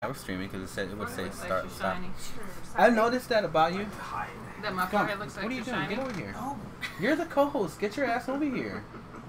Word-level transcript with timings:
I 0.00 0.06
was 0.06 0.18
streaming 0.18 0.46
because 0.46 0.62
it 0.62 0.72
said 0.72 0.90
it 0.90 0.96
would 0.96 1.08
say 1.08 1.28
start 1.30 1.64
extra 1.64 1.70
stop. 1.70 1.94
shiny. 1.96 2.08
I 2.76 2.88
noticed 2.88 3.28
that 3.30 3.44
about 3.44 3.72
you. 3.74 3.84
That 4.62 4.72
my 4.72 4.82
Come, 4.82 4.90
forehead 4.90 5.18
looks 5.18 5.34
what 5.34 5.46
are 5.46 5.50
you 5.50 5.64
doing? 5.64 5.64
shiny. 5.76 5.96
Get 5.96 6.04
over 6.06 6.12
here. 6.20 6.32
No. 6.32 6.56
You're 7.00 7.16
the 7.16 7.24
co-host. 7.24 7.80
Get 7.80 7.96
your 7.96 8.06
ass 8.06 8.28
over 8.28 8.44
here. 8.44 8.84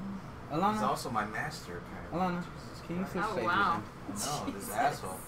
Alana. 0.52 0.74
He's 0.74 0.84
also 0.84 1.10
my 1.10 1.26
master. 1.26 1.82
apparently. 2.12 2.20
Alana, 2.40 2.44
can 2.86 3.00
you 3.00 3.06
switch 3.12 3.24
Oh, 3.26 3.32
places? 3.34 3.46
wow. 3.48 3.82
No, 4.10 4.52
this 4.54 4.72
asshole. 4.72 5.20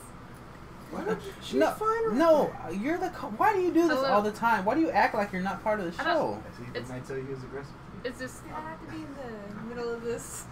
She's 1.42 1.53
no, 1.55 1.71
fine 1.71 1.87
right 1.89 2.13
no, 2.13 2.53
you're 2.79 2.97
the. 2.99 3.10
Co- 3.10 3.29
Why 3.37 3.53
do 3.53 3.62
you 3.62 3.71
do 3.73 3.87
this 3.87 3.97
Hello. 3.97 4.10
all 4.12 4.21
the 4.21 4.31
time? 4.31 4.63
Why 4.65 4.76
do 4.76 4.81
you 4.81 4.92
act 4.92 5.15
like 5.15 5.31
you're 5.33 5.42
not 5.42 5.63
part 5.63 5.79
of 5.79 5.85
the 5.96 6.01
I 6.03 6.05
don't- 6.05 6.15
show? 6.35 6.44
It's- 6.69 6.73
Didn't 6.87 6.92
I 6.92 6.99
tell 6.99 7.17
you 7.17 7.23
he 7.26 7.33
was 7.33 7.44
aggressive? 7.44 7.73
It's 8.03 8.19
just 8.19 8.44
I 8.53 8.60
have 8.62 8.79
to 8.85 8.92
be 8.92 8.97
in 8.97 9.08
the 9.15 9.63
middle 9.76 9.92
of 9.92 10.03
this. 10.03 10.46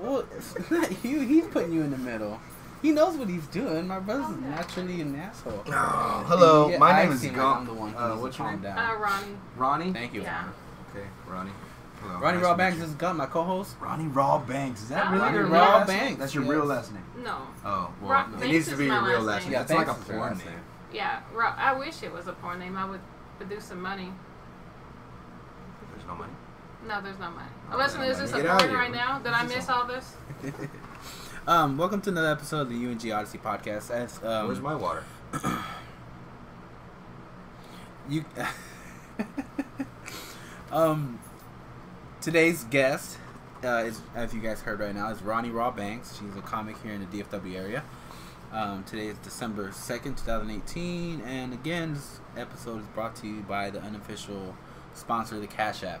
Well, 0.00 0.24
it's 0.36 0.70
not 0.70 1.04
you. 1.04 1.20
He's 1.20 1.46
putting 1.46 1.72
you 1.72 1.82
in 1.82 1.90
the 1.92 1.98
middle. 1.98 2.40
He 2.82 2.92
knows 2.92 3.16
what 3.16 3.28
he's 3.28 3.46
doing. 3.48 3.86
My 3.88 3.98
brother's 3.98 4.26
Calm 4.26 4.50
naturally 4.50 5.00
an 5.00 5.16
asshole. 5.16 5.62
Oh, 5.66 6.24
hello. 6.28 6.68
Yeah, 6.68 6.78
my 6.78 6.90
I 6.92 7.02
name 7.04 7.12
is 7.12 7.20
seem 7.20 7.34
like 7.36 7.44
I'm 7.44 7.64
the 7.66 7.72
one 7.74 7.90
who 7.92 7.98
uh, 7.98 8.16
what's 8.16 8.38
your 8.38 8.50
name? 8.50 8.60
down. 8.60 8.78
uh, 8.78 8.94
Ronnie. 8.98 9.36
Ronnie. 9.56 9.92
Thank 9.92 10.14
you. 10.14 10.22
Yeah. 10.22 10.44
Okay, 10.94 11.06
Ronnie. 11.28 11.50
Hello. 12.02 12.20
Ronnie 12.20 12.36
nice 12.36 12.44
Raw 12.44 12.54
Banks 12.54 12.78
you. 12.78 12.84
is 12.84 12.90
Gun, 12.94 13.16
my 13.16 13.26
co-host. 13.26 13.76
Ronnie 13.80 14.06
Raw 14.08 14.38
Banks. 14.38 14.82
Is 14.82 14.88
that 14.90 15.06
Oh, 15.08 15.10
really 15.12 15.22
Ronnie 15.24 15.38
your 15.38 15.46
Raw 15.46 15.58
last 15.78 15.86
Banks, 15.88 16.04
name? 16.10 16.18
That's 16.18 16.34
your 16.34 16.44
yes. 16.44 16.52
real 16.52 16.64
last 16.66 16.92
name. 16.92 17.02
No. 17.24 17.38
Oh, 17.64 17.90
well, 18.00 18.10
Ra- 18.10 18.26
it 18.42 18.48
needs 18.48 18.68
to 18.68 18.76
be 18.76 18.86
my 18.88 18.94
your 18.96 19.04
real 19.08 19.20
last 19.22 19.26
last 19.26 19.42
name. 19.44 19.44
name. 19.44 19.52
Yeah, 19.52 19.58
That's 19.60 19.70
like 19.72 19.86
a 19.88 19.90
Banks 19.92 20.02
is 20.02 20.08
your 20.08 20.18
porn 20.18 20.38
name. 20.38 20.46
name. 20.46 20.56
Yeah. 20.92 21.20
Ro- 21.34 21.54
I 21.56 21.72
wish 21.78 22.02
it 22.02 22.12
was 22.12 22.26
a 22.28 22.32
porn 22.34 22.58
name. 22.58 22.76
I 22.76 22.84
would 22.88 23.00
produce 23.38 23.64
some 23.64 23.80
money. 23.80 24.12
There's 25.94 26.06
no 26.06 26.14
money. 26.14 26.32
No, 26.86 27.00
there's 27.00 27.18
no 27.18 27.30
money. 27.30 27.48
Oh, 27.72 27.76
Listen, 27.78 28.00
man, 28.00 28.10
is 28.10 28.18
this 28.18 28.32
a 28.32 28.36
get 28.36 28.46
out 28.46 28.62
of 28.62 28.68
porn 28.68 28.78
right 28.80 28.92
now? 28.92 29.18
Did 29.18 29.32
I 29.32 29.44
miss 29.46 29.68
all 29.68 29.86
this? 29.86 30.14
um, 31.46 31.78
welcome 31.78 32.00
to 32.00 32.10
another 32.10 32.30
episode 32.30 32.62
of 32.62 32.70
the 32.70 32.74
UNG 32.74 33.12
Odyssey 33.12 33.38
podcast. 33.38 33.90
As 33.90 34.20
um, 34.24 34.48
Where's 34.48 34.60
my 34.60 34.74
water? 34.74 35.04
you, 38.08 38.24
um, 40.72 41.20
today's 42.20 42.64
guest 42.64 43.18
uh, 43.62 43.84
is, 43.86 44.00
as 44.16 44.34
you 44.34 44.40
guys 44.40 44.60
heard 44.62 44.80
right 44.80 44.94
now, 44.94 45.08
is 45.10 45.22
Ronnie 45.22 45.50
Raw 45.50 45.70
Banks. 45.70 46.18
She's 46.18 46.36
a 46.36 46.42
comic 46.42 46.82
here 46.82 46.92
in 46.92 47.08
the 47.08 47.22
DFW 47.22 47.54
area. 47.54 47.84
Um, 48.52 48.82
today 48.82 49.06
is 49.06 49.18
December 49.18 49.70
second, 49.72 50.16
two 50.16 50.24
thousand 50.24 50.50
eighteen, 50.50 51.20
and 51.20 51.52
again, 51.52 51.94
this 51.94 52.20
episode 52.36 52.80
is 52.80 52.86
brought 52.88 53.14
to 53.16 53.26
you 53.28 53.42
by 53.42 53.70
the 53.70 53.80
unofficial 53.80 54.56
sponsor, 54.94 55.38
the 55.38 55.46
Cash 55.46 55.84
App. 55.84 56.00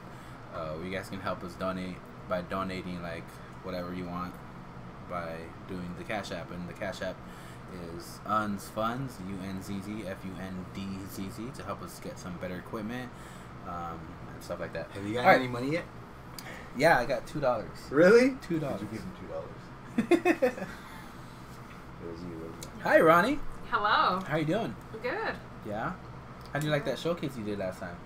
Uh, 0.54 0.70
where 0.70 0.86
you 0.86 0.92
guys 0.92 1.08
can 1.08 1.20
help 1.20 1.44
us 1.44 1.52
donate 1.54 1.96
by 2.28 2.40
donating 2.40 3.02
like 3.02 3.24
whatever 3.62 3.92
you 3.92 4.06
want 4.06 4.32
by 5.08 5.36
doing 5.68 5.94
the 5.98 6.04
Cash 6.04 6.30
App, 6.32 6.50
and 6.50 6.68
the 6.68 6.72
Cash 6.72 7.02
App 7.02 7.16
is 7.96 8.20
UNZ 8.26 8.62
Funds, 8.70 9.14
U 9.28 9.34
N 9.48 9.62
Z 9.62 9.80
Z 9.84 10.04
F 10.06 10.18
U 10.24 10.30
N 10.40 10.64
D 10.74 10.86
Z 11.10 11.28
Z, 11.36 11.50
to 11.56 11.62
help 11.64 11.82
us 11.82 11.98
get 12.00 12.18
some 12.18 12.36
better 12.38 12.56
equipment 12.56 13.10
um, 13.66 13.98
and 14.32 14.42
stuff 14.42 14.60
like 14.60 14.72
that. 14.72 14.90
Have 14.92 15.04
you 15.06 15.14
got 15.14 15.20
All 15.24 15.30
right. 15.30 15.40
any 15.40 15.48
money 15.48 15.72
yet? 15.72 15.84
Yeah, 16.76 16.98
I 16.98 17.06
got 17.06 17.26
two 17.26 17.40
dollars. 17.40 17.68
Really? 17.90 18.36
Two 18.46 18.58
dollars. 18.58 18.80
Did 18.80 18.92
you 18.92 18.98
give 18.98 19.04
him 19.04 19.12
two 19.20 20.06
dollars? 20.12 20.66
It 22.02 22.12
was 22.12 22.20
you. 22.20 22.52
Hi, 22.82 23.00
Ronnie. 23.00 23.40
Hello. 23.70 24.20
How 24.20 24.34
are 24.34 24.38
you 24.38 24.44
doing? 24.44 24.76
Good. 25.02 25.34
Yeah. 25.66 25.92
How 26.52 26.58
do 26.60 26.66
you 26.66 26.72
like 26.72 26.84
that 26.84 26.98
showcase 26.98 27.36
you 27.36 27.42
did 27.42 27.58
last 27.58 27.80
time? 27.80 27.96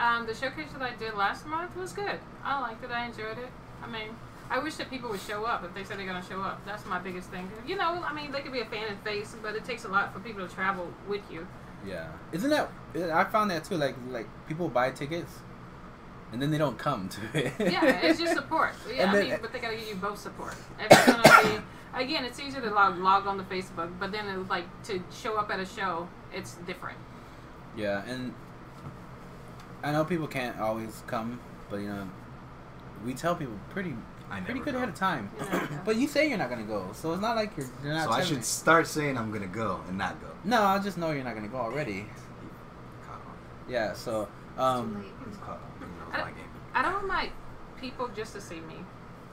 Um, 0.00 0.26
the 0.26 0.34
showcase 0.34 0.72
that 0.72 0.80
I 0.80 0.94
did 0.96 1.14
last 1.14 1.46
month 1.46 1.76
was 1.76 1.92
good. 1.92 2.18
I 2.42 2.60
liked 2.60 2.82
it. 2.82 2.90
I 2.90 3.06
enjoyed 3.06 3.36
it. 3.38 3.50
I 3.82 3.86
mean, 3.88 4.10
I 4.50 4.58
wish 4.58 4.74
that 4.76 4.90
people 4.90 5.10
would 5.10 5.20
show 5.20 5.44
up 5.44 5.64
if 5.64 5.74
they 5.74 5.84
said 5.84 5.98
they're 5.98 6.06
gonna 6.06 6.24
show 6.24 6.40
up. 6.40 6.64
That's 6.66 6.84
my 6.86 6.98
biggest 6.98 7.30
thing. 7.30 7.50
You 7.66 7.76
know, 7.76 8.02
I 8.06 8.12
mean, 8.12 8.30
they 8.30 8.40
could 8.40 8.52
be 8.52 8.60
a 8.60 8.66
fan 8.66 8.88
in 8.88 8.96
face, 8.98 9.34
but 9.42 9.54
it 9.54 9.64
takes 9.64 9.84
a 9.84 9.88
lot 9.88 10.12
for 10.12 10.20
people 10.20 10.46
to 10.46 10.54
travel 10.54 10.92
with 11.08 11.22
you. 11.30 11.46
Yeah. 11.86 12.08
Isn't 12.32 12.50
that? 12.50 12.70
I 13.12 13.24
found 13.24 13.50
that 13.50 13.64
too. 13.64 13.76
Like, 13.76 13.94
like 14.10 14.26
people 14.46 14.68
buy 14.68 14.90
tickets, 14.90 15.32
and 16.32 16.40
then 16.40 16.50
they 16.50 16.58
don't 16.58 16.78
come 16.78 17.08
to 17.08 17.20
it. 17.46 17.52
Yeah, 17.58 17.84
it's 18.02 18.18
just 18.20 18.34
support. 18.34 18.72
Yeah, 18.94 19.08
And 19.08 19.16
I 19.16 19.22
mean, 19.22 19.38
but 19.40 19.52
they 19.52 19.58
gotta 19.58 19.76
give 19.76 19.88
you 19.88 19.96
both 19.96 20.18
support. 20.18 20.54
If 20.78 20.86
it's 20.90 21.06
gonna 21.06 21.22
be, 21.92 22.02
again, 22.02 22.24
it's 22.24 22.38
easier 22.38 22.60
to 22.60 22.70
log, 22.70 22.98
log 22.98 23.26
on 23.26 23.38
to 23.38 23.44
Facebook, 23.44 23.90
but 23.98 24.12
then 24.12 24.26
it's 24.28 24.50
like 24.50 24.66
to 24.84 25.02
show 25.12 25.36
up 25.36 25.50
at 25.50 25.58
a 25.60 25.66
show, 25.66 26.08
it's 26.32 26.54
different. 26.66 26.98
Yeah, 27.76 28.04
and 28.06 28.34
I 29.82 29.90
know 29.92 30.04
people 30.04 30.26
can't 30.26 30.58
always 30.60 31.02
come, 31.06 31.40
but 31.70 31.78
you 31.80 31.88
know, 31.88 32.08
we 33.04 33.14
tell 33.14 33.34
people 33.34 33.58
pretty 33.70 33.94
I 34.42 34.44
pretty 34.44 34.60
good 34.60 34.72
go. 34.72 34.78
ahead 34.78 34.88
of 34.88 34.94
time. 34.94 35.30
You 35.38 35.44
know, 35.44 35.50
yeah. 35.52 35.78
But 35.84 35.96
you 35.96 36.08
say 36.08 36.28
you're 36.28 36.38
not 36.38 36.50
gonna 36.50 36.62
go, 36.64 36.90
so 36.92 37.12
it's 37.12 37.22
not 37.22 37.36
like 37.36 37.56
you're, 37.56 37.66
you're 37.82 37.94
not. 37.94 38.04
So 38.04 38.10
I 38.12 38.24
should 38.24 38.38
me- 38.38 38.42
start 38.42 38.86
saying 38.86 39.16
I'm 39.16 39.30
gonna 39.32 39.46
go 39.46 39.80
and 39.88 39.98
not 39.98 40.20
go. 40.20 40.28
No, 40.44 40.62
I 40.62 40.78
just 40.78 40.98
know 40.98 41.10
you're 41.10 41.24
not 41.24 41.34
gonna 41.34 41.48
go 41.48 41.58
already. 41.58 42.06
Yeah. 43.68 43.92
So, 43.94 44.28
Too 44.56 44.62
um, 44.62 44.94
late. 45.02 45.12
It's 45.28 45.38
caught 45.38 45.60
on. 45.60 45.90
I- 46.12 46.24
my 46.24 46.30
game. 46.30 46.44
I 46.74 46.82
don't 46.82 47.06
like 47.06 47.32
people 47.80 48.08
just 48.16 48.32
to 48.34 48.40
see 48.40 48.60
me, 48.60 48.76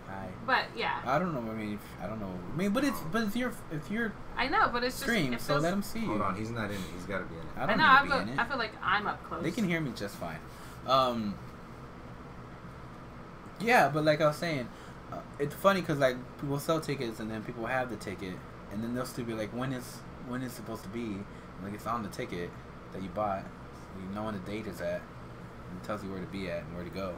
I 0.08 0.28
but 0.46 0.66
yeah, 0.76 1.02
I 1.06 1.18
don't 1.18 1.34
know. 1.34 1.52
I 1.52 1.56
mean, 1.56 1.74
if- 1.74 2.04
I 2.04 2.08
don't 2.08 2.20
know. 2.20 2.32
I 2.54 2.58
mean, 2.58 2.72
but 2.72 2.84
it's 2.84 3.00
but 3.12 3.24
it's 3.24 3.36
your 3.36 3.52
if 3.72 3.90
your 3.90 4.14
I 4.38 4.48
know, 4.48 4.70
but 4.72 4.84
it's 4.84 4.96
just 4.96 5.04
stream, 5.04 5.34
it 5.34 5.42
so 5.42 5.58
let 5.58 5.74
him 5.74 5.82
see 5.82 6.00
you. 6.00 6.08
Hold 6.08 6.22
on, 6.22 6.36
he's 6.36 6.52
not 6.52 6.66
in 6.66 6.78
it. 6.78 6.82
He's 6.96 7.06
got 7.06 7.20
to 7.20 7.26
be 7.26 7.36
in 7.36 7.42
it. 7.42 7.48
I 7.58 7.64
I 7.64 7.66
don't 7.66 7.78
know. 7.78 7.84
I, 7.84 8.02
need 8.04 8.10
to 8.10 8.16
feel, 8.16 8.26
be 8.26 8.32
in 8.32 8.40
I 8.40 8.46
feel 8.46 8.58
like 8.58 8.72
I'm 8.84 9.08
up 9.08 9.24
close. 9.28 9.44
They 9.44 9.52
can 9.52 9.68
hear 9.68 9.82
me 9.82 9.92
just 9.96 10.16
fine. 10.16 10.40
Um, 10.88 11.36
yeah, 13.60 13.90
but 13.90 14.04
like 14.04 14.22
I 14.22 14.28
was 14.28 14.38
saying, 14.38 14.68
it's 15.40 15.56
funny 15.56 15.82
because 15.82 16.00
like 16.00 16.16
people 16.40 16.60
sell 16.60 16.80
tickets 16.80 17.20
and 17.20 17.30
then 17.30 17.44
people 17.44 17.66
have 17.66 17.90
the 17.90 17.98
ticket 17.98 18.36
and 18.72 18.84
then 18.84 18.94
they'll 18.94 19.06
still 19.06 19.26
be 19.26 19.34
like, 19.34 19.50
when 19.52 19.74
is 19.74 20.00
when 20.28 20.42
is 20.42 20.54
it 20.54 20.56
supposed 20.56 20.84
to 20.84 20.90
be? 20.90 21.18
Like 21.64 21.74
it's 21.74 21.88
on 21.88 22.04
the 22.04 22.10
ticket 22.10 22.50
that 22.94 23.02
you 23.02 23.10
bought. 23.10 23.44
So 23.44 24.02
you 24.02 24.16
know 24.16 24.24
when 24.24 24.34
the 24.34 24.52
date 24.52 24.68
is 24.68 24.82
at. 24.82 25.02
And 25.70 25.82
it 25.82 25.86
tells 25.86 26.04
you 26.04 26.10
where 26.10 26.20
to 26.20 26.26
be 26.28 26.50
at 26.50 26.64
and 26.64 26.76
where 26.76 26.84
to 26.84 26.90
go. 26.90 27.14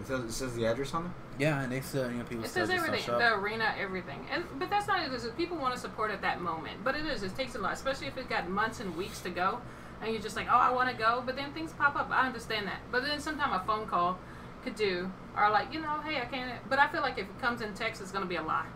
It 0.00 0.06
says, 0.06 0.20
it 0.24 0.32
says 0.32 0.54
the 0.54 0.66
address 0.66 0.94
on 0.94 1.06
it. 1.06 1.10
Yeah, 1.38 1.60
and 1.60 1.72
they 1.72 1.80
still 1.80 2.10
you 2.10 2.18
know 2.18 2.24
people 2.24 2.44
It 2.44 2.50
still 2.50 2.66
says 2.66 2.76
everything, 2.76 3.02
show 3.02 3.18
the 3.18 3.34
arena, 3.34 3.74
everything, 3.78 4.26
and 4.32 4.44
but 4.58 4.70
that's 4.70 4.86
not 4.86 5.06
it. 5.06 5.12
Is 5.12 5.26
people 5.36 5.56
want 5.56 5.74
to 5.74 5.80
support 5.80 6.10
at 6.10 6.20
that 6.22 6.40
moment, 6.40 6.78
but 6.84 6.94
it 6.94 7.06
is. 7.06 7.22
It 7.22 7.36
takes 7.36 7.54
a 7.54 7.58
lot, 7.58 7.72
especially 7.72 8.06
if 8.06 8.16
it's 8.16 8.28
got 8.28 8.48
months 8.48 8.80
and 8.80 8.96
weeks 8.96 9.20
to 9.22 9.30
go, 9.30 9.60
and 10.00 10.12
you're 10.12 10.22
just 10.22 10.36
like, 10.36 10.46
oh, 10.48 10.56
I 10.56 10.70
want 10.70 10.90
to 10.90 10.96
go, 10.96 11.22
but 11.24 11.36
then 11.36 11.52
things 11.52 11.72
pop 11.72 11.96
up. 11.96 12.10
I 12.10 12.26
understand 12.26 12.66
that, 12.66 12.80
but 12.92 13.04
then 13.04 13.20
sometimes 13.20 13.54
a 13.54 13.66
phone 13.66 13.86
call 13.86 14.18
could 14.68 14.76
do, 14.76 15.10
are 15.34 15.50
like 15.50 15.72
you 15.72 15.80
know, 15.80 16.00
hey, 16.04 16.20
I 16.20 16.24
can't. 16.26 16.52
But 16.68 16.78
I 16.78 16.88
feel 16.88 17.00
like 17.02 17.18
if 17.18 17.24
it 17.26 17.40
comes 17.40 17.60
in 17.60 17.72
text, 17.74 18.00
it's 18.00 18.12
gonna 18.12 18.26
be 18.26 18.36
a 18.36 18.42
lie. 18.42 18.66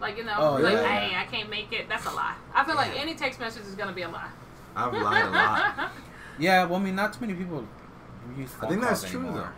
Like 0.00 0.16
you 0.16 0.24
know, 0.24 0.34
Oh, 0.38 0.52
like 0.54 0.72
yeah. 0.74 0.86
hey, 0.86 1.16
I 1.16 1.24
can't 1.26 1.50
make 1.50 1.72
it. 1.72 1.88
That's 1.88 2.06
a 2.06 2.10
lie. 2.10 2.34
I 2.54 2.64
feel 2.64 2.74
like 2.76 2.98
any 2.98 3.14
text 3.14 3.38
message 3.40 3.64
is 3.64 3.74
gonna 3.74 3.92
be 3.92 4.02
a 4.02 4.08
lie. 4.08 4.30
I've 4.74 4.92
lied 4.92 5.26
a 5.26 5.30
lot. 5.30 5.92
Yeah, 6.38 6.64
well, 6.64 6.80
I 6.80 6.82
mean, 6.82 6.94
not 6.94 7.12
too 7.12 7.20
many 7.20 7.34
people 7.34 7.66
use 8.38 8.48
I 8.62 8.66
think 8.68 8.80
that's 8.80 9.00
calls 9.00 9.10
true 9.10 9.20
anymore. 9.20 9.42
though. 9.42 9.48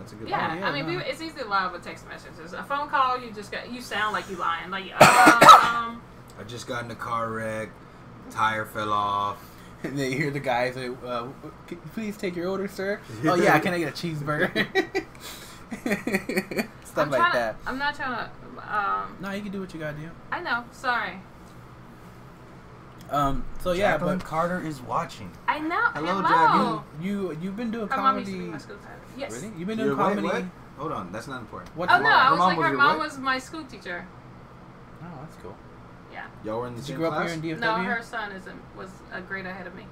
That's 0.00 0.12
a 0.12 0.16
good. 0.16 0.28
Yeah, 0.28 0.56
yeah, 0.56 0.68
I 0.68 0.72
mean, 0.72 0.86
no. 0.86 0.90
people, 0.98 1.04
it's 1.08 1.22
easy 1.22 1.38
to 1.38 1.44
lie 1.44 1.70
with 1.70 1.84
text 1.84 2.04
messages. 2.08 2.52
A 2.52 2.64
phone 2.64 2.88
call, 2.88 3.20
you 3.20 3.30
just 3.30 3.52
got 3.52 3.70
you 3.72 3.80
sound 3.80 4.12
like 4.12 4.28
you 4.28 4.34
lying. 4.36 4.68
Like, 4.68 4.90
um, 5.00 6.02
I 6.40 6.42
just 6.48 6.66
got 6.66 6.84
in 6.84 6.90
a 6.90 6.96
car 6.96 7.30
wreck. 7.30 7.68
Tire 8.30 8.64
fell 8.66 8.92
off. 8.92 9.38
And 9.84 9.98
then 9.98 10.12
you 10.12 10.18
hear 10.18 10.30
the 10.30 10.40
guy 10.40 10.70
say, 10.70 10.88
uh, 10.88 11.22
"Can 11.66 11.70
you 11.70 11.76
please 11.94 12.16
take 12.16 12.36
your 12.36 12.48
order, 12.48 12.68
sir?" 12.68 13.00
oh 13.24 13.34
yeah, 13.34 13.58
can 13.58 13.74
I 13.74 13.78
get 13.78 13.88
a 13.88 13.92
cheeseburger? 13.92 14.52
Stuff 16.84 17.06
I'm 17.06 17.10
like 17.10 17.32
that. 17.32 17.62
To, 17.62 17.68
I'm 17.68 17.78
not 17.78 17.94
trying 17.94 18.28
to. 18.28 18.76
Um, 18.76 19.16
No, 19.20 19.30
you 19.32 19.42
can 19.42 19.50
do 19.50 19.60
what 19.60 19.72
you 19.74 19.80
gotta 19.80 19.96
do. 19.96 20.10
I 20.30 20.40
know. 20.40 20.64
Sorry. 20.72 21.18
Um. 23.10 23.44
So 23.60 23.72
yeah, 23.72 23.92
Jacqueline 23.92 24.18
but 24.18 24.26
Carter 24.26 24.60
is 24.64 24.80
watching. 24.82 25.30
I 25.48 25.58
know. 25.58 25.80
Hello, 25.94 26.22
Hello. 26.22 26.84
you 27.00 27.36
you've 27.42 27.56
been 27.56 27.70
doing 27.70 27.88
Her 27.88 27.96
mom 27.96 28.18
used 28.18 28.26
to 28.30 28.32
be 28.32 28.38
comedy. 28.38 28.52
my 28.52 28.58
school. 28.58 28.76
Yes. 29.18 29.32
Really? 29.32 29.52
You've 29.58 29.68
been 29.68 29.78
You're- 29.78 29.96
doing 29.96 29.98
wait, 29.98 30.16
comedy. 30.16 30.26
what? 30.28 30.44
Hold 30.78 30.92
on, 30.92 31.12
that's 31.12 31.26
not 31.28 31.40
important. 31.40 31.76
What's 31.76 31.92
Oh 31.92 31.98
no, 31.98 32.04
wrong? 32.04 32.12
I 32.12 32.30
was 32.30 32.38
mom 32.38 32.48
like 32.48 32.56
was 32.58 32.64
her 32.66 32.70
your 32.72 32.78
mom 32.78 32.98
what? 32.98 33.04
was 33.06 33.18
my 33.18 33.38
school 33.38 33.64
teacher. 33.64 34.06
Oh, 35.02 35.06
that's 35.20 35.36
cool. 35.42 35.54
Yeah. 36.12 36.26
Y'all 36.44 36.60
were 36.60 36.66
in 36.68 36.74
the 36.74 36.80
Did 36.80 36.88
you 36.88 36.94
same 36.94 36.98
grow 37.00 37.10
up 37.10 37.26
here 37.26 37.34
in 37.34 37.42
DFW? 37.42 37.60
No, 37.60 37.74
her 37.76 38.02
son 38.02 38.32
is 38.32 38.46
in, 38.46 38.60
was 38.76 38.90
a 39.12 39.20
grade 39.20 39.46
ahead 39.46 39.66
of 39.66 39.74
me. 39.74 39.86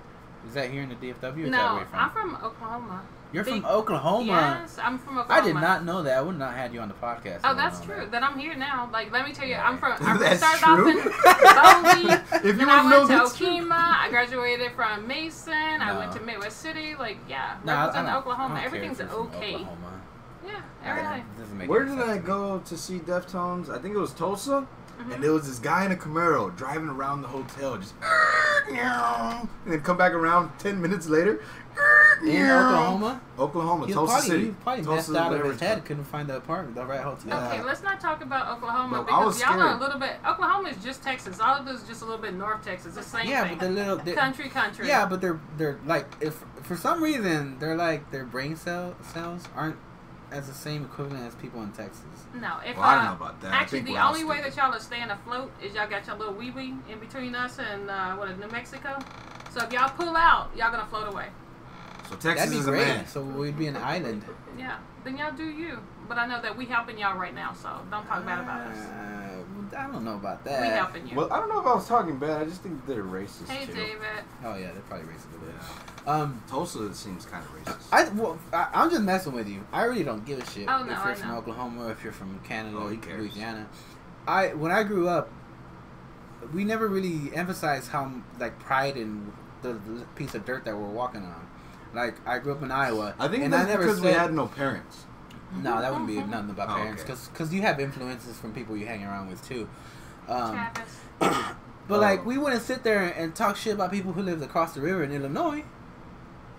Is 0.47 0.55
that 0.55 0.71
here 0.71 0.83
in 0.83 0.89
the 0.89 0.95
DFW? 0.95 1.03
Or 1.03 1.15
is 1.15 1.23
that 1.23 1.51
No, 1.51 1.65
where 1.73 1.77
you're 1.81 1.87
from? 1.87 1.99
I'm 1.99 2.11
from 2.11 2.35
Oklahoma. 2.43 3.03
You're 3.33 3.45
Big- 3.45 3.63
from 3.63 3.71
Oklahoma. 3.71 4.59
Yes, 4.63 4.77
I'm 4.83 4.99
from 4.99 5.19
Oklahoma. 5.19 5.41
I 5.41 5.47
did 5.47 5.55
not 5.55 5.85
know 5.85 6.03
that. 6.03 6.19
I 6.19 6.21
would 6.21 6.37
not 6.37 6.49
have 6.51 6.59
had 6.59 6.75
you 6.75 6.81
on 6.81 6.89
the 6.89 6.95
podcast. 6.95 7.41
Oh, 7.45 7.55
that's 7.55 7.81
true. 7.81 7.95
that. 7.97 8.11
Then 8.11 8.25
I'm 8.25 8.37
here 8.39 8.57
now. 8.57 8.89
Like, 8.93 9.13
let 9.13 9.25
me 9.25 9.33
tell 9.33 9.47
you, 9.47 9.55
I'm 9.55 9.79
from. 9.79 9.93
I 10.01 10.17
That's 10.17 10.41
started 10.41 10.65
true? 10.65 11.01
off 11.01 11.95
in 11.95 12.09
Bowie. 12.09 12.17
If 12.33 12.45
you 12.45 12.53
then 12.67 12.69
I 12.71 12.83
would 12.83 12.91
know 12.91 12.99
went 13.01 13.11
to 13.11 13.17
that's 13.19 13.37
true. 13.37 13.69
I 13.71 14.09
graduated 14.11 14.73
from 14.73 15.07
Mason. 15.07 15.53
I 15.53 15.97
went 15.97 16.11
to 16.13 16.21
Midwest 16.21 16.57
City. 16.61 16.97
Like, 16.99 17.19
yeah, 17.29 17.59
No, 17.65 17.73
I- 17.75 17.87
was 17.87 17.95
in 17.97 18.07
Oklahoma. 18.07 18.61
Everything's 18.65 18.99
if 18.99 19.09
from 19.11 19.27
okay. 19.29 19.55
Oklahoma. 19.57 20.01
Yeah, 20.45 20.63
everything. 20.83 21.61
it 21.61 21.69
Where 21.69 21.85
did 21.85 21.99
I 22.01 22.17
go 22.19 22.61
to 22.65 22.77
see 22.77 22.99
Deftones? 22.99 23.69
I 23.69 23.79
think 23.79 23.95
it 23.95 23.99
was 23.99 24.13
Tulsa. 24.13 24.67
Mhm. 25.01 25.15
And 25.15 25.25
there 25.25 25.33
was 25.33 25.47
this 25.49 25.59
guy 25.59 25.85
in 25.85 25.93
a 25.93 25.97
Camaro 25.97 26.55
driving 26.57 26.89
around 26.89 27.23
the 27.23 27.29
hotel, 27.29 27.77
just 27.79 27.95
and 28.69 29.49
then 29.67 29.81
come 29.81 29.97
back 29.97 30.13
around 30.13 30.51
ten 30.59 30.81
minutes 30.81 31.07
later, 31.09 31.41
in 32.23 32.51
Oklahoma. 32.51 33.21
Oklahoma, 33.39 33.87
He 33.87 33.93
Tulsa 33.93 34.13
probably, 34.13 34.29
City. 34.29 34.43
he 34.43 34.49
was 34.49 34.57
probably 34.63 34.85
Tulsa 34.85 35.13
messed 35.13 35.25
out 35.25 35.33
of 35.33 35.45
his 35.45 35.61
head. 35.61 35.75
called. 35.77 35.85
Couldn't 35.87 36.05
find 36.05 36.29
the 36.29 36.37
apartment, 36.37 36.75
the 36.77 36.85
right 36.85 37.01
hotel. 37.01 37.23
Yeah. 37.29 37.49
Okay, 37.49 37.63
let's 37.63 37.83
not 37.83 38.01
talk 38.01 38.23
about 38.23 38.49
Oklahoma 38.57 38.97
No, 38.99 39.03
because 39.05 39.41
y'all 39.41 39.59
are 39.61 39.77
a 39.77 39.81
little 39.81 39.99
bit. 39.99 40.17
Oklahoma 40.27 40.69
is 40.69 40.77
just 40.85 41.03
Texas. 41.03 41.41
All 41.41 41.57
of 41.57 41.65
this 41.65 41.81
is 41.83 41.89
just 41.89 42.03
a 42.03 42.05
little 42.05 42.21
bit 42.21 42.35
North 42.35 42.63
Texas. 42.65 42.95
The 42.95 43.03
same 43.03 43.27
Yeah, 43.29 43.45
thing. 43.49 43.57
but 43.59 43.65
the 43.67 43.71
little 43.73 43.97
they- 43.97 44.13
country, 44.13 44.49
country. 44.51 44.87
Yeah, 44.89 45.07
but 45.07 45.21
they're 45.21 45.41
they're 45.57 45.79
like 45.87 46.07
if 46.21 46.45
for 46.63 46.77
some 46.77 47.03
reason 47.03 47.59
they're 47.59 47.77
like 47.77 48.11
their 48.11 48.25
brain 48.25 48.57
cell 48.57 48.95
cells 49.15 49.45
aren't 49.57 49.77
as 50.31 50.47
the 50.47 50.55
same 50.55 50.85
equivalent 50.85 51.27
as 51.27 51.35
people 51.37 51.63
in 51.63 51.73
Texas. 51.73 52.03
no. 52.35 52.59
If 52.65 52.77
Well, 52.77 52.87
I 52.87 52.95
don't 52.95 53.05
uh, 53.05 53.09
know 53.11 53.17
about 53.17 53.41
that. 53.43 53.53
I 53.53 53.57
Actually, 53.57 53.79
think 53.81 53.89
the 53.89 53.93
we're 53.95 54.01
only 54.09 54.25
way 54.25 54.41
that 54.43 54.57
y'all 54.57 54.73
are 54.73 54.79
staying 54.81 55.11
afloat 55.11 55.51
is 55.63 55.75
y'all 55.75 55.89
got 55.89 56.07
your 56.07 56.17
little 56.17 56.35
wee 56.35 56.51
wee 56.51 56.75
in 56.89 56.99
between 56.99 57.35
us 57.35 57.59
and 57.59 57.91
uh, 57.91 58.15
what 58.17 58.31
is 58.31 58.39
New 58.39 58.49
Mexico. 58.49 58.99
So 59.51 59.65
if 59.65 59.73
y'all 59.73 59.91
pull 59.91 60.17
out, 60.17 60.51
y'all 60.57 60.71
gonna 60.71 60.87
float 60.87 61.13
away. 61.13 61.27
So 62.09 62.17
Texas 62.17 62.35
That'd 62.35 62.51
be 62.53 62.59
is 62.59 62.67
a 62.67 62.71
great. 62.71 62.87
man. 62.87 63.07
So 63.07 63.23
we'd 63.23 63.59
be 63.59 63.67
an 63.67 63.77
island. 63.77 64.25
Yeah, 64.59 64.79
then 65.05 65.17
y'all 65.17 65.33
do 65.33 65.45
you. 65.49 65.79
But 66.09 66.19
I 66.19 66.27
know 66.27 66.43
that 66.43 66.57
we 66.57 66.67
helping 66.67 66.99
y'all 66.99 67.17
right 67.17 67.35
now, 67.35 67.53
so 67.53 67.69
don't 67.89 68.05
talk 68.07 68.27
bad 68.27 68.41
about 68.41 68.67
us. 68.67 68.79
Uh, 68.79 69.77
I 69.79 69.87
don't 69.87 70.05
know 70.05 70.17
about 70.17 70.45
that. 70.45 70.61
We 70.61 70.67
helping 70.69 71.07
you. 71.07 71.15
Well, 71.17 71.33
I 71.33 71.39
don't 71.39 71.49
know 71.49 71.61
if 71.61 71.67
I 71.67 71.75
was 71.75 71.87
talking 71.87 72.19
bad. 72.19 72.43
I 72.43 72.45
just 72.47 72.63
think 72.63 72.85
they're 72.87 73.05
racist 73.05 73.49
hey, 73.49 73.67
too. 73.67 73.75
David. 73.75 74.25
Oh 74.45 74.57
yeah, 74.57 74.73
they're 74.73 74.83
probably 74.89 75.07
racist 75.07 75.35
a 75.37 75.39
bit. 75.39 75.55
Um, 76.07 76.43
Tulsa 76.49 76.95
seems 76.95 77.27
kind 77.27 77.45
of 77.45 77.51
racist. 77.75 77.87
I 77.93 78.09
well, 78.11 78.39
I, 78.53 78.69
I'm 78.73 78.91
just 78.91 79.03
messing 79.03 79.33
with 79.33 79.49
you. 79.49 79.67
I 79.73 79.85
really 79.85 80.03
don't 80.05 80.25
give 80.25 80.39
a 80.39 80.47
shit 80.51 80.67
Oh, 80.69 80.83
no, 80.83 80.93
if 80.93 81.05
you're 81.05 81.15
from 81.15 81.29
know. 81.29 81.37
Oklahoma, 81.39 81.89
if 81.89 82.03
you're 82.03 82.13
from 82.13 82.39
Canada, 82.41 82.77
Oh, 82.81 82.87
or. 82.89 83.19
Louisiana. 83.19 83.67
I 84.27 84.49
when 84.55 84.73
I 84.73 84.83
grew 84.83 85.09
up, 85.09 85.31
we 86.55 86.65
never 86.65 86.89
really 86.89 87.35
emphasized 87.35 87.91
how 87.91 88.11
like 88.39 88.59
pride 88.59 88.97
in 88.97 89.31
the, 89.63 89.75
the 89.75 90.05
piece 90.17 90.35
of 90.35 90.45
dirt 90.47 90.65
that 90.65 90.75
we're 90.77 90.89
walking 90.89 91.23
on. 91.23 91.47
Like 91.95 92.17
I 92.27 92.39
grew 92.39 92.53
up 92.53 92.63
in 92.63 92.71
Iowa, 92.71 93.15
I 93.19 93.29
think 93.29 93.45
and 93.45 93.53
that's 93.53 93.67
I 93.67 93.69
never 93.71 93.83
because 93.85 94.01
we 94.01 94.09
had 94.09 94.33
no 94.33 94.47
parents. 94.47 95.05
no, 95.63 95.81
that 95.81 95.91
wouldn't 95.93 96.09
be 96.09 96.21
nothing 96.23 96.51
about 96.51 96.71
Oh, 96.71 96.75
parents, 96.81 97.03
okay. 97.03 97.15
because 97.33 97.53
you 97.53 97.61
have 97.63 97.79
influences 97.81 98.39
from 98.39 98.53
people 98.55 98.77
you 98.77 98.87
hang 98.87 99.05
around 99.05 99.29
with 99.29 99.47
too. 99.47 99.69
Um, 100.29 100.67
but 101.19 101.57
Oh. 101.91 101.99
like 101.99 102.25
we 102.25 102.39
wouldn't 102.39 102.63
sit 102.63 102.85
there 102.85 103.03
and 103.03 103.35
talk 103.35 103.57
shit 103.57 103.75
about 103.75 103.91
people 103.91 104.13
who 104.13 104.23
lived 104.23 104.43
across 104.43 104.73
the 104.75 104.81
river 104.81 105.03
in 105.05 105.13
Illinois. 105.13 105.65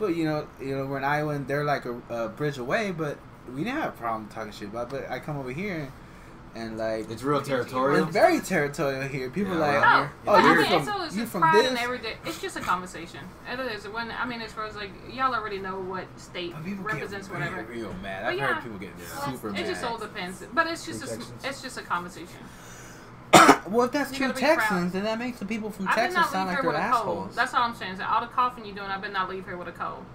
But 0.01 0.15
you 0.15 0.25
know, 0.25 0.47
you 0.59 0.75
know, 0.75 0.85
we're 0.87 0.97
in 0.97 1.03
Iowa 1.05 1.33
and 1.35 1.47
they're 1.47 1.63
like 1.63 1.85
a, 1.85 1.95
a 2.09 2.27
bridge 2.29 2.57
away. 2.57 2.91
But 2.91 3.17
we 3.53 3.63
didn't 3.63 3.79
have 3.79 3.93
a 3.93 3.97
problem 3.97 4.27
talking 4.29 4.51
shit 4.51 4.67
about. 4.69 4.89
But 4.89 5.09
I 5.09 5.19
come 5.19 5.37
over 5.37 5.51
here, 5.51 5.91
and 6.55 6.77
like 6.77 7.09
It's 7.09 7.23
real 7.23 7.41
territorial. 7.41 8.03
it's 8.05 8.11
very 8.13 8.39
territorial 8.39 9.03
here. 9.07 9.29
People 9.29 9.53
Yeah, 9.53 9.59
like, 9.59 9.75
around 9.83 10.09
Oh, 10.27 10.31
oh, 10.31 10.33
I 10.33 10.41
you're 10.41 10.65
from 10.65 11.03
it's, 11.03 11.15
you 11.15 11.21
just 11.21 11.31
from 11.31 11.41
pride 11.41 11.65
this. 11.65 11.79
everyday. 11.79 12.15
It's 12.25 12.41
just 12.41 12.57
a 12.57 12.61
conversation. 12.61 13.19
It 13.49 13.59
is. 13.59 13.87
When 13.87 14.11
I 14.11 14.25
mean, 14.25 14.41
as 14.41 14.51
far 14.51 14.65
as 14.65 14.75
like 14.75 14.91
y'all 15.13 15.33
already 15.35 15.59
know 15.59 15.79
what 15.79 16.05
state 16.19 16.53
represents 16.81 17.27
get 17.27 17.37
whatever. 17.37 17.63
real, 17.63 17.83
real 17.89 17.93
mad. 18.01 18.23
But 18.23 18.31
I've 18.33 18.37
yeah. 18.39 18.53
heard 18.55 18.63
people 18.63 18.79
get 18.79 18.89
Yeah. 18.99 19.31
super 19.31 19.49
It 19.49 19.53
mad. 19.53 19.65
just 19.67 19.83
all 19.83 19.97
depends. 19.97 20.43
But 20.53 20.67
it's 20.67 20.85
just 20.85 21.03
True 21.03 21.23
a, 21.45 21.47
it's 21.47 21.61
just 21.61 21.77
a 21.77 21.83
conversation. 21.83 22.39
Well, 23.69 23.85
if 23.85 23.91
that's 23.91 24.11
You 24.11 24.17
true 24.17 24.27
gotta 24.27 24.39
proud. 24.39 24.57
Texans, 24.57 24.93
then 24.93 25.03
that 25.03 25.19
makes 25.19 25.39
the 25.39 25.45
people 25.45 25.69
from 25.69 25.87
I 25.87 25.95
Texas 25.95 26.29
sound 26.29 26.47
like 26.49 26.61
they're 26.61 26.71
with 26.71 26.79
cold. 26.79 26.93
assholes. 26.95 27.35
That's 27.35 27.53
all 27.53 27.63
I'm 27.63 27.75
saying. 27.75 27.97
So 27.97 28.05
all 28.05 28.21
the 28.21 28.27
coughing 28.27 28.65
you're 28.65 28.75
doing, 28.75 28.87
I 28.87 28.97
better 28.97 29.13
not 29.13 29.29
leave 29.29 29.45
here 29.45 29.57
with 29.57 29.67
a 29.67 29.71
cold. 29.71 30.05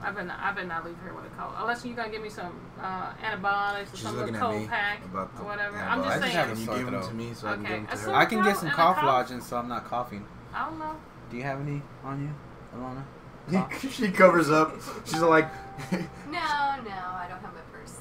I 0.00 0.10
better 0.10 0.26
not, 0.26 0.40
I 0.40 0.50
better 0.52 0.66
not 0.66 0.84
leave 0.84 0.96
here 1.04 1.14
with 1.14 1.24
a 1.26 1.28
cold. 1.38 1.52
Unless 1.58 1.84
you're 1.84 1.94
gonna 1.94 2.10
give 2.10 2.22
me 2.22 2.28
some 2.28 2.60
uh, 2.80 3.12
antibiotics 3.22 3.92
or 3.92 3.96
She's 3.96 4.06
some 4.06 4.16
little 4.16 4.34
cold 4.34 4.68
pack 4.68 5.04
about 5.04 5.36
the 5.36 5.42
or 5.42 5.46
whatever. 5.46 5.76
antibiotics. 5.76 5.92
I'm 5.92 6.02
just 6.04 6.16
I 6.16 6.18
just 6.20 6.32
saying. 6.32 6.36
have 6.36 6.48
Can 6.48 6.56
a 6.56 6.60
you 6.60 6.78
give 6.84 6.90
them 6.92 7.08
to 7.08 7.14
me 7.14 7.34
so 7.34 7.46
I 7.48 7.52
can 7.52 7.60
Okay. 7.64 7.68
give 7.68 7.76
them 7.78 7.86
to 7.86 7.92
I 7.92 7.96
her? 8.10 8.16
I 8.16 8.24
can 8.26 8.38
get 8.38 8.44
throat 8.44 8.56
some 8.56 8.66
and 8.68 8.76
cough 8.76 8.96
cough? 8.96 9.04
lozenges 9.04 9.46
so 9.46 9.56
I'm 9.58 9.68
not 9.68 9.84
coughing. 9.84 10.24
I 10.54 10.64
don't 10.68 10.78
know. 10.78 10.96
Do 11.30 11.36
you 11.36 11.42
have 11.44 11.60
any 11.60 11.82
on 12.04 12.20
you, 12.20 12.34
Alana? 12.78 13.04
she 13.92 14.10
covers 14.10 14.50
up. 14.50 14.72
She's 15.04 15.20
like, 15.20 15.48
No, 15.92 15.98
no, 16.30 16.40
I 16.40 17.26
don't 17.28 17.40
have 17.40 17.54
my 17.54 17.60
purse. 17.72 17.98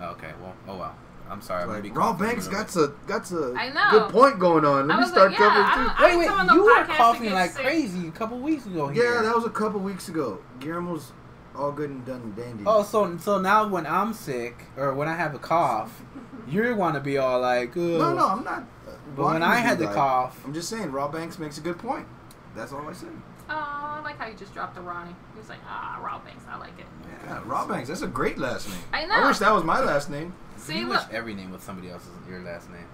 Okay, 0.00 0.32
well, 0.40 0.54
oh 0.68 0.76
well. 0.78 0.96
I'm 1.30 1.40
sorry. 1.40 1.62
I'm 1.64 1.82
like 1.82 1.96
Raw 1.96 2.12
Banks 2.12 2.48
got 2.48 2.74
a 2.76 2.92
got 3.06 3.30
a 3.32 3.54
I 3.56 3.70
know. 3.70 3.90
good 3.98 4.10
point 4.12 4.38
going 4.38 4.64
on. 4.64 4.86
Let 4.88 5.00
me 5.00 5.06
start 5.06 5.30
like, 5.32 5.40
yeah, 5.40 5.48
covering 5.48 5.66
I 5.66 5.94
too. 5.96 6.04
Wait, 6.04 6.18
wait, 6.18 6.28
come 6.28 6.40
on 6.40 6.46
no 6.46 6.54
you 6.54 6.64
were 6.64 6.84
coughing 6.84 7.32
like 7.32 7.50
sick. 7.52 7.62
crazy 7.64 8.08
a 8.08 8.10
couple 8.10 8.38
weeks 8.38 8.66
ago. 8.66 8.90
Yeah, 8.90 9.22
that 9.22 9.34
was 9.34 9.44
a 9.44 9.50
couple 9.50 9.80
weeks 9.80 10.08
ago. 10.08 10.38
Guillermo's 10.60 11.12
all 11.56 11.72
good 11.72 11.88
and 11.90 12.04
done 12.04 12.20
and 12.20 12.36
dandy. 12.36 12.64
Oh, 12.66 12.82
so 12.82 13.16
so 13.18 13.38
now 13.40 13.66
when 13.66 13.86
I'm 13.86 14.12
sick 14.12 14.64
or 14.76 14.92
when 14.94 15.08
I 15.08 15.14
have 15.14 15.34
a 15.34 15.38
cough, 15.38 16.02
you 16.48 16.74
want 16.76 16.94
to 16.94 17.00
be 17.00 17.16
all 17.16 17.40
like, 17.40 17.70
Ugh. 17.70 17.76
no, 17.76 18.12
no, 18.14 18.26
I'm 18.28 18.44
not. 18.44 18.64
uh, 18.86 18.90
But 19.16 19.24
when 19.26 19.42
I 19.42 19.56
had 19.56 19.78
the 19.78 19.86
like, 19.86 19.94
cough, 19.94 20.40
I'm 20.44 20.52
just 20.52 20.68
saying, 20.68 20.92
Raw 20.92 21.08
Banks 21.08 21.38
makes 21.38 21.56
a 21.58 21.60
good 21.62 21.78
point. 21.78 22.06
That's 22.54 22.72
all 22.72 22.86
I 22.88 22.92
said. 22.92 23.08
Oh, 23.48 23.52
I 23.54 24.00
like 24.02 24.18
how 24.18 24.26
you 24.26 24.34
just 24.34 24.54
dropped 24.54 24.74
the 24.74 24.80
Ronnie. 24.80 25.14
He 25.34 25.38
was 25.40 25.48
like, 25.48 25.58
ah, 25.66 26.00
Raw 26.02 26.18
Banks. 26.18 26.44
I 26.48 26.56
like 26.58 26.78
it. 26.78 26.86
Yeah, 27.26 27.40
Raw 27.44 27.66
Banks. 27.66 27.88
That's 27.88 28.02
a 28.02 28.06
great 28.06 28.38
last 28.38 28.68
name. 28.68 28.78
I 28.92 29.04
know. 29.06 29.14
I 29.14 29.26
wish 29.28 29.38
that 29.38 29.52
was 29.52 29.64
my 29.64 29.80
last 29.80 30.08
name. 30.10 30.34
See, 30.66 30.78
you 30.78 30.88
look, 30.88 31.06
wish 31.06 31.14
every 31.16 31.34
name 31.34 31.50
was 31.52 31.62
somebody 31.62 31.90
else's 31.90 32.10
your 32.28 32.40
last 32.42 32.70
name. 32.70 32.86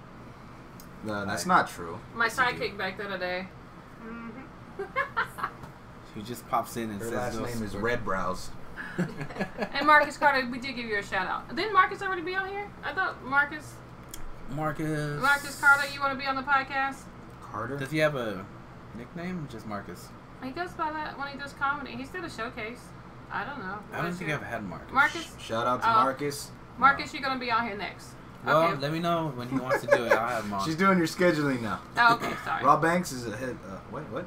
No, 1.03 1.25
that's 1.25 1.45
I- 1.45 1.47
not 1.47 1.69
true. 1.69 1.99
my 2.13 2.25
Yes, 2.25 2.35
sidekick 2.37 2.77
back 2.77 2.97
the 2.97 3.05
other 3.05 3.17
day. 3.17 3.47
She 6.13 6.21
just 6.23 6.47
pops 6.49 6.75
in 6.75 6.89
and 6.89 6.99
Her 6.99 7.05
says 7.05 7.13
last 7.13 7.35
no 7.39 7.45
name 7.45 7.63
is 7.63 7.69
squirt. 7.69 7.83
Red 7.83 8.03
Brows. 8.05 8.49
and 8.97 9.87
Marcus 9.87 10.17
Carter, 10.17 10.45
we 10.51 10.57
did 10.59 10.75
give 10.75 10.85
you 10.85 10.97
a 10.97 11.03
shout 11.03 11.25
out. 11.27 11.55
Didn't 11.55 11.71
Marcus 11.73 12.01
already 12.01 12.21
be 12.21 12.35
on 12.35 12.49
here? 12.49 12.69
I 12.83 12.93
thought 12.93 13.23
Marcus, 13.23 13.73
Marcus. 14.49 15.21
Marcus 15.21 15.59
Carter, 15.61 15.87
you 15.93 16.01
want 16.01 16.11
to 16.11 16.19
be 16.19 16.25
on 16.25 16.35
the 16.35 16.41
podcast? 16.41 17.03
Carter. 17.41 17.77
Does 17.77 17.91
he 17.91 17.99
have 17.99 18.15
a 18.15 18.45
nickname? 18.97 19.47
Just 19.49 19.65
Marcus. 19.65 20.09
He 20.43 20.49
goes 20.51 20.71
by 20.71 20.91
that 20.91 21.17
when 21.17 21.29
he 21.29 21.37
does 21.37 21.53
comedy. 21.53 21.91
He's 21.93 22.09
did 22.09 22.25
a 22.25 22.29
showcase. 22.29 22.81
I 23.31 23.45
don't 23.45 23.59
know. 23.59 23.77
I 23.93 24.01
don't 24.01 24.11
think 24.11 24.29
your- 24.29 24.39
I've 24.39 24.45
had 24.45 24.63
Marcus. 24.65 24.91
Marcus. 24.91 25.33
Shout 25.39 25.65
out 25.65 25.81
to 25.83 25.89
Oh. 25.89 25.93
Marcus. 26.03 26.51
Marcus, 26.77 27.13
you're 27.13 27.21
gonna 27.21 27.39
be 27.39 27.51
on 27.51 27.67
here 27.67 27.77
next. 27.77 28.09
Well, 28.45 28.63
okay. 28.71 28.81
let 28.81 28.91
me 28.91 28.99
know 28.99 29.31
when 29.35 29.49
he 29.49 29.57
wants 29.59 29.81
to 29.81 29.87
do 29.87 30.05
it. 30.05 30.11
I'll 30.11 30.27
have 30.29 30.45
him 30.45 30.53
on. 30.53 30.65
She's 30.65 30.75
doing 30.75 30.97
your 30.97 31.07
scheduling 31.07 31.61
now. 31.61 31.79
Oh, 31.97 32.15
okay, 32.15 32.33
sorry. 32.45 32.63
Raw 32.65 32.77
Banks 32.77 33.11
is 33.11 33.27
ahead. 33.27 33.57
Uh, 33.65 33.77
what? 33.91 34.03
What? 34.11 34.25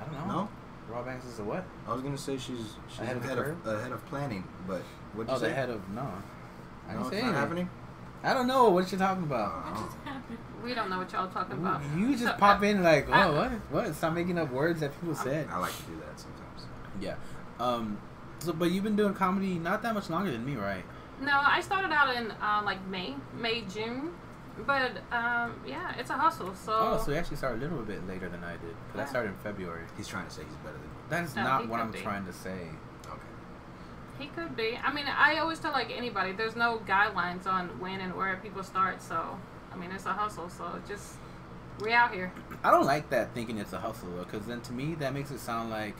I 0.00 0.04
don't 0.04 0.26
know. 0.28 0.34
No, 0.34 0.48
Raw 0.88 1.02
Banks 1.02 1.24
is 1.26 1.38
a 1.38 1.44
what? 1.44 1.64
I 1.86 1.92
was 1.92 2.02
gonna 2.02 2.18
say 2.18 2.36
she's 2.36 2.74
she's 2.88 3.00
Ahead 3.00 3.18
ahead, 3.18 3.38
of 3.38 3.66
of, 3.66 3.78
ahead 3.78 3.92
of 3.92 4.04
planning, 4.06 4.44
but 4.66 4.82
what 5.14 5.28
you 5.28 5.34
Oh, 5.34 5.38
say? 5.38 5.48
the 5.48 5.54
head 5.54 5.70
of 5.70 5.88
no. 5.90 6.02
I 6.88 6.94
no, 6.94 6.98
didn't 6.98 6.98
it's 6.98 7.10
not 7.12 7.12
anything. 7.12 7.34
happening. 7.34 7.70
I 8.24 8.34
don't 8.34 8.46
know 8.46 8.68
what 8.70 8.90
you're 8.90 8.98
talking 9.00 9.24
about. 9.24 9.52
Oh. 9.66 9.96
We 10.64 10.74
don't 10.74 10.88
know 10.90 10.98
what 10.98 11.10
y'all 11.12 11.26
talking 11.28 11.56
about. 11.58 11.82
You 11.96 12.12
just 12.12 12.24
So, 12.24 12.32
pop 12.34 12.62
uh, 12.62 12.66
in 12.66 12.82
like, 12.84 13.08
oh, 13.08 13.12
I- 13.12 13.26
what? 13.30 13.50
What? 13.70 13.94
Stop 13.96 14.14
making 14.14 14.38
up 14.38 14.50
words 14.52 14.78
that 14.80 14.92
people 15.00 15.14
said. 15.16 15.48
I 15.50 15.58
like 15.58 15.76
to 15.76 15.82
do 15.84 15.96
that 16.06 16.18
sometimes. 16.20 16.66
Yeah. 17.00 17.14
Um. 17.60 17.98
So, 18.40 18.52
but 18.52 18.70
you've 18.72 18.84
been 18.84 18.96
doing 18.96 19.14
comedy 19.14 19.54
not 19.54 19.82
that 19.82 19.94
much 19.94 20.08
longer 20.10 20.30
than 20.32 20.44
me, 20.44 20.54
right? 20.56 20.84
No, 21.22 21.40
I 21.40 21.60
started 21.60 21.92
out 21.92 22.14
in 22.16 22.30
uh, 22.32 22.62
like 22.64 22.84
May, 22.88 23.14
May, 23.38 23.62
June. 23.62 24.12
But 24.66 24.98
um, 25.10 25.54
yeah, 25.66 25.94
it's 25.98 26.10
a 26.10 26.14
hustle. 26.14 26.54
So, 26.54 26.72
Oh, 26.74 27.02
so 27.02 27.10
you 27.12 27.16
actually 27.16 27.38
started 27.38 27.62
a 27.62 27.68
little 27.68 27.84
bit 27.84 28.06
later 28.06 28.28
than 28.28 28.44
I 28.44 28.52
did. 28.52 28.74
Because 28.92 29.06
I 29.06 29.10
started 29.10 29.28
in 29.30 29.36
February. 29.36 29.84
He's 29.96 30.06
trying 30.08 30.26
to 30.26 30.30
say 30.30 30.42
he's 30.44 30.56
better 30.56 30.74
than 30.74 30.82
me. 30.82 30.88
That 31.08 31.24
is 31.24 31.34
No, 31.34 31.42
not 31.42 31.68
what 31.68 31.80
I'm 31.80 31.90
be. 31.90 32.00
trying 32.00 32.26
to 32.26 32.32
say. 32.34 32.68
Okay. 33.06 33.20
he 34.18 34.26
could 34.26 34.54
be. 34.54 34.78
I 34.84 34.92
mean, 34.92 35.06
I 35.06 35.38
always 35.38 35.58
tell 35.58 35.72
like 35.72 35.90
anybody, 35.90 36.32
there's 36.32 36.54
no 36.56 36.82
guidelines 36.86 37.46
on 37.46 37.68
when 37.80 38.00
and 38.00 38.14
where 38.14 38.36
people 38.42 38.62
start. 38.62 39.00
So, 39.00 39.38
I 39.72 39.76
mean, 39.76 39.90
it's 39.90 40.04
a 40.06 40.12
hustle. 40.12 40.50
So 40.50 40.64
just 40.86 41.14
we 41.80 41.92
out 41.94 42.12
here. 42.12 42.30
I 42.62 42.70
don't 42.70 42.84
like 42.84 43.08
that 43.10 43.32
thinking 43.34 43.56
it's 43.56 43.72
a 43.72 43.80
hustle 43.80 44.10
though, 44.16 44.24
because 44.24 44.44
then 44.46 44.60
to 44.62 44.72
me 44.74 44.94
that 44.96 45.14
makes 45.14 45.30
it 45.30 45.40
sound 45.40 45.70
like 45.70 45.94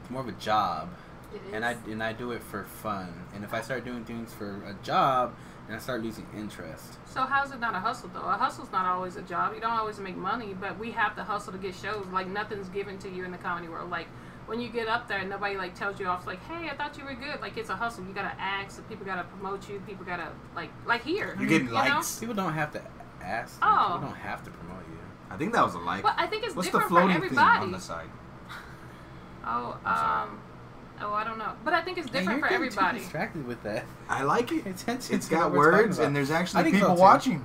it's 0.00 0.10
more 0.10 0.22
of 0.22 0.28
a 0.28 0.32
job, 0.32 0.88
It 0.88 0.92
is. 0.92 0.98
And 1.52 1.64
I 1.64 1.72
and 1.88 2.02
I 2.02 2.12
do 2.12 2.32
it 2.32 2.42
for 2.42 2.64
fun. 2.64 3.12
And 3.34 3.44
if 3.44 3.52
I 3.54 3.60
start 3.60 3.84
doing 3.84 4.04
things 4.04 4.32
for 4.34 4.62
a 4.66 4.74
job, 4.84 5.34
then 5.66 5.76
I 5.76 5.78
start 5.78 6.02
losing 6.02 6.26
interest. 6.36 6.98
So 7.06 7.22
how's 7.22 7.50
it 7.52 7.60
not 7.60 7.74
a 7.74 7.80
hustle 7.80 8.10
though? 8.12 8.20
A 8.20 8.36
hustle's 8.36 8.72
not 8.72 8.86
always 8.86 9.16
a 9.16 9.22
job. 9.22 9.54
You 9.54 9.60
don't 9.60 9.72
always 9.72 9.98
make 9.98 10.16
money, 10.16 10.54
but 10.58 10.78
we 10.78 10.90
have 10.92 11.14
to 11.16 11.24
hustle 11.24 11.52
to 11.52 11.58
get 11.58 11.74
shows. 11.74 12.06
Like 12.12 12.26
nothing's 12.28 12.68
given 12.68 12.98
to 12.98 13.08
you 13.10 13.24
in 13.24 13.30
the 13.32 13.38
comedy 13.38 13.68
world. 13.68 13.90
Like 13.90 14.06
when 14.46 14.60
you 14.60 14.70
get 14.70 14.88
up 14.88 15.08
there, 15.08 15.18
and 15.18 15.28
nobody 15.28 15.56
like 15.58 15.74
tells 15.74 16.00
you 16.00 16.06
off. 16.06 16.26
Like, 16.26 16.42
hey, 16.44 16.70
I 16.70 16.74
thought 16.76 16.96
you 16.96 17.04
were 17.04 17.14
good. 17.14 17.40
Like 17.42 17.56
it's 17.58 17.68
a 17.70 17.76
hustle. 17.76 18.04
You 18.04 18.14
gotta 18.14 18.34
ask. 18.40 18.86
People 18.88 19.04
gotta 19.04 19.24
promote 19.24 19.68
you. 19.68 19.80
People 19.86 20.06
gotta 20.06 20.28
like 20.56 20.70
like 20.86 21.04
here. 21.04 21.36
You're 21.38 21.48
getting 21.48 21.68
you 21.68 21.74
likes. 21.74 22.18
People 22.18 22.34
don't 22.34 22.54
have 22.54 22.72
to 22.72 22.82
ask. 23.22 23.60
them. 23.60 23.68
Oh. 23.70 23.92
People 23.94 24.08
don't 24.08 24.16
have 24.18 24.42
to 24.44 24.50
promote 24.50 24.82
you. 24.90 24.98
I 25.30 25.36
think 25.36 25.52
that 25.52 25.62
was 25.62 25.74
a 25.74 25.78
like. 25.78 26.02
But 26.02 26.14
I 26.16 26.26
think 26.26 26.44
it's 26.44 26.56
What's 26.56 26.68
the 26.68 26.78
different 26.78 26.88
for 26.88 27.00
floating 27.00 27.16
thing 27.16 27.24
everybody. 27.38 27.62
on 27.64 27.72
the 27.72 27.78
side? 27.80 28.08
Oh, 29.44 29.78
I'm 29.84 29.96
sorry. 29.96 30.22
um, 30.30 30.40
oh, 31.02 31.12
I 31.12 31.24
don't 31.24 31.38
know. 31.38 31.52
But 31.64 31.74
I 31.74 31.82
think 31.82 31.98
it's 31.98 32.06
Hey, 32.08 32.20
different 32.20 32.40
you're 32.40 32.48
for 32.48 32.54
getting 32.54 32.70
too 32.70 32.78
everybody. 32.78 32.98
distracted 33.00 33.46
with 33.46 33.62
that. 33.64 33.84
I 34.08 34.22
like 34.22 34.52
it. 34.52 34.64
Pay 34.64 34.70
attention 34.70 35.14
It's 35.16 35.26
to 35.28 35.34
got 35.34 35.50
what 35.50 35.58
we're 35.58 35.70
talking 35.70 35.86
words 35.86 35.98
about. 35.98 36.06
and 36.08 36.16
there's 36.16 36.30
I 36.30 36.40
actually 36.40 36.62
think 36.64 36.76
so, 36.76 36.80
people 36.82 36.96
too. 36.96 37.00
watching. 37.02 37.44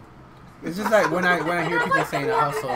It's 0.63 0.77
just 0.77 0.91
like 0.91 1.11
when 1.11 1.25
I 1.25 1.41
when 1.41 1.57
I 1.57 1.65
hear 1.65 1.79
people 1.81 2.03
saying 2.05 2.29
a 2.29 2.39
hustle, 2.39 2.69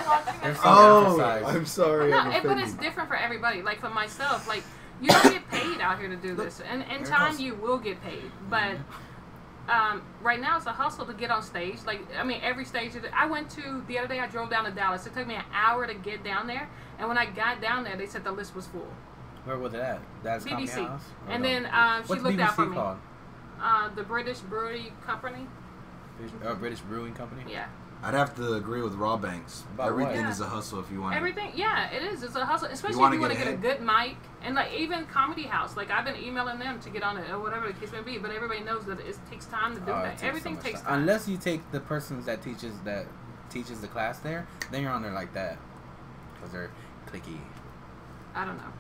there's 0.43 0.57
so 0.57 0.63
Oh, 0.65 1.05
emphasized. 1.05 1.46
I'm 1.57 1.65
sorry. 1.65 2.12
No, 2.12 2.17
I'm 2.19 2.31
it, 2.34 2.43
but 2.43 2.57
it's 2.57 2.74
different 2.74 3.07
for 3.07 3.15
everybody. 3.15 3.62
Like 3.62 3.79
for 3.79 3.89
myself, 3.89 4.46
like 4.48 4.63
you 5.01 5.07
don't 5.10 5.31
get 5.31 5.48
paid 5.50 5.79
out 5.79 5.98
here 6.00 6.10
to 6.10 6.17
do 6.17 6.36
this, 6.36 6.60
and 6.69 6.84
in 6.91 7.05
time 7.05 7.31
goes. 7.31 7.39
you 7.39 7.55
will 7.55 7.77
get 7.77 8.01
paid. 8.03 8.29
But 8.50 8.75
um, 9.69 10.01
right 10.22 10.39
now 10.39 10.57
it's 10.57 10.65
a 10.65 10.72
hustle 10.74 11.05
to 11.05 11.13
get 11.13 11.31
on 11.31 11.41
stage. 11.43 11.77
Like 11.86 12.01
I 12.17 12.24
mean, 12.24 12.41
every 12.43 12.65
stage. 12.65 12.91
That 12.93 13.03
I 13.13 13.25
went 13.25 13.50
to 13.51 13.81
the 13.88 14.00
other 14.00 14.07
day. 14.10 14.19
I 14.19 14.27
drove 14.27 14.50
down 14.50 14.65
to 14.65 14.72
Dallas. 14.72 15.05
It 15.07 15.13
took 15.13 15.25
me 15.25 15.36
an 15.36 15.43
hour 15.53 15.88
to 15.88 15.93
get 15.93 16.25
down 16.25 16.48
there, 16.48 16.67
and 17.00 17.07
when 17.07 17.17
I 17.17 17.25
got 17.25 17.62
down 17.62 17.86
there, 17.86 17.96
they 17.96 18.05
said 18.05 18.25
the 18.25 18.31
list 18.34 18.53
was 18.53 18.67
full. 18.67 18.88
Where 19.48 19.58
was 19.58 19.74
it 19.74 19.80
at? 19.80 20.01
That's 20.24 20.44
Comedy 20.44 20.68
BBC. 20.68 20.86
House? 20.88 21.01
And 21.30 21.42
no? 21.42 21.50
then 21.50 21.66
um, 21.72 22.04
she 22.04 22.10
What's 22.10 22.22
looked 22.22 22.38
BBC 22.38 22.42
out 22.42 22.56
for 22.56 22.66
me. 22.66 22.75
called? 22.75 22.98
Uh, 23.62 23.89
the 23.96 24.04
British 24.04 24.39
Brewery 24.39 24.92
Company. 25.06 25.48
British, 26.18 26.36
uh, 26.46 26.54
British 26.56 26.80
Brewing 26.82 27.13
Company. 27.13 27.44
Yeah. 27.50 27.68
I'd 28.04 28.13
have 28.13 28.36
to 28.36 28.54
agree 28.56 28.82
with 28.82 28.94
Raw 28.96 29.16
Banks. 29.18 29.63
About 29.74 29.88
Everything 29.88 30.24
what? 30.24 30.32
is 30.32 30.42
a 30.42 30.46
hustle 30.46 30.80
if 30.82 30.92
you 30.92 31.01
want. 31.01 31.16
Everything, 31.16 31.51
yeah, 31.56 31.89
it 31.92 32.04
is. 32.04 32.24
It's 32.24 32.36
a 32.36 32.46
hustle, 32.46 32.68
especially 32.68 32.98
wanna 32.98 33.16
if 33.16 33.22
you 33.22 33.27
want 33.27 33.34
to 33.34 33.39
get 33.39 33.46
get 33.46 33.54
a 33.54 33.77
good 33.77 33.86
mic 33.86 34.18
and 34.44 34.54
like 34.54 34.72
even 34.74 35.06
Comedy 35.06 35.44
House. 35.44 35.75
Like 35.77 35.89
I've 35.89 36.06
been 36.06 36.18
emailing 36.18 36.60
them 36.60 36.80
to 36.82 36.89
get 36.89 37.01
on 37.01 37.18
it 37.18 37.27
or 37.32 37.39
whatever 37.39 37.68
the 37.68 37.74
case 37.74 37.92
may 37.92 38.01
be, 38.01 38.20
but 38.20 38.30
everybody 38.32 38.60
knows 38.60 38.86
that 38.86 39.00
it 39.00 39.18
takes 39.32 39.46
time 39.46 39.74
to 39.75 39.80
do 39.80 39.92
Oh, 39.92 40.04
that. 40.04 40.12
takes 40.12 40.24
Everything 40.24 40.56
much 40.56 40.63
takes 40.63 40.82
time. 40.82 40.89
time. 40.89 41.00
Unless 41.00 41.27
you 41.27 41.38
take 41.38 41.72
the 41.72 41.80
persons 41.80 42.25
that 42.25 42.44
teaches 42.44 42.74
that 42.84 43.08
teaches 43.50 43.80
the 43.82 43.88
class 43.88 44.20
there, 44.20 44.46
then 44.72 44.84
you're 44.84 44.92
on 44.92 45.01
there 45.01 45.13
like 45.13 45.34
that 45.34 45.58
because 46.36 46.51
they're 46.51 46.70
clicky. 47.08 47.39
I 48.36 48.46
don't 48.46 48.58
know. 48.58 48.74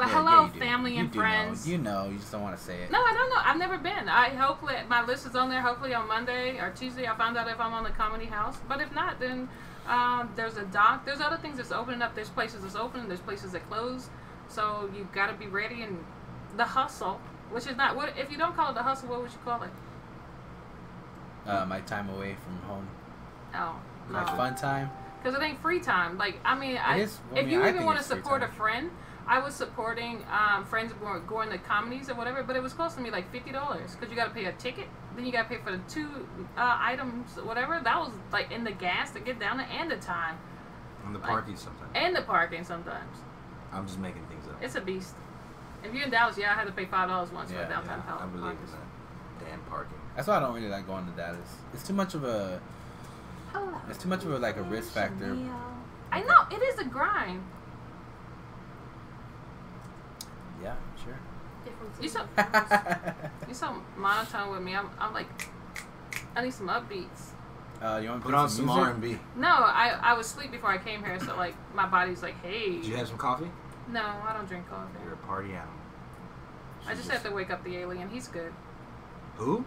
But 0.00 0.08
Yeah, 0.08 0.14
hello, 0.24 0.42
yeah, 0.54 0.58
family 0.58 0.96
and 0.96 1.10
do 1.10 1.18
know. 1.18 1.22
friends. 1.24 1.68
You 1.68 1.76
know, 1.76 2.08
you 2.10 2.16
just 2.16 2.32
don't 2.32 2.40
want 2.40 2.56
to 2.56 2.62
say 2.64 2.84
it. 2.84 2.90
No, 2.90 2.98
I 3.02 3.12
don't 3.12 3.28
know. 3.28 3.42
I've 3.44 3.58
never 3.58 3.76
been. 3.76 4.08
I 4.08 4.30
hopefully 4.30 4.74
my 4.88 5.04
list 5.04 5.26
is 5.26 5.36
on 5.36 5.50
there. 5.50 5.60
Hopefully 5.60 5.92
on 5.92 6.08
Monday 6.08 6.56
or 6.58 6.70
Tuesday, 6.70 7.04
I'll 7.04 7.16
find 7.18 7.36
out 7.36 7.46
if 7.48 7.60
I'm 7.60 7.74
on 7.74 7.84
the 7.84 7.90
Comedy 7.90 8.24
House. 8.24 8.56
But 8.66 8.80
if 8.80 8.94
not, 8.94 9.20
then 9.20 9.46
um, 9.86 10.32
there's 10.36 10.56
a 10.56 10.64
doc. 10.64 11.04
There's 11.04 11.20
other 11.20 11.36
things 11.36 11.58
that's 11.58 11.70
opening 11.70 12.00
up. 12.00 12.14
There's 12.14 12.30
places 12.30 12.62
that's 12.62 12.76
open. 12.76 13.08
There's 13.08 13.20
places 13.20 13.52
that 13.52 13.68
close. 13.68 14.08
So 14.48 14.88
you've 14.96 15.12
got 15.12 15.26
to 15.26 15.34
be 15.34 15.48
ready 15.48 15.82
and 15.82 16.02
the 16.56 16.64
hustle, 16.64 17.20
which 17.50 17.66
is 17.66 17.76
not 17.76 17.94
what 17.94 18.16
if 18.16 18.32
you 18.32 18.38
don't 18.38 18.56
call 18.56 18.70
it 18.70 18.76
the 18.76 18.82
hustle, 18.82 19.10
what 19.10 19.20
would 19.20 19.30
you 19.30 19.38
call 19.44 19.62
it? 19.64 19.70
Uh, 21.46 21.66
my 21.66 21.80
time 21.82 22.08
away 22.08 22.36
from 22.42 22.56
home, 22.68 22.88
Oh, 23.54 23.76
my 24.08 24.20
no. 24.24 24.32
fun 24.34 24.54
time. 24.54 24.90
Because 25.22 25.38
it 25.38 25.44
ain't 25.44 25.60
free 25.60 25.80
time. 25.80 26.16
Like 26.16 26.38
I 26.42 26.58
mean, 26.58 26.78
I, 26.78 27.00
is- 27.00 27.18
I 27.34 27.40
if 27.40 27.44
mean, 27.44 27.54
you 27.54 27.62
I 27.62 27.68
even 27.68 27.84
want 27.84 27.98
to 27.98 28.04
support 28.04 28.42
a 28.42 28.48
friend, 28.48 28.90
I 29.30 29.38
was 29.38 29.54
supporting 29.54 30.24
um, 30.28 30.64
friends 30.64 30.92
who 30.92 31.04
were 31.06 31.20
going 31.20 31.50
to 31.50 31.58
comedies 31.58 32.10
or 32.10 32.14
whatever, 32.14 32.42
but 32.42 32.56
it 32.56 32.62
was 32.62 32.72
costing 32.72 33.04
me 33.04 33.10
like 33.12 33.30
fifty 33.30 33.52
dollars 33.52 33.94
because 33.94 34.10
you 34.10 34.16
got 34.16 34.24
to 34.26 34.34
pay 34.34 34.46
a 34.46 34.52
ticket, 34.52 34.88
then 35.14 35.24
you 35.24 35.30
got 35.30 35.44
to 35.44 35.48
pay 35.56 35.62
for 35.62 35.70
the 35.70 35.80
two 35.88 36.26
uh, 36.58 36.76
items, 36.80 37.36
whatever. 37.36 37.80
That 37.82 37.96
was 38.00 38.10
like 38.32 38.50
in 38.50 38.64
the 38.64 38.72
gas 38.72 39.12
to 39.12 39.20
get 39.20 39.38
down 39.38 39.58
there 39.58 39.68
and 39.70 39.88
the 39.88 39.96
time 39.98 40.36
And 41.06 41.14
the 41.14 41.20
Like- 41.20 41.28
parking 41.28 41.56
sometimes. 41.56 41.92
and 41.94 42.14
the 42.16 42.22
parking. 42.22 42.64
Sometimes 42.64 43.18
I'm 43.72 43.86
just 43.86 44.00
making 44.00 44.26
things 44.26 44.48
up. 44.48 44.56
it's 44.60 44.74
a 44.74 44.80
beast. 44.80 45.14
If 45.84 45.94
you're 45.94 46.02
in 46.04 46.10
Dallas, 46.10 46.36
yeah, 46.36 46.50
I 46.50 46.54
had 46.54 46.66
to 46.66 46.72
pay 46.72 46.86
five 46.86 47.08
dollars 47.08 47.30
once 47.30 47.52
Yeah, 47.52 47.64
for 47.66 47.70
downtown 47.72 48.02
Yeah, 48.06 48.14
I 48.14 48.18
Dallas. 48.18 48.32
believe 48.32 48.58
in 48.58 48.66
that. 48.66 49.48
Damn 49.48 49.60
parking. 49.70 49.96
That's 50.16 50.26
why 50.26 50.38
I 50.38 50.40
don't 50.40 50.54
really 50.54 50.68
like 50.68 50.86
going 50.88 51.06
to 51.06 51.12
Dallas. 51.12 51.50
It's 51.72 51.86
too 51.86 51.94
much 51.94 52.14
of 52.14 52.24
a. 52.24 52.60
It's 53.88 53.98
too 54.02 54.08
much 54.08 54.24
of 54.24 54.32
a 54.32 54.38
like 54.38 54.56
a 54.56 54.62
risk 54.64 54.90
factor. 54.92 55.36
I 56.12 56.20
know 56.22 56.40
it 56.50 56.60
is 56.62 56.78
a 56.80 56.84
grind. 56.84 57.42
Yeah, 60.62 60.74
sure. 61.02 61.18
You 62.00 62.08
so 62.08 62.20
you 63.48 63.54
so 63.54 63.74
monotone 63.96 64.50
with 64.52 64.62
me. 64.62 64.74
I'm 64.74 64.90
I'm 64.98 65.12
like 65.12 65.28
I 66.34 66.42
need 66.42 66.54
some 66.54 66.68
upbeats. 66.68 67.32
uh, 67.82 67.98
you 68.02 68.08
want 68.08 68.22
to 68.22 68.26
Put 68.26 68.34
on 68.34 68.48
some 68.48 68.66
music? 68.66 68.82
R&B. 68.84 69.18
No, 69.36 69.48
I 69.48 69.98
I 70.02 70.14
was 70.14 70.26
asleep 70.26 70.50
before 70.52 70.70
I 70.70 70.78
came 70.78 71.02
here, 71.04 71.18
so 71.20 71.36
like 71.36 71.54
my 71.74 71.86
body's 71.86 72.22
like, 72.22 72.40
hey. 72.42 72.72
Did 72.76 72.86
you 72.86 72.96
have 72.96 73.08
some 73.08 73.18
coffee? 73.18 73.50
No, 73.88 74.00
I 74.02 74.32
don't 74.34 74.46
drink 74.48 74.68
coffee. 74.68 74.88
You're 75.04 75.14
a 75.14 75.16
party 75.18 75.48
animal. 75.50 75.74
I 76.86 76.94
just 76.94 77.10
have 77.10 77.22
to 77.24 77.30
wake 77.30 77.50
up 77.50 77.62
the 77.64 77.76
alien. 77.76 78.08
He's 78.08 78.28
good. 78.28 78.52
Who? 79.36 79.64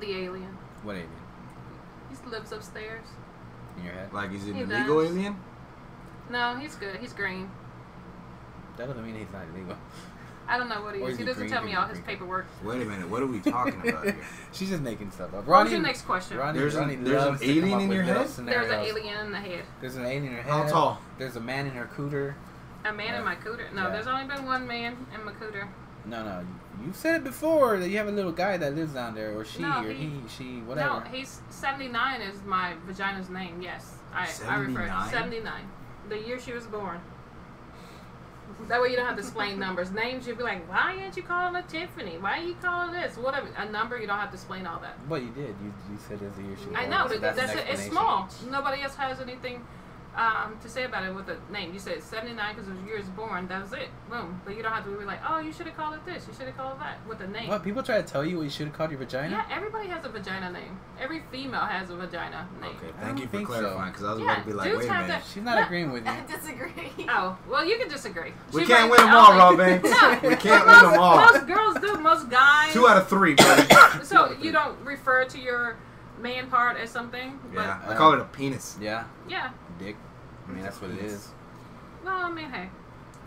The 0.00 0.10
alien. 0.24 0.56
What 0.82 0.94
alien? 0.94 1.08
He 2.10 2.30
lives 2.30 2.50
upstairs. 2.52 3.06
In 3.78 3.84
your 3.84 3.92
head? 3.94 4.12
Like, 4.12 4.32
is 4.32 4.46
it 4.48 4.54
He 4.56 4.62
an 4.62 4.70
illegal 4.72 5.00
does. 5.02 5.10
alien? 5.10 5.36
No, 6.30 6.56
he's 6.56 6.74
good. 6.74 6.96
He's 6.96 7.12
green. 7.12 7.50
That 8.76 8.88
doesn't 8.88 9.04
mean 9.04 9.14
he's 9.16 9.30
not 9.32 9.44
illegal. 9.54 9.76
I 10.48 10.58
don't 10.58 10.68
know 10.68 10.82
what 10.82 10.94
he 10.94 11.00
is. 11.02 11.10
is 11.12 11.18
He 11.18 11.24
he 11.24 11.28
doesn't 11.30 11.48
tell 11.48 11.62
me 11.64 11.74
all 11.74 11.86
his 11.86 12.00
paperwork. 12.00 12.46
Wait 12.64 12.82
a 12.82 12.84
minute. 12.84 13.08
What 13.08 13.22
are 13.22 13.26
we 13.26 13.40
talking 13.40 13.80
about 13.88 14.04
here? 14.04 14.16
She's 14.52 14.68
just 14.70 14.82
making 14.82 15.10
stuff 15.12 15.28
up. 15.34 15.46
What 15.46 15.48
Ronnie, 15.48 15.64
was 15.64 15.72
your 15.72 15.82
next 15.82 16.02
question? 16.02 16.36
Ronnie, 16.36 16.58
There's 16.58 16.74
an- 16.74 17.04
there's 17.04 17.22
an 17.22 17.28
loves 17.28 17.40
to 17.40 17.46
come 17.46 17.56
alien 17.56 17.80
in 17.80 17.90
your 17.92 18.04
little 18.04 18.22
head? 18.24 18.46
There's 18.46 18.70
an 18.70 18.78
alien 18.80 19.26
in 19.26 19.32
the 19.32 19.38
head. 19.38 19.64
There's 19.80 19.96
an 19.96 20.04
alien 20.04 20.24
in 20.26 20.32
her 20.32 20.42
head. 20.42 20.52
How 20.52 20.66
tall? 20.68 20.98
There's 21.18 21.36
a 21.36 21.40
man 21.40 21.66
in 21.66 21.72
her 21.72 21.88
cooter. 21.96 22.34
A 22.84 22.92
man 22.92 23.14
in 23.14 23.24
my 23.24 23.36
cooter. 23.36 23.72
No, 23.72 23.84
Yeah. 23.84 23.90
there's 23.90 24.06
only 24.08 24.24
been 24.26 24.44
one 24.44 24.66
man 24.66 24.96
in 25.14 25.24
my 25.24 25.32
cooter. 25.32 25.68
No, 26.04 26.24
no. 26.24 26.44
You 26.84 26.92
said 26.92 27.14
it 27.14 27.22
before 27.24 27.78
that 27.78 27.88
you 27.88 27.96
have 27.98 28.08
a 28.08 28.12
little 28.12 28.32
guy 28.32 28.56
that 28.56 28.74
lives 28.74 28.94
down 28.94 29.14
there, 29.14 29.36
or 29.38 29.44
she, 29.44 29.62
No, 29.62 29.84
or 29.84 29.90
he- 29.92 29.94
he, 30.08 30.20
she, 30.28 30.60
whatever. 30.62 30.94
No, 30.94 31.00
he's 31.12 31.40
79 31.50 32.20
is 32.22 32.42
my 32.44 32.72
vagina's 32.86 33.30
name. 33.30 33.62
Yes, 33.62 33.94
I 34.12 34.22
I 34.48 34.56
refer 34.56 34.88
79? 34.88 35.10
79. 35.10 35.52
The 36.08 36.18
year 36.18 36.40
she 36.40 36.52
was 36.52 36.66
born. 36.66 37.00
That 38.68 38.80
way 38.80 38.88
you 38.88 38.96
don't 38.96 39.06
have 39.06 39.16
to 39.16 39.22
explain 39.22 39.58
numbers. 39.58 39.90
Names 39.90 40.26
you'll 40.26 40.36
be 40.36 40.42
like, 40.42 40.68
why 40.68 40.98
aren't 41.00 41.16
you 41.16 41.22
calling 41.22 41.54
her 41.54 41.62
Tiffany? 41.62 42.18
Why 42.18 42.38
are 42.38 42.42
you 42.42 42.54
calling 42.54 42.92
this? 42.92 43.16
Whatever. 43.16 43.48
A 43.56 43.68
number 43.70 43.98
you 43.98 44.06
don't 44.06 44.18
have 44.18 44.30
to 44.30 44.34
explain 44.34 44.66
all 44.66 44.80
that. 44.80 44.96
But 45.08 45.22
you 45.22 45.30
did. 45.30 45.54
You, 45.62 45.72
you 45.90 45.98
said 46.08 46.20
there's 46.20 46.36
a 46.38 46.42
year 46.42 46.56
she 46.56 46.74
I 46.74 46.86
know, 46.86 47.06
but 47.08 47.20
that's, 47.20 47.36
that's, 47.36 47.54
it. 47.54 47.66
It's 47.68 47.86
small. 47.86 48.28
Nobody 48.50 48.82
else 48.82 48.94
has 48.94 49.20
anything 49.20 49.64
um, 50.16 50.58
to 50.60 50.68
say 50.68 50.84
about 50.84 51.04
it 51.06 51.14
with 51.14 51.24
the 51.26 51.36
name. 51.50 51.72
You 51.72 51.78
said 51.78 52.02
79 52.02 52.54
because 52.54 52.68
it 52.68 52.74
was 52.74 52.84
years 52.84 53.06
born. 53.16 53.48
That 53.48 53.62
was 53.62 53.72
it. 53.72 53.88
Boom. 54.10 54.40
But 54.44 54.56
you 54.56 54.62
don't 54.62 54.72
have 54.72 54.84
to 54.84 54.90
be 54.90 55.04
like, 55.06 55.20
oh, 55.26 55.38
you 55.38 55.52
should 55.52 55.66
have 55.66 55.74
called 55.76 55.94
it 55.94 56.04
this. 56.04 56.26
You 56.28 56.34
should 56.34 56.46
have 56.46 56.56
called 56.56 56.74
it 56.74 56.80
that 56.80 56.98
with 57.08 57.18
the 57.18 57.26
name. 57.28 57.48
What 57.48 57.62
people 57.64 57.82
try 57.82 57.96
to 57.96 58.02
tell 58.06 58.22
you 58.24 58.36
what 58.36 58.42
you 58.44 58.50
should 58.50 58.66
have 58.66 58.76
called 58.76 58.90
your 58.90 58.98
vagina? 58.98 59.30
Yeah, 59.48 59.56
everybody 59.56 59.88
has 59.88 60.04
a 60.04 60.10
vagina 60.10 60.52
name. 60.52 60.78
Every 61.00 61.22
female 61.32 61.60
has 61.60 61.88
a 61.88 61.96
vagina 61.96 62.46
name. 62.60 62.72
Okay, 62.76 62.92
thank 63.00 63.20
you 63.20 63.26
for 63.26 63.40
clarifying, 63.42 63.90
because 63.92 64.04
I 64.04 64.10
was 64.12 64.20
Yeah, 64.20 64.32
about 64.32 64.40
to 64.42 64.46
be 64.48 64.52
like, 64.52 64.76
wait 64.76 64.88
a 64.88 64.92
minute. 64.92 65.08
that- 65.08 65.24
She's 65.32 65.42
not 65.42 65.58
No. 65.58 65.64
agreeing 65.64 65.92
with 65.92 66.04
you. 66.06 66.10
I 66.10 66.20
disagree. 66.26 66.72
Oh, 67.08 67.36
well, 67.48 67.64
you 67.64 67.78
can 67.78 67.88
disagree. 67.88 68.32
We 68.52 68.62
She 68.62 68.66
can't 68.66 68.90
win 68.90 69.00
them 69.00 69.14
all, 69.14 69.32
oh, 69.32 69.36
Raw 69.38 69.50
wait. 69.50 69.82
Banks. 69.82 69.90
No, 69.90 70.28
We 70.28 70.36
can't 70.36 70.66
most, 70.66 70.82
win 70.82 70.90
them 70.92 71.00
all. 71.00 71.16
Most 71.16 71.46
girls 71.46 71.74
do. 71.80 71.98
Most 72.00 72.28
guys. 72.30 72.72
Two 72.72 72.86
out 72.86 72.96
of 72.98 73.08
three, 73.08 73.34
buddy. 73.34 73.62
So 74.04 74.36
you 74.40 74.52
don't 74.52 74.78
refer 74.84 75.24
to 75.24 75.38
your 75.38 75.76
man 76.20 76.48
part 76.50 76.76
as 76.76 76.90
something? 76.90 77.38
But 77.54 77.62
Yeah, 77.62 77.80
I 77.88 77.94
call 77.94 78.12
it 78.12 78.20
a 78.20 78.24
penis. 78.24 78.76
Yeah, 78.80 79.04
yeah. 79.28 79.50
Dick. 79.78 79.96
I 80.48 80.52
mean, 80.52 80.62
that's 80.62 80.80
what 80.80 80.90
it 80.90 80.98
is. 80.98 81.28
Well, 82.04 82.14
I 82.14 82.30
mean, 82.30 82.50
hey, 82.50 82.68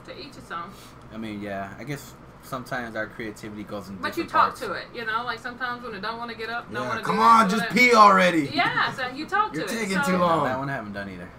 to 0.06 0.20
each 0.20 0.36
his 0.36 0.52
own. 0.52 0.70
I 1.14 1.18
mean, 1.18 1.42
yeah. 1.42 1.74
I 1.80 1.84
guess 1.84 2.14
sometimes 2.44 2.96
our 2.96 3.08
creativity 3.08 3.64
goes 3.64 3.88
in. 3.90 3.96
But 3.96 4.18
you 4.18 4.24
talk 4.24 4.32
parts. 4.50 4.60
to 4.62 4.74
it, 4.74 4.86
you 4.94 5.06
know. 5.06 5.24
Like 5.24 5.40
sometimes 5.40 5.84
when 5.84 5.96
it 5.96 6.02
don't 6.02 6.18
want 6.18 6.30
to 6.32 6.38
get 6.38 6.50
up, 6.50 6.72
don't 6.72 6.84
Yeah, 6.84 6.88
want 6.90 7.00
to. 7.00 7.06
come 7.06 7.16
do 7.16 7.22
on, 7.22 7.44
this, 7.48 7.54
just 7.60 7.70
whatever. 7.72 7.90
pee 7.90 7.96
already. 7.96 8.48
Yeah, 8.54 8.94
so 8.94 9.08
you 9.08 9.26
talk 9.26 9.52
to 9.54 9.60
You're 9.60 9.68
it. 9.68 9.72
taking 9.72 9.98
so- 9.98 10.04
too 10.04 10.12
No, 10.14 10.18
long. 10.20 10.44
that 10.46 10.60
one 10.60 10.70
I 10.70 10.74
haven't 10.74 10.94
done 10.94 11.10
either. 11.10 11.30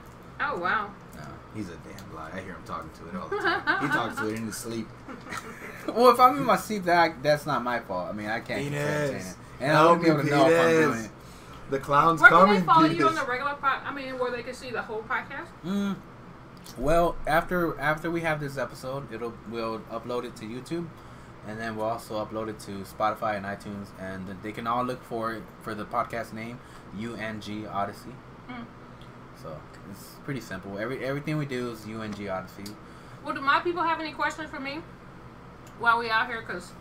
Oh 0.41 0.59
wow. 0.59 0.91
No. 1.15 1.23
He's 1.55 1.69
a 1.69 1.77
damn 1.77 2.15
lie. 2.15 2.31
I 2.35 2.41
hear 2.41 2.53
him 2.55 2.63
talking 2.67 2.91
to 2.99 3.09
it 3.09 3.21
all 3.23 3.29
the 3.29 3.37
time. 3.39 3.81
he 3.83 3.89
talks 3.89 4.17
to 4.21 4.29
it 4.29 4.37
in 4.37 4.47
his 4.47 4.57
sleep. 4.57 4.87
well, 5.89 6.11
if 6.11 6.21
I'm 6.21 6.37
in 6.39 6.45
my 6.45 6.57
sleep, 6.57 6.85
that 6.85 7.23
that's 7.23 7.47
not 7.47 7.63
my 7.63 7.79
fault. 7.81 8.09
I 8.09 8.13
mean, 8.13 8.27
I 8.29 8.41
can't. 8.41 8.63
Penis. 8.63 8.83
concentrate, 9.11 9.35
And 9.61 9.73
I 9.77 9.85
won't 9.87 10.03
be 10.03 10.09
able 10.11 10.23
to 10.23 10.29
Help 10.29 10.49
know 10.49 10.55
if 10.55 10.61
I'm 10.87 10.93
doing 10.93 11.05
it. 11.05 11.11
The 11.71 11.79
clown's 11.79 12.21
Where 12.21 12.31
can 12.31 12.55
they 12.55 12.61
follow 12.61 12.87
you 12.87 13.09
on 13.09 13.15
the 13.15 13.25
regular 13.25 13.55
pod? 13.55 13.83
I 13.85 13.93
mean, 13.93 14.19
where 14.19 14.31
they 14.31 14.43
can 14.43 14.55
see 14.55 14.71
the 14.71 14.83
whole 14.83 15.03
podcast? 15.03 15.49
Mm. 15.65 15.97
Well, 16.79 17.17
after 17.27 17.79
after 17.81 18.11
we 18.11 18.21
have 18.21 18.41
this 18.41 18.57
episode, 18.57 19.13
it'll 19.13 19.35
we'll 19.51 19.81
upload 19.91 20.25
it 20.25 20.37
to 20.37 20.45
YouTube, 20.45 20.87
and 21.47 21.59
then 21.59 21.77
we'll 21.77 21.87
also 21.87 22.25
upload 22.25 22.49
it 22.49 22.59
to 22.61 22.85
Spotify 22.85 23.37
and 23.37 23.47
iTunes, 23.47 23.89
and 23.99 24.27
they 24.43 24.53
can 24.53 24.67
all 24.67 24.85
look 24.85 25.03
for 25.03 25.35
it 25.35 25.43
for 25.63 25.75
the 25.75 25.85
podcast 25.85 26.33
name 26.33 26.59
UNG 26.95 27.67
Odyssey. 27.67 28.15
Mm. 28.49 28.65
So 29.43 29.59
it's 29.91 30.17
pretty 30.25 30.41
simple. 30.41 30.79
Every 30.79 31.05
everything 31.05 31.37
we 31.37 31.47
do 31.47 31.71
is 31.71 31.85
UNG 31.85 32.29
Odyssey. 32.29 32.65
Well, 33.25 33.35
do 33.35 33.41
my 33.41 33.61
people 33.61 33.83
have 33.83 34.01
any 34.01 34.13
questions 34.13 34.51
for 34.51 34.61
me 34.61 34.81
while 35.79 35.99
we 35.99 36.11
out 36.11 36.27
here? 36.29 36.43
Cause 36.43 36.73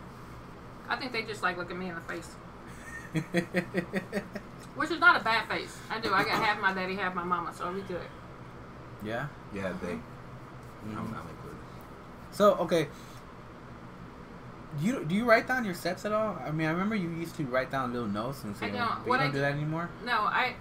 I 0.88 0.96
think 0.96 1.12
they 1.12 1.22
just 1.22 1.42
like 1.42 1.56
look 1.56 1.70
at 1.70 1.76
me 1.76 1.88
in 1.88 1.94
the 1.94 2.00
face, 2.02 2.36
which 4.76 4.90
is 4.90 5.00
not 5.00 5.20
a 5.20 5.24
bad 5.24 5.48
face. 5.48 5.76
I 5.90 5.98
do. 6.00 6.12
I 6.12 6.22
got 6.24 6.42
half 6.44 6.60
my 6.60 6.72
daddy, 6.72 6.94
half 6.94 7.14
my 7.14 7.24
mama, 7.24 7.52
so 7.54 7.72
we 7.72 7.80
good. 7.82 8.00
yeah. 9.04 9.26
Yeah, 9.54 9.72
they. 9.82 9.92
Mhm. 9.94 10.00
I'm, 10.92 10.98
I'm 10.98 11.28
included. 11.28 11.58
So 12.32 12.54
okay. 12.56 12.88
Do 14.78 14.86
you 14.86 15.04
do 15.04 15.14
you 15.14 15.24
write 15.24 15.46
down 15.48 15.64
your 15.64 15.74
sets 15.74 16.04
at 16.04 16.12
all? 16.12 16.38
I 16.46 16.50
mean, 16.50 16.66
I 16.66 16.70
remember 16.70 16.94
you 16.94 17.08
used 17.10 17.34
to 17.36 17.44
write 17.44 17.70
down 17.70 17.92
little 17.92 18.08
notes 18.08 18.44
and 18.44 18.54
say, 18.56 18.66
I 18.66 18.70
don't. 18.70 18.88
but 18.88 19.04
you 19.04 19.08
What 19.10 19.16
don't 19.18 19.28
I 19.28 19.32
do 19.32 19.38
that 19.40 19.52
anymore. 19.52 19.88
No, 20.04 20.12
I 20.12 20.54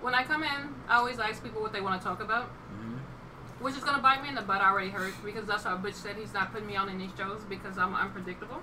when 0.00 0.14
I 0.14 0.22
come 0.22 0.44
in, 0.44 0.74
I 0.88 0.96
always 0.96 1.18
ask 1.18 1.42
people 1.42 1.60
what 1.62 1.72
they 1.72 1.80
want 1.80 2.00
to 2.00 2.06
talk 2.06 2.20
about, 2.22 2.44
hmm 2.44 2.96
which 3.58 3.74
is 3.74 3.82
gonna 3.82 4.02
bite 4.02 4.22
me 4.22 4.28
in 4.28 4.34
the 4.34 4.42
butt. 4.42 4.60
I 4.60 4.70
already 4.70 4.90
heard 4.90 5.14
because 5.24 5.46
that's 5.46 5.64
how 5.64 5.76
Butch 5.78 5.94
said 5.94 6.14
he's 6.16 6.32
not 6.34 6.52
putting 6.52 6.66
me 6.66 6.76
on 6.76 6.88
any 6.90 7.08
shows 7.16 7.40
because 7.48 7.78
I'm 7.78 7.94
unpredictable. 7.94 8.60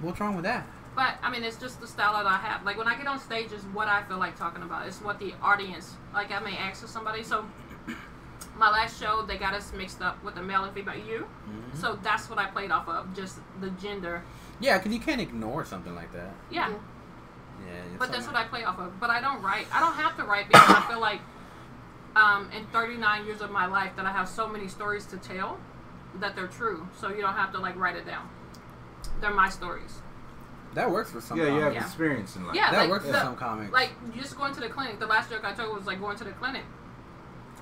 What's 0.00 0.20
wrong 0.20 0.36
with 0.36 0.44
that? 0.44 0.66
But 1.00 1.14
I 1.22 1.30
mean, 1.30 1.44
it's 1.44 1.56
just 1.56 1.80
the 1.80 1.86
style 1.86 2.12
that 2.12 2.26
I 2.26 2.36
have. 2.36 2.62
Like 2.66 2.76
when 2.76 2.86
I 2.86 2.94
get 2.94 3.06
on 3.06 3.18
stage, 3.18 3.52
is 3.52 3.62
what 3.72 3.88
I 3.88 4.02
feel 4.02 4.18
like 4.18 4.36
talking 4.38 4.62
about. 4.62 4.86
It's 4.86 5.00
what 5.00 5.18
the 5.18 5.32
audience 5.42 5.94
like. 6.12 6.30
I 6.30 6.40
may 6.40 6.58
ask 6.58 6.82
for 6.82 6.88
somebody. 6.88 7.22
So 7.22 7.46
my 8.54 8.68
last 8.68 9.00
show, 9.00 9.22
they 9.22 9.38
got 9.38 9.54
us 9.54 9.72
mixed 9.74 10.02
up 10.02 10.22
with 10.22 10.34
the 10.34 10.42
male 10.42 10.64
and 10.64 10.74
female. 10.74 10.98
You. 10.98 11.26
Mhm. 11.48 11.80
So 11.80 11.98
that's 12.02 12.28
what 12.28 12.38
I 12.38 12.48
played 12.50 12.70
off 12.70 12.86
of, 12.86 13.14
just 13.16 13.38
the 13.62 13.70
gender. 13.84 14.22
Yeah, 14.60 14.76
because 14.76 14.92
you 14.92 15.00
can't 15.00 15.22
ignore 15.22 15.64
something 15.64 15.94
like 15.94 16.12
that. 16.12 16.34
Yeah. 16.50 16.68
Yeah. 16.68 16.74
Yeah, 17.66 17.82
But 17.98 18.12
that's 18.12 18.26
what 18.26 18.36
I 18.36 18.44
play 18.44 18.64
off 18.64 18.78
of. 18.78 19.00
But 19.00 19.08
I 19.08 19.22
don't 19.22 19.40
write. 19.40 19.68
I 19.72 19.80
don't 19.80 19.94
have 19.94 20.18
to 20.18 20.24
write 20.24 20.48
because 20.48 20.68
I 20.68 20.82
feel 20.82 21.00
like 21.00 21.22
um, 22.14 22.50
in 22.54 22.66
39 22.66 23.24
years 23.24 23.40
of 23.40 23.50
my 23.50 23.64
life 23.64 23.92
that 23.96 24.04
I 24.04 24.12
have 24.12 24.28
so 24.28 24.46
many 24.46 24.68
stories 24.68 25.06
to 25.06 25.16
tell 25.16 25.58
that 26.16 26.36
they're 26.36 26.46
true, 26.60 26.86
so 27.00 27.08
you 27.08 27.22
don't 27.22 27.36
have 27.36 27.52
to 27.52 27.58
like 27.58 27.76
write 27.76 27.96
it 27.96 28.04
down. 28.04 28.28
They're 29.22 29.32
my 29.32 29.48
stories. 29.48 30.02
That 30.74 30.90
works 30.90 31.10
for 31.10 31.20
some. 31.20 31.38
yeah, 31.38 31.46
you 31.46 31.60
have. 31.60 31.74
Yeah. 31.74 31.84
experience 31.84 32.36
in 32.36 32.46
life. 32.46 32.54
Yeah, 32.54 32.70
That 32.70 32.80
like, 32.82 32.90
works 32.90 33.06
for 33.06 33.12
some 33.14 33.36
comics. 33.36 33.72
Like 33.72 33.90
just 34.16 34.36
going 34.36 34.54
to 34.54 34.60
the 34.60 34.68
clinic. 34.68 35.00
The 35.00 35.06
last 35.06 35.30
joke 35.30 35.44
I 35.44 35.52
told 35.52 35.76
was 35.76 35.86
like 35.86 36.00
going 36.00 36.16
to 36.18 36.24
the 36.24 36.32
clinic. 36.32 36.62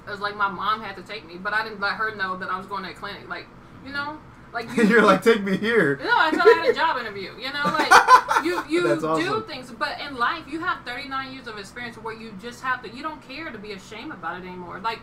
It 0.06 0.10
was 0.10 0.20
like 0.20 0.36
my 0.36 0.48
mom 0.48 0.80
had 0.82 0.96
to 0.96 1.02
take 1.02 1.26
me, 1.26 1.36
but 1.36 1.52
I 1.52 1.62
didn't 1.64 1.80
let 1.80 1.92
her 1.92 2.14
know 2.14 2.36
that 2.36 2.50
I 2.50 2.56
was 2.58 2.66
going 2.66 2.84
to 2.84 2.90
a 2.90 2.94
clinic. 2.94 3.28
Like 3.28 3.46
you 3.84 3.92
know, 3.92 4.18
like 4.52 4.66
you, 4.76 4.84
You're 4.84 5.02
like, 5.02 5.22
take 5.22 5.42
me 5.42 5.56
here. 5.56 5.96
No, 6.02 6.10
until 6.26 6.42
I 6.42 6.62
had 6.62 6.70
a 6.70 6.74
job 6.74 6.98
interview. 6.98 7.32
You 7.38 7.52
know, 7.52 7.64
like 7.64 7.92
you 8.44 8.62
you 8.68 8.88
That's 8.88 9.02
do 9.02 9.08
awesome. 9.08 9.44
things, 9.44 9.70
but 9.70 10.00
in 10.00 10.16
life 10.16 10.44
you 10.48 10.60
have 10.60 10.84
39 10.84 11.32
years 11.32 11.46
of 11.46 11.58
experience 11.58 11.96
where 11.96 12.14
you 12.14 12.32
just 12.40 12.62
have 12.62 12.82
to. 12.82 12.88
You 12.90 13.02
don't 13.02 13.20
care 13.26 13.50
to 13.50 13.58
be 13.58 13.72
ashamed 13.72 14.12
about 14.12 14.42
it 14.42 14.46
anymore. 14.46 14.80
Like 14.80 15.00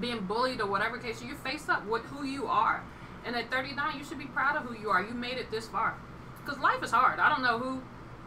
being 0.00 0.20
bullied 0.20 0.60
or 0.60 0.66
whatever 0.66 0.98
case, 0.98 1.22
you 1.22 1.34
face 1.36 1.68
up 1.68 1.86
with 1.86 2.02
who 2.06 2.24
you 2.24 2.46
are, 2.46 2.82
and 3.26 3.36
at 3.36 3.50
39 3.50 3.98
you 3.98 4.04
should 4.04 4.18
be 4.18 4.24
proud 4.26 4.56
of 4.56 4.62
who 4.64 4.74
you 4.78 4.88
are. 4.90 5.02
You 5.02 5.12
made 5.14 5.36
it 5.38 5.50
this 5.50 5.66
far, 5.68 5.96
because 6.50 6.62
life 6.62 6.82
is 6.82 6.90
hard. 6.90 7.18
I 7.20 7.28
don't 7.28 7.42
know 7.42 7.58
who 7.58 7.80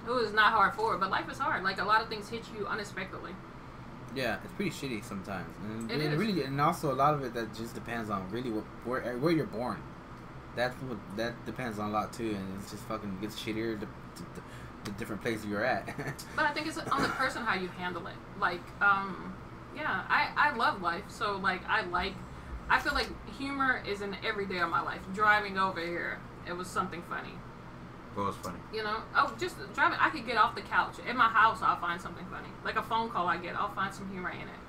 who 0.06 0.18
is 0.18 0.34
not 0.34 0.51
hard 0.51 0.74
for, 0.74 0.98
but 0.98 1.10
life 1.10 1.30
is 1.30 1.38
hard. 1.38 1.63
Like 1.63 1.80
a 1.80 1.86
lot 1.86 2.01
of 2.01 2.10
things 2.10 2.30
hit 2.30 2.44
you 2.58 2.65
unexpectedly. 2.68 3.32
Yeah, 4.15 4.38
it's 4.44 4.53
pretty 4.53 4.72
shitty 4.72 5.03
sometimes, 5.03 5.48
and 5.63 5.89
It 5.89 6.18
really, 6.18 6.44
and 6.44 6.62
also 6.62 6.94
a 6.94 6.94
lot 6.94 7.15
of 7.15 7.24
it 7.24 7.34
that 7.34 7.56
just 7.56 7.74
depends 7.74 8.10
on 8.10 8.30
really 8.30 8.51
what, 8.51 8.63
where 8.86 9.18
where 9.18 9.32
you're 9.32 9.46
born. 9.46 9.82
That's 10.56 10.75
what 10.84 11.00
that 11.18 11.46
depends 11.46 11.80
on 11.80 11.89
a 11.89 11.94
lot 11.94 12.13
too, 12.13 12.30
and 12.30 12.60
it's 12.60 12.72
just 12.72 12.84
fucking 12.84 13.18
gets 13.22 13.39
shittier 13.39 13.80
the, 13.80 13.88
the, 14.15 14.42
the 14.86 14.92
different 14.92 15.22
places 15.22 15.46
you're 15.48 15.65
at. 15.65 15.88
But 16.36 16.46
I 16.46 16.53
think 16.53 16.68
it's 16.68 16.77
on 16.77 17.01
the 17.01 17.10
person 17.10 17.42
how 17.44 17.56
you 17.56 17.70
handle 17.70 18.06
it. 18.06 18.13
Like, 18.39 18.62
um, 18.82 19.34
yeah, 19.75 20.03
I, 20.08 20.30
I 20.38 20.56
love 20.56 20.84
life. 20.84 21.06
So, 21.08 21.38
like, 21.38 21.68
I 21.68 21.82
like, 21.86 22.13
I 22.70 22.80
feel 22.80 22.94
like 22.94 23.10
humor 23.36 23.82
is 23.88 24.01
in 24.01 24.15
every 24.24 24.46
day 24.46 24.60
of 24.60 24.70
my 24.70 24.82
life. 24.82 25.01
Driving 25.15 25.58
over 25.58 25.80
here, 25.80 26.20
it 26.48 26.53
was 26.53 26.68
something 26.68 27.01
funny. 27.10 27.34
What 28.15 28.27
was 28.27 28.36
funny? 28.38 28.60
You 28.74 28.84
know? 28.84 28.98
Oh, 29.15 29.34
just 29.39 29.55
driving, 29.74 29.98
I 30.00 30.10
could 30.10 30.25
get 30.25 30.38
off 30.38 30.55
the 30.55 30.62
couch. 30.62 30.96
In 31.08 31.17
my 31.17 31.29
house, 31.29 31.60
I'll 31.62 31.79
find 31.79 32.00
something 32.00 32.25
funny. 32.27 32.50
Like 32.63 32.75
a 32.75 32.84
phone 32.84 33.10
call 33.10 33.27
I 33.27 33.38
get, 33.38 33.55
I'll 33.55 33.74
find 33.74 33.93
some 33.93 34.10
humor 34.12 34.29
in 34.29 34.41
it. 34.41 34.62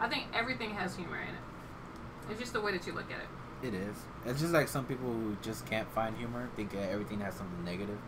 I 0.00 0.08
think 0.08 0.24
everything 0.34 0.70
has 0.74 0.96
humor 0.96 1.16
in 1.16 1.28
it. 1.28 2.30
It's 2.30 2.40
just 2.40 2.52
the 2.52 2.60
way 2.60 2.72
that 2.72 2.86
you 2.86 2.92
look 2.92 3.10
at 3.10 3.18
it. 3.18 3.68
it 3.68 3.74
is. 3.74 3.96
It's 4.26 4.40
just 4.40 4.52
like 4.52 4.68
some 4.68 4.84
people 4.84 5.06
who 5.06 5.36
just 5.42 5.66
can't 5.66 5.88
find 5.92 6.16
humor 6.16 6.48
think 6.56 6.74
uh, 6.74 6.78
everything 6.78 7.20
has 7.20 7.34
something 7.34 7.64
negative. 7.64 7.98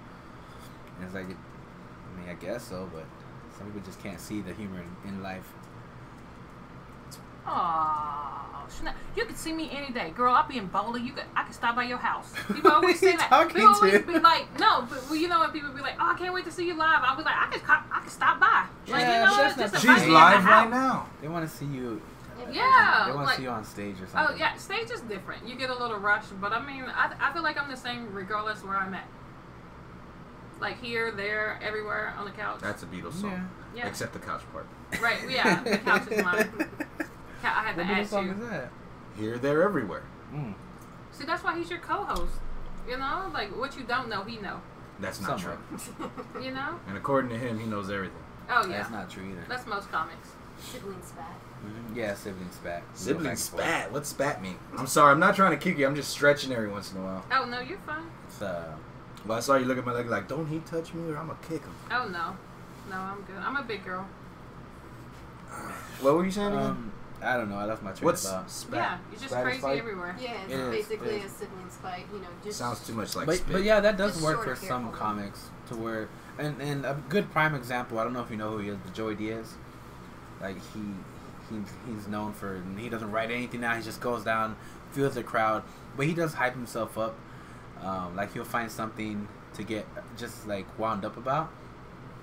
And 0.97 1.07
it's 1.07 1.15
like, 1.15 1.27
I 1.27 2.21
mean, 2.21 2.29
I 2.29 2.35
guess 2.35 2.69
so, 2.69 2.89
but 2.93 3.05
some 3.57 3.67
people 3.67 3.83
just 3.85 4.03
can't 4.03 4.21
see 4.21 4.41
the 4.41 4.53
humor 4.53 4.83
in, 5.05 5.09
in 5.09 5.23
life. 5.23 5.53
Oh, 7.47 8.65
snap. 8.69 8.97
You 9.17 9.25
could 9.27 9.37
see 9.37 9.53
me 9.53 9.71
any 9.71 9.93
day, 9.93 10.11
girl. 10.11 10.35
I'll 10.35 10.49
be 10.49 10.59
in 10.59 10.67
bowling. 10.67 11.05
You 11.07 11.13
could, 11.13 11.25
I 11.37 11.43
could 11.45 11.55
stop 11.55 11.77
by 11.77 11.85
your 11.85 11.99
house. 11.99 12.33
People 12.53 12.71
always 12.71 13.01
Who 13.01 13.07
say 13.07 13.13
you 13.13 13.19
that. 13.19 13.29
talking 13.29 13.57
People 13.57 13.75
always 13.75 14.03
be 14.03 14.19
like, 14.19 14.59
no, 14.59 14.87
but 14.89 15.05
well, 15.09 15.17
you 15.17 15.29
know 15.29 15.41
when 15.41 15.51
people 15.51 15.71
be 15.73 15.81
like, 15.81 15.95
oh, 16.01 16.13
I 16.15 16.19
can't 16.19 16.33
wait 16.35 16.45
to 16.47 16.51
see 16.53 16.67
you 16.67 16.75
live. 16.75 17.01
I'll 17.03 17.17
be 17.17 17.23
like, 17.23 17.37
I 17.37 17.47
could, 17.53 17.63
I 17.67 18.01
could 18.03 18.11
stop 18.13 18.41
by. 18.41 18.67
Like 18.89 19.03
Yeah, 19.03 19.19
you 19.19 19.25
know, 19.25 19.37
but 19.37 19.47
what? 19.47 19.57
that's 19.57 19.73
just 19.73 19.85
She's 19.85 19.97
me 19.97 20.03
in 20.05 20.09
the 20.09 20.15
live 20.15 20.45
right 20.45 20.71
now. 20.71 21.07
They 21.21 21.29
want 21.29 21.49
to 21.49 21.55
see 21.55 21.67
you. 21.67 22.01
Yeah, 22.51 23.05
They 23.07 23.13
want 23.13 23.23
to 23.23 23.25
like- 23.25 23.37
see 23.37 23.43
you 23.45 23.49
on 23.49 23.65
stage 23.65 24.01
or 24.01 24.05
oh, 24.05 24.13
something. 24.13 24.37
Oh 24.37 24.39
yeah, 24.39 24.57
stage 24.57 24.91
is 24.91 25.01
different. 25.03 25.47
You 25.49 25.55
get 25.57 25.71
a 25.71 25.75
little 25.75 25.99
rush, 25.99 26.25
but 26.41 26.53
I 26.53 26.65
mean, 26.65 26.85
I, 26.85 27.15
I 27.21 27.33
feel 27.33 27.43
like 27.43 27.61
I'm 27.61 27.71
the 27.71 27.77
same 27.77 28.13
regardless 28.13 28.63
where 28.65 28.77
I'm 28.77 28.93
at. 28.95 29.07
Like 30.61 30.81
here, 30.83 31.11
there, 31.13 31.59
everywhere 31.63 32.15
on 32.19 32.25
the 32.25 32.31
couch. 32.31 32.61
That's 32.61 32.83
a 32.83 32.87
Beatles 32.87 33.15
song. 33.15 33.49
Yeah. 33.75 33.83
yeah, 33.85 33.89
Except 33.89 34.13
the 34.13 34.19
couch 34.19 34.43
part. 34.53 34.67
right. 35.01 35.19
Yeah, 35.29 35.63
the 35.63 35.79
couch 35.79 36.09
is 36.11 36.23
mine. 36.25 36.51
Ca- 37.45 37.61
I 37.61 37.63
had 37.69 37.77
to 37.77 37.83
What 37.83 37.91
Beatles 37.91 38.01
ask 38.01 38.11
song 38.11 38.27
you. 38.27 38.33
is 38.33 38.39
that? 38.51 38.71
Here, 39.17 39.39
there, 39.39 39.63
everywhere. 39.63 40.03
Mm. 40.33 40.55
See, 41.13 41.25
that's 41.25 41.45
why 41.45 41.57
he's 41.59 41.69
your 41.71 41.79
co-host. 41.81 42.33
You 42.89 42.97
know, 42.99 43.31
like 43.35 43.55
what 43.57 43.77
you 43.77 43.85
don't 43.85 44.09
know, 44.09 44.23
he 44.25 44.39
know. 44.39 44.61
That's 45.01 45.21
not 45.21 45.39
Somewhat. 45.41 45.59
true. 45.99 46.11
You 46.43 46.53
know? 46.53 46.79
And 46.89 46.97
according 46.97 47.31
to 47.31 47.39
him, 47.39 47.59
he 47.59 47.67
knows 47.67 47.91
everything. 47.91 48.17
Oh 48.51 48.63
yeah, 48.67 48.79
That's 48.79 48.91
not 48.91 49.11
true 49.11 49.25
either. 49.31 49.45
that's 49.49 49.67
most 49.67 49.91
comics. 49.91 50.29
Sibling 50.59 51.01
spat. 51.03 51.35
Mhm. 51.65 51.97
Yeah, 51.97 52.15
sibling 52.15 52.51
spat. 52.51 52.83
Sibling 52.95 53.25
back 53.25 53.31
and 53.33 53.39
spat. 53.39 53.93
What's 53.93 54.09
spat 54.11 54.43
mean? 54.43 54.57
I'm 54.77 54.87
sorry, 54.87 55.13
I'm 55.13 55.19
not 55.21 55.35
trying 55.35 55.51
to 55.53 55.57
kick 55.57 55.79
you. 55.79 55.87
I'm 55.87 55.95
just 55.97 56.11
stretching 56.11 56.53
every 56.53 56.69
once 56.69 56.93
in 56.93 56.99
a 56.99 57.03
while. 57.05 57.25
Oh 57.33 57.45
no, 57.47 57.61
you're 57.61 57.79
fine. 57.79 58.05
It's, 58.27 58.41
uh, 58.43 58.75
Well, 59.27 59.39
I 59.39 59.41
saw 59.41 59.57
you 59.57 59.65
look 59.65 59.79
at 59.79 59.85
my 59.87 59.93
leg 59.93 60.09
like, 60.09 60.29
don't 60.29 60.47
he 60.47 60.59
touch 60.61 60.93
me 60.95 61.11
or 61.11 61.17
I'm 61.19 61.27
gonna 61.29 61.39
kick 61.49 61.63
him. 61.63 61.75
Oh 61.91 62.07
no, 62.09 62.37
no, 62.91 62.97
I'm 62.97 63.23
good. 63.23 63.37
I'm 63.39 63.57
a 63.57 63.63
big 63.63 63.85
girl. 63.85 64.07
What 66.01 66.15
were 66.17 66.25
you 66.25 66.31
saying 66.31 66.53
again? 66.53 66.93
I 67.25 67.37
don't 67.37 67.49
know. 67.51 67.57
I 67.57 67.65
left 67.65 67.83
my 67.83 67.93
train 67.93 68.05
What's 68.05 68.25
of 68.27 68.31
thought. 68.33 68.51
spat? 68.51 68.75
yeah, 68.77 68.99
you're 69.11 69.19
just 69.21 69.31
Spat 69.31 69.45
crazy 69.45 69.61
fight? 69.61 69.79
everywhere. 69.79 70.17
Yeah, 70.21 70.33
it's 70.45 70.53
It 70.53 70.59
is, 70.61 70.71
basically 70.71 71.17
it 71.17 71.23
a 71.23 71.27
is. 71.27 71.33
sibling 71.33 71.71
spite. 71.71 72.07
You 72.13 72.19
know, 72.21 72.29
just 72.45 72.59
Sounds 72.59 72.87
too 72.87 72.93
much 72.95 73.17
like 73.17 73.27
but, 73.27 73.37
spit. 73.37 73.53
but 73.53 73.63
yeah, 73.65 73.81
that 73.81 73.97
does 73.97 74.13
Just 74.13 74.25
work 74.25 74.45
for 74.45 74.53
of 74.53 74.59
some 74.59 74.85
careful. 74.85 74.99
comics 74.99 75.49
to 75.69 75.77
where, 75.77 76.09
and 76.39 76.61
and 76.61 76.85
a 76.85 77.01
good 77.09 77.31
prime 77.33 77.55
example. 77.55 77.99
I 77.99 78.05
don't 78.05 78.13
know 78.13 78.23
if 78.23 78.31
you 78.31 78.37
know 78.37 78.51
who 78.51 78.59
he 78.59 78.69
is, 78.69 78.77
but 78.85 78.93
Joey 78.95 79.15
Diaz. 79.15 79.55
Like 80.41 80.57
he, 80.75 80.81
he 81.51 81.61
he's 81.93 82.07
known 82.09 82.33
for 82.33 82.63
he 82.77 82.89
doesn't 82.89 83.11
write 83.11 83.31
anything 83.31 83.61
now. 83.63 83.75
He 83.75 83.83
just 83.83 84.01
goes 84.01 84.25
down, 84.25 84.57
feels 84.93 85.15
the 85.15 85.23
crowd, 85.23 85.63
but 85.97 86.07
he 86.07 86.15
does 86.15 86.35
hype 86.35 86.55
himself 86.55 86.99
up. 86.99 87.15
Um, 87.83 88.15
like 88.17 88.33
he'll 88.35 88.45
find 88.45 88.71
something 88.71 89.29
to 89.55 89.63
get 89.63 89.87
just 90.17 90.47
like 90.47 90.67
wound 90.79 91.05
up 91.05 91.17
about, 91.17 91.51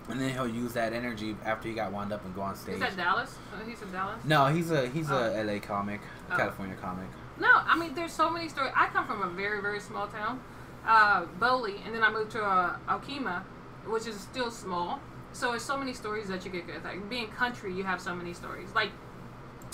and 0.09 0.19
then 0.19 0.29
he'll 0.31 0.47
use 0.47 0.73
that 0.73 0.93
energy 0.93 1.35
after 1.45 1.67
he 1.69 1.73
got 1.75 1.91
wound 1.91 2.11
up 2.11 2.23
and 2.25 2.33
go 2.35 2.41
on 2.41 2.55
stage. 2.55 2.75
Is 2.75 2.79
that 2.81 2.97
Dallas? 2.97 3.35
Uh, 3.53 3.63
he's 3.65 3.81
in 3.81 3.91
Dallas. 3.91 4.23
No, 4.25 4.47
he's 4.47 4.71
a 4.71 4.87
he's 4.89 5.09
Oh. 5.11 5.15
a 5.17 5.43
LA 5.43 5.59
comic, 5.59 6.01
a 6.29 6.33
Oh. 6.33 6.37
California 6.37 6.75
comic. 6.81 7.07
No, 7.39 7.49
I 7.53 7.77
mean 7.77 7.93
there's 7.93 8.13
so 8.13 8.29
many 8.29 8.49
stories. 8.49 8.71
I 8.75 8.87
come 8.87 9.05
from 9.07 9.21
a 9.21 9.29
very 9.29 9.61
very 9.61 9.79
small 9.79 10.07
town, 10.07 10.39
uh, 10.85 11.25
Bowley, 11.39 11.81
and 11.85 11.93
then 11.95 12.03
I 12.03 12.11
moved 12.11 12.31
to 12.31 12.43
uh, 12.43 12.75
Okemah, 12.89 13.43
which 13.87 14.07
is 14.07 14.19
still 14.19 14.51
small. 14.51 14.99
So 15.33 15.51
there's 15.51 15.63
so 15.63 15.77
many 15.77 15.93
stories 15.93 16.27
that 16.27 16.43
you 16.45 16.51
get. 16.51 16.67
good. 16.67 16.83
Like 16.83 17.07
being 17.09 17.27
country, 17.29 17.73
you 17.73 17.83
have 17.83 18.01
so 18.01 18.13
many 18.15 18.33
stories. 18.33 18.69
Like 18.75 18.89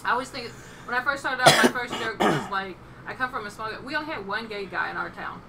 I 0.06 0.12
always 0.12 0.30
think 0.30 0.50
when 0.86 0.96
I 0.96 1.04
first 1.04 1.22
started 1.24 1.42
out, 1.42 1.64
my 1.64 1.70
first 1.72 1.94
joke 2.00 2.20
was 2.20 2.52
like, 2.52 2.78
I 3.08 3.14
come 3.16 3.32
from 3.32 3.48
a 3.48 3.52
small. 3.52 3.72
We 3.84 3.96
only 3.96 4.12
had 4.14 4.28
one 4.28 4.48
gay 4.48 4.66
guy 4.68 4.92
in 4.92 4.98
our 4.98 5.10
town. 5.10 5.42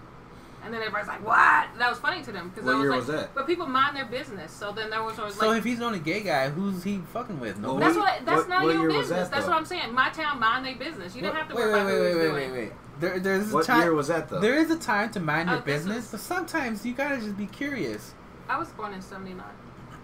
And 0.64 0.74
then 0.74 0.80
everybody's 0.80 1.08
like, 1.08 1.24
"What?" 1.24 1.68
That 1.78 1.88
was 1.88 1.98
funny 1.98 2.22
to 2.22 2.32
them 2.32 2.48
because 2.48 2.64
What 2.64 2.78
year 2.80 2.90
like, 2.90 2.98
was 2.98 3.06
that? 3.08 3.34
But 3.34 3.46
people 3.46 3.66
mind 3.66 3.96
their 3.96 4.04
business, 4.06 4.50
so 4.52 4.72
then 4.72 4.90
there 4.90 5.02
was 5.02 5.18
always 5.18 5.34
So 5.36 5.48
like, 5.48 5.58
if 5.58 5.64
he's 5.64 5.78
the 5.78 5.84
only 5.84 6.00
gay 6.00 6.20
guy, 6.22 6.48
who's 6.50 6.82
he 6.82 6.98
fucking 7.12 7.38
with? 7.40 7.58
No. 7.58 7.78
"That's 7.78 7.96
what. 7.96 8.26
That's 8.26 8.40
What- 8.40 8.48
none 8.48 8.64
what 8.64 8.74
your 8.74 8.88
business." 8.88 9.08
that, 9.28 9.30
that's 9.30 9.46
what 9.46 9.56
I'm 9.56 9.64
saying. 9.64 9.94
My 9.94 10.10
town 10.10 10.40
mind 10.40 10.66
their 10.66 10.74
business. 10.76 11.14
You 11.14 11.22
didn't 11.22 11.36
have 11.36 11.48
to 11.48 11.54
wait, 11.54 11.60
worry 11.62 11.72
wait, 11.72 11.80
about 11.80 11.86
wait, 11.86 11.94
who 11.94 12.00
wait, 12.02 12.08
was 12.08 12.16
wait, 12.16 12.40
doing. 12.40 12.52
wait, 12.52 12.60
wait. 12.64 12.72
There, 13.00 13.18
there's 13.20 13.52
a 13.52 13.54
What 13.54 13.64
time. 13.64 13.82
year 13.82 13.94
was 13.94 14.08
that 14.08 14.28
though? 14.28 14.40
There 14.40 14.56
is 14.56 14.70
a 14.72 14.78
time 14.78 15.10
to 15.10 15.20
mind 15.20 15.48
Oh, 15.48 15.54
your 15.54 15.62
business, 15.62 16.06
is- 16.06 16.10
but 16.10 16.20
sometimes 16.20 16.84
you 16.84 16.92
gotta 16.94 17.18
just 17.18 17.36
be 17.36 17.46
curious. 17.46 18.14
I 18.48 18.58
was 18.58 18.68
born 18.70 18.92
in 18.94 19.00
'79. 19.00 19.44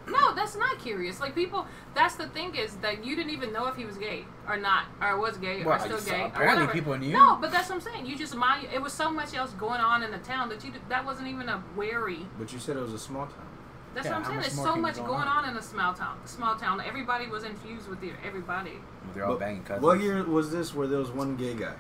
No, 0.06 0.34
that's 0.34 0.56
not 0.56 0.78
curious. 0.78 1.20
Like 1.20 1.34
people, 1.34 1.66
that's 1.94 2.16
the 2.16 2.26
thing 2.28 2.54
is 2.54 2.76
that 2.76 3.04
you 3.04 3.16
didn't 3.16 3.32
even 3.32 3.52
know 3.52 3.66
if 3.68 3.76
he 3.76 3.84
was 3.84 3.96
gay 3.96 4.24
or 4.48 4.56
not, 4.56 4.84
or 5.00 5.18
was 5.18 5.36
gay 5.38 5.64
Well, 5.64 5.76
or 5.76 5.78
still 5.78 5.98
you 5.98 6.04
gay. 6.04 6.22
or 6.22 6.26
apparently 6.26 6.66
whatever. 6.66 6.72
people 6.72 6.96
knew. 6.98 7.12
No, 7.12 7.38
but 7.40 7.50
that's 7.50 7.68
what 7.70 7.76
I'm 7.76 7.80
saying. 7.80 8.06
You 8.06 8.16
just 8.16 8.34
mind. 8.34 8.68
It 8.72 8.80
was 8.82 8.92
so 8.92 9.10
much 9.10 9.34
else 9.34 9.52
going 9.52 9.80
on 9.80 10.02
in 10.02 10.10
the 10.10 10.18
town 10.18 10.48
that 10.50 10.64
you 10.64 10.72
that 10.88 11.04
wasn't 11.04 11.28
even 11.28 11.48
a 11.48 11.62
wary. 11.76 12.26
But 12.38 12.52
you 12.52 12.58
said 12.58 12.76
it 12.76 12.80
was 12.82 12.92
a 12.92 12.98
small 12.98 13.26
town. 13.26 13.46
That's 13.94 14.06
Yeah, 14.06 14.12
what 14.12 14.18
I'm 14.18 14.24
saying. 14.26 14.40
There's 14.40 14.52
so 14.54 14.74
much 14.76 14.96
going 14.96 15.10
on? 15.28 15.44
on 15.44 15.48
in 15.50 15.56
a 15.56 15.62
small 15.62 15.94
town. 15.94 16.18
Small 16.24 16.56
town. 16.56 16.80
Everybody 16.84 17.28
was 17.28 17.44
infused 17.44 17.88
with 17.88 18.00
the, 18.00 18.10
everybody 18.26 18.72
They're 19.14 19.24
all 19.24 19.34
But 19.34 19.40
banging 19.40 19.62
cousins. 19.62 19.84
What 19.84 20.00
year 20.00 20.24
was 20.24 20.50
this 20.50 20.74
where 20.74 20.88
there 20.88 20.98
was 20.98 21.12
one 21.12 21.36
gay 21.36 21.54
guy? 21.54 21.74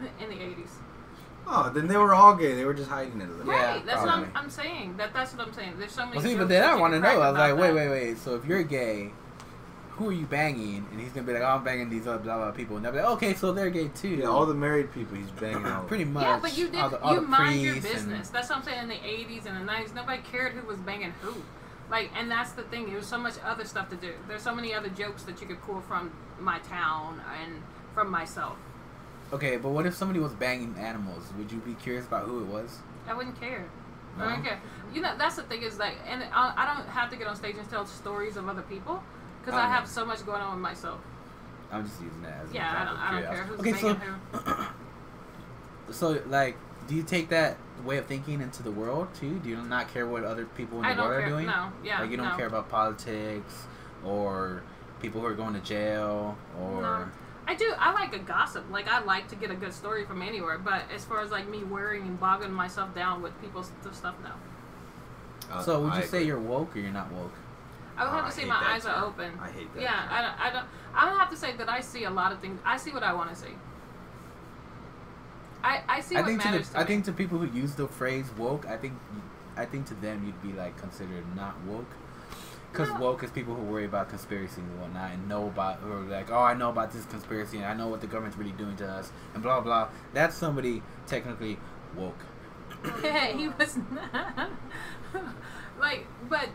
in 0.20 0.28
the 0.28 0.34
'80s. 0.34 0.70
Oh, 1.46 1.70
then 1.74 1.88
they 1.88 1.96
were 1.96 2.14
all 2.14 2.34
gay. 2.36 2.54
They 2.54 2.64
were 2.64 2.74
just 2.74 2.88
hiding 2.88 3.20
it 3.20 3.28
a 3.28 3.32
little. 3.32 3.52
Yeah, 3.52 3.74
right. 3.74 3.86
That's 3.86 4.00
what 4.00 4.10
I'm. 4.10 4.30
I'm 4.34 4.50
saying. 4.50 4.96
That 4.96 5.12
that's 5.12 5.34
what 5.34 5.46
I'm 5.46 5.52
saying. 5.52 5.74
There's 5.78 5.92
so 5.92 6.04
many. 6.04 6.16
Well, 6.16 6.24
see, 6.24 6.36
but 6.36 6.48
then 6.48 6.62
I 6.62 6.74
want 6.74 6.94
to 6.94 7.00
know. 7.00 7.08
I 7.08 7.30
was 7.30 7.38
like, 7.38 7.52
about 7.52 7.58
wait, 7.58 7.74
wait, 7.74 7.88
wait. 7.88 8.18
So 8.18 8.36
if 8.36 8.46
you're 8.46 8.62
gay, 8.62 9.10
who 9.90 10.08
are 10.08 10.12
you 10.12 10.26
banging? 10.26 10.86
And 10.90 11.00
he's 11.00 11.12
gonna 11.12 11.26
be 11.26 11.32
like, 11.32 11.42
oh, 11.42 11.46
I'm 11.46 11.64
banging 11.64 11.90
these 11.90 12.06
other 12.06 12.18
blah 12.18 12.36
blah 12.36 12.50
people, 12.52 12.76
and 12.76 12.84
they'll 12.84 12.92
be 12.92 12.98
like, 12.98 13.08
okay, 13.08 13.34
so 13.34 13.52
they're 13.52 13.70
gay 13.70 13.88
too. 13.88 14.08
Yeah, 14.08 14.26
all 14.26 14.46
the 14.46 14.54
married 14.54 14.92
people 14.92 15.16
he's 15.16 15.30
banging 15.32 15.66
all. 15.66 15.84
pretty 15.84 16.04
much. 16.04 16.24
Yeah, 16.24 16.38
but 16.40 16.56
you 16.56 16.68
did. 16.68 16.80
all 16.80 16.90
the, 16.90 17.00
all 17.02 17.14
you 17.14 17.20
mind 17.22 17.60
your 17.60 17.72
priests 17.72 17.90
and- 17.90 18.08
business. 18.08 18.28
That's 18.30 18.48
what 18.48 18.58
I'm 18.58 18.64
saying. 18.64 18.82
In 18.84 18.88
the 18.88 18.94
'80s 18.94 19.46
and 19.46 19.68
the 19.68 19.72
'90s, 19.72 19.94
nobody 19.94 20.22
cared 20.22 20.52
who 20.52 20.66
was 20.66 20.78
banging 20.78 21.12
who. 21.22 21.34
Like, 21.90 22.10
and 22.16 22.30
that's 22.30 22.52
the 22.52 22.62
thing. 22.62 22.86
There 22.86 22.96
was 22.96 23.06
so 23.06 23.18
much 23.18 23.34
other 23.44 23.64
stuff 23.64 23.90
to 23.90 23.96
do. 23.96 24.12
There's 24.26 24.42
so 24.42 24.54
many 24.54 24.72
other 24.72 24.88
jokes 24.88 25.24
that 25.24 25.40
you 25.42 25.46
could 25.46 25.60
pull 25.60 25.82
from 25.82 26.10
my 26.40 26.58
town 26.60 27.20
and 27.42 27.62
from 27.94 28.10
myself. 28.10 28.56
Okay, 29.32 29.56
but 29.56 29.70
what 29.70 29.86
if 29.86 29.94
somebody 29.94 30.20
was 30.20 30.32
banging 30.34 30.74
animals? 30.78 31.24
Would 31.38 31.50
you 31.50 31.58
be 31.58 31.74
curious 31.74 32.06
about 32.06 32.26
who 32.26 32.40
it 32.42 32.46
was? 32.46 32.78
I 33.08 33.14
wouldn't 33.14 33.40
care. 33.40 33.66
No? 34.18 34.24
I 34.24 34.26
wouldn't 34.26 34.44
care. 34.44 34.60
You 34.92 35.00
know, 35.00 35.14
that's 35.16 35.36
the 35.36 35.42
thing 35.44 35.62
is 35.62 35.78
like, 35.78 35.96
and 36.06 36.22
I, 36.32 36.52
I 36.56 36.74
don't 36.74 36.86
have 36.88 37.10
to 37.10 37.16
get 37.16 37.26
on 37.26 37.34
stage 37.36 37.56
and 37.56 37.68
tell 37.70 37.86
stories 37.86 38.36
of 38.36 38.46
other 38.48 38.62
people 38.62 39.02
because 39.40 39.54
I 39.58 39.64
Oh. 39.66 39.70
have 39.70 39.88
so 39.88 40.04
much 40.04 40.24
going 40.26 40.42
on 40.42 40.52
with 40.52 40.60
myself. 40.62 41.00
I'm 41.70 41.84
just 41.86 42.00
using 42.02 42.20
that 42.22 42.42
as 42.44 42.52
Yeah, 42.52 42.68
I 42.68 42.82
example 42.82 42.94
don't, 42.96 43.02
I 43.02 43.10
don't 43.12 43.34
care 43.34 43.44
who's 43.44 43.60
Okay, 43.60 43.70
who. 43.70 44.52
so 44.52 44.66
so 45.90 46.22
like, 46.28 46.56
do 46.88 46.94
you 46.94 47.02
take 47.02 47.30
that 47.30 47.56
way 47.84 47.96
of 47.96 48.06
thinking 48.06 48.42
into 48.42 48.62
the 48.62 48.70
world 48.70 49.08
too? 49.18 49.38
Do 49.38 49.48
you 49.48 49.56
not 49.56 49.88
care 49.92 50.06
what 50.06 50.24
other 50.24 50.44
people 50.44 50.78
in 50.78 50.82
the 50.82 50.88
I 50.90 50.96
world 50.96 51.10
care. 51.18 51.26
are 51.26 51.28
doing? 51.28 51.46
No, 51.46 51.72
yeah, 51.82 52.00
like 52.02 52.10
you 52.10 52.18
don't 52.18 52.28
no. 52.28 52.36
care 52.36 52.46
about 52.46 52.68
politics 52.68 53.64
or 54.04 54.62
people 55.00 55.20
who 55.22 55.26
are 55.26 55.34
going 55.34 55.54
to 55.54 55.60
jail 55.60 56.36
or 56.60 56.82
No. 56.82 57.08
I 57.46 57.54
do. 57.54 57.72
I 57.78 57.92
like 57.92 58.14
a 58.14 58.18
gossip. 58.18 58.64
Like 58.70 58.88
I 58.88 59.00
like 59.02 59.28
to 59.28 59.36
get 59.36 59.50
a 59.50 59.54
good 59.54 59.72
story 59.72 60.04
from 60.04 60.22
anywhere. 60.22 60.58
But 60.58 60.84
as 60.94 61.04
far 61.04 61.20
as 61.20 61.30
like 61.30 61.48
me 61.48 61.64
worrying 61.64 62.02
and 62.04 62.18
bogging 62.20 62.52
myself 62.52 62.94
down 62.94 63.20
with 63.22 63.38
people's 63.40 63.70
st- 63.82 63.94
stuff, 63.94 64.14
no. 64.22 64.30
Uh, 65.52 65.62
So 65.62 65.80
would 65.82 65.92
I 65.92 66.00
you 66.00 66.06
say 66.06 66.18
agree. 66.18 66.26
you're 66.28 66.38
woke 66.38 66.76
or 66.76 66.80
you're 66.80 66.92
not 66.92 67.10
woke? 67.12 67.32
I 67.96 68.04
would 68.04 68.10
Oh, 68.10 68.16
have 68.16 68.24
I 68.24 68.28
to 68.30 68.34
say 68.34 68.44
my 68.46 68.60
that 68.60 68.70
eyes 68.70 68.86
are 68.86 69.04
open. 69.04 69.32
I 69.40 69.50
hate 69.50 69.74
that. 69.74 69.82
Yeah, 69.82 69.90
term. 69.90 70.08
I 70.12 70.22
don't, 70.22 70.40
I 70.40 70.50
don't. 70.52 70.66
I 70.94 71.04
don't 71.10 71.18
have 71.18 71.30
to 71.30 71.36
say 71.36 71.56
that 71.56 71.68
I 71.68 71.80
see 71.80 72.04
a 72.04 72.10
lot 72.10 72.32
of 72.32 72.38
things. 72.40 72.60
I 72.64 72.76
see 72.76 72.90
what 72.92 73.02
I 73.02 73.12
want 73.12 73.30
to 73.30 73.36
see. 73.36 73.54
I 75.64 75.82
I 75.88 76.00
see 76.00 76.16
I 76.16 76.20
what 76.20 76.26
think 76.28 76.42
to 76.42 76.50
the, 76.52 76.58
to 76.60 76.76
I 76.78 76.80
me. 76.82 76.86
think 76.86 77.04
to 77.06 77.12
people 77.12 77.38
who 77.38 77.46
use 77.58 77.74
the 77.74 77.86
phrase 77.88 78.30
woke, 78.38 78.66
I 78.66 78.76
think 78.76 78.94
you- 79.14 79.22
I 79.56 79.66
think 79.66 79.84
to 79.86 79.94
them 79.94 80.24
you'd 80.24 80.40
be 80.42 80.52
like 80.58 80.76
considered 80.78 81.24
not 81.36 81.54
woke. 81.66 81.90
Because 82.72 82.88
No. 82.88 83.00
woke 83.00 83.22
is 83.22 83.30
people 83.30 83.54
who 83.54 83.62
worry 83.62 83.84
about 83.84 84.08
conspiracy 84.08 84.62
and 84.62 84.80
whatnot 84.80 85.12
and 85.12 85.28
know 85.28 85.46
about, 85.46 85.76
who 85.80 85.92
are 85.92 86.00
like, 86.00 86.30
oh, 86.30 86.40
I 86.40 86.54
know 86.54 86.70
about 86.70 86.90
this 86.90 87.04
conspiracy 87.04 87.58
and 87.58 87.66
I 87.66 87.74
know 87.74 87.88
what 87.88 88.00
the 88.00 88.06
government's 88.06 88.38
really 88.38 88.52
doing 88.52 88.76
to 88.76 88.88
us 88.88 89.12
and 89.34 89.42
blah 89.42 89.60
blah. 89.60 89.88
That's 90.14 90.34
somebody 90.34 90.82
technically 91.06 91.58
woke. 91.94 92.24
he 93.36 93.48
was 93.48 93.76
not. 93.76 94.50
like, 95.78 96.06
but 96.30 96.48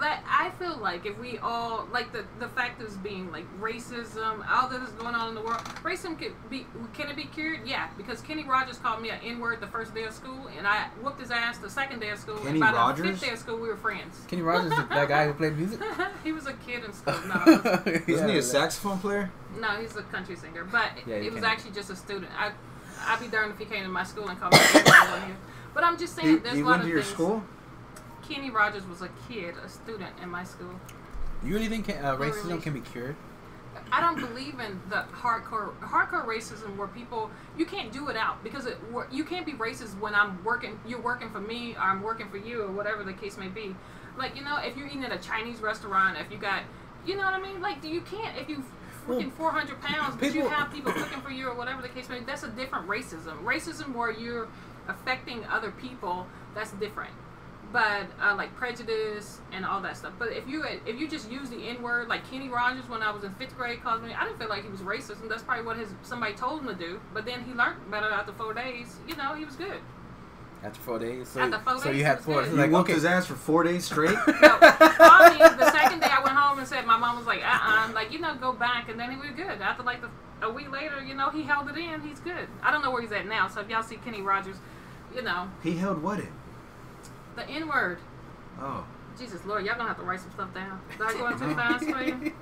that 0.00 0.22
I 0.28 0.50
feel 0.58 0.76
like 0.78 1.06
if 1.06 1.18
we 1.18 1.38
all 1.38 1.86
like 1.92 2.12
the 2.12 2.24
the 2.38 2.48
fact 2.48 2.80
is 2.82 2.96
being 2.98 3.30
like 3.32 3.44
racism, 3.60 4.44
all 4.50 4.68
that 4.68 4.82
is 4.82 4.90
going 4.90 5.14
on 5.14 5.28
in 5.30 5.34
the 5.34 5.40
world. 5.40 5.62
Racism 5.82 6.18
can 6.18 6.32
be 6.50 6.66
can 6.92 7.08
it 7.08 7.16
be 7.16 7.24
cured? 7.24 7.60
Yeah, 7.66 7.88
because 7.96 8.20
Kenny 8.20 8.44
Rogers 8.44 8.78
called 8.78 9.00
me 9.02 9.10
an 9.10 9.18
N 9.24 9.40
word 9.40 9.60
the 9.60 9.66
first 9.66 9.94
day 9.94 10.04
of 10.04 10.12
school, 10.12 10.48
and 10.56 10.66
I 10.66 10.88
whooped 11.02 11.20
his 11.20 11.30
ass 11.30 11.58
the 11.58 11.70
second 11.70 12.00
day 12.00 12.10
of 12.10 12.18
school. 12.18 12.36
Kenny 12.38 12.50
and 12.50 12.60
by 12.60 12.70
the 12.72 12.76
Rogers? 12.78 13.06
fifth 13.06 13.20
day 13.22 13.30
of 13.30 13.38
school, 13.38 13.56
we 13.58 13.68
were 13.68 13.76
friends. 13.76 14.20
Kenny 14.28 14.42
Rogers, 14.42 14.72
is 14.72 14.78
that 14.88 15.08
guy 15.08 15.26
who 15.26 15.34
played 15.34 15.56
music. 15.56 15.80
he 16.24 16.32
was 16.32 16.46
a 16.46 16.52
kid 16.54 16.84
in 16.84 16.92
school. 16.92 17.14
No, 17.26 17.60
Wasn't 18.08 18.30
he 18.30 18.38
a 18.38 18.42
saxophone 18.42 18.98
player? 18.98 19.30
no, 19.60 19.68
he's 19.80 19.94
a 19.96 20.02
country 20.02 20.34
singer, 20.36 20.64
but 20.64 20.90
Yeah, 21.06 21.16
it 21.16 21.32
was 21.32 21.42
can- 21.42 21.50
actually 21.52 21.70
just 21.72 21.90
a 21.90 21.96
student. 21.96 22.30
I 22.38 22.52
I'd 23.06 23.20
be 23.20 23.28
darned 23.28 23.52
if 23.52 23.58
he 23.58 23.64
came 23.66 23.82
to 23.82 23.88
my 23.88 24.02
school 24.04 24.28
and 24.28 24.38
called 24.40 24.52
me. 24.54 24.58
a 24.58 24.78
N-word. 24.78 25.36
But 25.74 25.84
I'm 25.84 25.98
just 25.98 26.14
saying, 26.16 26.28
He, 26.28 26.36
there's 26.36 26.54
he 26.54 26.60
a 26.62 26.64
lot 26.64 26.70
went 26.70 26.82
of 26.82 26.86
to 26.86 26.92
your 26.92 27.02
things. 27.02 27.12
school? 27.12 27.42
Kenny 28.28 28.50
Rogers 28.50 28.86
was 28.86 29.02
a 29.02 29.10
kid, 29.28 29.54
a 29.64 29.68
student 29.68 30.12
in 30.22 30.28
my 30.28 30.44
school. 30.44 30.80
You 31.44 31.54
really 31.54 31.68
think 31.68 31.88
uh, 31.88 32.16
racism 32.16 32.62
can 32.62 32.72
be 32.72 32.80
cured? 32.80 33.16
I 33.92 34.00
don't 34.00 34.18
believe 34.18 34.60
in 34.60 34.80
the 34.88 35.04
hardcore 35.12 35.76
hardcore 35.80 36.24
racism 36.24 36.76
where 36.76 36.88
people 36.88 37.30
you 37.56 37.66
can't 37.66 37.92
do 37.92 38.08
it 38.08 38.16
out 38.16 38.42
because 38.42 38.66
it 38.66 38.78
you 39.10 39.24
can't 39.24 39.44
be 39.44 39.52
racist 39.52 39.98
when 39.98 40.14
I'm 40.14 40.42
working 40.44 40.78
you're 40.86 41.00
working 41.00 41.28
for 41.30 41.40
me 41.40 41.74
or 41.74 41.80
I'm 41.80 42.02
working 42.02 42.28
for 42.28 42.36
you 42.36 42.62
or 42.62 42.72
whatever 42.72 43.02
the 43.02 43.12
case 43.12 43.36
may 43.36 43.48
be. 43.48 43.74
Like 44.16 44.36
you 44.36 44.44
know 44.44 44.58
if 44.58 44.76
you're 44.76 44.86
eating 44.86 45.04
at 45.04 45.12
a 45.12 45.18
Chinese 45.18 45.60
restaurant 45.60 46.18
if 46.18 46.30
you 46.30 46.38
got 46.38 46.62
you 47.04 47.16
know 47.16 47.24
what 47.24 47.34
I 47.34 47.40
mean 47.40 47.60
like 47.60 47.84
you 47.84 48.00
can't 48.00 48.38
if 48.38 48.48
you 48.48 48.64
freaking 49.06 49.32
400 49.32 49.80
pounds 49.82 50.16
but 50.18 50.34
you 50.34 50.48
have 50.48 50.72
people 50.72 50.92
cooking 50.92 51.20
for 51.20 51.30
you 51.30 51.48
or 51.48 51.54
whatever 51.54 51.82
the 51.82 51.88
case 51.88 52.08
may 52.08 52.20
be 52.20 52.24
that's 52.24 52.44
a 52.44 52.48
different 52.50 52.88
racism. 52.88 53.42
Racism 53.42 53.92
where 53.94 54.12
you're 54.12 54.48
affecting 54.88 55.44
other 55.46 55.72
people 55.72 56.26
that's 56.54 56.70
different 56.72 57.12
but 57.74 58.06
uh, 58.22 58.36
like 58.36 58.54
prejudice 58.54 59.40
and 59.50 59.66
all 59.66 59.82
that 59.82 59.96
stuff. 59.96 60.12
But 60.16 60.28
if 60.30 60.46
you 60.48 60.64
if 60.86 61.00
you 61.00 61.08
just 61.08 61.28
use 61.28 61.50
the 61.50 61.66
N 61.66 61.82
word, 61.82 62.06
like 62.06 62.30
Kenny 62.30 62.48
Rogers 62.48 62.88
when 62.88 63.02
I 63.02 63.10
was 63.10 63.24
in 63.24 63.34
fifth 63.34 63.56
grade 63.56 63.82
called 63.82 64.04
me, 64.04 64.14
I 64.14 64.24
didn't 64.24 64.38
feel 64.38 64.48
like 64.48 64.62
he 64.62 64.70
was 64.70 64.80
racist, 64.80 65.20
and 65.22 65.28
that's 65.28 65.42
probably 65.42 65.66
what 65.66 65.76
his 65.76 65.88
somebody 66.04 66.34
told 66.34 66.60
him 66.60 66.68
to 66.68 66.74
do. 66.74 67.00
But 67.12 67.26
then 67.26 67.42
he 67.42 67.52
learned 67.52 67.90
better 67.90 68.08
after 68.08 68.32
four 68.32 68.54
days. 68.54 68.94
You 69.08 69.16
know, 69.16 69.34
he 69.34 69.44
was 69.44 69.56
good. 69.56 69.80
After 70.62 70.80
four 70.80 71.00
days, 71.00 71.28
so, 71.28 71.40
After 71.40 71.58
four 71.58 71.78
so 71.78 71.84
days, 71.90 71.98
you 71.98 72.04
had 72.04 72.20
four. 72.20 72.34
good. 72.42 72.44
So 72.44 72.50
You 72.52 72.56
like, 72.58 72.70
whooped 72.70 72.84
okay, 72.84 72.94
his 72.94 73.04
ass 73.04 73.26
for 73.26 73.34
four 73.34 73.64
days 73.64 73.84
straight? 73.84 74.16
No, 74.40 74.56
called 74.56 75.32
me 75.34 75.38
the 75.40 75.70
second 75.72 75.98
day 75.98 76.06
I 76.08 76.22
went 76.24 76.36
home 76.36 76.60
and 76.60 76.66
said 76.66 76.86
my 76.86 76.96
mom 76.96 77.18
was 77.18 77.26
like, 77.26 77.42
uh, 77.44 77.58
uh 77.60 77.92
like 77.92 78.12
you 78.12 78.20
know, 78.20 78.36
go 78.36 78.52
back, 78.52 78.88
and 78.88 79.00
then 79.00 79.10
he 79.10 79.16
was 79.16 79.30
good. 79.34 79.60
After 79.60 79.82
like 79.82 80.00
the, 80.00 80.10
a 80.46 80.50
week 80.50 80.70
later, 80.70 81.02
you 81.02 81.14
know, 81.14 81.30
he 81.30 81.42
held 81.42 81.68
it 81.68 81.76
in. 81.76 82.02
He's 82.02 82.20
good. 82.20 82.46
I 82.62 82.70
don't 82.70 82.82
know 82.82 82.92
where 82.92 83.02
he's 83.02 83.10
at 83.10 83.26
now. 83.26 83.48
So 83.48 83.60
if 83.62 83.68
y'all 83.68 83.82
see 83.82 83.96
Kenny 83.96 84.22
Rogers, 84.22 84.58
you 85.12 85.22
know, 85.22 85.50
he 85.60 85.72
held 85.72 86.00
what 86.00 86.20
in? 86.20 86.28
The 87.36 87.48
N 87.48 87.68
word. 87.68 87.98
Oh. 88.60 88.84
Jesus 89.18 89.44
Lord, 89.44 89.64
y'all 89.64 89.76
gonna 89.76 89.88
have 89.88 89.98
to 89.98 90.02
write 90.02 90.20
some 90.20 90.32
stuff 90.32 90.52
down. 90.54 90.80
Did 90.90 91.06
I 91.06 91.12
go 91.12 91.30
too 91.30 91.54
fast 91.54 91.84
for 91.84 92.02
you? 92.02 92.32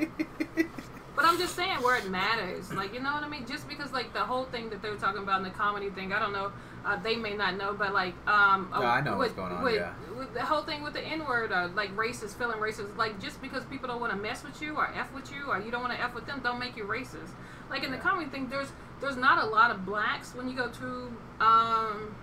But 1.14 1.26
I'm 1.26 1.38
just 1.38 1.54
saying 1.54 1.82
where 1.82 1.96
it 1.96 2.10
matters. 2.10 2.72
Like, 2.72 2.94
you 2.94 3.00
know 3.00 3.12
what 3.12 3.22
I 3.22 3.28
mean? 3.28 3.46
Just 3.46 3.68
because, 3.68 3.92
like, 3.92 4.14
the 4.14 4.20
whole 4.20 4.44
thing 4.46 4.70
that 4.70 4.80
they 4.80 4.88
were 4.88 4.96
talking 4.96 5.22
about 5.22 5.38
in 5.38 5.44
the 5.44 5.50
comedy 5.50 5.90
thing, 5.90 6.12
I 6.12 6.18
don't 6.18 6.32
know. 6.32 6.52
Uh, 6.84 6.96
they 7.02 7.16
may 7.16 7.34
not 7.34 7.56
know, 7.56 7.74
but, 7.74 7.92
like, 7.92 8.14
um, 8.26 8.70
No, 8.72 8.82
I 8.82 9.02
know 9.02 9.18
what's 9.18 9.34
going 9.34 9.52
on, 9.52 9.62
With, 9.62 9.74
yeah. 9.74 9.92
with 10.18 10.32
the 10.32 10.42
whole 10.42 10.62
thing 10.62 10.82
with 10.82 10.94
the 10.94 11.02
N 11.02 11.26
word, 11.26 11.52
uh, 11.52 11.68
like, 11.74 11.94
racist, 11.94 12.36
feeling 12.36 12.58
racist. 12.58 12.96
Like, 12.96 13.20
just 13.20 13.42
because 13.42 13.64
people 13.66 13.88
don't 13.88 14.00
want 14.00 14.12
to 14.12 14.18
mess 14.18 14.42
with 14.42 14.60
you 14.62 14.74
or 14.76 14.90
F 14.94 15.12
with 15.12 15.30
you 15.30 15.50
or 15.50 15.60
you 15.60 15.70
don't 15.70 15.82
want 15.82 15.92
to 15.92 16.00
F 16.02 16.14
with 16.14 16.26
them, 16.26 16.40
don't 16.42 16.58
make 16.58 16.76
you 16.76 16.84
racist. 16.84 17.30
Like, 17.68 17.84
in 17.84 17.92
the 17.92 17.98
comedy 17.98 18.30
thing, 18.30 18.48
there's 18.48 18.72
there's 19.00 19.16
not 19.16 19.42
a 19.44 19.46
lot 19.46 19.70
of 19.70 19.84
blacks 19.84 20.32
when 20.34 20.48
you 20.48 20.56
go 20.56 20.68
to, 20.68 21.16
um, 21.44 22.14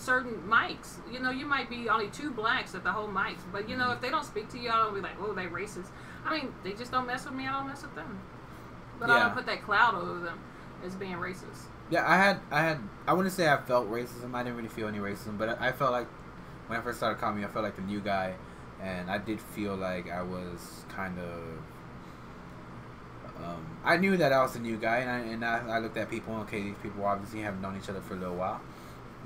certain 0.00 0.42
mics. 0.48 0.96
You 1.12 1.20
know, 1.20 1.30
you 1.30 1.46
might 1.46 1.68
be 1.68 1.88
only 1.88 2.08
two 2.08 2.30
blacks 2.30 2.74
at 2.74 2.82
the 2.84 2.92
whole 2.92 3.08
mics, 3.08 3.42
but 3.52 3.68
you 3.68 3.76
know, 3.76 3.92
if 3.92 4.00
they 4.00 4.10
don't 4.10 4.24
speak 4.24 4.48
to 4.50 4.58
you, 4.58 4.70
I 4.70 4.78
don't 4.78 4.94
be 4.94 5.00
like, 5.00 5.20
oh, 5.20 5.32
they 5.32 5.46
racist. 5.46 5.88
I 6.24 6.36
mean, 6.36 6.52
they 6.64 6.72
just 6.72 6.90
don't 6.90 7.06
mess 7.06 7.24
with 7.24 7.34
me. 7.34 7.46
I 7.46 7.52
don't 7.52 7.66
mess 7.68 7.82
with 7.82 7.94
them. 7.94 8.20
But 8.98 9.10
I 9.10 9.20
don't 9.20 9.34
put 9.34 9.46
that 9.46 9.62
cloud 9.62 9.94
over 9.94 10.20
them 10.20 10.38
as 10.84 10.94
being 10.94 11.14
racist. 11.14 11.64
Yeah, 11.90 12.08
I 12.08 12.16
had, 12.16 12.40
I 12.50 12.60
had, 12.62 12.78
I 13.06 13.14
wouldn't 13.14 13.34
say 13.34 13.48
I 13.48 13.56
felt 13.56 13.90
racism. 13.90 14.34
I 14.34 14.42
didn't 14.42 14.56
really 14.56 14.68
feel 14.68 14.86
any 14.86 14.98
racism, 14.98 15.38
but 15.38 15.60
I, 15.60 15.68
I 15.68 15.72
felt 15.72 15.92
like 15.92 16.06
when 16.66 16.78
I 16.78 16.82
first 16.82 16.98
started 16.98 17.18
comedy, 17.18 17.44
I 17.44 17.48
felt 17.48 17.64
like 17.64 17.76
the 17.76 17.82
new 17.82 18.00
guy, 18.00 18.34
and 18.80 19.10
I 19.10 19.18
did 19.18 19.40
feel 19.40 19.74
like 19.74 20.10
I 20.10 20.22
was 20.22 20.84
kind 20.88 21.18
of. 21.18 21.42
Um, 23.42 23.66
I 23.84 23.96
knew 23.96 24.16
that 24.18 24.32
I 24.32 24.42
was 24.42 24.52
the 24.52 24.60
new 24.60 24.76
guy, 24.76 24.98
and 24.98 25.10
I 25.10 25.18
and 25.18 25.44
I, 25.44 25.76
I 25.76 25.78
looked 25.80 25.96
at 25.96 26.10
people. 26.10 26.34
Okay, 26.42 26.62
these 26.62 26.76
people 26.82 27.04
obviously 27.04 27.40
have 27.40 27.60
known 27.60 27.76
each 27.76 27.88
other 27.88 28.00
for 28.02 28.14
a 28.14 28.18
little 28.18 28.36
while, 28.36 28.60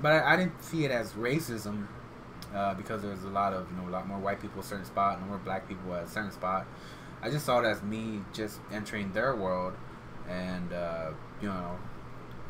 but 0.01 0.11
I, 0.13 0.33
I 0.33 0.35
didn't 0.37 0.61
see 0.63 0.85
it 0.85 0.91
as 0.91 1.13
racism 1.13 1.87
uh, 2.53 2.73
because 2.73 3.01
there's 3.01 3.23
a 3.23 3.29
lot 3.29 3.53
of 3.53 3.69
you 3.71 3.77
know 3.77 3.89
a 3.89 3.91
lot 3.91 4.07
more 4.07 4.17
white 4.19 4.41
people 4.41 4.59
at 4.59 4.65
a 4.65 4.67
certain 4.67 4.85
spot, 4.85 5.17
and 5.19 5.27
more 5.27 5.37
black 5.37 5.67
people 5.67 5.93
at 5.93 6.03
a 6.03 6.07
certain 6.07 6.31
spot. 6.31 6.65
I 7.21 7.29
just 7.29 7.45
saw 7.45 7.59
it 7.59 7.65
as 7.65 7.81
me 7.81 8.21
just 8.33 8.59
entering 8.71 9.11
their 9.13 9.35
world, 9.35 9.73
and 10.29 10.71
uh, 10.73 11.11
you 11.41 11.47
know, 11.47 11.77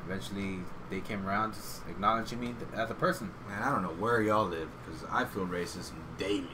eventually 0.05 0.59
they 0.89 1.01
came 1.01 1.25
around 1.25 1.53
just 1.53 1.81
acknowledging 1.89 2.39
me 2.39 2.47
th- 2.47 2.71
as 2.73 2.91
a 2.91 2.93
person. 2.93 3.31
Man, 3.47 3.61
I 3.63 3.71
don't 3.71 3.83
know 3.83 3.89
where 3.89 4.21
y'all 4.21 4.45
live 4.47 4.69
because 4.85 5.03
I 5.11 5.25
feel 5.25 5.45
racism 5.47 5.95
daily. 6.17 6.49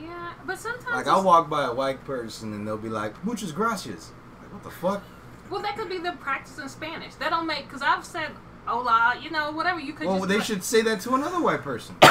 Yeah, 0.00 0.32
but 0.46 0.58
sometimes 0.58 0.90
Like, 0.94 1.06
I'll 1.06 1.22
walk 1.22 1.50
by 1.50 1.64
a 1.66 1.74
white 1.74 2.04
person 2.06 2.54
and 2.54 2.66
they'll 2.66 2.78
be 2.78 2.88
like, 2.88 3.22
muchas 3.22 3.52
gracias. 3.52 4.12
Like, 4.40 4.52
what 4.52 4.62
the 4.62 4.70
fuck? 4.70 5.02
well, 5.50 5.60
that 5.62 5.76
could 5.76 5.88
be 5.88 5.98
the 5.98 6.12
practice 6.12 6.58
in 6.58 6.68
Spanish. 6.68 7.14
That 7.16 7.30
don't 7.30 7.46
make 7.46 7.64
because 7.66 7.82
I've 7.82 8.04
said 8.04 8.30
hola, 8.70 9.18
you 9.20 9.30
know, 9.30 9.50
whatever. 9.52 9.80
You 9.80 9.92
could 9.92 10.06
Well, 10.06 10.20
they 10.20 10.36
put- 10.36 10.46
should 10.46 10.64
say 10.64 10.82
that 10.82 11.00
to 11.02 11.14
another 11.14 11.40
white 11.40 11.62
person. 11.62 11.96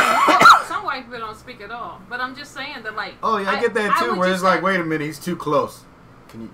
Some 0.67 0.83
white 0.83 1.05
people 1.05 1.19
don't 1.19 1.37
speak 1.37 1.61
at 1.61 1.71
all, 1.71 2.01
but 2.09 2.19
I'm 2.19 2.35
just 2.35 2.53
saying 2.53 2.83
that 2.83 2.95
like. 2.95 3.15
Oh, 3.23 3.37
yeah, 3.37 3.51
I, 3.51 3.59
get 3.59 3.73
that 3.73 3.97
too, 3.99 4.15
where 4.15 4.31
it's 4.31 4.43
like, 4.43 4.61
wait 4.61 4.79
a 4.79 4.83
minute, 4.83 5.05
he's 5.05 5.19
too 5.19 5.35
close. 5.35 5.83
Can 6.27 6.41
you, 6.41 6.49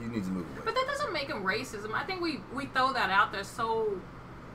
he 0.00 0.08
needs 0.08 0.26
to 0.26 0.32
move 0.32 0.46
away. 0.50 0.62
But 0.64 0.74
that 0.74 0.86
doesn't 0.86 1.12
make 1.12 1.28
him 1.28 1.44
racism. 1.44 1.92
I 1.92 2.04
think 2.04 2.20
we 2.20 2.40
we 2.52 2.66
throw 2.66 2.92
that 2.92 3.10
out 3.10 3.32
there 3.32 3.44
so 3.44 4.00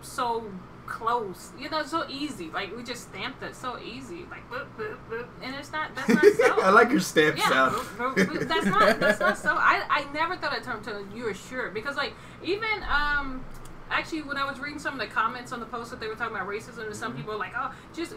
so 0.02 0.44
close. 0.88 1.52
You 1.58 1.70
know, 1.70 1.84
so 1.84 2.06
easy. 2.10 2.50
Like 2.50 2.76
we 2.76 2.84
just 2.84 3.04
stamped 3.04 3.44
it 3.44 3.56
so 3.56 3.80
easy. 3.80 4.26
Like 4.30 4.50
boop, 4.50 4.66
boop, 4.78 4.98
boop. 5.10 5.28
and 5.42 5.56
it's 5.56 5.72
not 5.72 5.96
that's 5.96 6.10
not 6.10 6.24
so. 6.24 6.62
I 6.62 6.70
like 6.72 6.90
your 6.90 7.00
stamp 7.00 7.38
yeah, 7.38 7.50
sound. 7.50 7.76
boop, 7.76 8.16
boop, 8.16 8.26
boop. 8.26 8.48
that's 8.48 8.66
not 8.66 9.00
that's 9.00 9.20
not 9.20 9.38
so. 9.38 9.56
I 9.56 9.84
I 9.90 10.12
never 10.14 10.36
thought 10.36 10.52
that 10.52 10.64
term 10.64 10.78
until 10.78 11.06
you 11.16 11.24
were 11.24 11.34
sure 11.34 11.70
because 11.70 11.96
like 11.96 12.14
even 12.44 12.84
um. 12.90 13.46
Actually, 13.90 14.22
when 14.24 14.38
I 14.38 14.50
was 14.50 14.60
reading 14.60 14.80
some 14.80 14.94
of 14.94 15.00
the 15.00 15.08
comments 15.14 15.52
on 15.52 15.60
the 15.60 15.66
post 15.66 15.92
that 15.92 16.00
they 16.00 16.08
were 16.08 16.16
talking 16.16 16.36
about 16.36 16.48
racism, 16.48 16.86
and 16.88 16.96
some 16.96 17.12
Mm-hmm. 17.12 17.18
people 17.22 17.34
were 17.34 17.40
like, 17.40 17.54
"Oh, 17.56 17.74
just 17.94 18.14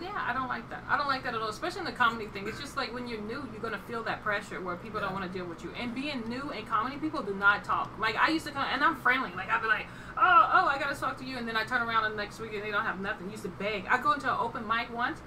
yeah, 0.00 0.08
I 0.16 0.32
don't 0.32 0.48
like 0.48 0.70
that. 0.70 0.82
I 0.88 0.96
don't 0.96 1.08
like 1.08 1.24
that 1.24 1.34
at 1.34 1.40
all, 1.42 1.48
especially 1.48 1.80
in 1.80 1.84
the 1.84 1.92
comedy 1.92 2.26
thing. 2.28 2.46
It's 2.48 2.60
just 2.60 2.76
like 2.76 2.94
when 2.94 3.06
you're 3.08 3.20
new, 3.20 3.46
you're 3.52 3.60
gonna 3.60 3.80
feel 3.88 4.02
that 4.04 4.22
pressure 4.22 4.60
where 4.60 4.76
people 4.76 5.00
don't 5.00 5.12
want 5.12 5.30
to 5.30 5.36
deal 5.36 5.44
with 5.44 5.62
you. 5.64 5.72
And 5.78 5.94
being 5.94 6.22
new 6.28 6.50
in 6.52 6.64
comedy, 6.64 6.96
people 6.96 7.22
do 7.22 7.34
not 7.34 7.64
talk. 7.64 7.90
Like 7.98 8.16
I 8.16 8.30
used 8.30 8.46
to 8.46 8.52
come, 8.52 8.64
and 8.72 8.82
I'm 8.82 8.96
friendly. 8.96 9.30
Like 9.36 9.50
I'd 9.50 9.60
be 9.60 9.68
like, 9.68 9.86
oh, 10.16 10.50
oh, 10.54 10.66
I 10.68 10.78
gotta 10.78 10.98
talk 10.98 11.18
to 11.18 11.24
you, 11.24 11.36
and 11.36 11.46
then 11.46 11.56
I 11.56 11.64
turn 11.64 11.82
around 11.82 12.10
the 12.10 12.16
next 12.16 12.38
week 12.40 12.54
and 12.54 12.62
they 12.62 12.70
don't 12.70 12.84
have 12.84 13.00
nothing. 13.00 13.30
used 13.30 13.42
to 13.42 13.48
beg. 13.50 13.84
I 13.90 14.00
go 14.00 14.12
into 14.12 14.32
an 14.32 14.38
open 14.40 14.66
mic 14.66 14.94
once. 14.94 15.18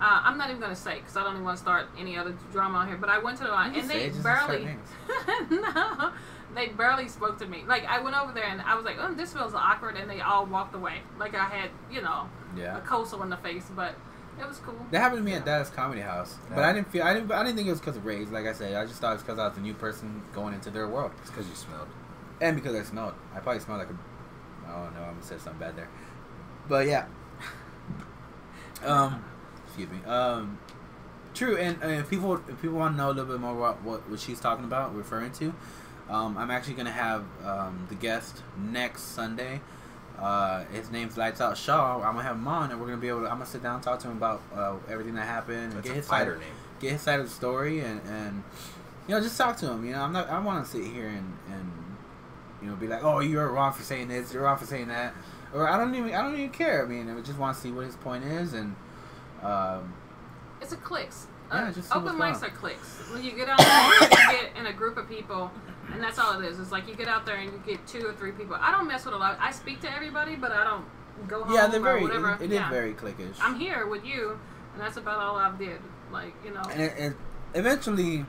Uh, 0.00 0.22
I'm 0.24 0.38
not 0.38 0.48
even 0.48 0.60
gonna 0.60 0.74
say 0.74 0.96
because 1.00 1.16
I 1.16 1.22
don't 1.22 1.32
even 1.34 1.44
want 1.44 1.56
to 1.58 1.62
start 1.62 1.86
any 1.98 2.16
other 2.16 2.34
drama 2.52 2.78
on 2.78 2.88
here. 2.88 2.96
But 2.96 3.10
I 3.10 3.18
went 3.18 3.36
to 3.38 3.44
the 3.44 3.50
You 3.50 3.80
and 3.80 3.90
they 3.90 4.04
it, 4.04 4.08
just 4.10 4.20
start 4.20 4.48
barely, 4.48 4.76
no, 5.50 6.12
they 6.54 6.68
barely 6.68 7.08
spoke 7.08 7.38
to 7.38 7.46
me. 7.46 7.64
Like 7.66 7.84
I 7.86 8.00
went 8.00 8.16
over 8.16 8.32
there 8.32 8.44
and 8.44 8.60
I 8.62 8.74
was 8.76 8.84
like, 8.84 8.96
oh, 8.98 9.12
this 9.14 9.32
feels 9.32 9.54
awkward, 9.54 9.96
and 9.96 10.10
they 10.10 10.20
all 10.20 10.46
walked 10.46 10.74
away. 10.74 10.98
Like 11.18 11.34
I 11.34 11.44
had, 11.44 11.70
you 11.90 12.02
know, 12.02 12.28
Yeah. 12.56 12.78
a 12.78 12.80
coastal 12.80 13.22
in 13.22 13.30
the 13.30 13.36
face, 13.38 13.66
but 13.74 13.94
it 14.40 14.46
was 14.48 14.58
cool. 14.58 14.74
That 14.90 15.00
happened 15.00 15.20
to 15.20 15.24
me 15.24 15.34
at 15.34 15.44
Dallas 15.44 15.70
Comedy 15.70 16.00
House, 16.00 16.36
but 16.48 16.64
I 16.64 16.72
didn't 16.72 16.90
feel 16.90 17.02
I 17.04 17.14
didn't 17.14 17.30
I 17.32 17.42
didn't 17.44 17.56
think 17.56 17.68
it 17.68 17.72
was 17.72 17.80
because 17.80 17.96
of 17.96 18.04
race. 18.04 18.28
Like 18.30 18.46
I 18.46 18.52
said, 18.52 18.74
I 18.74 18.84
just 18.86 19.00
thought 19.00 19.10
it 19.10 19.14
was 19.14 19.22
because 19.22 19.38
I 19.38 19.48
was 19.48 19.56
a 19.58 19.60
new 19.60 19.74
person 19.74 20.22
going 20.32 20.54
into 20.54 20.70
their 20.70 20.88
world, 20.88 21.12
It's 21.20 21.30
because 21.30 21.48
you 21.48 21.54
smelled. 21.54 21.88
and 22.40 22.56
because 22.56 22.74
I 22.74 22.82
smelled. 22.82 23.14
I 23.34 23.40
probably 23.40 23.60
smelled 23.60 23.80
like 23.80 23.90
a. 23.90 23.96
Oh 24.66 24.90
no, 24.94 25.02
I'm 25.02 25.14
gonna 25.14 25.22
say 25.22 25.38
something 25.38 25.58
bad 25.60 25.76
there, 25.76 25.88
but 26.68 26.86
yeah. 26.86 27.06
Um, 28.84 29.24
excuse 29.66 29.88
me. 29.88 30.04
Um, 30.04 30.58
true, 31.32 31.56
and, 31.56 31.80
and 31.82 31.92
if 31.92 32.10
people 32.10 32.34
if 32.48 32.60
people 32.60 32.76
want 32.78 32.94
to 32.94 32.98
know 32.98 33.06
a 33.08 33.12
little 33.12 33.24
bit 33.26 33.40
more 33.40 33.56
about 33.56 33.82
what 33.82 34.08
what 34.10 34.20
she's 34.20 34.40
talking 34.40 34.64
about, 34.64 34.94
referring 34.94 35.32
to, 35.32 35.54
Um, 36.08 36.36
I'm 36.36 36.50
actually 36.50 36.74
gonna 36.74 36.90
have 36.90 37.24
um, 37.44 37.86
the 37.88 37.94
guest 37.94 38.42
next 38.58 39.02
Sunday. 39.02 39.60
Uh, 40.18 40.64
his 40.66 40.90
name's 40.90 41.16
Lights 41.16 41.40
Out 41.40 41.56
Shaw. 41.56 41.96
I'm 41.96 42.12
gonna 42.14 42.22
have 42.22 42.36
him 42.36 42.46
on, 42.46 42.70
and 42.70 42.80
we're 42.80 42.86
gonna 42.86 42.98
be 43.00 43.08
able. 43.08 43.22
to... 43.22 43.26
I'm 43.26 43.34
gonna 43.38 43.46
sit 43.46 43.62
down 43.62 43.76
and 43.76 43.82
talk 43.82 43.98
to 44.00 44.08
him 44.08 44.16
about 44.16 44.42
uh, 44.54 44.74
everything 44.88 45.14
that 45.14 45.26
happened, 45.26 45.58
and 45.58 45.72
That's 45.72 45.86
get 45.86 45.92
a 45.92 45.96
his 45.96 46.06
side, 46.06 46.18
fighter 46.18 46.36
name. 46.36 46.48
get 46.80 46.92
his 46.92 47.00
side 47.00 47.20
of 47.20 47.26
the 47.26 47.34
story, 47.34 47.80
and 47.80 48.00
and 48.06 48.42
you 49.08 49.14
know 49.14 49.20
just 49.20 49.36
talk 49.36 49.56
to 49.58 49.70
him. 49.70 49.84
You 49.84 49.92
know, 49.92 50.02
I'm 50.02 50.12
not. 50.12 50.28
I 50.28 50.38
want 50.40 50.64
to 50.64 50.70
sit 50.70 50.84
here 50.86 51.08
and 51.08 51.36
and 51.50 51.72
you 52.62 52.68
know 52.68 52.76
be 52.76 52.86
like, 52.86 53.02
oh, 53.02 53.20
you're 53.20 53.50
wrong 53.50 53.72
for 53.72 53.82
saying 53.82 54.08
this. 54.08 54.32
You're 54.32 54.42
wrong 54.44 54.58
for 54.58 54.66
saying 54.66 54.88
that. 54.88 55.14
Or 55.52 55.68
I 55.68 55.76
don't 55.78 55.94
even. 55.94 56.14
I 56.14 56.22
don't 56.22 56.34
even 56.34 56.50
care. 56.50 56.84
I 56.84 56.88
mean, 56.88 57.08
I 57.08 57.20
just 57.22 57.38
want 57.38 57.56
to 57.56 57.62
see 57.62 57.70
what 57.72 57.86
his 57.86 57.96
point 57.96 58.24
is, 58.24 58.52
and 58.54 58.76
um, 59.42 59.94
It's 60.60 60.72
a 60.72 60.76
clicks. 60.76 61.26
Yeah, 61.50 61.64
Uh, 61.64 61.72
just 61.72 61.88
see 61.90 61.94
open 61.98 62.18
what's 62.18 62.38
mics 62.38 62.40
going 62.40 62.52
are 62.52 62.56
clicks. 62.56 62.98
When 63.12 63.22
you 63.24 63.32
get 63.32 63.48
out 63.48 63.58
there, 63.58 64.08
you 64.10 64.38
get 64.38 64.56
in 64.56 64.66
a 64.66 64.72
group 64.72 64.96
of 64.96 65.08
people, 65.08 65.50
and 65.92 66.02
that's 66.02 66.18
all 66.18 66.40
it 66.40 66.44
is. 66.44 66.58
It's 66.58 66.72
like 66.72 66.88
you 66.88 66.94
get 66.94 67.08
out 67.08 67.26
there 67.26 67.36
and 67.36 67.52
you 67.52 67.62
get 67.66 67.86
two 67.86 68.06
or 68.06 68.12
three 68.12 68.32
people. 68.32 68.56
I 68.58 68.70
don't 68.70 68.86
mess 68.86 69.04
with 69.04 69.14
a 69.14 69.18
lot. 69.18 69.38
I 69.40 69.52
speak 69.52 69.80
to 69.82 69.92
everybody, 69.92 70.36
but 70.36 70.52
I 70.52 70.64
don't 70.64 70.84
go 71.28 71.44
home 71.44 71.54
yeah, 71.54 71.66
they're 71.66 71.80
or 71.80 71.84
very. 71.84 72.02
whatever. 72.02 72.34
It, 72.34 72.42
it 72.42 72.50
yeah. 72.50 72.64
is 72.64 72.70
very 72.70 72.94
cliquish. 72.94 73.36
I'm 73.40 73.58
here 73.58 73.86
with 73.86 74.04
you, 74.04 74.38
and 74.72 74.82
that's 74.82 74.96
about 74.96 75.18
all 75.18 75.36
I've 75.36 75.58
did. 75.58 75.80
Like 76.12 76.34
you 76.44 76.52
know. 76.52 76.62
and 76.70 76.80
it, 76.80 76.94
it, 76.96 77.12
eventually, 77.54 78.24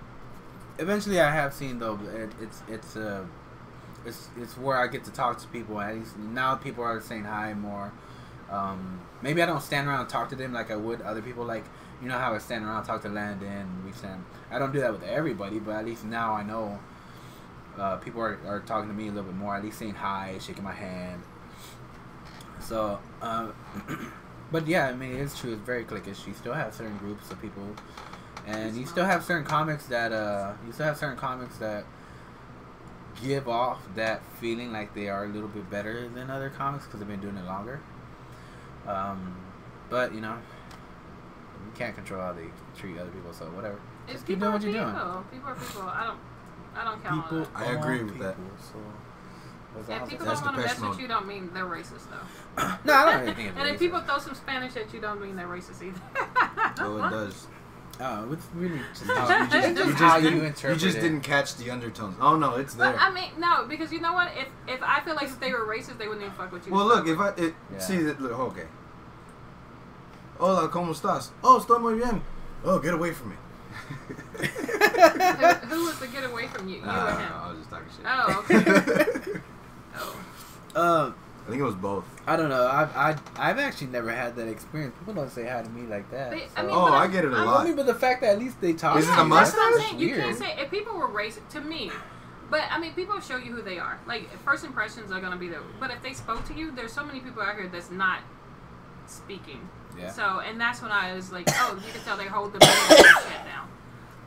eventually, 0.79 1.19
I 1.19 1.31
have 1.31 1.53
seen 1.53 1.79
though. 1.79 1.99
It, 2.13 2.31
it's 2.41 2.61
it's 2.67 2.95
uh, 2.95 3.25
it's 4.05 4.29
it's 4.37 4.57
where 4.57 4.77
I 4.77 4.87
get 4.87 5.03
to 5.05 5.11
talk 5.11 5.39
to 5.39 5.47
people. 5.47 5.79
At 5.79 5.95
least 5.95 6.17
now, 6.17 6.55
people 6.55 6.83
are 6.83 6.99
saying 7.01 7.25
hi 7.25 7.53
more. 7.53 7.91
Um, 8.49 9.01
maybe 9.21 9.41
I 9.41 9.45
don't 9.47 9.61
stand 9.61 9.87
around 9.87 10.01
and 10.01 10.09
talk 10.09 10.29
to 10.29 10.35
them 10.35 10.53
like 10.53 10.71
I 10.71 10.75
would 10.75 11.01
other 11.01 11.21
people. 11.21 11.45
Like 11.45 11.65
you 12.01 12.07
know 12.07 12.17
how 12.17 12.33
I 12.33 12.37
stand 12.39 12.65
around 12.65 12.77
and 12.77 12.87
talk 12.87 13.01
to 13.03 13.09
Landon. 13.09 13.83
We 13.85 13.91
stand. 13.91 14.23
I 14.51 14.59
don't 14.59 14.71
do 14.71 14.79
that 14.79 14.91
with 14.91 15.03
everybody, 15.03 15.59
but 15.59 15.75
at 15.75 15.85
least 15.85 16.05
now 16.05 16.33
I 16.33 16.43
know. 16.43 16.79
Uh, 17.77 17.97
people 17.97 18.21
are, 18.21 18.39
are 18.47 18.61
talking 18.61 18.89
to 18.89 18.95
me 18.95 19.07
a 19.07 19.11
little 19.11 19.23
bit 19.23 19.35
more. 19.35 19.55
At 19.55 19.63
least 19.63 19.79
saying 19.79 19.95
hi, 19.95 20.38
shaking 20.39 20.63
my 20.63 20.71
hand. 20.73 21.21
So, 22.59 22.99
uh, 23.21 23.47
but 24.51 24.67
yeah, 24.67 24.88
I 24.88 24.93
mean, 24.93 25.15
it's 25.15 25.38
true. 25.39 25.53
It's 25.53 25.61
very 25.61 25.83
cliquish. 25.83 26.25
You 26.27 26.33
still 26.33 26.53
have 26.53 26.73
certain 26.73 26.97
groups 26.97 27.29
of 27.31 27.41
people, 27.41 27.67
and 28.47 28.75
you 28.75 28.85
still 28.85 29.05
have 29.05 29.23
certain 29.23 29.45
comics 29.45 29.85
that 29.88 30.11
uh, 30.11 30.53
you 30.65 30.71
still 30.71 30.85
have 30.85 30.97
certain 30.97 31.17
comics 31.17 31.57
that 31.57 31.83
give 33.21 33.47
off 33.47 33.79
that 33.95 34.21
feeling 34.41 34.71
like 34.73 34.93
they 34.93 35.07
are 35.09 35.25
a 35.25 35.27
little 35.29 35.47
bit 35.47 35.69
better 35.69 36.07
than 36.09 36.29
other 36.29 36.49
comics 36.49 36.85
because 36.85 36.99
they've 36.99 37.07
been 37.09 37.21
doing 37.21 37.38
it 37.38 37.45
longer. 37.45 37.79
Um, 38.88 39.35
but 39.89 40.13
you 40.13 40.21
know, 40.21 40.38
you 41.65 41.71
can't 41.75 41.95
control 41.95 42.21
how 42.21 42.33
they 42.33 42.47
treat 42.77 42.97
other 42.97 43.09
people. 43.11 43.33
So 43.33 43.45
whatever. 43.47 43.79
It's 44.05 44.13
Just 44.13 44.27
keep 44.27 44.39
doing 44.39 44.53
what 44.53 44.61
you're 44.61 44.71
people. 44.73 44.91
doing. 44.91 45.23
People 45.31 45.49
are 45.49 45.55
people. 45.55 45.81
I 45.83 46.05
don't. 46.05 46.19
I 46.75 46.83
don't 46.83 47.01
count 47.03 47.05
on 47.17 47.21
People, 47.23 47.39
that. 47.39 47.49
I 47.55 47.71
agree 47.73 47.99
are 47.99 48.05
with 48.05 48.19
that. 48.19 48.35
So, 48.59 48.79
what's 49.73 49.89
If 49.89 50.09
people 50.09 50.25
That's 50.25 50.41
don't 50.41 50.45
want 50.53 50.57
to 50.57 50.61
Depeche 50.63 50.79
mess 50.81 50.89
with 50.89 50.99
you, 50.99 51.07
don't 51.07 51.27
mean 51.27 51.49
they're 51.53 51.65
racist 51.65 52.07
though. 52.09 52.63
no, 52.85 52.93
I 52.93 53.05
don't 53.05 53.21
really 53.21 53.33
think 53.33 53.49
it's 53.49 53.57
and 53.57 53.67
if 53.69 53.79
people 53.79 53.99
throw 54.01 54.17
some 54.19 54.35
Spanish 54.35 54.75
at 54.75 54.93
you, 54.93 54.99
don't 54.99 55.21
mean 55.21 55.35
they're 55.35 55.47
racist 55.47 55.81
either. 55.81 56.01
Oh, 56.79 56.97
it 56.97 57.09
does. 57.09 57.47
Oh, 58.01 58.33
it's 58.33 58.45
really 58.53 58.81
just 58.93 59.05
You 59.05 59.15
how 59.15 59.27
just, 59.29 59.53
you 59.55 59.61
just, 59.61 59.77
just 59.77 59.88
you 59.88 59.93
how 59.95 60.09
just 60.09 60.23
you 60.23 60.29
didn't, 60.31 60.45
interpret 60.47 60.73
you 60.73 60.79
just 60.88 60.97
it. 60.97 61.01
didn't 61.01 61.21
catch 61.21 61.55
the 61.55 61.71
undertones. 61.71 62.17
Oh 62.19 62.35
no, 62.35 62.55
it's 62.55 62.73
there. 62.73 62.91
But 62.91 62.99
I 63.01 63.09
mean, 63.13 63.31
no, 63.39 63.65
because 63.69 63.93
you 63.93 64.01
know 64.01 64.11
what? 64.13 64.31
If 64.35 64.47
if 64.67 64.83
I 64.83 64.99
feel 64.99 65.15
like 65.15 65.27
if 65.29 65.39
they 65.39 65.53
were 65.53 65.65
racist, 65.65 65.97
they 65.97 66.07
wouldn't 66.09 66.23
even 66.25 66.35
fuck 66.35 66.51
with 66.51 66.67
you. 66.67 66.73
Well, 66.73 66.85
look, 66.85 67.07
if 67.07 67.17
I 67.17 67.29
it, 67.38 67.55
Yeah. 67.71 67.79
see 67.79 67.97
that. 68.03 68.19
Look, 68.19 68.33
okay. 68.33 68.65
Hola, 70.38 70.67
cómo 70.69 70.91
estás? 70.91 71.29
Oh, 71.41 71.57
estoy 71.57 71.79
muy 71.79 71.95
bien. 71.95 72.21
Oh, 72.65 72.79
get 72.79 72.93
away 72.93 73.13
from 73.13 73.29
me. 73.29 73.35
who, 74.38 75.67
who 75.67 75.86
was 75.86 76.00
to 76.00 76.08
get 76.08 76.24
away 76.24 76.48
from 76.48 76.67
you? 76.67 76.76
You 76.78 76.82
Ah, 76.86 77.08
or 77.08 77.19
him? 77.19 77.32
I 77.34 77.48
was 77.50 77.58
just 77.60 77.69
talking 77.69 77.89
shit. 77.95 78.06
Oh, 78.08 78.45
okay. 79.32 79.39
Oh. 79.98 80.15
Um, 81.06 81.15
I 81.45 81.50
think 81.50 81.62
it 81.62 81.63
was 81.63 81.76
both. 81.76 82.06
I 82.28 82.36
don't 82.36 82.50
know. 82.50 82.67
I've 82.67 82.95
I, 82.98 83.15
I've 83.38 83.60
actually 83.60 83.88
never 83.88 84.10
had 84.12 84.36
that 84.36 84.48
experience. 84.48 84.95
People 84.98 85.13
don't 85.13 85.30
say 85.32 85.48
hi 85.48 85.62
to 85.62 85.69
me 85.69 85.84
like 85.88 86.10
that. 86.12 86.32
They- 86.32 86.39
so- 86.39 86.45
I 86.58 86.62
mean, 86.63 86.71
Oh, 86.74 86.86
I 86.88 87.02
I'm- 87.04 87.12
get 87.12 87.24
it 87.26 87.32
a 87.32 87.36
I'm- 87.36 87.48
I 87.48 87.52
lot. 87.52 87.65
mean, 87.65 87.76
but 87.76 87.86
the 87.86 87.93
fact 87.95 88.21
that 88.21 88.32
at 88.34 88.39
least 88.39 88.60
they 88.62 88.74
talk. 88.74 88.98
Is 88.98 89.06
it 89.08 89.10
a 89.10 89.12
you, 89.12 89.17
That's 89.17 89.30
mustache? 89.30 89.58
what 89.58 89.74
I'm 89.76 89.82
saying. 89.89 90.00
You 90.00 90.15
can't 90.15 90.38
say 90.38 90.56
if 90.60 90.71
people 90.71 90.98
were 90.98 91.08
racist 91.08 91.48
to 91.50 91.62
me. 91.62 91.91
But 92.50 92.62
I 92.71 92.80
mean, 92.80 92.93
people 92.93 93.19
show 93.21 93.38
you 93.38 93.52
who 93.56 93.62
they 93.62 93.80
are. 93.80 94.00
Like 94.08 94.30
first 94.43 94.63
impressions 94.65 95.12
are 95.12 95.19
gonna 95.21 95.38
be 95.38 95.48
there. 95.48 95.62
But 95.80 95.91
if 95.91 96.02
they 96.04 96.13
spoke 96.13 96.45
to 96.48 96.54
you, 96.54 96.71
there's 96.71 96.93
so 96.93 97.04
many 97.06 97.19
people 97.19 97.41
out 97.41 97.56
here 97.56 97.67
that's 97.67 97.89
not 97.91 98.19
speaking. 99.08 99.67
Yeah. 99.98 100.12
So 100.12 100.41
and 100.41 100.60
that's 100.60 100.82
when 100.82 100.91
I 100.91 101.13
was 101.13 101.32
like, 101.32 101.48
oh, 101.54 101.80
you 101.86 101.91
can 101.93 102.02
tell 102.02 102.17
they 102.17 102.26
hold 102.26 102.54
the 102.54 102.60
shit 102.65 102.98
down. 103.00 103.44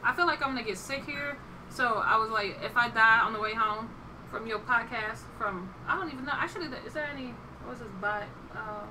I 0.04 0.14
feel 0.14 0.26
like 0.26 0.42
I'm 0.42 0.54
gonna 0.54 0.64
get 0.64 0.78
sick 0.78 1.04
here. 1.04 1.36
So 1.70 2.02
I 2.04 2.16
was 2.16 2.30
like, 2.30 2.58
if 2.62 2.76
I 2.76 2.88
die 2.88 3.20
on 3.20 3.32
the 3.32 3.40
way 3.40 3.54
home 3.54 3.90
from 4.30 4.46
your 4.46 4.58
podcast, 4.60 5.20
from 5.36 5.72
I 5.86 5.96
don't 5.96 6.12
even 6.12 6.24
know. 6.24 6.32
Actually, 6.34 6.66
is 6.86 6.94
there 6.94 7.08
any? 7.12 7.34
What's 7.64 7.80
his 7.80 7.88
by? 8.00 8.24
Uh, 8.54 8.84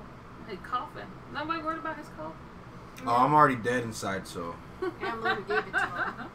his 0.48 0.58
coffin. 0.62 1.06
Nobody 1.32 1.62
worried 1.62 1.78
about 1.78 1.96
his 1.96 2.08
cough. 2.16 2.32
Oh, 3.06 3.14
I'm 3.14 3.34
already 3.34 3.56
dead 3.56 3.84
inside, 3.84 4.26
so 4.26 4.54
Amber 5.00 5.36
gave 5.42 5.58
it 5.58 5.72
to 5.72 6.28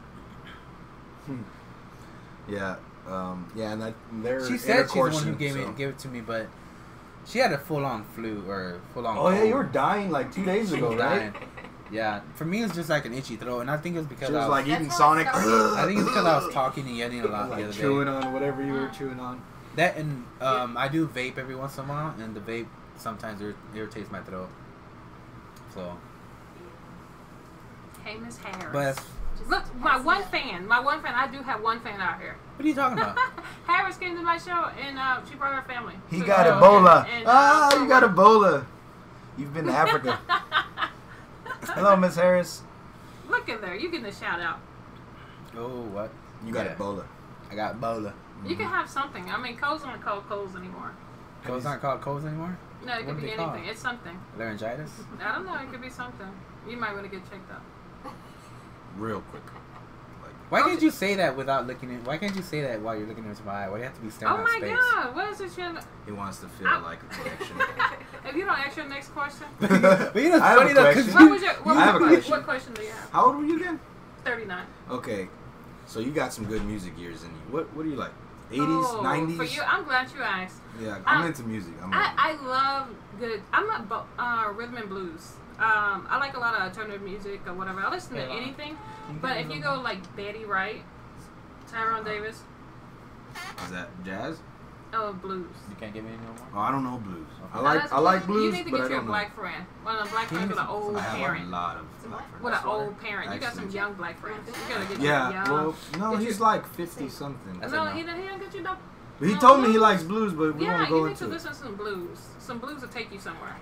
him. 1.28 1.46
yeah, 2.48 2.76
um, 3.08 3.52
yeah, 3.56 3.74
and 3.74 3.82
that 3.82 3.94
their 4.12 4.48
She 4.48 4.58
said 4.58 4.84
she's 4.86 4.94
the 4.94 5.00
one 5.00 5.24
who 5.24 5.36
gave 5.36 5.54
so. 5.54 5.62
it 5.62 5.78
gave 5.78 5.90
it 5.90 6.00
to 6.00 6.08
me, 6.08 6.22
but 6.22 6.48
she 7.26 7.40
had 7.40 7.52
a 7.52 7.58
full 7.58 7.86
on 7.86 8.06
flu 8.16 8.44
or 8.48 8.80
full 8.94 9.06
on. 9.06 9.18
Oh 9.18 9.30
yeah, 9.30 9.44
you 9.44 9.56
were 9.56 9.64
dying 9.64 10.10
like 10.10 10.34
two 10.34 10.46
days 10.46 10.72
ago, 10.72 10.96
right? 10.96 11.34
Yeah, 11.94 12.22
for 12.34 12.46
me 12.46 12.64
it's 12.64 12.74
just 12.74 12.90
like 12.90 13.06
an 13.06 13.14
itchy 13.14 13.36
throat, 13.36 13.60
and 13.62 13.70
I 13.70 13.78
think 13.78 13.96
it's 13.98 14.08
because 14.08 14.30
She 14.30 14.34
I 14.36 14.40
was 14.40 14.50
was, 14.50 14.68
like 14.68 14.68
eating 14.68 14.90
Sonic. 14.90 15.28
I 15.34 15.86
think 15.86 16.00
it's 16.00 16.08
because 16.10 16.26
I 16.26 16.44
was 16.44 16.52
talking 16.54 16.88
and 16.88 16.98
yelling 16.98 17.22
a 17.22 17.28
lot 17.28 17.56
the 17.56 17.64
other 17.66 17.72
chewing 17.74 18.08
day. 18.08 18.12
on 18.12 18.34
whatever 18.34 18.64
you 18.66 18.74
were 18.74 18.88
chewing 18.90 19.20
on. 19.20 19.42
That 19.76 19.96
and 19.98 20.26
um, 20.42 20.76
I 20.76 20.88
do 20.88 21.08
vape 21.08 21.38
every 21.38 21.56
once 21.56 21.78
in 21.78 21.86
a 21.86 21.88
while, 21.88 22.16
and 22.20 22.36
the 22.36 22.40
vape 22.40 22.68
sometimes 22.98 23.42
ir- 23.42 23.56
irritates 23.76 24.12
my 24.12 24.22
throat. 24.22 24.50
So, 25.74 25.98
Hey, 28.04 28.18
Miss 28.18 28.38
Harris. 28.38 28.66
but 28.74 29.50
Look, 29.50 29.76
my 29.76 30.00
one 30.00 30.24
fan, 30.26 30.68
my 30.68 30.80
one 30.80 31.02
fan, 31.02 31.14
I 31.16 31.28
do 31.28 31.42
have 31.44 31.62
one 31.62 31.80
fan 31.80 32.00
out 32.00 32.20
here. 32.20 32.36
what 32.56 32.66
are 32.66 32.68
you 32.68 32.76
talking 32.76 33.00
about? 33.00 33.18
Harris 33.68 33.98
came 33.98 34.16
to 34.16 34.22
my 34.22 34.38
show 34.38 34.70
and 34.80 34.98
uh, 34.98 35.22
she 35.30 35.36
brought 35.36 35.54
her 35.54 35.62
family. 35.72 35.96
He 36.10 36.22
got. 36.22 36.46
Ebola. 36.46 37.08
And, 37.08 37.26
uh, 37.26 37.32
ah, 37.32 37.82
you 37.82 37.88
got 37.88 38.04
Ebola. 38.04 38.66
You've 39.38 39.54
been 39.54 39.66
to 39.66 39.74
Africa. 39.74 40.20
Hello, 41.70 41.96
Miss 41.96 42.16
Harris. 42.16 42.62
Look 43.30 43.48
in 43.50 43.62
there, 43.62 43.76
you 43.76 43.90
getting 43.90 44.06
a 44.06 44.12
shout 44.14 44.40
out. 44.40 44.60
oh, 45.58 45.82
what? 45.92 46.12
You 46.46 46.52
got 46.54 46.66
Yeah. 46.66 46.76
Ebola. 46.76 47.06
I 47.52 47.56
got 47.56 47.80
Ebola. 47.80 48.14
You 48.46 48.56
can 48.56 48.68
have 48.68 48.90
something. 48.90 49.30
I 49.30 49.38
mean, 49.38 49.56
colds 49.58 49.84
aren't 49.84 50.02
called 50.04 50.28
colds 50.28 50.56
anymore. 50.56 50.92
Colds 51.46 51.66
aren't 51.66 51.82
called 51.82 52.02
colds 52.02 52.26
anymore. 52.26 52.58
No, 52.86 52.94
it 52.98 53.06
What 53.06 53.16
could 53.16 53.22
be 53.22 53.30
they 53.30 53.36
call 53.38 53.50
anything. 53.52 53.68
it? 53.70 53.72
It's 53.72 53.82
something. 53.82 54.20
Laryngitis. 54.38 54.92
I 55.22 55.36
don't 55.36 55.46
know. 55.46 55.56
It 55.56 55.72
could 55.72 55.82
be 55.82 55.90
something. 55.90 56.28
You 56.68 56.76
might 56.78 56.94
want 56.94 57.06
to 57.06 57.10
get 57.10 57.24
checked 57.30 57.50
out. 57.52 57.62
Real 58.98 59.22
quick. 59.22 59.44
Why 60.50 60.62
Oh, 60.62 60.66
can't 60.66 60.82
you 60.82 60.92
say 60.92 61.16
that 61.16 61.36
without 61.36 61.66
looking 61.66 61.90
in? 61.90 62.04
Why 62.04 62.18
can't 62.18 62.36
you 62.36 62.42
say 62.44 62.62
that 62.62 62.80
while 62.82 62.96
you're 62.96 63.08
looking 63.08 63.26
into 63.26 63.44
my 63.44 63.66
eye? 63.66 63.70
Why 63.70 63.76
do 63.78 63.80
you 63.80 63.84
have 63.86 63.96
to 63.96 64.02
be 64.02 64.10
staring 64.12 64.34
at 64.36 64.40
oh 64.40 64.44
my 64.44 64.58
space? 64.58 64.78
God! 64.78 65.16
What 65.16 65.30
is 65.32 65.38
this? 65.40 65.56
Shit? 65.56 65.76
He 66.06 66.12
wants 66.12 66.38
to 66.40 66.48
feel 66.48 66.68
I- 66.68 66.78
like 66.80 67.00
a 67.02 67.06
connection. 67.08 67.58
If 68.26 68.36
you 68.38 68.46
don't 68.46 68.58
ask 68.58 68.78
your 68.78 68.88
next 68.88 69.10
question, 69.10 69.48
but 69.60 69.70
you 69.70 69.80
know, 70.30 70.36
it's 70.38 70.42
I 70.42 70.48
have 70.50 70.58
a 70.58 70.62
funny 70.62 70.74
though, 70.74 70.94
'cause 70.94 71.04
question. 71.04 71.14
what 71.14 71.32
was 71.32 71.42
your 71.42 71.54
what, 71.54 71.78
I 71.78 71.86
have 71.86 71.96
a 71.96 72.00
question. 72.00 72.32
what 72.32 72.44
question 72.46 72.74
do 72.74 72.82
you 72.84 72.90
have? 72.90 73.10
How 73.12 73.26
old 73.26 73.36
were 73.38 73.44
you 73.46 73.58
again? 73.58 73.80
Thirty 74.24 74.46
nine. 74.46 74.66
Okay, 74.90 75.28
so 75.88 76.00
you 76.00 76.12
got 76.12 76.32
some 76.34 76.46
good 76.46 76.64
music 76.66 76.98
years 76.98 77.24
in 77.24 77.30
you. 77.30 77.52
What 77.52 77.74
What 77.76 77.84
do 77.84 77.90
you 77.90 77.96
like? 77.98 78.12
80s, 78.52 78.60
oh, 78.60 79.02
90s? 79.04 79.38
For 79.38 79.44
you, 79.46 79.62
I'm 79.64 79.84
glad 79.84 80.12
you 80.16 80.22
asked. 80.22 80.58
Yeah, 80.80 81.00
I'm 81.08 81.22
Um, 81.22 81.28
into 81.28 81.44
music. 81.44 81.74
I'm 81.84 81.92
I, 81.94 82.14
I 82.18 82.32
love 82.46 82.88
good. 83.20 83.42
I'm 83.52 83.66
not 83.68 83.90
bo- 83.90 84.06
uh, 84.20 84.52
rhythm 84.56 84.78
and 84.78 84.88
blues. 84.90 85.34
Um, 85.60 86.08
I 86.10 86.18
like 86.20 86.36
a 86.36 86.40
lot 86.40 86.56
of 86.56 86.62
alternative 86.62 87.02
music 87.02 87.42
or 87.48 87.54
whatever. 87.54 87.80
I 87.82 87.90
listen 87.90 88.16
to 88.16 88.24
anything. 88.24 88.78
But 89.22 89.38
if 89.38 89.52
you 89.52 89.62
go 89.62 89.76
like 89.84 90.16
Betty 90.16 90.46
Wright, 90.46 90.82
Tyrone 91.72 92.04
Davis, 92.04 92.42
Is 93.66 93.72
that 93.72 93.90
jazz? 94.04 94.40
oh 94.96 95.12
blues. 95.14 95.48
you 95.70 95.76
can't 95.80 95.92
give 95.94 96.04
me 96.04 96.12
any 96.12 96.20
more. 96.20 96.36
Oh, 96.56 96.60
I 96.60 96.72
don't 96.72 96.84
know 96.84 96.98
blues. 96.98 97.26
I 97.52 97.58
Now, 97.58 97.64
like 97.64 97.80
that's 97.82 97.94
I 97.94 97.98
like 98.00 98.26
blues, 98.28 98.46
You 98.46 98.52
need 98.52 98.66
to 98.66 98.72
get 98.72 98.80
I 98.82 98.84
you 98.84 98.86
a 98.86 98.90
don't 98.90 99.06
know. 99.06 99.12
black 99.12 99.36
friend. 99.36 99.66
One 99.84 99.96
of 99.96 100.06
the 100.06 100.12
black 100.12 100.28
friends 100.28 100.50
with 100.50 100.60
an 100.60 100.68
old 100.68 100.96
I 100.96 101.02
have 101.02 101.18
parent. 101.18 101.46
a 101.46 101.50
lot 101.50 101.78
of 101.78 101.86
black 102.10 102.12
what? 102.12 102.30
friends. 102.30 102.44
With 102.44 102.54
an 102.54 102.66
old 102.66 103.00
parent. 103.02 103.34
You 103.34 103.40
got 103.40 103.54
some 103.54 103.70
young 103.72 103.94
black 103.94 104.20
friends. 104.20 104.48
You 104.48 104.54
gotta 104.76 104.86
get 104.88 105.00
you 105.00 105.08
Yeah, 105.08 105.32
young. 105.46 105.52
well, 105.54 105.76
no, 105.98 106.12
Get 106.18 106.22
he's 106.28 106.38
you- 106.38 106.44
like 106.44 106.68
50 106.76 107.10
something. 107.10 107.60
That's 107.60 107.72
no, 107.74 107.86
he, 107.88 108.02
he 108.02 108.06
don't 108.06 108.40
get 108.40 108.54
you 108.54 108.62
no. 108.62 108.76
He 109.20 109.36
told 109.36 109.62
me 109.62 109.72
he 109.72 109.78
likes 109.80 110.04
blues, 110.04 110.34
but 110.34 110.56
we 110.56 110.66
Yeah, 110.66 110.78
won't 110.78 110.90
go 110.90 110.96
into. 110.96 110.98
Yeah, 110.98 111.04
you 111.04 111.10
need 111.10 111.18
to 111.18 111.26
it. 111.26 111.28
listen 111.30 111.50
to 111.52 111.56
some 111.58 111.76
blues. 111.76 112.20
Some 112.40 112.60
blues 112.60 112.82
will 112.82 112.90
take 112.90 113.12
you 113.12 113.20
somewhere 113.20 113.56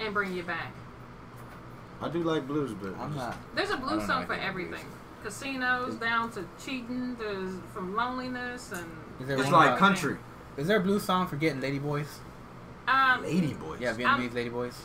and 0.00 0.14
bring 0.14 0.32
you 0.34 0.42
back. 0.42 0.72
I 2.02 2.08
do 2.08 2.22
like 2.22 2.46
blues, 2.46 2.72
but 2.80 2.96
I'm 2.98 3.14
not. 3.14 3.36
There's 3.54 3.70
a 3.70 3.76
blues 3.76 4.06
song 4.06 4.26
for 4.26 4.32
anything 4.32 4.48
about 4.48 4.48
everything. 4.48 4.84
Casinos 5.22 5.94
down 5.96 6.30
to 6.32 6.46
cheating, 6.64 7.14
there's 7.18 7.54
from 7.74 7.94
loneliness 7.94 8.72
and. 8.72 8.86
Is 9.20 9.26
there 9.28 9.38
It's 9.38 9.50
like 9.50 9.68
about- 9.68 9.78
country. 9.78 10.16
Is 10.56 10.66
there 10.66 10.78
a 10.78 10.80
blues 10.80 11.02
song 11.04 11.26
for 11.28 11.36
getting 11.36 11.60
lady 11.60 11.78
boys? 11.78 12.18
Um, 12.88 13.22
Lady 13.22 13.52
boys. 13.54 13.78
Yeah, 13.80 13.92
Vietnamese 13.94 14.34
lady 14.34 14.48
boys. 14.50 14.76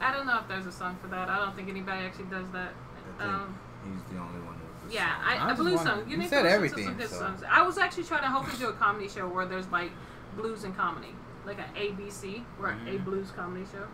I 0.00 0.12
don't 0.12 0.26
know 0.26 0.38
if 0.40 0.48
there's 0.48 0.66
a 0.66 0.72
song 0.72 0.96
for 1.00 1.06
that. 1.08 1.30
I 1.30 1.38
don't 1.38 1.54
think 1.56 1.68
anybody 1.70 2.04
actually 2.04 2.26
does 2.26 2.50
that. 2.50 2.72
Um, 3.18 3.56
he's 3.84 4.02
the 4.12 4.20
only 4.20 4.40
one 4.40 4.54
who 4.56 4.92
Yeah, 4.92 5.14
I, 5.24 5.36
I 5.36 5.52
a 5.52 5.54
blues 5.54 5.80
song. 5.80 6.00
you 6.04 6.12
You, 6.12 6.16
need 6.18 6.28
said 6.28 6.38
to 6.38 6.42
listen 6.42 6.54
everything, 6.54 6.84
some 6.84 6.94
good 6.98 7.08
so. 7.08 7.16
songs. 7.20 7.42
I 7.48 7.62
was 7.62 7.78
actually 7.78 8.04
trying 8.04 8.22
to 8.22 8.28
hopefully 8.28 8.58
do 8.58 8.68
a 8.68 8.72
comedy 8.74 9.08
show 9.08 9.26
where 9.26 9.46
there's 9.46 9.68
like 9.68 9.90
blues 10.36 10.64
and 10.64 10.76
comedy, 10.76 11.14
like 11.46 11.58
an 11.58 11.64
ABC, 11.76 12.42
or 12.60 12.70
a 12.70 12.74
Mhm. 12.74 13.04
blues 13.04 13.30
comedy 13.34 13.64
show. 13.72 13.86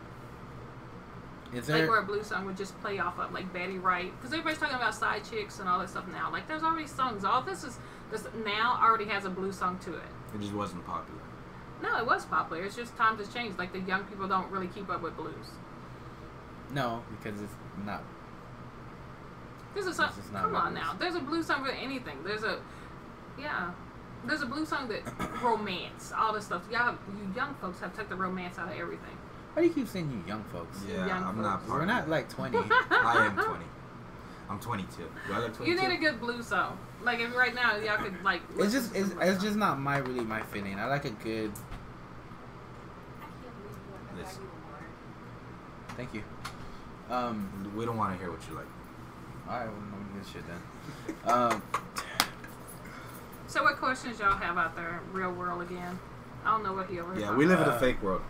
Is 1.55 1.69
like 1.69 1.87
where 1.87 1.99
a 1.99 2.03
blues 2.03 2.29
song 2.29 2.47
would 2.47 2.57
just 2.57 2.79
play 2.81 2.99
off 2.99 3.19
of 3.19 3.33
like 3.33 3.53
Betty 3.53 3.79
Wright, 3.79 4.11
because 4.17 4.33
everybody's 4.33 4.59
talking 4.59 4.77
about 4.77 4.95
side 4.95 5.23
chicks 5.29 5.59
and 5.59 5.69
all 5.69 5.79
that 5.81 5.91
stuff 5.91 6.07
now. 6.09 6.31
Like 6.33 6.49
there's 6.49 6.63
already 6.63 6.87
songs. 6.87 7.25
All 7.25 7.43
this 7.43 7.63
is 7.63 7.79
this 8.11 8.27
now 8.45 8.79
already 8.83 9.05
has 9.07 9.27
a 9.27 9.31
blues 9.31 9.59
song 9.59 9.79
to 9.81 9.95
it. 9.95 10.03
It 10.35 10.41
just 10.41 10.55
wasn't 10.55 10.87
popular. 10.87 11.21
No, 11.83 11.99
it 11.99 12.07
was 12.07 12.25
popular. 12.25 12.65
It's 12.65 12.77
just 12.77 12.97
times 12.97 13.19
has 13.19 13.33
changed. 13.33 13.59
Like 13.59 13.73
the 13.73 13.81
young 13.81 14.05
people 14.05 14.29
don't 14.29 14.51
really 14.51 14.69
keep 14.69 14.89
up 14.89 15.03
with 15.03 15.17
blues. 15.17 15.35
no, 16.73 17.03
because 17.11 17.41
it's 17.43 17.55
not. 17.85 18.03
There's 19.75 19.87
a 19.87 19.95
song. 19.95 20.11
Come 20.33 20.55
on 20.55 20.75
now. 20.75 20.95
There's 20.99 21.15
a 21.15 21.21
blues 21.21 21.47
song 21.47 21.65
for 21.65 21.71
anything. 21.71 22.19
There's 22.25 22.45
a, 22.45 22.61
yeah. 23.39 23.73
There's 24.25 24.43
a 24.43 24.47
blues 24.47 24.69
song 24.69 24.89
that 24.89 25.03
romance, 25.43 26.13
all 26.17 26.33
this 26.33 26.47
stuff. 26.47 26.63
Y'all, 26.71 26.95
you 27.17 27.33
young 27.35 27.55
folks 27.55 27.81
have 27.81 27.95
took 27.97 28.09
the 28.09 28.17
romance 28.17 28.59
out 28.59 28.71
of 28.71 28.79
everything. 28.79 29.17
Why 29.55 29.63
do 29.63 29.69
you 29.69 29.75
keep 29.75 29.89
saying 29.89 30.11
you 30.11 30.23
young 30.29 30.43
folks? 30.45 30.79
Yeah, 30.89 31.07
Young 31.07 31.25
I'm 31.25 31.43
not 31.43 31.67
part 31.67 31.71
We're 31.71 31.81
of 31.83 31.89
not 31.89 32.09
like 32.09 32.29
twenty. 32.31 32.59
I 32.91 33.27
am 33.27 33.35
20. 33.35 33.65
I'm 34.49 34.59
22. 34.61 34.97
Do 34.99 35.33
I 35.33 35.39
look 35.39 35.57
22? 35.57 35.65
You 35.71 35.89
need 35.89 35.95
a 35.97 35.99
good 35.99 36.21
blue 36.21 36.43
song. 36.43 36.79
Like 37.03 37.21
if 37.21 37.35
right 37.35 37.55
now 37.55 37.77
y'all 37.77 37.97
could 37.99 38.23
like. 38.23 38.43
it's 38.59 38.73
just 38.73 38.95
it's, 38.95 39.11
some 39.11 39.23
it's 39.23 39.43
just 39.43 39.57
not 39.57 39.79
my 39.79 39.99
really 39.99 40.25
my 40.25 40.43
fitting. 40.43 40.79
I 40.79 40.87
like 40.87 41.05
a 41.05 41.11
good. 41.11 41.53
I 43.21 43.25
can't 43.25 43.63
believe 43.63 44.17
you 44.17 44.23
Listen. 44.23 44.43
Thank 45.97 46.15
you. 46.15 46.23
Um. 47.11 47.73
We 47.77 47.85
don't 47.85 47.97
want 47.97 48.13
to 48.15 48.19
hear 48.19 48.31
what 48.31 48.41
you 48.49 48.55
like. 48.55 48.67
All 49.49 49.59
right, 49.59 49.67
well, 49.67 49.81
no 49.91 50.19
good 50.19 50.33
shit 50.33 50.43
then. 50.47 51.33
Um. 51.35 51.63
So 53.47 53.63
what 53.65 53.77
questions 53.77 54.19
y'all 54.19 54.37
have 54.37 54.57
out 54.57 54.75
there? 54.77 55.01
Real 55.13 55.33
world 55.33 55.63
again. 55.63 55.99
I 56.45 56.53
don't 56.53 56.63
know 56.63 56.73
what 56.73 56.89
he 56.89 57.01
over. 57.01 57.19
Yeah, 57.19 57.35
we 57.35 57.45
live 57.47 57.61
in 57.61 57.69
Uh, 57.69 57.77
a 57.77 57.79
fake 57.81 58.03
world. 58.03 58.23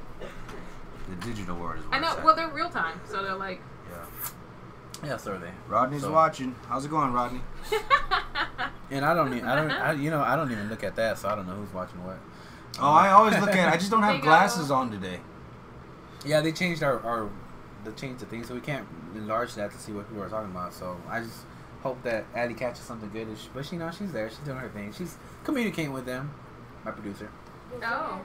The 1.20 1.27
digital 1.27 1.57
world 1.57 1.79
is 1.81 1.85
where 1.87 1.94
I 1.94 2.01
know. 2.01 2.20
Well, 2.25 2.35
they're 2.35 2.48
real 2.48 2.70
time, 2.70 3.01
so 3.09 3.22
they're 3.22 3.35
like. 3.35 3.61
yeah. 3.90 5.09
Yeah, 5.09 5.16
so 5.16 5.33
are 5.33 5.38
they. 5.38 5.51
Rodney's 5.68 6.03
So- 6.03 6.12
watching. 6.12 6.55
How's 6.68 6.85
it 6.85 6.90
going, 6.90 7.12
Rodney? 7.12 7.40
And 8.90 9.07
I 9.07 9.14
don't. 9.14 9.33
Even, 9.33 9.48
I 9.48 9.57
don't. 9.57 9.70
I, 9.70 9.92
you 9.92 10.11
know, 10.11 10.20
I 10.20 10.37
don't 10.37 10.53
even 10.53 10.68
look 10.68 10.85
at 10.85 10.94
that, 10.96 11.16
so 11.18 11.27
I 11.31 11.35
don't 11.35 11.46
know 11.46 11.55
who's 11.55 11.72
watching 11.72 12.05
what. 12.05 12.18
Oh, 12.79 12.90
I 12.90 13.11
always 13.12 13.38
look 13.40 13.55
at. 13.55 13.72
I 13.72 13.79
just 13.79 13.90
don't 13.90 14.03
have 14.03 14.16
Big 14.16 14.22
glasses 14.22 14.70
O. 14.70 14.75
on 14.75 14.90
today. 14.90 15.18
Yeah, 16.27 16.42
they 16.42 16.53
changed 16.53 16.83
our, 16.83 17.01
our 17.01 17.31
they 17.85 17.90
changed 17.92 18.20
the 18.20 18.27
thing, 18.27 18.44
so 18.44 18.53
we 18.55 18.61
can't 18.61 18.87
enlarge 19.14 19.55
that 19.55 19.70
to 19.72 19.79
see 19.79 19.92
what 19.92 20.07
people 20.09 20.22
are 20.22 20.29
talking 20.29 20.51
about. 20.51 20.75
So 20.75 20.98
I 21.09 21.20
just 21.20 21.38
hope 21.83 22.03
that 22.03 22.27
Addie 22.35 22.53
catches 22.53 22.81
something 22.85 23.09
good. 23.11 23.29
But 23.55 23.64
she 23.64 23.77
knows 23.77 23.96
she's 23.96 24.12
there. 24.12 24.29
She's 24.29 24.38
doing 24.40 24.59
her 24.59 24.68
thing. 24.68 24.92
She's 24.92 25.16
communicating 25.42 25.94
with 25.94 26.05
them. 26.05 26.31
My 26.85 26.90
producer. 26.90 27.31
Oh. 27.83 28.20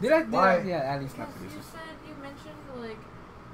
Did 0.00 0.12
I? 0.12 0.22
Did 0.22 0.32
Why? 0.32 0.56
I 0.56 0.62
yeah, 0.62 0.76
Addie's 0.78 1.10
my 1.18 1.26
Because 1.26 1.34
producer. 1.40 1.56
you 1.58 1.62
said 1.62 1.80
you 2.08 2.14
mentioned 2.22 2.56
like 2.88 2.98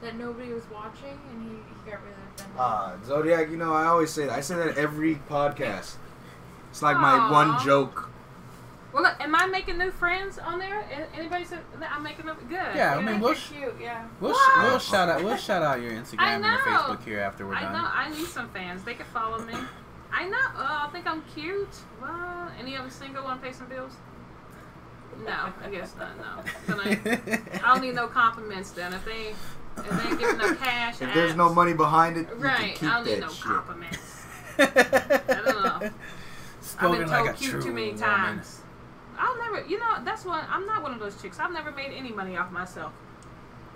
that 0.02 0.16
nobody 0.16 0.52
was 0.52 0.64
watching 0.72 1.18
and 1.30 1.42
he, 1.42 1.56
he 1.84 1.90
got 1.90 2.00
really 2.02 2.14
offended. 2.34 2.56
Uh, 2.58 2.96
Zodiac, 3.04 3.50
you 3.50 3.56
know, 3.56 3.72
I 3.74 3.86
always 3.86 4.10
say 4.10 4.26
that. 4.26 4.32
I 4.32 4.40
say 4.40 4.54
that 4.56 4.76
every 4.78 5.16
podcast. 5.28 5.96
It's 6.70 6.82
like 6.82 6.96
my 6.96 7.30
one 7.30 7.62
joke. 7.64 8.08
Well, 8.92 9.02
look, 9.04 9.20
am 9.20 9.34
I 9.36 9.46
making 9.46 9.78
new 9.78 9.90
friends 9.92 10.38
on 10.38 10.58
there? 10.58 10.80
A- 10.80 11.16
Anybody 11.16 11.44
said 11.44 11.60
that 11.78 11.92
I'm 11.92 12.02
making 12.02 12.26
them 12.26 12.36
good? 12.48 12.58
Yeah, 12.74 12.96
I 12.96 13.02
mean, 13.02 13.20
we'll 13.20 13.30
you're 13.30 13.36
sh- 13.36 13.50
cute, 13.50 13.74
yeah. 13.80 14.06
We'll, 14.20 14.34
sh- 14.34 14.48
we'll 14.62 14.78
shout 14.80 15.08
out 15.08 15.22
we'll 15.22 15.36
shout 15.36 15.62
out 15.62 15.80
your 15.80 15.92
Instagram 15.92 16.18
and 16.20 16.44
your. 16.44 16.58
Facebook 16.58 17.04
here 17.04 17.20
after 17.20 17.46
we're 17.46 17.54
I 17.54 17.62
done. 17.62 17.72
know. 17.74 17.88
I 17.88 18.10
need 18.10 18.26
some 18.26 18.48
fans. 18.50 18.82
They 18.82 18.94
can 18.94 19.06
follow 19.06 19.38
me. 19.44 19.54
I 20.12 20.28
know. 20.28 20.36
Oh, 20.56 20.86
I 20.86 20.90
think 20.92 21.06
I'm 21.06 21.22
cute. 21.34 21.68
Well, 22.00 22.50
any 22.58 22.76
other 22.76 22.90
single? 22.90 23.22
Want 23.22 23.40
to 23.40 23.46
pay 23.46 23.52
some 23.52 23.68
bills? 23.68 23.92
No, 25.24 25.52
I 25.64 25.70
guess 25.70 25.94
not. 25.96 26.16
No. 26.18 26.74
Then 26.76 26.80
I, 26.80 27.40
I 27.64 27.72
don't 27.74 27.83
need 27.83 27.94
no 27.94 28.06
compliments. 28.06 28.70
Then 28.72 28.92
if 28.92 29.04
they 29.04 29.35
if 29.76 29.88
they 29.88 30.09
ain't 30.11 30.18
giving 30.18 30.38
no 30.38 30.54
cash, 30.56 31.00
If 31.00 31.14
there's 31.14 31.37
no 31.37 31.52
money 31.54 31.72
behind 31.72 32.16
it, 32.16 32.28
you 32.28 32.35
right? 32.37 32.74
can 32.74 32.74
keep 32.74 32.88
I 32.90 32.94
don't 32.96 33.06
need 33.06 33.20
no 33.20 33.28
shit. 33.28 33.44
compliments. 33.44 34.24
I 34.59 35.42
don't 35.44 35.62
know. 35.64 35.90
I've 36.78 36.98
been 36.98 37.09
told 37.09 37.28
a 37.28 37.33
cute 37.33 37.62
too 37.62 37.72
many 37.72 37.92
woman. 37.92 38.00
times. 38.00 38.61
I'll 39.18 39.37
never, 39.38 39.66
you 39.68 39.78
know, 39.78 40.02
that's 40.04 40.24
one. 40.24 40.44
I'm 40.48 40.66
not 40.66 40.83
one 40.83 40.92
of 40.92 40.98
those 41.00 41.20
chicks. 41.20 41.38
I've 41.38 41.52
never 41.52 41.70
made 41.72 41.92
any 41.94 42.11
money 42.11 42.37
off 42.37 42.50
myself. 42.50 42.92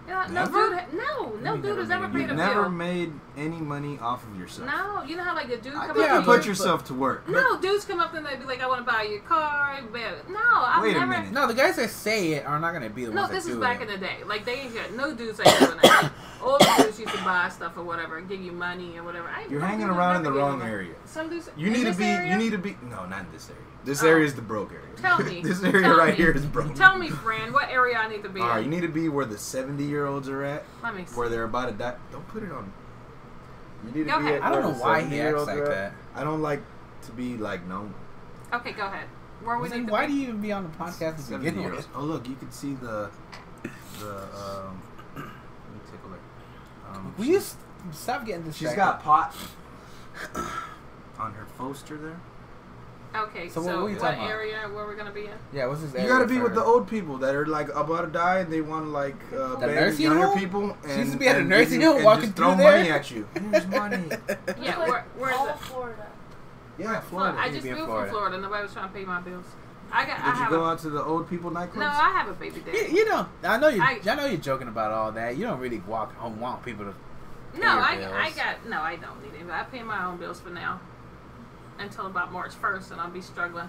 You 0.07 0.13
know, 0.13 0.27
no 0.27 0.33
Never? 0.35 0.69
dude, 0.69 1.01
no, 1.01 1.33
no 1.41 1.55
You 1.55 1.63
dude 1.63 1.79
has 1.79 1.91
ever 1.91 2.09
paid 2.09 2.21
You've 2.23 2.31
a 2.33 2.35
never 2.35 2.69
made 2.69 3.11
any 3.39 3.57
money 3.57 3.99
off 4.01 4.23
of 4.27 4.39
yourself. 4.39 4.69
No, 4.69 5.03
you 5.03 5.17
know 5.17 5.23
how 5.25 5.35
like 5.35 5.49
the 5.49 5.57
dude 5.57 5.75
I 5.75 5.87
come 5.87 5.97
think 5.97 6.11
up 6.11 6.15
you 6.17 6.21
to 6.21 6.27
put 6.27 6.45
you. 6.45 6.51
yourself 6.51 6.85
to 6.87 6.95
work. 6.95 7.27
No, 7.27 7.59
dudes 7.59 7.87
come 7.87 8.01
up 8.01 8.13
and 8.13 8.27
they 8.27 8.37
be 8.37 8.45
like, 8.45 8.61
"I 8.61 8.67
want 8.67 8.85
to 8.85 8.93
buy 8.93 9.05
your 9.05 9.21
car." 9.21 9.79
But 9.91 10.29
no, 10.29 10.39
I've 10.45 10.83
Wait 10.83 10.91
a 10.95 11.01
never. 11.01 11.07
minute. 11.07 11.33
No, 11.33 11.47
the 11.47 11.55
guys 11.55 11.77
that 11.77 11.89
say 11.89 12.33
it 12.33 12.45
are 12.45 12.61
not 12.61 12.75
gonna 12.75 12.91
be 12.91 13.07
the 13.07 13.13
No, 13.13 13.23
ones 13.23 13.31
that 13.31 13.37
this 13.37 13.47
is 13.47 13.55
do 13.55 13.61
back 13.61 13.81
it. 13.81 13.89
in 13.89 13.99
the 13.99 14.07
day. 14.07 14.19
Like 14.27 14.45
they 14.45 14.55
ain't 14.61 14.75
got 14.75 14.93
no 14.93 15.15
dudes 15.15 15.41
ain't 15.41 15.59
doing 15.59 15.79
that. 15.83 16.13
All 16.43 16.59
the 16.59 16.75
dudes 16.83 17.01
used 17.01 17.13
to 17.15 17.25
buy 17.25 17.49
stuff 17.49 17.79
or 17.79 17.83
whatever, 17.85 18.19
and 18.19 18.29
give 18.29 18.43
you 18.43 18.53
money 18.53 18.99
or 18.99 19.05
whatever. 19.05 19.29
I, 19.29 19.47
You're 19.49 19.61
no 19.61 19.67
hanging 19.67 19.89
around 19.89 20.17
in 20.17 20.23
the 20.23 20.33
wrong 20.33 20.61
area. 20.61 20.95
Some 21.07 21.31
dudes. 21.31 21.49
You 21.57 21.71
need 21.71 21.85
to 21.85 21.95
be. 21.95 22.05
area? 22.05 22.33
You 22.33 22.37
need 22.39 22.51
to 22.51 22.59
be. 22.59 22.77
No, 22.91 23.07
not 23.07 23.21
in 23.21 23.33
this 23.33 23.49
area. 23.49 23.63
This 23.85 24.03
Oh. 24.03 24.09
area 24.09 24.25
is 24.27 24.35
the 24.35 24.43
broke 24.43 24.73
area. 24.73 24.85
Tell 24.97 25.19
me. 25.23 25.43
this 25.43 25.63
area 25.63 25.83
Tell 25.83 25.97
right 25.99 26.11
me. 26.11 26.17
here 26.17 26.31
is 26.31 26.45
broke. 26.47 26.75
Tell 26.75 26.97
me, 26.99 27.11
friend, 27.11 27.53
what 27.53 27.69
area 27.71 27.97
I 27.99 28.09
need 28.09 28.23
to 28.23 28.29
be 28.29 28.41
in? 28.41 28.47
All 28.47 28.53
right, 28.53 28.65
you 28.65 28.71
need 28.71 28.81
to 28.83 28.89
be 28.89 29.09
where 29.09 29.27
the 29.27 29.37
70 29.39 29.85
year 29.85 30.07
olds 30.07 30.29
are 30.29 30.43
at, 30.43 30.65
Let 30.83 30.95
me 30.97 31.05
see. 31.07 31.15
where 31.15 31.29
they're 31.29 31.45
about 31.45 31.67
to 31.67 31.73
die. 31.73 31.95
Don't 32.13 32.27
put 32.29 32.43
it 32.43 32.51
on. 32.53 32.73
You 33.85 33.91
need 33.91 34.05
to 34.05 34.11
Go 34.11 34.19
be 34.21 34.25
ahead. 34.27 34.35
at 34.37 34.43
I 34.45 34.51
don't 34.51 34.63
know 34.63 34.83
why 34.83 35.03
he 35.03 35.21
acts 35.21 35.47
like 35.47 35.65
that. 35.67 35.93
I 36.15 36.25
don't 36.25 36.41
like 36.41 36.63
to 37.03 37.13
be 37.13 37.37
like 37.37 37.67
known. 37.67 37.93
Okay, 38.53 38.73
go 38.73 38.87
ahead. 38.87 39.07
Where 39.43 39.59
we 39.59 39.67
It's 39.69 39.77
need 39.77 39.91
why 39.91 40.07
be? 40.07 40.13
do 40.13 40.19
you 40.19 40.29
even 40.29 40.41
be 40.41 40.53
on 40.53 40.63
the 40.63 40.71
podcast 40.71 41.17
to 41.17 41.23
70 41.23 41.45
begin 41.51 41.61
years. 41.63 41.77
with? 41.77 41.89
Oh 41.95 42.01
look, 42.03 42.27
you 42.29 42.37
can 42.37 42.51
see 42.51 42.75
the 42.75 43.11
the 43.99 44.11
um. 44.35 44.81
Let 45.15 45.25
me 45.25 45.81
take 45.91 46.01
a 46.03 46.09
look. 46.09 46.21
Um, 46.97 47.15
Will 47.19 47.25
you 47.27 47.41
stop 47.93 48.25
getting 48.25 48.45
distracted? 48.45 48.55
she's 48.71 48.75
got 48.77 49.03
pot 49.03 49.35
on 51.19 51.33
her 51.35 51.47
poster 51.59 51.99
there. 51.99 52.21
Okay, 53.15 53.49
So 53.49 53.63
so, 53.63 53.67
what- 53.67 53.67
what 53.67 53.73
are 53.87 53.89
you 53.91 53.95
what, 53.97 54.01
talking 54.03 54.19
about? 54.25 54.31
area 54.31 54.57
where 54.73 54.85
we're 54.87 54.97
gonna 54.97 55.13
be 55.13 55.27
in? 55.27 55.31
Yeah, 55.53 55.67
what's 55.67 55.83
this? 55.83 55.95
Area? 55.95 56.07
You 56.07 56.13
gotta 56.13 56.27
be 56.27 56.37
for- 56.39 56.45
with 56.45 56.55
the 56.55 56.65
old 56.65 56.89
people 56.89 57.17
that 57.19 57.35
are 57.35 57.47
like 57.47 57.69
about 57.75 58.01
to 58.03 58.07
die 58.09 58.39
and 58.41 58.53
they 58.53 58.61
want 58.61 58.87
to 58.87 58.91
like 58.91 59.15
uh, 59.33 59.55
The 59.57 59.67
beg 59.69 59.77
nursing 59.77 60.05
younger 60.07 60.27
home? 60.27 60.39
people 60.39 60.77
She 60.85 60.91
and 60.91 60.99
used 61.01 61.13
to 61.13 61.19
be 61.19 61.29
at 61.29 61.37
a 61.37 61.45
nursing 61.45 61.81
home 61.83 61.97
and 61.97 62.05
walking 62.05 62.25
just 62.25 62.37
throw 62.37 62.55
through 62.55 62.65
money 62.65 62.91
at 62.91 63.11
you. 63.13 63.29
Here's 63.51 63.67
money. 63.69 64.03
Yeah, 64.61 64.79
Like, 64.79 64.89
where, 64.89 65.05
where's 65.17 65.37
all 65.37 65.49
it? 65.49 65.59
Florida. 65.61 66.07
Yeah, 66.77 67.01
Florida. 67.03 67.03
Florida. 67.09 67.39
I 67.39 67.51
just 67.51 67.63
be 67.63 67.69
in 67.69 67.75
moved 67.77 67.87
Florida. 67.87 68.07
from 68.11 68.19
Florida. 68.19 68.39
Nobody 68.39 68.63
was 68.65 68.73
trying 68.73 68.89
to 68.89 68.95
pay 68.95 69.05
my 69.05 69.21
bills. 69.21 69.45
I 69.93 70.07
got. 70.07 70.19
I 70.19 70.33
Did 70.33 70.41
you 70.45 70.51
go 70.51 70.65
a, 70.65 70.71
out 70.73 70.79
to 70.81 70.91
the 70.91 71.05
old 71.05 71.31
people 71.31 71.51
nightclubs? 71.53 71.77
No, 71.77 71.87
I 71.87 72.11
have 72.11 72.29
a 72.29 72.33
baby 72.33 72.57
You, 72.67 72.73
daddy. 72.73 72.93
you 72.93 73.05
know, 73.09 73.29
I 73.45 73.59
know 73.59 73.69
you. 73.69 73.81
I- 73.81 74.01
I, 74.05 74.15
know 74.17 74.25
you're 74.27 74.39
joking 74.41 74.67
about 74.67 74.91
all 74.91 75.13
that. 75.13 75.37
You 75.37 75.47
don't 75.47 75.61
really 75.61 75.79
walk 75.87 76.17
home 76.17 76.41
want 76.41 76.65
people 76.65 76.85
to. 76.87 76.91
pay 77.53 77.61
No, 77.61 77.75
your 77.75 77.81
I, 77.85 77.97
bills. 77.99 78.13
I 78.17 78.31
got 78.31 78.67
no. 78.69 78.81
I 78.81 78.97
don't 78.97 79.23
need 79.23 79.41
it. 79.41 79.49
I 79.49 79.63
pay 79.65 79.85
my 79.85 80.05
own 80.07 80.17
bills 80.17 80.41
for 80.41 80.51
now, 80.51 80.81
until 81.79 82.07
about 82.07 82.33
March 82.33 82.55
first, 82.55 82.91
and 82.91 83.01
I'll 83.01 83.11
be 83.11 83.21
struggling. 83.21 83.69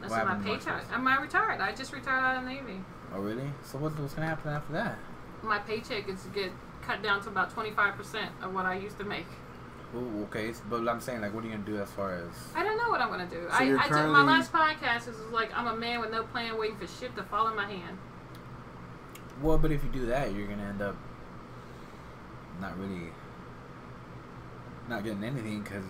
That's 0.00 0.12
What 0.12 0.26
my 0.26 0.34
paycheck. 0.36 0.84
I'm 0.92 1.06
I 1.06 1.20
retired. 1.20 1.60
I 1.60 1.72
just 1.74 1.92
retired 1.92 2.20
out 2.20 2.36
of 2.38 2.44
the 2.44 2.50
Navy. 2.50 2.80
Oh 3.14 3.20
really? 3.20 3.50
So 3.64 3.78
what's 3.78 3.96
what's 3.98 4.14
gonna 4.14 4.28
happen 4.28 4.50
after 4.50 4.72
that? 4.72 4.98
My 5.42 5.58
paycheck 5.58 6.08
is 6.08 6.22
get 6.34 6.52
cut 6.82 7.02
down 7.02 7.22
to 7.22 7.28
about 7.28 7.50
twenty 7.50 7.70
five 7.70 7.96
percent 7.96 8.30
of 8.42 8.54
what 8.54 8.66
I 8.66 8.74
used 8.74 8.98
to 8.98 9.04
make. 9.04 9.26
Ooh, 9.94 10.22
okay, 10.24 10.52
but 10.68 10.86
I'm 10.88 11.00
saying 11.00 11.20
like, 11.20 11.34
what 11.34 11.42
are 11.42 11.48
you 11.48 11.52
gonna 11.52 11.64
do 11.64 11.78
as 11.78 11.90
far 11.90 12.14
as? 12.14 12.30
I 12.54 12.62
don't 12.62 12.78
know 12.78 12.90
what 12.90 13.00
I'm 13.00 13.10
gonna 13.10 13.26
do. 13.26 13.46
So 13.50 13.56
I, 13.56 13.62
you're 13.64 13.78
I 13.78 13.88
just, 13.88 14.08
my 14.08 14.22
last 14.22 14.52
podcast 14.52 15.08
is 15.08 15.16
like 15.32 15.50
I'm 15.56 15.66
a 15.66 15.76
man 15.76 16.00
with 16.00 16.10
no 16.10 16.22
plan, 16.22 16.58
waiting 16.58 16.76
for 16.76 16.86
shit 16.86 17.14
to 17.16 17.24
fall 17.24 17.48
in 17.48 17.56
my 17.56 17.66
hand. 17.66 17.98
Well, 19.42 19.58
but 19.58 19.72
if 19.72 19.82
you 19.82 19.90
do 19.90 20.06
that, 20.06 20.32
you're 20.32 20.46
gonna 20.46 20.62
end 20.62 20.80
up 20.80 20.96
not 22.60 22.78
really 22.78 23.08
not 24.88 25.02
getting 25.02 25.24
anything 25.24 25.62
because 25.62 25.84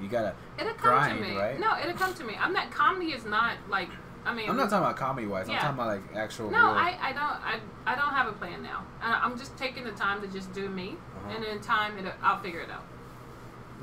you 0.00 0.08
gotta. 0.08 0.34
It'll 0.58 0.74
come 0.74 0.94
Grind, 0.94 1.18
to 1.18 1.24
me. 1.24 1.36
right? 1.36 1.58
No, 1.60 1.76
it'll 1.78 1.94
come 1.94 2.14
to 2.14 2.24
me. 2.24 2.34
I'm 2.38 2.52
not. 2.52 2.70
Comedy 2.70 3.12
is 3.12 3.24
not 3.24 3.56
like. 3.68 3.88
I 4.24 4.34
mean, 4.34 4.50
I'm 4.50 4.56
not 4.56 4.68
talking 4.68 4.84
about 4.84 4.96
comedy 4.96 5.26
wise. 5.26 5.48
I'm 5.48 5.54
talking 5.56 5.70
about 5.74 5.86
like 5.88 6.16
actual. 6.16 6.50
No, 6.50 6.58
real, 6.58 6.74
I, 6.74 6.98
I 7.00 7.12
don't 7.12 7.22
I, 7.22 7.60
I 7.86 7.94
don't 7.94 8.12
have 8.12 8.26
a 8.26 8.32
plan 8.32 8.62
now. 8.62 8.84
I, 9.00 9.12
I'm 9.24 9.38
just 9.38 9.56
taking 9.56 9.84
the 9.84 9.92
time 9.92 10.20
to 10.20 10.26
just 10.28 10.52
do 10.52 10.68
me, 10.68 10.96
Uh-huh. 11.16 11.34
and 11.36 11.44
in 11.44 11.60
time 11.60 11.96
it 11.98 12.12
I'll 12.22 12.40
figure 12.42 12.60
it 12.60 12.70
out. 12.70 12.84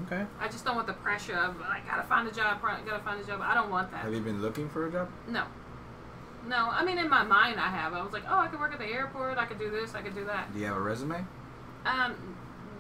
Okay. 0.06 0.26
I 0.40 0.48
just 0.48 0.66
don't 0.66 0.76
want 0.76 0.88
the 0.88 0.94
pressure 0.94 1.36
of 1.38 1.60
I 1.62 1.82
gotta 1.88 2.04
find 2.04 2.28
a 2.28 2.32
job, 2.32 2.60
I 2.64 2.80
gotta 2.86 3.04
find 3.04 3.20
a 3.20 3.24
job. 3.24 3.40
I 3.42 3.54
don't 3.56 3.72
want 3.72 3.90
that. 3.92 4.02
Have 4.02 4.14
you 4.14 4.20
been 4.20 4.42
looking 4.42 4.70
for 4.70 4.86
a 4.88 4.92
job? 4.92 5.10
No, 5.28 5.46
no. 6.48 6.68
I 6.70 6.84
mean, 6.86 6.98
in 7.00 7.10
my 7.10 7.24
mind, 7.24 7.60
I 7.60 7.70
have. 7.70 7.94
I 7.94 8.04
was 8.04 8.14
like, 8.14 8.24
oh, 8.30 8.38
I 8.38 8.48
could 8.48 8.60
work 8.60 8.74
at 8.74 8.80
the 8.80 8.86
airport. 8.86 9.38
I 9.38 9.46
could 9.46 9.58
do 9.58 9.72
this. 9.72 9.96
I 9.96 10.02
could 10.02 10.14
do 10.14 10.26
that. 10.26 10.54
Do 10.54 10.60
you 10.60 10.66
have 10.66 10.76
a 10.78 10.82
resume? 10.82 11.26
Um, 11.86 12.14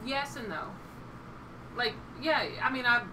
yes 0.05 0.35
and 0.35 0.49
no. 0.49 0.65
Like, 1.75 1.93
yeah. 2.21 2.45
I 2.61 2.71
mean, 2.71 2.85
I. 2.85 3.03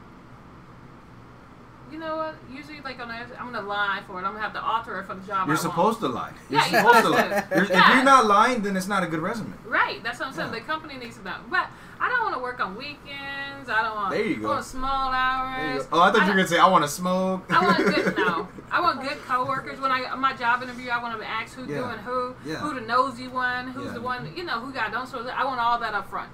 you 1.93 1.99
know 1.99 2.16
what? 2.16 2.34
Usually, 2.51 2.80
like 2.80 2.99
on, 3.01 3.11
I'm 3.11 3.53
gonna 3.53 3.61
lie 3.66 4.01
for 4.07 4.14
it. 4.14 4.24
I'm 4.24 4.32
gonna 4.32 4.40
have 4.40 4.55
to 4.55 4.62
alter 4.62 4.99
it 5.01 5.07
for 5.07 5.14
the 5.14 5.26
job. 5.26 5.47
You're 5.47 5.57
I 5.57 5.61
supposed 5.61 6.01
want. 6.01 6.12
to 6.14 6.18
lie. 6.20 6.32
You're 6.51 6.61
Yeah, 6.61 6.82
supposed 6.82 7.05
to 7.05 7.11
lie. 7.11 7.45
You're- 7.51 7.62
If 7.66 7.88
you're 7.88 8.03
not 8.05 8.24
lying, 8.26 8.62
then 8.62 8.76
it's 8.76 8.88
not 8.88 9.03
a 9.03 9.07
good 9.07 9.20
resume. 9.20 9.53
Right, 9.66 10.03
that's 10.03 10.18
what 10.18 10.28
I'm 10.28 10.34
saying. 10.34 10.53
Yeah. 10.53 10.59
The 10.61 10.64
company 10.64 10.97
needs 10.97 11.18
to 11.18 11.24
know. 11.24 11.36
But 11.51 11.66
I 12.01 12.09
don't 12.09 12.22
want 12.24 12.34
to 12.36 12.43
work 12.43 12.59
on 12.61 12.76
weekends. 12.76 13.68
I 13.68 13.82
don't 13.82 13.95
want. 13.95 14.11
There 14.12 14.24
you 14.24 14.36
go. 14.40 14.49
I 14.49 14.55
want 14.55 14.64
small 14.64 15.12
hours. 15.12 15.82
go. 15.86 15.88
Oh, 15.93 16.01
I 16.03 16.11
thought 16.11 16.22
you 16.22 16.28
were 16.28 16.34
gonna 16.34 16.47
say 16.49 16.59
I 16.59 16.68
want 16.68 16.84
to 16.84 16.90
smoke. 16.90 17.45
I 17.51 17.64
want 17.64 17.76
good 17.95 18.16
no. 18.16 18.49
I 18.70 18.80
want 18.80 19.03
good 19.03 19.18
coworkers. 19.26 19.78
When 19.80 19.93
I 19.93 20.14
my 20.16 20.32
job 20.32 20.62
interview, 20.62 20.90
I 20.90 21.03
want 21.03 21.20
to 21.20 21.26
ask 21.28 21.55
who's 21.55 21.68
Yeah. 21.68 21.78
doing 21.78 21.99
who, 21.99 22.34
Yeah. 22.45 22.57
who 22.57 22.74
the 22.74 22.80
nosy 22.80 23.28
one, 23.28 23.68
who's 23.68 23.86
Yeah. 23.86 23.93
the 23.93 24.01
one 24.01 24.32
you 24.34 24.45
know 24.45 24.61
who 24.61 24.72
got 24.72 24.90
don't 24.93 25.07
so. 25.07 25.26
I 25.28 25.45
want 25.45 25.61
all 25.61 25.78
that 25.78 25.95
up 25.95 26.09
front 26.09 26.30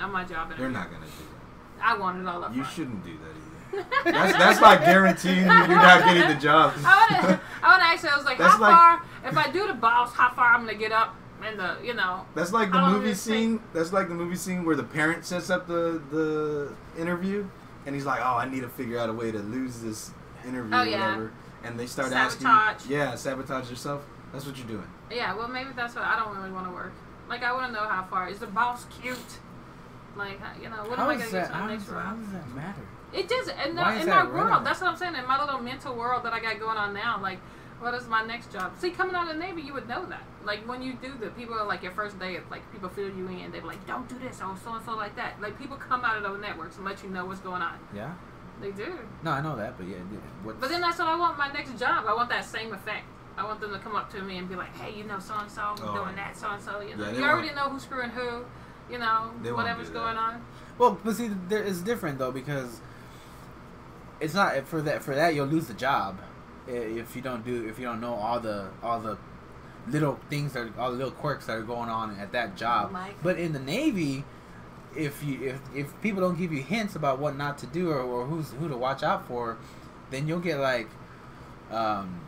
on 0.00 0.12
my 0.12 0.24
job 0.24 0.48
interview. 0.48 0.64
You're 0.64 0.72
not 0.72 0.90
gonna 0.90 1.06
do 1.06 1.12
that. 1.78 1.86
I 1.86 1.96
want 1.96 2.20
it 2.20 2.26
all 2.26 2.42
up. 2.44 2.54
You 2.54 2.62
front. 2.62 2.74
shouldn't 2.74 3.04
do 3.04 3.12
that. 3.12 3.35
That's 4.04 4.32
that's 4.38 4.60
like 4.60 4.80
guaranteeing 4.80 5.36
you 5.38 5.42
you're 5.44 5.68
not 5.68 6.04
getting 6.04 6.28
the 6.28 6.40
job. 6.40 6.72
I 6.84 7.08
want 7.20 7.28
to. 7.28 7.40
I 7.62 7.92
ask 7.92 8.02
you. 8.04 8.10
I 8.10 8.16
was 8.16 8.24
like, 8.24 8.38
That's 8.38 8.54
how 8.54 8.60
like- 8.60 8.74
far? 8.74 9.02
If 9.24 9.36
I 9.36 9.50
do 9.50 9.66
the 9.66 9.74
boss, 9.74 10.12
how 10.12 10.30
far 10.30 10.54
I'm 10.54 10.64
gonna 10.66 10.78
get 10.78 10.92
up 10.92 11.16
And 11.44 11.58
the 11.58 11.76
you 11.82 11.94
know? 11.94 12.24
That's 12.34 12.52
like 12.52 12.70
the 12.70 12.80
movie 12.80 13.08
understand. 13.08 13.16
scene. 13.38 13.60
That's 13.74 13.92
like 13.92 14.08
the 14.08 14.14
movie 14.14 14.36
scene 14.36 14.64
where 14.64 14.76
the 14.76 14.84
parent 14.84 15.24
sets 15.24 15.50
up 15.50 15.66
the 15.66 16.00
the 16.10 16.72
interview, 17.00 17.48
and 17.86 17.94
he's 17.94 18.04
like, 18.06 18.20
"Oh, 18.22 18.36
I 18.36 18.48
need 18.48 18.60
to 18.62 18.68
figure 18.68 18.98
out 18.98 19.08
a 19.08 19.12
way 19.12 19.32
to 19.32 19.38
lose 19.38 19.80
this 19.80 20.10
interview 20.46 20.74
Oh, 20.74 20.82
or 20.82 20.86
yeah. 20.86 21.00
whatever." 21.06 21.32
And 21.64 21.78
they 21.80 21.86
start 21.86 22.08
Sabotage. 22.10 22.44
asking, 22.44 22.92
"Yeah, 22.92 23.14
sabotage 23.16 23.68
yourself." 23.68 24.02
That's 24.32 24.46
what 24.46 24.56
you're 24.58 24.66
doing. 24.68 24.88
Yeah, 25.10 25.34
well, 25.34 25.48
maybe 25.48 25.70
that's 25.74 25.94
what 25.94 26.04
I 26.04 26.18
don't 26.18 26.36
really 26.36 26.50
want 26.52 26.66
to 26.68 26.72
work. 26.72 26.92
Like, 27.28 27.42
I 27.42 27.52
want 27.52 27.66
to 27.66 27.72
know 27.72 27.86
how 27.88 28.04
far. 28.04 28.28
Is 28.28 28.38
the 28.38 28.46
boss 28.46 28.84
cute? 29.00 29.18
Like, 30.16 30.38
you 30.62 30.68
know, 30.70 30.84
what 30.88 30.98
How 30.98 31.04
am 31.10 31.10
I 31.10 31.16
gonna 31.16 31.30
that? 31.30 31.32
get 31.32 31.46
to 31.48 31.54
How 31.54 31.66
the 31.66 31.74
does, 31.74 31.88
next 31.88 31.92
how 32.04 32.14
does 32.14 32.32
that 32.32 32.48
matter? 32.54 32.82
It 33.16 33.28
does, 33.28 33.48
and 33.48 33.76
Why 33.76 33.94
in, 33.94 34.00
in 34.02 34.06
that 34.08 34.26
my 34.26 34.32
world, 34.32 34.66
that's 34.66 34.80
what 34.80 34.90
I'm 34.90 34.96
saying. 34.96 35.14
In 35.14 35.26
my 35.26 35.42
little 35.42 35.60
mental 35.60 35.94
world 35.94 36.22
that 36.24 36.32
I 36.32 36.40
got 36.40 36.58
going 36.60 36.76
on 36.76 36.92
now, 36.92 37.18
like, 37.20 37.38
what 37.80 37.94
is 37.94 38.06
my 38.08 38.24
next 38.24 38.52
job? 38.52 38.72
See, 38.78 38.90
coming 38.90 39.14
out 39.14 39.28
of 39.28 39.34
the 39.34 39.40
Navy, 39.40 39.62
you 39.62 39.72
would 39.74 39.88
know 39.88 40.04
that. 40.06 40.22
Like, 40.44 40.66
when 40.68 40.82
you 40.82 40.94
do 40.94 41.12
the 41.18 41.28
people 41.30 41.54
are 41.54 41.66
like 41.66 41.82
your 41.82 41.92
first 41.92 42.18
day, 42.18 42.34
it's 42.36 42.50
like 42.50 42.70
people 42.72 42.88
fill 42.88 43.08
you 43.08 43.28
in. 43.28 43.50
They're 43.52 43.62
like, 43.62 43.84
don't 43.86 44.08
do 44.08 44.18
this, 44.18 44.40
oh, 44.42 44.50
or 44.50 44.56
so 44.62 44.74
and 44.74 44.84
so 44.84 44.94
like 44.96 45.16
that. 45.16 45.40
Like, 45.40 45.58
people 45.58 45.76
come 45.76 46.04
out 46.04 46.16
of 46.16 46.22
those 46.22 46.40
networks 46.40 46.76
and 46.76 46.84
let 46.84 47.02
you 47.02 47.08
know 47.10 47.24
what's 47.26 47.40
going 47.40 47.62
on. 47.62 47.78
Yeah. 47.94 48.14
They 48.60 48.70
do. 48.70 48.98
No, 49.22 49.32
I 49.32 49.40
know 49.42 49.56
that, 49.56 49.76
but 49.76 49.86
yeah. 49.86 49.96
yeah, 49.96 50.18
What? 50.42 50.60
But 50.60 50.70
then 50.70 50.80
that's 50.80 50.98
what 50.98 51.08
I 51.08 51.16
want 51.16 51.36
my 51.36 51.52
next 51.52 51.78
job. 51.78 52.06
I 52.06 52.14
want 52.14 52.30
that 52.30 52.44
same 52.44 52.72
effect. 52.72 53.04
I 53.36 53.44
want 53.44 53.60
them 53.60 53.72
to 53.72 53.78
come 53.78 53.94
up 53.94 54.10
to 54.12 54.22
me 54.22 54.38
and 54.38 54.48
be 54.48 54.54
like, 54.56 54.74
hey, 54.76 54.96
you 54.96 55.04
know, 55.04 55.18
so 55.18 55.34
and 55.34 55.50
so, 55.50 55.74
Oh. 55.82 55.94
doing 55.94 56.16
that, 56.16 56.36
so 56.36 56.48
and 56.48 56.62
so. 56.62 56.80
You 56.80 56.96
know, 56.96 57.10
Yeah, 57.10 57.18
you 57.18 57.24
already 57.24 57.54
know 57.54 57.68
who's 57.68 57.82
screwing 57.82 58.10
who. 58.10 58.44
You 58.90 58.98
know, 58.98 59.32
whatever's 59.52 59.90
going 59.90 60.16
on. 60.16 60.42
Well, 60.78 60.98
but 61.04 61.16
see, 61.16 61.30
there 61.48 61.64
is 61.64 61.82
different 61.82 62.18
though 62.18 62.30
because 62.30 62.80
it's 64.20 64.34
not 64.34 64.66
for 64.66 64.82
that. 64.82 65.02
For 65.02 65.14
that, 65.14 65.34
you'll 65.34 65.46
lose 65.46 65.66
the 65.66 65.74
job 65.74 66.18
if 66.66 67.14
you 67.14 67.22
don't 67.22 67.44
do 67.44 67.68
if 67.68 67.78
you 67.78 67.84
don't 67.84 68.00
know 68.00 68.14
all 68.14 68.40
the 68.40 68.68
all 68.82 69.00
the 69.00 69.16
little 69.88 70.18
things 70.28 70.52
that 70.54 70.76
all 70.78 70.90
the 70.90 70.96
little 70.96 71.12
quirks 71.12 71.46
that 71.46 71.56
are 71.56 71.62
going 71.62 71.88
on 71.88 72.18
at 72.18 72.32
that 72.32 72.56
job. 72.56 72.92
But 73.22 73.38
in 73.38 73.52
the 73.52 73.58
Navy, 73.58 74.24
if 74.96 75.22
you 75.22 75.42
if 75.42 75.60
if 75.74 76.00
people 76.02 76.20
don't 76.20 76.38
give 76.38 76.52
you 76.52 76.62
hints 76.62 76.96
about 76.96 77.18
what 77.18 77.36
not 77.36 77.58
to 77.58 77.66
do 77.66 77.90
or, 77.90 78.00
or 78.00 78.26
who's 78.26 78.50
who 78.52 78.68
to 78.68 78.76
watch 78.76 79.02
out 79.02 79.26
for, 79.28 79.58
then 80.10 80.26
you'll 80.26 80.40
get 80.40 80.58
like, 80.58 80.88
um, 81.70 82.20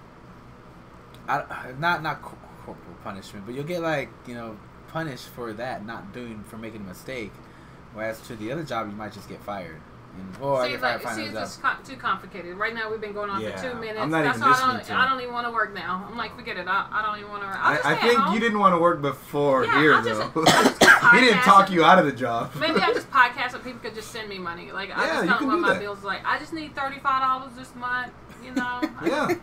I, 1.29 1.73
not 1.79 2.03
not 2.03 2.23
corporal 2.23 2.97
punishment, 3.03 3.47
but 3.47 3.55
you'll 3.55 3.65
get 3.65 3.83
like 3.83 4.11
you 4.27 4.35
know 4.35 4.57
punished 4.89 5.29
for 5.29 5.53
that 5.53 5.85
not 5.85 6.13
doing 6.13 6.45
for 6.45 6.59
making 6.59 6.83
a 6.83 6.85
mistake. 6.85 7.33
Whereas 7.95 8.21
to 8.23 8.37
the 8.37 8.53
other 8.53 8.65
job, 8.65 8.89
you 8.89 8.95
might 8.95 9.13
just 9.13 9.29
get 9.29 9.43
fired. 9.43 9.81
And 10.19 10.37
oh, 10.43 10.55
I 10.55 10.67
see, 10.67 10.73
get 10.73 10.83
like, 10.83 11.09
see, 11.15 11.23
it's 11.25 11.33
just 11.33 11.63
com- 11.63 11.77
too 11.85 11.97
complicated. 11.97 12.57
Right 12.57 12.75
now, 12.75 12.91
we've 12.91 13.01
been 13.01 13.13
going 13.13 13.31
on 13.31 13.41
Yeah, 13.41 13.57
for 13.57 13.71
two 13.71 13.75
minutes. 13.79 13.99
I'm 14.01 14.11
not 14.11 14.23
That's 14.25 14.39
even 14.39 14.51
why 14.51 14.57
I 14.57 14.73
don't. 14.77 14.85
to 14.87 14.95
I 14.95 15.09
don't 15.09 15.21
even 15.21 15.33
want 15.35 15.47
to 15.47 15.53
work 15.53 15.75
now. 15.75 16.07
I'm 16.09 16.17
like, 16.17 16.37
forget 16.37 16.57
it. 16.57 16.67
I, 16.69 16.87
I 16.91 17.03
don't 17.07 17.19
even 17.19 17.31
want 17.31 17.43
to. 17.43 17.49
I'll 17.49 17.73
I, 17.73 17.75
just 17.77 17.87
I 17.87 17.95
think 17.97 18.19
home. 18.21 18.35
you 18.35 18.41
didn't 18.41 18.59
want 18.59 18.75
to 18.75 18.79
work 18.79 19.01
before 19.03 19.65
Yeah, 19.65 19.81
here 19.81 20.03
just- 20.03 20.35
though. 20.35 20.45
He 21.13 21.21
didn't 21.21 21.43
talk 21.43 21.71
you 21.71 21.85
out 21.85 21.99
of 21.99 22.07
the 22.07 22.13
job. 22.13 22.53
Maybe 22.57 22.81
I 22.81 22.93
just 22.93 23.09
podcast 23.11 23.53
so 23.53 23.59
people 23.61 23.79
could 23.81 23.95
just 23.95 24.11
send 24.11 24.29
me 24.29 24.39
money. 24.39 24.73
Like 24.73 24.91
I 24.97 25.07
Yeah, 25.07 25.15
just 25.15 25.29
tell 25.29 25.39
them 25.39 25.49
what 25.49 25.59
my 25.61 25.73
that. 25.75 25.81
bills 25.81 26.03
like. 26.03 26.21
I 26.25 26.39
just 26.39 26.53
need 26.53 26.75
thirty 26.75 26.99
five 26.99 27.23
dollars 27.23 27.53
this 27.57 27.75
month. 27.77 28.13
You 28.45 28.53
know. 28.55 28.81
Yeah, 29.05 29.35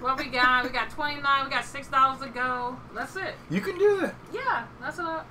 What 0.00 0.18
we 0.18 0.26
got? 0.26 0.64
We 0.64 0.70
got 0.70 0.90
twenty 0.90 1.20
nine. 1.22 1.44
We 1.44 1.50
got 1.50 1.64
six 1.64 1.86
dollars 1.88 2.20
to 2.20 2.28
go. 2.28 2.76
That's 2.94 3.14
it. 3.16 3.34
you 3.48 3.60
can 3.60 3.78
do 3.78 4.00
that. 4.00 4.14
Yeah, 4.32 4.66
that's 4.80 4.98
what. 4.98 5.06
I, 5.06 5.22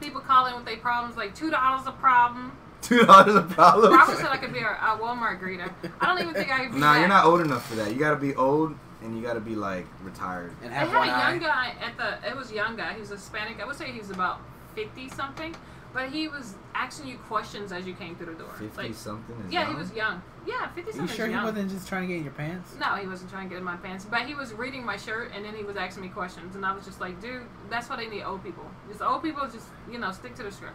people 0.00 0.20
call 0.22 0.46
in 0.46 0.54
with 0.56 0.64
their 0.64 0.78
problems 0.78 1.16
like 1.16 1.34
two 1.34 1.50
dollars 1.50 1.86
a 1.86 1.92
problem. 1.92 2.52
Two 2.82 3.04
dollars 3.04 3.34
a 3.34 3.42
problem. 3.42 3.92
Robert 3.92 4.16
said 4.18 4.26
I 4.28 4.36
could 4.38 4.52
be 4.52 4.60
a, 4.60 4.68
a 4.70 4.98
Walmart 5.00 5.40
greeter. 5.40 5.70
I 6.00 6.06
don't 6.06 6.20
even 6.20 6.34
think 6.34 6.50
I 6.52 6.64
could 6.64 6.74
be. 6.74 6.80
Nah, 6.80 6.94
that. 6.94 7.00
you're 7.00 7.08
not 7.08 7.24
old 7.26 7.40
enough 7.40 7.66
for 7.68 7.74
that. 7.76 7.92
You 7.92 7.98
gotta 7.98 8.16
be 8.16 8.34
old 8.34 8.74
and 9.02 9.16
you 9.16 9.22
gotta 9.22 9.40
be 9.40 9.54
like 9.54 9.86
retired. 10.02 10.52
and 10.62 10.70
They 10.70 10.74
have 10.76 10.88
had 10.88 10.98
one 10.98 11.08
a 11.08 11.12
eye. 11.12 11.30
young 11.30 11.38
guy 11.40 11.74
at 11.80 11.96
the. 11.96 12.28
It 12.28 12.36
was 12.36 12.50
a 12.50 12.54
young 12.54 12.76
guy. 12.76 12.94
He 12.94 13.00
was 13.00 13.10
Hispanic. 13.10 13.60
I 13.60 13.66
would 13.66 13.76
say 13.76 13.90
he 13.92 13.98
was 13.98 14.10
about 14.10 14.40
fifty 14.74 15.08
something, 15.08 15.54
but 15.92 16.08
he 16.10 16.28
was 16.28 16.54
asking 16.74 17.08
you 17.08 17.18
questions 17.18 17.72
as 17.72 17.86
you 17.86 17.92
came 17.94 18.16
through 18.16 18.34
the 18.34 18.42
door. 18.42 18.52
Fifty 18.58 18.82
Like, 18.88 18.94
something 18.94 19.36
is 19.46 19.52
yeah, 19.52 19.62
young? 19.62 19.72
he 19.74 19.78
was 19.80 19.92
young. 19.92 20.22
Yeah, 20.46 20.68
fifty 20.68 20.98
Are 20.98 21.02
you 21.02 21.08
sure 21.08 21.26
he 21.26 21.32
young. 21.32 21.44
wasn't 21.44 21.70
just 21.70 21.86
trying 21.86 22.02
to 22.02 22.08
get 22.08 22.16
in 22.18 22.24
your 22.24 22.32
pants? 22.32 22.74
No, 22.80 22.94
he 22.96 23.06
wasn't 23.06 23.30
trying 23.30 23.44
to 23.48 23.50
get 23.50 23.58
in 23.58 23.64
my 23.64 23.76
pants, 23.76 24.06
but 24.10 24.22
he 24.22 24.34
was 24.34 24.54
reading 24.54 24.84
my 24.84 24.96
shirt 24.96 25.32
and 25.36 25.44
then 25.44 25.54
he 25.54 25.64
was 25.64 25.76
asking 25.76 26.02
me 26.02 26.08
questions, 26.08 26.56
and 26.56 26.64
I 26.64 26.74
was 26.74 26.86
just 26.86 26.98
like, 27.00 27.20
dude, 27.20 27.42
that's 27.68 27.90
why 27.90 27.96
they 27.96 28.06
need 28.08 28.22
old 28.22 28.42
people. 28.42 28.64
Just 28.88 29.02
old 29.02 29.22
people, 29.22 29.46
just 29.52 29.66
you 29.90 29.98
know, 29.98 30.12
stick 30.12 30.34
to 30.36 30.42
the 30.44 30.50
script. 30.52 30.74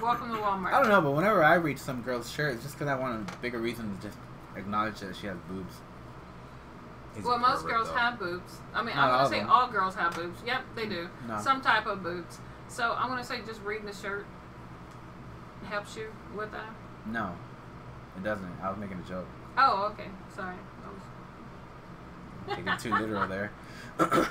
Welcome 0.00 0.30
to 0.30 0.36
Walmart. 0.38 0.72
I 0.72 0.80
don't 0.80 0.88
know, 0.88 1.00
but 1.02 1.10
whenever 1.12 1.42
I 1.44 1.54
read 1.54 1.78
some 1.78 2.00
girl's 2.02 2.30
shirt, 2.30 2.54
it's 2.54 2.62
just 2.62 2.76
because 2.78 2.88
I 2.88 2.94
want 2.98 3.28
a 3.30 3.36
bigger 3.38 3.58
reason 3.58 3.94
to 3.96 4.02
just 4.02 4.16
acknowledge 4.56 5.00
that 5.00 5.14
she 5.16 5.26
has 5.26 5.36
boobs. 5.48 5.74
He's 7.14 7.24
Well, 7.24 7.38
most 7.38 7.66
girls 7.66 7.88
though. 7.88 7.96
have 7.96 8.18
boobs. 8.18 8.60
I 8.72 8.82
mean, 8.82 8.94
Not 8.96 9.10
I'm 9.10 9.18
gonna 9.18 9.28
say 9.28 9.40
them. 9.40 9.50
all 9.50 9.68
girls 9.68 9.94
have 9.96 10.14
boobs. 10.14 10.40
Yep, 10.46 10.62
they 10.74 10.86
do. 10.86 11.08
No. 11.28 11.38
Some 11.40 11.60
type 11.60 11.86
of 11.86 12.02
boobs. 12.02 12.38
So 12.68 12.94
I'm 12.98 13.08
gonna 13.08 13.24
say 13.24 13.40
just 13.46 13.60
reading 13.62 13.86
the 13.86 13.92
shirt 13.92 14.24
helps 15.68 15.96
you 15.96 16.06
with 16.36 16.50
that. 16.52 16.70
No, 17.06 17.32
it 18.16 18.22
doesn't. 18.22 18.48
I 18.62 18.70
was 18.70 18.78
making 18.78 18.98
a 19.04 19.08
joke. 19.08 19.26
Oh, 19.58 19.90
okay. 19.92 20.08
Sorry. 20.34 20.54
I 20.84 20.88
was- 20.88 22.56
Taking 22.56 22.68
it 22.72 22.78
too 22.78 22.94
literal 22.94 23.26
there. 23.28 23.50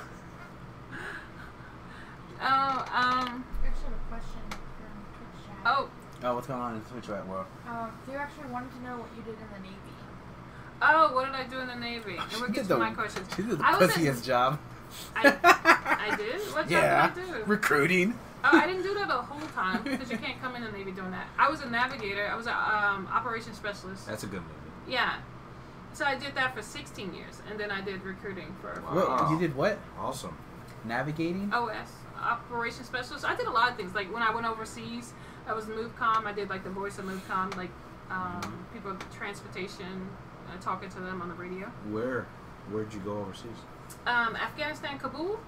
Oh, 2.42 2.46
um. 2.46 3.44
I 3.62 3.66
actually 3.66 3.84
have 3.84 3.92
a 3.92 4.08
question 4.08 4.40
from 4.48 4.49
Twitch 4.49 4.49
chat. 4.49 4.49
Oh, 5.64 5.88
Oh, 6.22 6.34
what's 6.34 6.46
going 6.46 6.60
on 6.60 6.74
in 6.74 6.80
Twitch 6.82 7.08
right 7.08 7.26
world? 7.26 7.46
Um, 7.66 7.90
they 8.06 8.14
actually 8.14 8.48
wanted 8.48 8.70
to 8.72 8.82
know 8.82 8.98
what 8.98 9.08
you 9.16 9.22
did 9.22 9.34
in 9.40 9.48
the 9.54 9.60
Navy. 9.60 9.76
oh. 10.82 11.14
What 11.14 11.24
did 11.26 11.34
I 11.34 11.44
do 11.44 11.58
in 11.60 11.66
the 11.68 11.74
Navy? 11.76 12.16
And 12.20 12.30
we'll 12.32 12.46
She 12.48 12.52
get 12.52 12.54
did 12.54 12.62
to 12.68 12.74
the- 12.74 12.78
my 12.78 12.90
questions. 12.90 13.26
She 13.34 13.42
did 13.42 13.58
the 13.58 13.64
I 13.64 13.78
was 13.78 13.96
in- 13.96 14.02
pussiest 14.04 14.24
job. 14.24 14.58
I, 15.16 15.34
I 16.12 16.16
did. 16.18 16.40
What 16.52 16.62
job 16.64 16.70
yeah, 16.70 17.10
did 17.14 17.24
I 17.24 17.38
do? 17.38 17.44
recruiting. 17.44 18.18
Oh, 18.44 18.48
I 18.52 18.66
didn't 18.66 18.82
do 18.82 18.92
that 18.94 19.06
the 19.08 19.14
whole 19.14 19.46
time 19.54 19.82
because 19.82 20.10
you 20.10 20.18
can't 20.18 20.40
come 20.42 20.56
in 20.56 20.62
the 20.64 20.70
Navy 20.72 20.90
doing 20.92 21.10
that. 21.10 21.26
I 21.38 21.48
was 21.50 21.60
a 21.62 21.70
navigator. 21.70 22.26
I 22.26 22.34
was 22.36 22.46
an 22.46 22.52
um, 22.54 23.06
operations 23.12 23.56
specialist. 23.56 24.06
That's 24.06 24.22
a 24.24 24.26
good 24.26 24.40
movie. 24.42 24.54
Yeah. 24.88 25.14
So 25.92 26.04
I 26.04 26.16
did 26.16 26.34
that 26.34 26.54
for 26.54 26.62
16 26.62 27.14
years, 27.14 27.40
and 27.50 27.58
then 27.58 27.70
I 27.70 27.80
did 27.80 28.02
recruiting 28.02 28.54
for 28.60 28.80
Wow. 28.82 29.22
What 29.22 29.30
you 29.30 29.38
did? 29.38 29.54
What 29.56 29.78
Awesome. 29.98 30.36
navigating? 30.84 31.52
OS, 31.52 31.88
operations 32.20 32.86
specialist. 32.86 33.24
I 33.24 33.34
did 33.36 33.46
a 33.46 33.50
lot 33.50 33.70
of 33.70 33.76
things. 33.76 33.94
Like 33.94 34.12
when 34.12 34.22
I 34.22 34.30
went 34.34 34.46
overseas, 34.46 35.12
I 35.46 35.52
was 35.52 35.64
MOVCON. 35.66 36.24
I 36.26 36.32
did 36.32 36.48
like 36.50 36.64
the 36.64 36.70
voice 36.70 36.98
of 36.98 37.04
MOVCON, 37.06 37.56
like 37.56 37.70
um, 38.10 38.64
people 38.72 38.96
transportation, 39.16 40.08
uh, 40.48 40.60
talking 40.60 40.88
to 40.90 41.00
them 41.00 41.22
on 41.22 41.28
the 41.28 41.34
radio. 41.34 41.66
Where? 41.90 42.26
Where'd 42.70 42.92
you 42.94 43.00
go 43.00 43.18
overseas? 43.18 43.50
Um, 44.06 44.36
Afghanistan, 44.36 44.98
Kabul, 44.98 45.40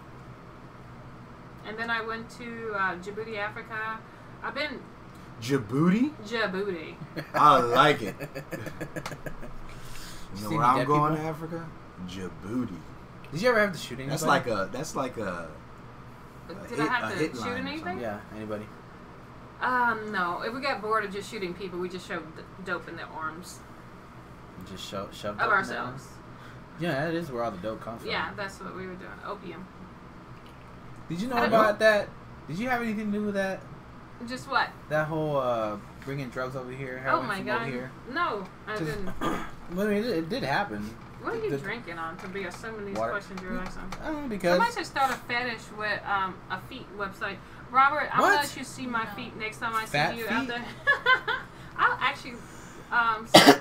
and 1.66 1.78
then 1.78 1.90
I 1.90 2.02
went 2.02 2.28
to 2.38 2.72
uh, 2.74 2.96
Djibouti, 2.96 3.38
Africa. 3.38 3.98
I've 4.42 4.54
been 4.54 4.80
Djibouti. 5.40 6.12
Djibouti. 6.26 6.94
I 7.34 7.58
like 7.58 8.02
it. 8.02 8.14
You 10.34 10.44
know 10.44 10.56
where 10.56 10.64
I'm 10.64 10.86
going 10.86 11.12
people? 11.12 11.16
to 11.24 11.28
Africa? 11.28 11.66
Djibouti. 12.06 12.72
Did 13.32 13.42
you 13.42 13.50
ever 13.50 13.60
have 13.60 13.72
to 13.72 13.78
shoot 13.78 13.96
anybody? 13.98 14.10
That's 14.12 14.22
like 14.24 14.46
a. 14.46 14.70
That's 14.72 14.96
like 14.96 15.18
a. 15.18 15.50
A 16.48 16.54
Did 16.68 16.78
hit- 16.78 16.80
I 16.80 16.84
a 16.86 16.88
have 16.88 17.18
to 17.18 17.36
shoot 17.36 17.48
anything? 17.58 18.00
yeah. 18.00 18.18
Anybody? 18.34 18.64
Um, 19.62 20.10
no. 20.12 20.42
If 20.42 20.52
we 20.52 20.60
got 20.60 20.82
bored 20.82 21.04
of 21.04 21.12
just 21.12 21.30
shooting 21.30 21.54
people, 21.54 21.78
we 21.78 21.88
just 21.88 22.06
shoved 22.06 22.26
dope 22.64 22.88
in 22.88 22.96
their 22.96 23.06
arms 23.06 23.60
Just 24.68 24.88
sho- 24.88 25.08
shoved 25.12 25.40
of 25.40 25.50
ourselves. 25.50 26.06
Yeah, 26.80 27.04
that 27.06 27.14
is 27.14 27.30
where 27.30 27.44
all 27.44 27.50
the 27.52 27.58
dope 27.58 27.80
comes 27.80 28.00
from. 28.02 28.10
Yeah, 28.10 28.30
that's 28.36 28.60
what 28.60 28.74
we 28.74 28.86
were 28.86 28.94
doing. 28.94 29.10
Opium. 29.26 29.66
Did 31.08 31.20
you 31.20 31.28
know 31.28 31.36
I 31.36 31.46
about 31.46 31.78
that? 31.78 32.08
Did 32.48 32.58
you 32.58 32.68
have 32.68 32.82
anything 32.82 33.12
to 33.12 33.18
do 33.18 33.24
with 33.26 33.34
that? 33.34 33.60
Just 34.26 34.48
what? 34.50 34.68
That 34.88 35.06
whole 35.06 35.36
uh, 35.36 35.76
bringing 36.04 36.28
drugs 36.30 36.56
over 36.56 36.70
here, 36.70 37.04
Oh 37.08 37.22
my 37.22 37.40
god. 37.40 37.66
here. 37.66 37.90
No, 38.12 38.44
I 38.66 38.76
didn't. 38.76 39.10
Well, 39.74 39.86
I 39.86 39.90
mean, 39.94 40.04
it, 40.04 40.10
it 40.10 40.28
did 40.28 40.42
happen. 40.42 40.82
What 41.22 41.32
are 41.34 41.36
you 41.44 41.48
the- 41.50 41.56
drinking 41.56 41.96
on 41.98 42.18
to 42.18 42.28
be 42.28 42.44
assuming 42.44 42.84
these 42.84 42.96
Water. 42.98 43.12
questions 43.12 43.40
you're 43.40 43.56
asking? 43.58 43.84
I 44.02 44.06
don't 44.08 44.22
know 44.24 44.28
because 44.28 44.50
Somebody 44.58 44.72
should 44.74 44.86
start 44.86 45.10
a 45.12 45.14
fetish 45.14 45.62
with 45.78 45.98
um, 46.04 46.34
a 46.50 46.60
feet 46.68 46.86
website. 46.98 47.36
Robert, 47.72 48.08
I'm 48.12 48.20
gonna 48.20 48.34
let 48.36 48.56
you 48.56 48.64
see 48.64 48.86
my 48.86 49.04
No. 49.04 49.10
feet 49.10 49.36
next 49.36 49.58
time 49.58 49.74
I 49.74 49.86
Fat 49.86 50.12
see 50.12 50.18
you 50.20 50.28
out 50.28 50.46
there. 50.46 50.64
I'll 51.76 51.98
actually 52.00 52.34
um, 52.92 53.26
s- 53.34 53.60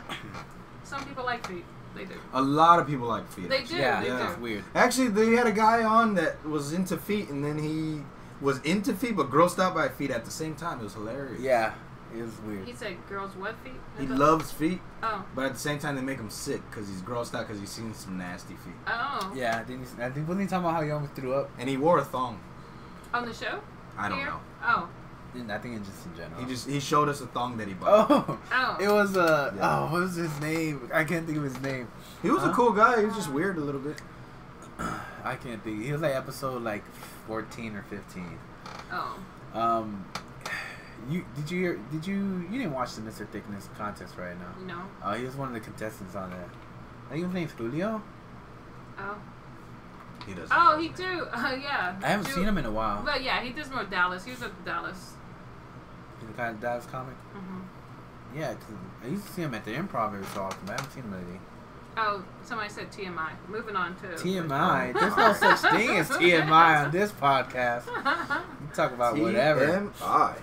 some 0.84 1.04
people 1.06 1.24
like 1.24 1.48
feet. 1.48 1.64
They 1.96 2.06
do. 2.06 2.14
A 2.34 2.42
lot 2.42 2.80
of 2.80 2.88
people 2.88 3.08
like 3.08 3.30
feet. 3.32 3.50
They 3.50 3.60
actually. 3.60 3.78
do. 3.78 3.82
Yeah, 3.82 4.02
they 4.02 4.08
yeah. 4.08 4.36
do. 4.36 4.42
weird. 4.42 4.64
Actually, 4.76 5.10
they 5.10 5.32
had 5.36 5.48
a 5.48 5.52
guy 5.52 5.84
on 5.84 6.16
that 6.16 6.46
was 6.46 6.74
into 6.74 6.98
feet, 6.98 7.30
and 7.30 7.44
then 7.44 7.58
he 7.58 8.02
was 8.42 8.60
into 8.62 8.94
feet 8.94 9.16
but 9.16 9.30
grossed 9.30 9.60
out 9.64 9.74
by 9.74 9.88
feet 9.90 10.12
at 10.12 10.26
the 10.26 10.32
same 10.32 10.56
time. 10.56 10.80
It 10.80 10.84
was 10.84 10.94
hilarious. 10.94 11.42
Yeah, 11.42 11.74
it 12.16 12.22
was 12.22 12.38
weird. 12.42 12.66
He 12.68 12.74
said 12.74 12.98
girls 13.08 13.34
what 13.36 13.56
feet? 13.64 13.74
He 13.98 14.06
Is 14.06 14.12
it- 14.12 14.18
loves 14.18 14.52
feet, 14.52 14.82
Oh. 15.04 15.24
but 15.36 15.46
at 15.46 15.54
the 15.54 15.60
same 15.60 15.80
time 15.80 15.96
they 15.96 16.02
make 16.02 16.18
him 16.18 16.30
sick 16.30 16.62
because 16.70 16.88
he's 16.90 17.02
grossed 17.02 17.34
out 17.34 17.48
because 17.48 17.60
he's 17.62 17.70
seen 17.72 17.94
some 17.94 18.18
nasty 18.18 18.56
feet. 18.56 18.74
Oh. 18.88 19.32
Yeah, 19.36 19.64
didn't 19.64 19.86
he, 19.98 20.04
I 20.04 20.10
think 20.10 20.28
wasn't 20.28 20.42
he 20.42 20.48
talking 20.48 20.66
about 20.66 20.76
how 20.76 20.82
he 20.82 20.92
almost 20.92 21.14
threw 21.14 21.34
up? 21.34 21.50
And 21.60 21.70
he 21.70 21.78
wore 21.78 21.98
a 22.00 22.04
thong. 22.06 22.40
On 23.14 23.26
the 23.26 23.34
show? 23.34 23.60
I 24.02 24.10
don't 24.10 24.26
know. 24.26 24.40
Oh. 24.64 24.90
I 25.50 25.58
think 25.60 25.78
it's 25.78 25.88
just 25.88 26.06
in 26.08 26.16
general. 26.18 26.42
He 26.42 26.46
just 26.48 26.68
he 26.70 26.80
showed 26.82 27.08
us 27.08 27.22
a 27.22 27.28
thong 27.28 27.56
that 27.58 27.68
he 27.68 27.74
bought. 27.74 28.12
Oh, 28.12 28.38
Oh. 28.52 28.78
it 28.82 28.90
was 28.90 29.16
uh 29.16 29.54
Yeah. 29.56 29.80
oh 29.80 29.92
what 29.92 30.02
was 30.02 30.16
his 30.16 30.40
name? 30.42 30.90
I 30.94 31.06
can't 31.06 31.26
think 31.26 31.38
of 31.38 31.44
his 31.46 31.60
name. 31.62 31.88
He 32.22 32.30
was 32.30 32.44
a 32.44 32.52
cool 32.52 32.72
guy. 32.74 33.00
He 33.00 33.06
was 33.06 33.16
just 33.16 33.32
weird 33.32 33.58
a 33.58 33.62
little 33.62 33.80
bit. 33.80 34.02
I 35.24 35.36
can't 35.36 35.64
think. 35.64 35.84
He 35.84 35.92
was 35.94 36.02
like 36.02 36.16
episode 36.16 36.62
like 36.64 36.84
fourteen 37.28 37.76
or 37.78 37.84
fifteen. 37.84 38.38
Oh. 38.92 39.18
Um, 39.54 40.06
you 41.10 41.26
did 41.36 41.50
you 41.50 41.60
hear? 41.62 41.80
Did 41.92 42.06
you 42.06 42.46
you 42.52 42.58
didn't 42.58 42.74
watch 42.74 42.94
the 42.96 43.02
Mr. 43.02 43.26
Thickness 43.28 43.70
contest 43.78 44.16
right 44.18 44.36
now? 44.38 44.54
No. 44.76 44.82
Oh, 45.04 45.14
he 45.14 45.24
was 45.24 45.36
one 45.36 45.48
of 45.48 45.54
the 45.54 45.60
contestants 45.62 46.14
on 46.16 46.30
that. 46.32 46.50
I 47.10 47.14
think 47.14 47.26
his 47.26 47.34
name's 47.34 47.52
Julio. 47.54 48.02
Oh. 49.00 49.16
He 50.28 50.34
does. 50.34 50.50
Oh, 50.52 50.78
he 50.80 50.90
do. 50.90 51.28
Uh, 51.34 51.56
yeah. 51.62 51.96
I 52.04 52.08
haven't 52.08 52.28
Ju- 52.28 52.34
seen 52.34 52.44
him 52.44 52.58
in 52.58 52.66
a 52.66 52.72
while. 52.72 53.02
But 53.04 53.24
yeah, 53.24 53.42
he 53.42 53.52
does 53.52 53.70
more 53.72 53.84
Dallas. 53.84 54.24
He 54.26 54.32
was 54.32 54.42
at 54.44 54.66
Dallas. 54.66 55.14
He's 56.20 56.28
the 56.30 56.34
kind 56.36 56.56
of 56.56 56.62
Dallas 56.62 56.86
comic. 56.86 57.16
Mm-hmm. 57.36 58.38
Yeah, 58.40 58.54
'cause 58.54 58.64
I 59.04 59.08
used 59.08 59.26
to 59.28 59.32
see 59.34 59.42
him 59.42 59.54
at 59.56 59.66
the 59.66 59.72
Improv 59.72 60.14
every 60.14 60.26
so 60.28 60.42
often, 60.44 60.60
but 60.66 60.72
I 60.74 60.76
haven't 60.76 60.92
seen 60.92 61.04
him 61.04 61.12
lately. 61.14 61.40
Oh, 61.98 62.24
somebody 62.44 62.70
said 62.70 62.90
TMI. 62.92 63.32
Moving 63.50 63.76
on 63.76 63.96
to 63.98 64.08
TMI. 64.16 64.94
There's 65.00 65.18
no 65.18 65.34
such 65.34 65.60
thing 65.74 65.90
as 65.98 66.10
TMI 66.10 66.86
on 66.86 66.92
this 66.92 67.12
podcast. 67.12 67.86
We 67.88 68.74
talk 68.74 68.94
about 68.94 69.18
whatever. 69.18 69.92
TMI. 70.00 70.36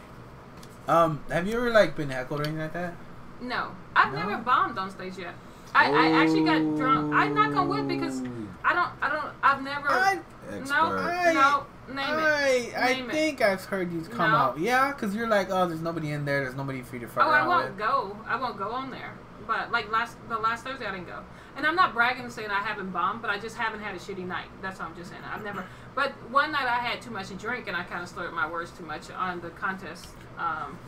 Um, 0.87 1.21
have 1.31 1.47
you 1.47 1.57
ever 1.57 1.71
like 1.71 1.97
been 1.97 2.11
heckled 2.11 2.41
or 2.41 2.43
anything 2.45 2.61
like 2.61 2.73
that? 2.75 2.95
No, 3.41 3.71
I've 3.97 4.13
No? 4.13 4.19
never 4.29 4.43
bombed 4.43 4.79
on 4.79 4.91
stage 4.91 5.17
yet. 5.19 5.35
I, 5.75 5.91
I 5.91 6.23
actually 6.23 6.45
got 6.45 6.77
drunk. 6.77 7.15
I'm 7.15 7.35
knock 7.35 7.55
on 7.57 7.69
wood 7.69 7.87
because 7.89 8.23
I 8.65 8.75
don't. 8.75 8.91
I 9.01 9.09
don't. 9.09 9.35
I've 9.43 9.63
never. 9.63 9.89
I 9.91 10.19
Expert. 10.51 10.75
no, 10.75 10.83
I- 10.97 11.33
no. 11.33 11.67
Name 11.89 11.99
it. 11.99 12.05
I, 12.05 12.73
I 12.77 12.93
Name 12.95 13.09
it. 13.09 13.13
think 13.13 13.41
I've 13.41 13.65
heard 13.65 13.91
you 13.93 14.03
come 14.03 14.31
No. 14.33 14.37
out. 14.37 14.59
Yeah, 14.59 14.93
because 14.93 15.15
you're 15.15 15.27
like, 15.29 15.49
oh, 15.51 15.67
there's 15.67 15.81
nobody 15.81 16.11
in 16.13 16.27
there. 16.27 16.41
There's 16.43 16.55
nobody 16.55 16.83
for 16.83 16.97
you 16.97 17.01
to 17.01 17.09
fuck 17.09 17.25
Oh, 17.27 17.31
I 17.31 17.47
won't 17.47 17.71
with. 17.71 17.79
go. 17.79 18.15
I 18.27 18.37
won't 18.37 18.59
go 18.59 18.73
on 18.73 18.91
there. 18.91 19.13
But 19.47 19.71
like 19.73 19.91
last 19.91 20.17
the 20.29 20.37
last 20.37 20.65
Thursday, 20.65 20.85
I 20.87 20.91
didn't 20.91 21.07
go. 21.07 21.21
And 21.57 21.67
I'm 21.67 21.75
not 21.75 21.95
bragging 21.95 22.25
and 22.25 22.33
saying 22.33 22.51
I 22.51 22.61
haven't 22.61 22.91
bombed, 22.91 23.23
but 23.23 23.31
I 23.31 23.39
just 23.39 23.57
haven't 23.57 23.81
had 23.81 23.95
a 23.95 23.99
shitty 23.99 24.27
night. 24.27 24.49
That's 24.61 24.81
all 24.81 24.87
I'm 24.89 24.97
just 24.97 25.09
saying. 25.11 25.23
I've 25.33 25.43
never. 25.43 25.65
But 25.95 26.11
one 26.31 26.53
night 26.53 26.67
I 26.67 26.77
had 26.79 27.01
too 27.01 27.11
much 27.11 27.29
to 27.29 27.35
drink 27.35 27.69
and 27.69 27.77
I 27.77 27.85
kind 27.85 28.03
of 28.03 28.09
slurred 28.11 28.35
my 28.35 28.47
words 28.49 28.71
too 28.73 28.85
much 28.85 29.11
on 29.11 29.41
the 29.41 29.49
contest. 29.51 30.09
Um, 30.39 30.79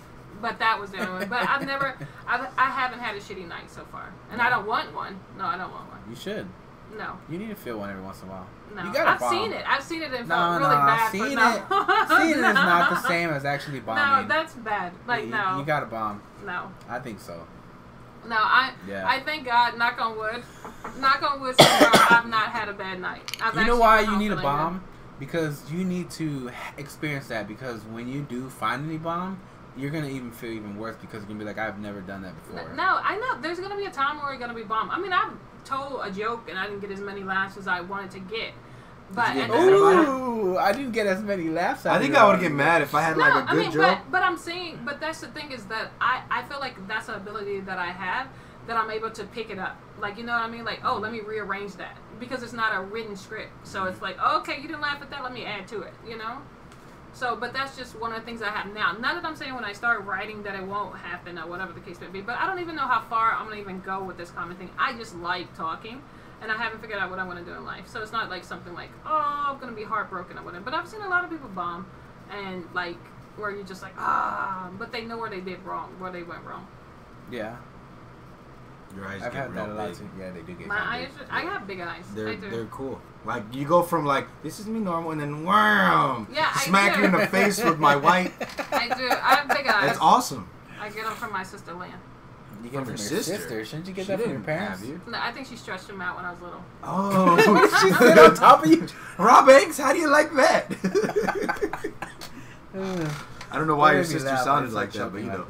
but 0.42 0.58
that 0.58 0.78
was 0.78 0.90
the 0.90 0.98
only 0.98 1.20
one. 1.20 1.28
But 1.30 1.48
I've 1.48 1.64
never. 1.66 1.96
I've, 2.28 2.46
I 2.58 2.66
haven't 2.70 2.98
had 3.00 3.16
a 3.16 3.20
shitty 3.20 3.48
night 3.48 3.70
so 3.70 3.84
far, 3.86 4.12
and 4.30 4.42
I 4.42 4.50
don't 4.50 4.66
want 4.66 4.94
one. 4.94 5.18
No, 5.38 5.44
I 5.46 5.56
don't 5.56 5.70
want 5.72 5.88
one. 5.88 6.00
You 6.10 6.14
should. 6.16 6.46
No, 6.96 7.16
You 7.28 7.38
need 7.38 7.48
to 7.48 7.54
feel 7.54 7.78
one 7.78 7.88
every 7.90 8.02
once 8.02 8.20
in 8.22 8.28
a 8.28 8.32
while. 8.32 8.46
no. 8.74 8.82
You 8.84 8.92
gotta 8.92 9.10
I've 9.10 9.20
bomb. 9.20 9.30
seen 9.32 9.52
it. 9.52 9.64
I've 9.66 9.82
seen 9.82 10.02
it 10.02 10.12
and 10.12 10.28
No, 10.28 10.34
felt 10.34 10.60
no, 10.60 10.68
really 10.68 10.80
bad. 10.80 11.10
seeing 11.12 11.34
but 11.36 11.56
it, 11.56 11.70
no. 11.70 12.16
seeing 12.18 12.30
it 12.30 12.36
is 12.38 12.54
not 12.54 12.90
the 12.90 12.96
same 13.08 13.30
as 13.30 13.44
actually 13.44 13.80
bombing. 13.80 14.28
No, 14.28 14.34
that's 14.34 14.54
bad. 14.54 14.92
Like 15.06 15.24
you, 15.24 15.30
no, 15.30 15.58
you 15.58 15.64
gotta 15.64 15.86
bomb. 15.86 16.20
no. 16.44 16.70
I 16.88 16.98
think 16.98 17.20
so. 17.20 17.46
No, 18.26 18.36
I 18.36 18.72
Yeah. 18.86 19.08
I 19.08 19.20
thank 19.20 19.46
God, 19.46 19.78
knock 19.78 19.98
on 20.00 20.18
wood, 20.18 20.42
knock 20.98 21.22
on 21.22 21.40
wood, 21.40 21.54
so 21.58 21.64
far, 21.64 22.18
I've 22.18 22.28
not 22.28 22.50
had 22.50 22.68
a 22.68 22.74
bad 22.74 23.00
night. 23.00 23.36
I've 23.42 23.54
you 23.54 23.64
know 23.64 23.78
why 23.78 24.00
you 24.00 24.16
need 24.18 24.32
a 24.32 24.36
bomb? 24.36 24.84
Because 25.18 25.70
you 25.72 25.84
need 25.84 26.10
to 26.12 26.50
experience 26.76 27.28
that. 27.28 27.46
Because 27.48 27.82
when 27.84 28.08
you 28.08 28.22
do 28.22 28.48
finally 28.50 28.98
bomb, 28.98 29.38
you're 29.76 29.90
gonna 29.90 30.08
even 30.08 30.30
feel 30.32 30.50
even 30.50 30.76
worse 30.76 30.96
because 30.96 31.20
you're 31.20 31.28
gonna 31.28 31.38
be 31.38 31.44
like, 31.44 31.58
I've 31.58 31.78
never 31.78 32.00
done 32.00 32.22
that 32.22 32.34
before. 32.36 32.74
No, 32.74 33.00
I 33.02 33.16
know 33.16 33.40
there's 33.40 33.60
gonna 33.60 33.76
be 33.76 33.84
a 33.86 33.90
time 33.90 34.18
where 34.18 34.30
you're 34.32 34.40
gonna 34.40 34.54
be 34.54 34.64
bombed. 34.64 34.90
I 34.92 34.98
mean, 34.98 35.12
I've 35.12 35.32
told 35.70 36.00
a 36.04 36.10
joke 36.10 36.48
and 36.50 36.58
I 36.58 36.64
didn't 36.66 36.80
get 36.80 36.90
as 36.90 37.00
many 37.00 37.22
laughs 37.22 37.56
as 37.56 37.66
I 37.68 37.80
wanted 37.80 38.10
to 38.12 38.20
get, 38.20 38.52
but 39.10 39.26
Did 39.26 39.36
you 39.36 39.42
at 39.42 39.50
get 39.50 39.64
the 39.64 39.72
mad 39.72 39.82
same. 39.88 40.08
Ooh, 40.08 40.58
I 40.58 40.72
didn't 40.72 40.92
get 40.92 41.06
as 41.06 41.22
many 41.22 41.48
laughs. 41.48 41.86
I 41.86 41.98
think 41.98 42.14
I 42.14 42.24
would 42.26 42.36
already. 42.36 42.42
get 42.42 42.52
mad 42.52 42.82
if 42.82 42.94
I 42.94 43.02
had 43.02 43.16
No, 43.16 43.28
like 43.28 43.34
a 43.34 43.42
good 43.46 43.58
mean, 43.58 43.72
joke. 43.72 43.98
but 44.04 44.10
but 44.10 44.22
I'm 44.22 44.38
saying, 44.38 44.80
but 44.84 45.00
that's 45.00 45.20
the 45.20 45.28
thing 45.28 45.52
is 45.52 45.64
that 45.66 45.92
I 46.00 46.22
I 46.30 46.42
feel 46.44 46.60
like 46.60 46.76
that's 46.88 47.08
an 47.08 47.16
ability 47.16 47.60
that 47.60 47.78
I 47.78 47.90
have 47.92 48.28
that 48.66 48.76
I'm 48.76 48.90
able 48.90 49.10
to 49.10 49.24
pick 49.24 49.50
it 49.50 49.58
up. 49.58 49.76
Like 50.00 50.18
you 50.18 50.24
know 50.24 50.32
what 50.32 50.42
I 50.42 50.48
mean? 50.50 50.64
Like 50.64 50.80
oh, 50.84 50.96
let 50.98 51.12
me 51.12 51.20
rearrange 51.20 51.74
that 51.76 51.96
because 52.18 52.42
it's 52.42 52.52
not 52.52 52.74
a 52.74 52.80
written 52.82 53.16
script. 53.16 53.52
So 53.66 53.84
it's 53.84 54.00
like 54.02 54.18
okay, 54.38 54.56
you 54.60 54.68
didn't 54.68 54.82
laugh 54.82 55.02
at 55.02 55.10
that. 55.10 55.22
Let 55.22 55.32
me 55.32 55.44
add 55.44 55.68
to 55.68 55.82
it. 55.82 55.94
You 56.08 56.18
know. 56.18 56.38
So, 57.12 57.36
but 57.36 57.52
that's 57.52 57.76
just 57.76 57.98
one 57.98 58.12
of 58.12 58.20
the 58.20 58.24
things 58.24 58.40
I 58.40 58.50
have 58.50 58.72
now. 58.72 58.92
Not 58.92 59.14
that 59.14 59.24
I'm 59.24 59.36
saying 59.36 59.54
when 59.54 59.64
I 59.64 59.72
start 59.72 60.04
writing 60.04 60.42
that 60.44 60.54
it 60.54 60.64
won't 60.64 60.96
happen 60.96 61.38
or 61.38 61.46
whatever 61.48 61.72
the 61.72 61.80
case 61.80 62.00
may 62.00 62.06
be, 62.06 62.20
but 62.20 62.36
I 62.36 62.46
don't 62.46 62.60
even 62.60 62.76
know 62.76 62.86
how 62.86 63.02
far 63.02 63.32
I'm 63.32 63.48
gonna 63.48 63.60
even 63.60 63.80
go 63.80 64.02
with 64.02 64.16
this 64.16 64.30
comment 64.30 64.58
thing. 64.58 64.70
I 64.78 64.96
just 64.96 65.16
like 65.16 65.54
talking, 65.56 66.00
and 66.40 66.50
I 66.50 66.56
haven't 66.56 66.80
figured 66.80 66.98
out 66.98 67.10
what 67.10 67.18
I 67.18 67.24
want 67.24 67.38
to 67.38 67.44
do 67.44 67.52
in 67.52 67.64
life. 67.64 67.88
So 67.88 68.00
it's 68.00 68.12
not 68.12 68.30
like 68.30 68.44
something 68.44 68.74
like 68.74 68.90
oh, 69.04 69.46
I'm 69.48 69.58
gonna 69.58 69.72
be 69.72 69.84
heartbroken 69.84 70.38
or 70.38 70.44
whatever. 70.44 70.64
But 70.64 70.74
I've 70.74 70.88
seen 70.88 71.02
a 71.02 71.08
lot 71.08 71.24
of 71.24 71.30
people 71.30 71.48
bomb, 71.48 71.86
and 72.30 72.64
like 72.74 72.98
where 73.36 73.50
you're 73.50 73.64
just 73.64 73.82
like 73.82 73.94
ah, 73.98 74.70
but 74.78 74.92
they 74.92 75.04
know 75.04 75.18
where 75.18 75.30
they 75.30 75.40
did 75.40 75.62
wrong, 75.64 75.98
where 75.98 76.12
they 76.12 76.22
went 76.22 76.44
wrong. 76.44 76.66
Yeah, 77.30 77.56
Your 78.96 79.06
eyes 79.06 79.22
I've 79.22 79.32
get 79.32 79.42
had 79.42 79.54
real 79.54 79.66
that 79.66 79.72
a 79.72 79.74
lot 79.74 79.88
big. 79.88 79.98
too. 79.98 80.10
Yeah, 80.18 80.30
they 80.32 80.40
do 80.42 80.52
get. 80.54 80.66
My 80.66 80.80
eyes, 80.96 81.08
big. 81.16 81.26
I 81.30 81.40
have 81.42 81.66
big 81.66 81.80
eyes. 81.80 82.04
They're 82.14 82.28
I 82.30 82.34
do. 82.34 82.50
they're 82.50 82.64
cool. 82.66 83.00
Like 83.24 83.44
you 83.54 83.64
go 83.66 83.82
from 83.82 84.04
like 84.04 84.26
this 84.42 84.58
is 84.58 84.66
me 84.66 84.80
normal 84.80 85.12
and 85.12 85.20
then 85.20 85.44
wham, 85.44 86.26
Yeah, 86.32 86.50
I 86.54 86.60
smack 86.60 86.94
do. 86.94 87.00
you 87.00 87.04
in 87.06 87.12
the 87.12 87.26
face 87.28 87.62
with 87.62 87.78
my 87.78 87.94
white. 87.96 88.32
I 88.72 88.88
do. 88.88 89.08
I 89.08 89.34
have 89.36 89.48
big 89.48 89.66
eyes. 89.68 89.86
That's 89.86 89.98
awesome. 90.00 90.48
I 90.80 90.88
get 90.88 91.04
them 91.04 91.14
from 91.14 91.32
my 91.32 91.42
sister 91.44 91.72
Lynn. 91.74 91.90
You 92.64 92.68
get 92.68 92.82
it 92.82 92.84
From 92.84 92.96
from 92.96 92.96
your 92.96 93.12
your 93.12 93.22
sister. 93.22 93.36
sister. 93.38 93.64
Shouldn't 93.64 93.86
you 93.88 93.94
get 93.94 94.04
She 94.06 94.12
that 94.12 94.20
from 94.22 94.32
your 94.32 94.40
parents? 94.40 94.80
have 94.80 94.88
you. 94.88 95.00
No, 95.06 95.18
I 95.20 95.32
think 95.32 95.46
she 95.46 95.56
stretched 95.56 95.86
them 95.86 96.00
out 96.02 96.16
when 96.16 96.24
I 96.26 96.32
was 96.32 96.40
little. 96.42 96.62
Oh, 96.82 97.36
she 97.82 97.92
sit 97.94 98.18
on 98.18 98.34
top 98.34 98.64
of 98.64 98.70
you. 98.70 98.86
Rob 99.18 99.48
Eggs, 99.48 99.78
how 99.78 99.92
do 99.94 99.98
you 99.98 100.08
like 100.10 100.30
that? 100.34 100.66
I 103.52 103.56
don't 103.56 103.66
know 103.66 103.76
why 103.76 103.92
your 103.94 104.02
That 104.02 104.08
made 104.08 104.14
me 104.14 104.20
sister 104.20 104.28
laugh. 104.28 104.44
sounded 104.44 104.72
like 104.72 104.92
that, 104.92 105.10
but 105.12 105.18
you 105.20 105.26
know. 105.28 105.46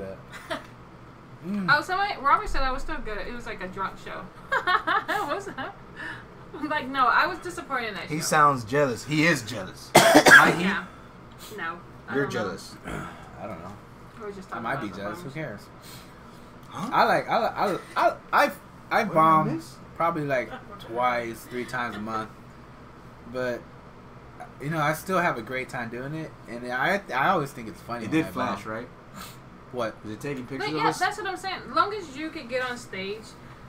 Like 1.45 1.53
that. 1.53 1.59
Mm. 1.66 1.76
Oh, 1.78 1.82
somebody 1.82 2.14
Robert 2.20 2.49
said 2.49 2.62
I 2.62 2.70
was 2.72 2.82
still 2.82 2.99
good. 2.99 3.18
It 3.26 3.32
was 3.32 3.47
like 3.47 3.62
a 3.62 3.68
drunk 3.68 3.95
show. 4.05 4.24
was 5.28 5.47
that? 5.47 5.74
Like 6.68 6.88
no, 6.88 7.07
I 7.07 7.26
was 7.26 7.38
disappointed 7.38 7.88
in 7.88 7.95
that 7.95 8.05
He 8.09 8.16
show. 8.18 8.22
sounds 8.24 8.64
jealous. 8.64 9.05
He 9.05 9.26
is 9.26 9.43
jealous. 9.43 9.91
Might 9.95 10.55
he? 10.59 10.64
Yeah. 10.64 10.84
No. 11.57 11.78
I 12.09 12.14
You're 12.14 12.24
don't 12.24 12.32
jealous. 12.32 12.74
I 12.86 13.47
don't 13.47 13.61
know. 13.61 13.72
We 14.18 14.26
were 14.26 14.32
just 14.32 14.55
I 14.55 14.59
might 14.61 14.74
about 14.74 14.82
be 14.93 14.97
jealous. 14.97 15.22
Who 15.22 15.30
cares? 15.30 15.61
Huh? 16.68 16.91
I 16.93 17.05
like. 17.05 17.28
I 17.28 17.38
like- 17.38 17.57
I 17.57 17.76
I 17.97 18.16
I 18.32 18.53
I 18.91 19.05
What 19.05 19.14
bomb 19.14 19.45
did 19.47 19.53
I 19.53 19.57
miss? 19.57 19.76
probably 19.97 20.24
like 20.24 20.51
twice, 20.80 21.41
three 21.45 21.64
times 21.64 21.97
a 21.97 22.01
month, 22.01 22.30
but 23.32 23.61
you 24.61 24.68
know 24.70 24.78
I 24.80 24.93
still 24.93 25.18
have 25.18 25.38
a 25.38 25.43
great 25.43 25.68
time 25.68 25.88
doing 25.88 26.14
it, 26.14 26.30
and 26.49 26.70
I 26.72 27.01
I 27.14 27.28
always 27.30 27.51
think 27.53 27.68
it's 27.68 27.80
funny. 27.80 28.05
It 28.05 28.11
when 28.11 28.18
did 28.22 28.26
I 28.26 28.30
flash, 28.30 28.64
bomb. 28.64 28.72
right? 28.72 28.88
What? 29.73 30.03
Was 30.05 30.14
it 30.14 30.21
taking 30.21 30.47
pictures 30.47 30.68
But 30.68 30.77
of 30.77 30.83
yeah, 30.83 30.89
us? 30.89 30.99
that's 30.99 31.18
what 31.18 31.27
I'm 31.27 31.37
saying. 31.37 31.61
As 31.68 31.75
long 31.75 31.93
as 31.95 32.16
you 32.16 32.31
can 32.31 32.49
get 32.49 32.62
on 32.68 32.77
stage 32.77 33.23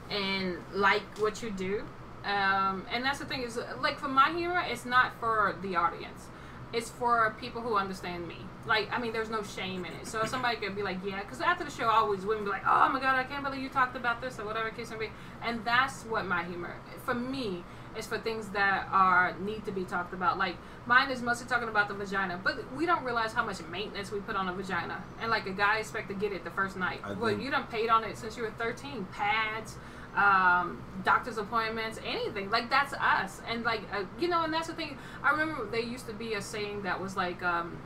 and 0.10 0.58
like 0.74 1.04
what 1.20 1.42
you 1.44 1.52
do, 1.52 1.84
um, 2.26 2.86
and 2.92 3.04
that's 3.04 3.20
the 3.20 3.26
thing 3.26 3.42
is 3.42 3.60
like 3.82 4.00
for 4.00 4.08
my 4.08 4.32
humor, 4.32 4.64
it's 4.68 4.86
not 4.86 5.20
for 5.20 5.56
the 5.62 5.76
audience. 5.76 6.28
It's 6.74 6.90
for 6.90 7.36
people 7.40 7.62
who 7.62 7.76
understand 7.76 8.28
me. 8.28 8.38
Like, 8.66 8.90
I 8.94 9.00
mean, 9.00 9.12
there's 9.12 9.30
no 9.30 9.44
shame 9.44 9.84
in 9.84 9.92
it. 9.94 10.08
So 10.08 10.24
somebody 10.24 10.56
could 10.56 10.74
be 10.74 10.84
like, 10.84 11.00
yeah, 11.06 11.20
because 11.20 11.42
after 11.42 11.66
the 11.66 11.72
show, 11.72 11.88
I 11.88 11.96
always 11.96 12.26
wouldn't 12.26 12.46
be 12.46 12.52
like, 12.52 12.64
oh 12.66 12.88
my 12.90 13.02
god, 13.02 13.16
I 13.16 13.24
can't 13.26 13.44
believe 13.44 13.62
you 13.62 13.68
talked 13.70 13.98
about 13.98 14.22
this 14.22 14.40
or 14.40 14.46
whatever 14.46 14.70
case 14.70 14.90
may 14.92 14.98
be. 14.98 15.10
And 15.44 15.66
that's 15.66 16.04
what 16.04 16.26
my 16.26 16.46
humor, 16.46 16.78
for 17.04 17.14
me, 17.14 17.64
is 17.98 18.08
for 18.08 18.18
things 18.18 18.50
that 18.50 18.88
are 18.92 19.36
need 19.40 19.66
to 19.66 19.72
be 19.72 19.84
talked 19.84 20.14
about. 20.14 20.38
Like 20.38 20.56
mine 20.86 21.10
is 21.12 21.22
mostly 21.22 21.48
talking 21.48 21.70
about 21.70 21.88
the 21.88 21.94
vagina, 21.94 22.40
but 22.44 22.60
we 22.76 22.86
don't 22.86 23.04
realize 23.04 23.34
how 23.34 23.46
much 23.46 23.62
maintenance 23.70 24.12
we 24.12 24.20
put 24.20 24.36
on 24.36 24.48
a 24.50 24.54
vagina. 24.54 25.04
And 25.20 25.30
like 25.30 25.46
a 25.48 25.52
guy 25.52 25.80
expect 25.80 26.08
to 26.10 26.14
get 26.14 26.32
it 26.32 26.44
the 26.44 26.52
first 26.52 26.78
night. 26.78 27.02
I 27.04 27.14
well, 27.14 27.32
you 27.32 27.52
done 27.52 27.68
paid 27.68 27.90
on 27.90 28.04
it 28.04 28.18
since 28.18 28.38
you 28.38 28.44
were 28.44 28.52
13. 28.52 29.08
Pads, 29.14 29.78
um, 30.16 30.82
doctor's 31.04 31.38
appointments, 31.38 32.00
anything. 32.06 32.50
Like 32.50 32.70
that's 32.70 32.94
us. 32.94 33.42
And 33.48 33.64
like 33.64 33.82
uh, 33.94 34.04
you 34.20 34.28
know, 34.28 34.44
and 34.44 34.54
that's 34.54 34.68
the 34.68 34.74
thing. 34.74 34.98
I 35.24 35.32
remember 35.32 35.68
there 35.70 35.82
used 35.82 36.08
to 36.08 36.14
be 36.14 36.34
a 36.34 36.42
saying 36.42 36.84
that 36.84 37.00
was 37.00 37.16
like, 37.16 37.44
um, 37.44 37.78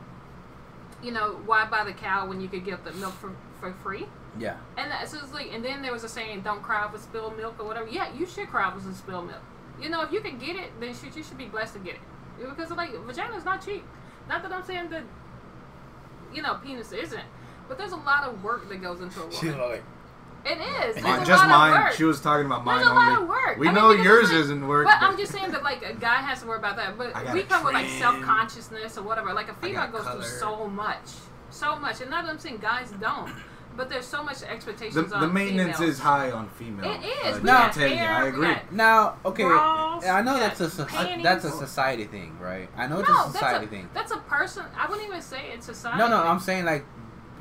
you 1.02 1.12
know, 1.12 1.40
why 1.46 1.66
buy 1.66 1.84
the 1.84 1.92
cow 1.92 2.28
when 2.28 2.40
you 2.40 2.48
could 2.48 2.64
get 2.64 2.84
the 2.84 2.92
milk 2.92 3.14
for 3.14 3.32
for 3.60 3.72
free? 3.72 4.06
Yeah. 4.38 4.56
And 4.76 4.90
that, 4.90 5.08
so 5.08 5.18
it's 5.22 5.32
like, 5.32 5.52
and 5.52 5.64
then 5.64 5.82
there 5.82 5.92
was 5.92 6.04
a 6.04 6.08
saying, 6.08 6.42
"Don't 6.42 6.62
cry 6.62 6.84
over 6.84 6.98
spilled 6.98 7.36
milk" 7.36 7.56
or 7.58 7.66
whatever. 7.66 7.88
Yeah, 7.88 8.12
you 8.14 8.26
should 8.26 8.48
cry 8.48 8.70
over 8.70 8.80
some 8.80 8.94
spilled 8.94 9.26
milk. 9.26 9.42
You 9.80 9.88
know, 9.90 10.02
if 10.02 10.10
you 10.12 10.20
can 10.20 10.38
get 10.38 10.56
it, 10.56 10.70
then 10.80 10.94
should, 10.94 11.14
you 11.14 11.22
should 11.22 11.38
be 11.38 11.46
blessed 11.46 11.74
to 11.74 11.80
get 11.80 11.94
it 11.94 12.00
because 12.48 12.70
like 12.70 12.92
vagina 13.04 13.34
is 13.36 13.44
not 13.44 13.64
cheap. 13.64 13.84
Not 14.28 14.42
that 14.42 14.52
I'm 14.52 14.64
saying 14.64 14.90
that, 14.90 15.02
you 16.32 16.42
know, 16.42 16.54
penis 16.62 16.92
isn't, 16.92 17.20
but 17.68 17.78
there's 17.78 17.92
a 17.92 17.96
lot 17.96 18.24
of 18.24 18.42
work 18.42 18.68
that 18.68 18.82
goes 18.82 19.00
into 19.00 19.22
a 19.24 19.32
She's 19.32 19.42
woman. 19.54 19.58
like, 19.70 19.84
It 20.44 20.58
is. 20.96 21.02
Mine- 21.02 21.24
just 21.26 21.44
mine. 21.46 21.92
She 21.96 22.04
was 22.04 22.20
talking 22.20 22.46
about 22.46 22.64
mine 22.64 22.78
There's 22.78 22.90
a 22.90 22.94
lot 22.94 23.08
only. 23.12 23.22
of 23.22 23.28
work. 23.28 23.56
We 23.58 23.68
I 23.68 23.72
mean, 23.72 23.82
know 23.82 23.90
because 23.90 24.04
yours 24.04 24.28
like- 24.30 24.40
isn't 24.40 24.66
work. 24.68 24.86
But 24.86 24.96
I'm 25.00 25.16
just 25.16 25.32
saying 25.32 25.52
that 25.52 25.62
like 25.62 25.82
a 25.82 25.94
guy 25.94 26.16
has 26.16 26.40
to 26.42 26.46
worry 26.46 26.58
about 26.58 26.76
that. 26.76 26.96
But 26.98 27.14
we 27.32 27.40
a 27.40 27.42
come 27.44 27.64
with 27.64 27.74
like 27.74 27.88
self 27.88 28.20
consciousness 28.22 28.96
or 28.98 29.02
whatever. 29.02 29.32
Like 29.34 29.48
a 29.50 29.54
female 29.54 29.88
goes 29.88 30.02
color. 30.02 30.22
through 30.22 30.30
so 30.38 30.66
much, 30.68 31.10
so 31.50 31.76
much, 31.76 32.00
and 32.00 32.10
not 32.10 32.24
that 32.24 32.30
I'm 32.32 32.38
saying 32.38 32.58
guys 32.58 32.90
don't, 33.00 33.32
but 33.76 33.88
there's 33.88 34.06
so 34.06 34.22
much 34.22 34.40
the, 34.40 34.50
expectations 34.50 35.12
on 35.12 35.20
the 35.20 35.28
maintenance 35.28 35.78
females. 35.78 35.94
is 35.96 36.00
high 36.00 36.30
on 36.30 36.48
female. 36.50 36.90
It 36.90 37.04
is. 37.04 37.36
Uh, 37.36 37.40
We 37.40 37.46
got 37.46 37.76
I'll 37.76 37.88
you, 37.88 37.96
I 37.96 38.26
agree. 38.28 38.54
Now, 38.70 39.16
okay, 39.24 39.44
Bras, 39.44 40.04
I 40.06 40.22
know 40.22 40.38
that's 40.38 40.60
a 40.60 40.84
panties. 40.84 41.22
that's 41.22 41.44
a 41.44 41.50
society 41.50 42.04
thing, 42.04 42.38
right? 42.40 42.68
I 42.76 42.86
know 42.86 43.00
it's 43.00 43.08
a 43.08 43.12
society 43.12 43.40
that's 43.40 43.64
a, 43.64 43.68
thing. 43.68 43.88
That's 43.94 44.12
a 44.12 44.18
person. 44.18 44.64
I 44.76 44.88
wouldn't 44.88 45.06
even 45.06 45.22
say 45.22 45.50
it's 45.52 45.66
society. 45.66 45.98
No, 45.98 46.08
no, 46.08 46.22
I'm 46.22 46.40
saying 46.40 46.64
like, 46.64 46.84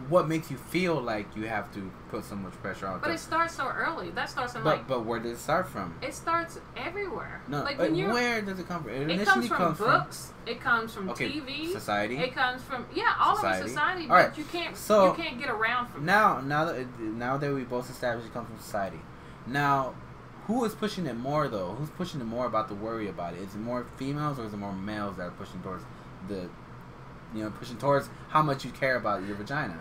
what 0.09 0.27
makes 0.27 0.51
you 0.51 0.57
feel 0.57 1.01
like 1.01 1.35
you 1.35 1.43
have 1.47 1.73
to 1.73 1.91
put 2.09 2.23
so 2.25 2.35
much 2.35 2.53
pressure 2.61 2.87
on? 2.87 2.99
But 2.99 3.11
it 3.11 3.19
starts 3.19 3.55
so 3.55 3.67
early. 3.67 4.09
That 4.11 4.29
starts 4.29 4.55
in 4.55 4.63
but, 4.63 4.77
like. 4.77 4.87
but 4.87 5.05
where 5.05 5.19
did 5.19 5.31
it 5.33 5.39
start 5.39 5.67
from? 5.67 5.95
It 6.01 6.13
starts 6.13 6.59
everywhere. 6.77 7.41
No, 7.47 7.63
like 7.63 7.77
uh, 7.79 7.83
when 7.83 7.95
you're. 7.95 8.13
where 8.13 8.41
does 8.41 8.59
it 8.59 8.67
come 8.67 8.83
from? 8.83 8.91
It, 8.93 9.01
It 9.01 9.09
initially 9.11 9.47
comes 9.49 9.77
from 9.77 9.87
books. 9.87 10.31
It 10.45 10.61
comes 10.61 10.93
from 10.93 11.09
okay, 11.09 11.29
TV. 11.29 11.71
society. 11.71 12.17
It 12.17 12.33
comes 12.35 12.61
from 12.61 12.85
yeah, 12.93 13.13
all 13.19 13.35
Society. 13.35 13.63
of 13.63 13.69
society. 13.69 14.01
All 14.03 14.07
But 14.09 14.13
right, 14.29 14.37
you 14.37 14.43
can't 14.45 14.75
so- 14.77 15.07
you 15.07 15.23
can't 15.23 15.39
get 15.39 15.49
around 15.49 15.87
from 15.87 16.05
Now, 16.05 16.39
now 16.41 16.65
that 16.65 16.99
now 16.99 17.37
that 17.37 17.53
we 17.53 17.63
both 17.63 17.89
established 17.89 18.27
it 18.27 18.33
comes 18.33 18.47
from 18.47 18.59
society. 18.59 18.99
Now, 19.47 19.93
who 20.47 20.63
is 20.65 20.75
pushing 20.75 21.07
it 21.07 21.15
more 21.17 21.47
though? 21.47 21.73
Who's 21.73 21.89
pushing 21.89 22.21
it 22.21 22.25
more 22.25 22.45
about 22.45 22.67
the 22.67 22.75
worry 22.75 23.07
about 23.07 23.33
it? 23.33 23.41
Is 23.41 23.55
it 23.55 23.59
more 23.59 23.85
females 23.97 24.37
or 24.39 24.45
is 24.45 24.53
it 24.53 24.57
more 24.57 24.73
males 24.73 25.17
that 25.17 25.23
are 25.23 25.31
pushing 25.31 25.61
towards 25.61 25.83
the, 26.27 26.47
you 27.33 27.43
know, 27.43 27.49
pushing 27.49 27.77
towards 27.77 28.09
how 28.29 28.43
much 28.43 28.63
you 28.63 28.71
care 28.71 28.95
about 28.95 29.23
your 29.23 29.35
vagina? 29.35 29.79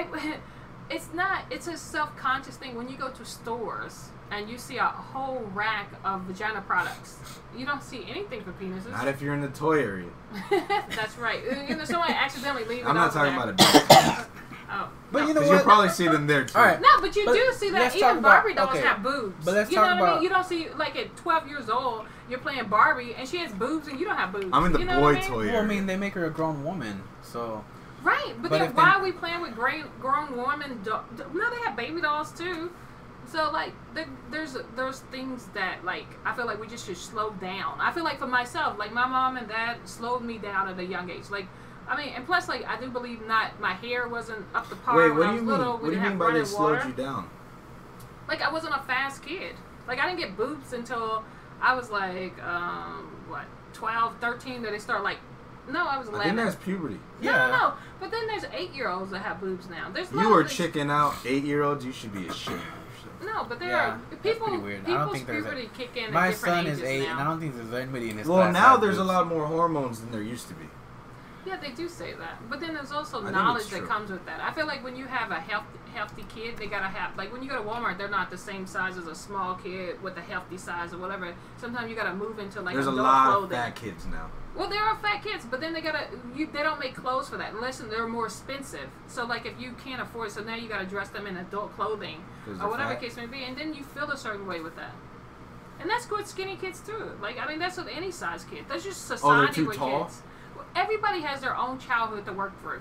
It, 0.00 0.40
it's 0.90 1.08
not. 1.14 1.44
It's 1.50 1.66
a 1.66 1.76
self-conscious 1.76 2.56
thing. 2.56 2.74
When 2.76 2.88
you 2.88 2.96
go 2.96 3.08
to 3.10 3.24
stores 3.24 4.08
and 4.30 4.48
you 4.50 4.58
see 4.58 4.76
a 4.78 4.84
whole 4.84 5.48
rack 5.54 5.88
of 6.04 6.22
vagina 6.22 6.60
products, 6.62 7.18
you 7.56 7.64
don't 7.66 7.82
see 7.82 8.04
anything 8.08 8.42
for 8.42 8.52
penises. 8.52 8.90
Not 8.90 9.08
if 9.08 9.22
you're 9.22 9.34
in 9.34 9.40
the 9.40 9.48
toy 9.48 9.80
area. 9.80 10.08
That's 10.50 11.16
right. 11.18 11.40
You 11.68 11.76
know, 11.76 11.84
somebody 11.84 12.12
accidentally 12.12 12.64
leaves. 12.64 12.82
it 12.82 12.86
I'm 12.88 12.94
not 12.96 13.12
talking 13.12 13.34
there. 13.36 13.50
about 13.50 13.60
adults. 13.60 14.28
Oh. 14.68 14.88
But 15.12 15.20
no. 15.20 15.28
you 15.28 15.34
know 15.34 15.40
Because 15.42 15.48
what? 15.50 15.54
you'll 15.58 15.64
probably 15.64 15.88
see 15.90 16.08
them 16.08 16.26
there 16.26 16.44
too. 16.44 16.58
All 16.58 16.64
right. 16.64 16.80
No, 16.80 16.88
but 17.00 17.14
you 17.14 17.24
But 17.24 17.34
do 17.34 17.52
see 17.56 17.70
that 17.70 17.78
let's 17.82 17.94
talk 17.94 18.02
even 18.02 18.18
about- 18.18 18.42
Barbie 18.42 18.54
dolls 18.54 18.70
okay. 18.70 18.80
have 18.80 19.00
boobs. 19.00 19.44
But 19.44 19.54
let's 19.54 19.70
you 19.70 19.76
talk 19.76 19.96
know 19.96 20.02
what 20.02 20.10
I 20.10 20.14
mean? 20.14 20.22
You 20.24 20.28
don't 20.28 20.44
see 20.44 20.68
like 20.70 20.96
at 20.96 21.16
12 21.16 21.46
years 21.48 21.70
old, 21.70 22.06
you're 22.28 22.40
playing 22.40 22.66
Barbie 22.66 23.14
and 23.16 23.28
she 23.28 23.36
has 23.36 23.52
boobs 23.52 23.86
and 23.86 24.00
you 24.00 24.06
don't 24.06 24.16
have 24.16 24.32
boobs. 24.32 24.48
I'm 24.52 24.64
in 24.64 24.72
the 24.72 24.80
you 24.80 24.84
know 24.86 24.96
boy 24.98 25.02
what 25.02 25.16
I 25.18 25.20
mean? 25.20 25.28
toy 25.28 25.46
Well, 25.52 25.62
I 25.62 25.66
mean, 25.66 25.86
they 25.86 25.96
make 25.96 26.14
her 26.14 26.24
a 26.24 26.30
grown 26.30 26.64
woman, 26.64 27.00
so 27.22 27.64
Right, 28.02 28.34
but, 28.40 28.50
But 28.50 28.58
then 28.60 28.74
why 28.74 28.84
they- 28.84 28.90
are 28.96 29.02
we 29.02 29.12
playing 29.12 29.40
with 29.42 29.54
grown 29.54 29.84
grown 30.00 30.36
women? 30.36 30.80
Do- 30.84 31.00
no, 31.34 31.50
they 31.50 31.60
have 31.64 31.76
baby 31.76 32.00
dolls 32.00 32.30
too. 32.32 32.70
So 33.26 33.50
like, 33.50 33.72
there, 33.94 34.06
there's 34.30 34.56
there's 34.76 35.00
things 35.10 35.46
that 35.54 35.84
like 35.84 36.06
I 36.24 36.32
feel 36.34 36.46
like 36.46 36.60
we 36.60 36.68
just 36.68 36.86
should 36.86 36.96
slow 36.96 37.30
down. 37.40 37.78
I 37.80 37.90
feel 37.92 38.04
like 38.04 38.18
for 38.18 38.26
myself, 38.28 38.78
like 38.78 38.92
my 38.92 39.06
mom 39.06 39.36
and 39.36 39.48
dad 39.48 39.78
slowed 39.84 40.22
me 40.22 40.38
down 40.38 40.68
at 40.68 40.78
a 40.78 40.84
young 40.84 41.10
age. 41.10 41.28
Like, 41.30 41.46
I 41.88 41.96
mean, 41.96 42.12
and 42.14 42.24
plus 42.24 42.48
like 42.48 42.64
I 42.68 42.78
do 42.78 42.88
believe 42.88 43.26
not 43.26 43.58
my 43.60 43.72
hair 43.74 44.06
wasn't 44.08 44.44
up 44.54 44.68
to 44.68 44.76
par 44.76 44.96
Wait, 44.96 45.08
when 45.10 45.18
what 45.18 45.26
I 45.26 45.30
do 45.30 45.32
was 45.32 45.40
you 45.40 45.46
mean? 45.48 45.58
little. 45.58 45.72
What 45.72 45.82
we 45.82 45.88
do 45.90 45.94
you 45.96 46.00
didn't 46.02 46.18
mean 46.18 46.20
have 46.28 46.32
by 46.34 46.38
they 46.38 46.44
slowed 46.44 46.76
water. 46.76 46.88
you 46.88 46.94
down? 46.94 47.30
Like 48.28 48.42
I 48.42 48.52
wasn't 48.52 48.74
a 48.76 48.82
fast 48.82 49.24
kid. 49.24 49.56
Like 49.88 49.98
I 49.98 50.06
didn't 50.06 50.20
get 50.20 50.36
boobs 50.36 50.72
until 50.72 51.24
I 51.60 51.74
was 51.74 51.90
like 51.90 52.40
um 52.44 53.10
what 53.28 53.46
12, 53.72 54.18
13 54.20 54.62
that 54.62 54.70
they 54.70 54.78
start 54.78 55.02
like. 55.02 55.18
No, 55.68 55.86
I 55.86 55.98
was 55.98 56.08
I 56.10 56.24
think 56.24 56.36
that's 56.36 56.54
puberty. 56.56 56.98
No, 57.20 57.32
no, 57.32 57.48
no. 57.50 57.72
But 57.98 58.10
then 58.10 58.26
there's 58.26 58.44
eight 58.52 58.72
year 58.74 58.88
olds 58.88 59.10
that 59.10 59.20
have 59.20 59.40
boobs 59.40 59.68
now. 59.68 59.90
There's 59.90 60.10
You 60.12 60.32
are 60.32 60.42
of- 60.42 60.50
chicking 60.50 60.90
out 60.90 61.14
eight 61.24 61.44
year 61.44 61.62
olds. 61.62 61.84
You 61.84 61.92
should 61.92 62.12
be 62.14 62.26
ashamed. 62.28 62.60
No, 63.24 63.44
but 63.48 63.58
there 63.58 63.70
Yeah, 63.70 63.94
are 63.94 64.00
that's 64.10 64.22
people. 64.22 64.46
pretty 64.48 64.62
weird. 64.62 64.82
I 64.82 64.84
People's 64.84 65.04
don't 65.06 65.12
think 65.14 65.26
there's 65.26 65.44
a- 65.44 65.48
puberty 65.48 65.70
kick 65.76 65.96
in 65.96 66.12
My 66.12 66.26
at 66.28 66.30
different 66.32 66.54
son 66.56 66.66
ages 66.66 66.78
is 66.78 66.84
eight, 66.84 67.00
now. 67.04 67.10
and 67.12 67.20
I 67.20 67.24
don't 67.24 67.40
think 67.40 67.54
there's 67.56 67.72
anybody 67.72 68.10
in 68.10 68.18
his 68.18 68.28
Well, 68.28 68.38
class 68.42 68.52
now 68.52 68.68
has 68.72 68.80
there's 68.80 68.98
a 68.98 69.04
lot 69.04 69.26
more 69.26 69.46
hormones 69.46 70.00
than 70.00 70.10
there 70.12 70.22
used 70.22 70.48
to 70.48 70.54
be. 70.54 70.68
Yeah, 71.46 71.56
they 71.56 71.70
do 71.70 71.88
say 71.88 72.12
that. 72.12 72.48
But 72.50 72.60
then 72.60 72.74
there's 72.74 72.92
also 72.92 73.24
I 73.24 73.30
knowledge 73.30 73.68
that 73.68 73.86
comes 73.88 74.10
with 74.10 74.24
that. 74.26 74.40
I 74.40 74.52
feel 74.52 74.66
like 74.66 74.82
when 74.84 74.96
you 74.96 75.06
have 75.06 75.30
a 75.30 75.40
healthy, 75.40 75.66
healthy 75.94 76.26
kid, 76.28 76.56
they 76.58 76.66
gotta 76.66 76.88
have 76.88 77.16
like 77.16 77.32
when 77.32 77.42
you 77.42 77.48
go 77.48 77.56
to 77.56 77.68
Walmart, 77.68 77.96
they're 77.98 78.08
not 78.08 78.30
the 78.30 78.36
same 78.38 78.66
size 78.66 78.98
as 78.98 79.06
a 79.06 79.14
small 79.14 79.54
kid 79.54 80.02
with 80.02 80.16
a 80.18 80.20
healthy 80.20 80.58
size 80.58 80.92
or 80.92 80.98
whatever. 80.98 81.32
Sometimes 81.56 81.88
you 81.88 81.96
gotta 81.96 82.14
move 82.14 82.38
into 82.38 82.60
like 82.60 82.74
There's 82.74 82.86
a 82.86 82.90
adult 82.90 83.06
lot 83.06 83.26
clothing. 83.30 83.44
of 83.58 83.64
fat 83.64 83.74
kids 83.76 84.06
now. 84.06 84.26
Well, 84.56 84.70
there 84.70 84.82
are 84.82 84.96
fat 84.96 85.22
kids, 85.22 85.44
but 85.44 85.60
then 85.60 85.74
they 85.74 85.80
gotta 85.82 86.06
you 86.34 86.46
they 86.50 86.62
don't 86.62 86.80
make 86.80 86.94
clothes 86.94 87.28
for 87.28 87.36
that 87.36 87.52
unless 87.52 87.78
they're 87.78 88.08
more 88.08 88.26
expensive. 88.26 88.88
So 89.06 89.24
like 89.26 89.44
if 89.44 89.60
you 89.60 89.72
can't 89.84 90.00
afford, 90.00 90.30
so 90.32 90.42
now 90.42 90.54
you 90.56 90.68
gotta 90.68 90.86
dress 90.86 91.08
them 91.10 91.26
in 91.26 91.36
adult 91.36 91.74
clothing 91.76 92.24
or 92.48 92.68
whatever 92.70 92.94
fat. 92.94 93.00
case 93.02 93.16
may 93.16 93.26
be, 93.26 93.44
and 93.44 93.56
then 93.56 93.74
you 93.74 93.82
feel 93.84 94.10
a 94.10 94.16
certain 94.16 94.46
way 94.46 94.60
with 94.60 94.74
that. 94.76 94.92
And 95.78 95.90
that's 95.90 96.06
good 96.06 96.26
skinny 96.26 96.56
kids 96.56 96.80
too. 96.80 97.12
Like 97.20 97.38
I 97.38 97.46
mean, 97.46 97.58
that's 97.58 97.76
with 97.76 97.88
any 97.88 98.10
size 98.10 98.44
kid. 98.44 98.64
That's 98.68 98.82
just 98.84 99.06
society 99.06 99.24
Oh, 99.42 99.44
they're 99.44 99.52
too 99.54 99.66
with 99.68 99.76
tall? 99.76 100.04
kids. 100.04 100.22
Everybody 100.74 101.20
has 101.20 101.40
their 101.42 101.56
own 101.56 101.78
childhood 101.78 102.24
to 102.26 102.32
work 102.32 102.58
through. 102.62 102.80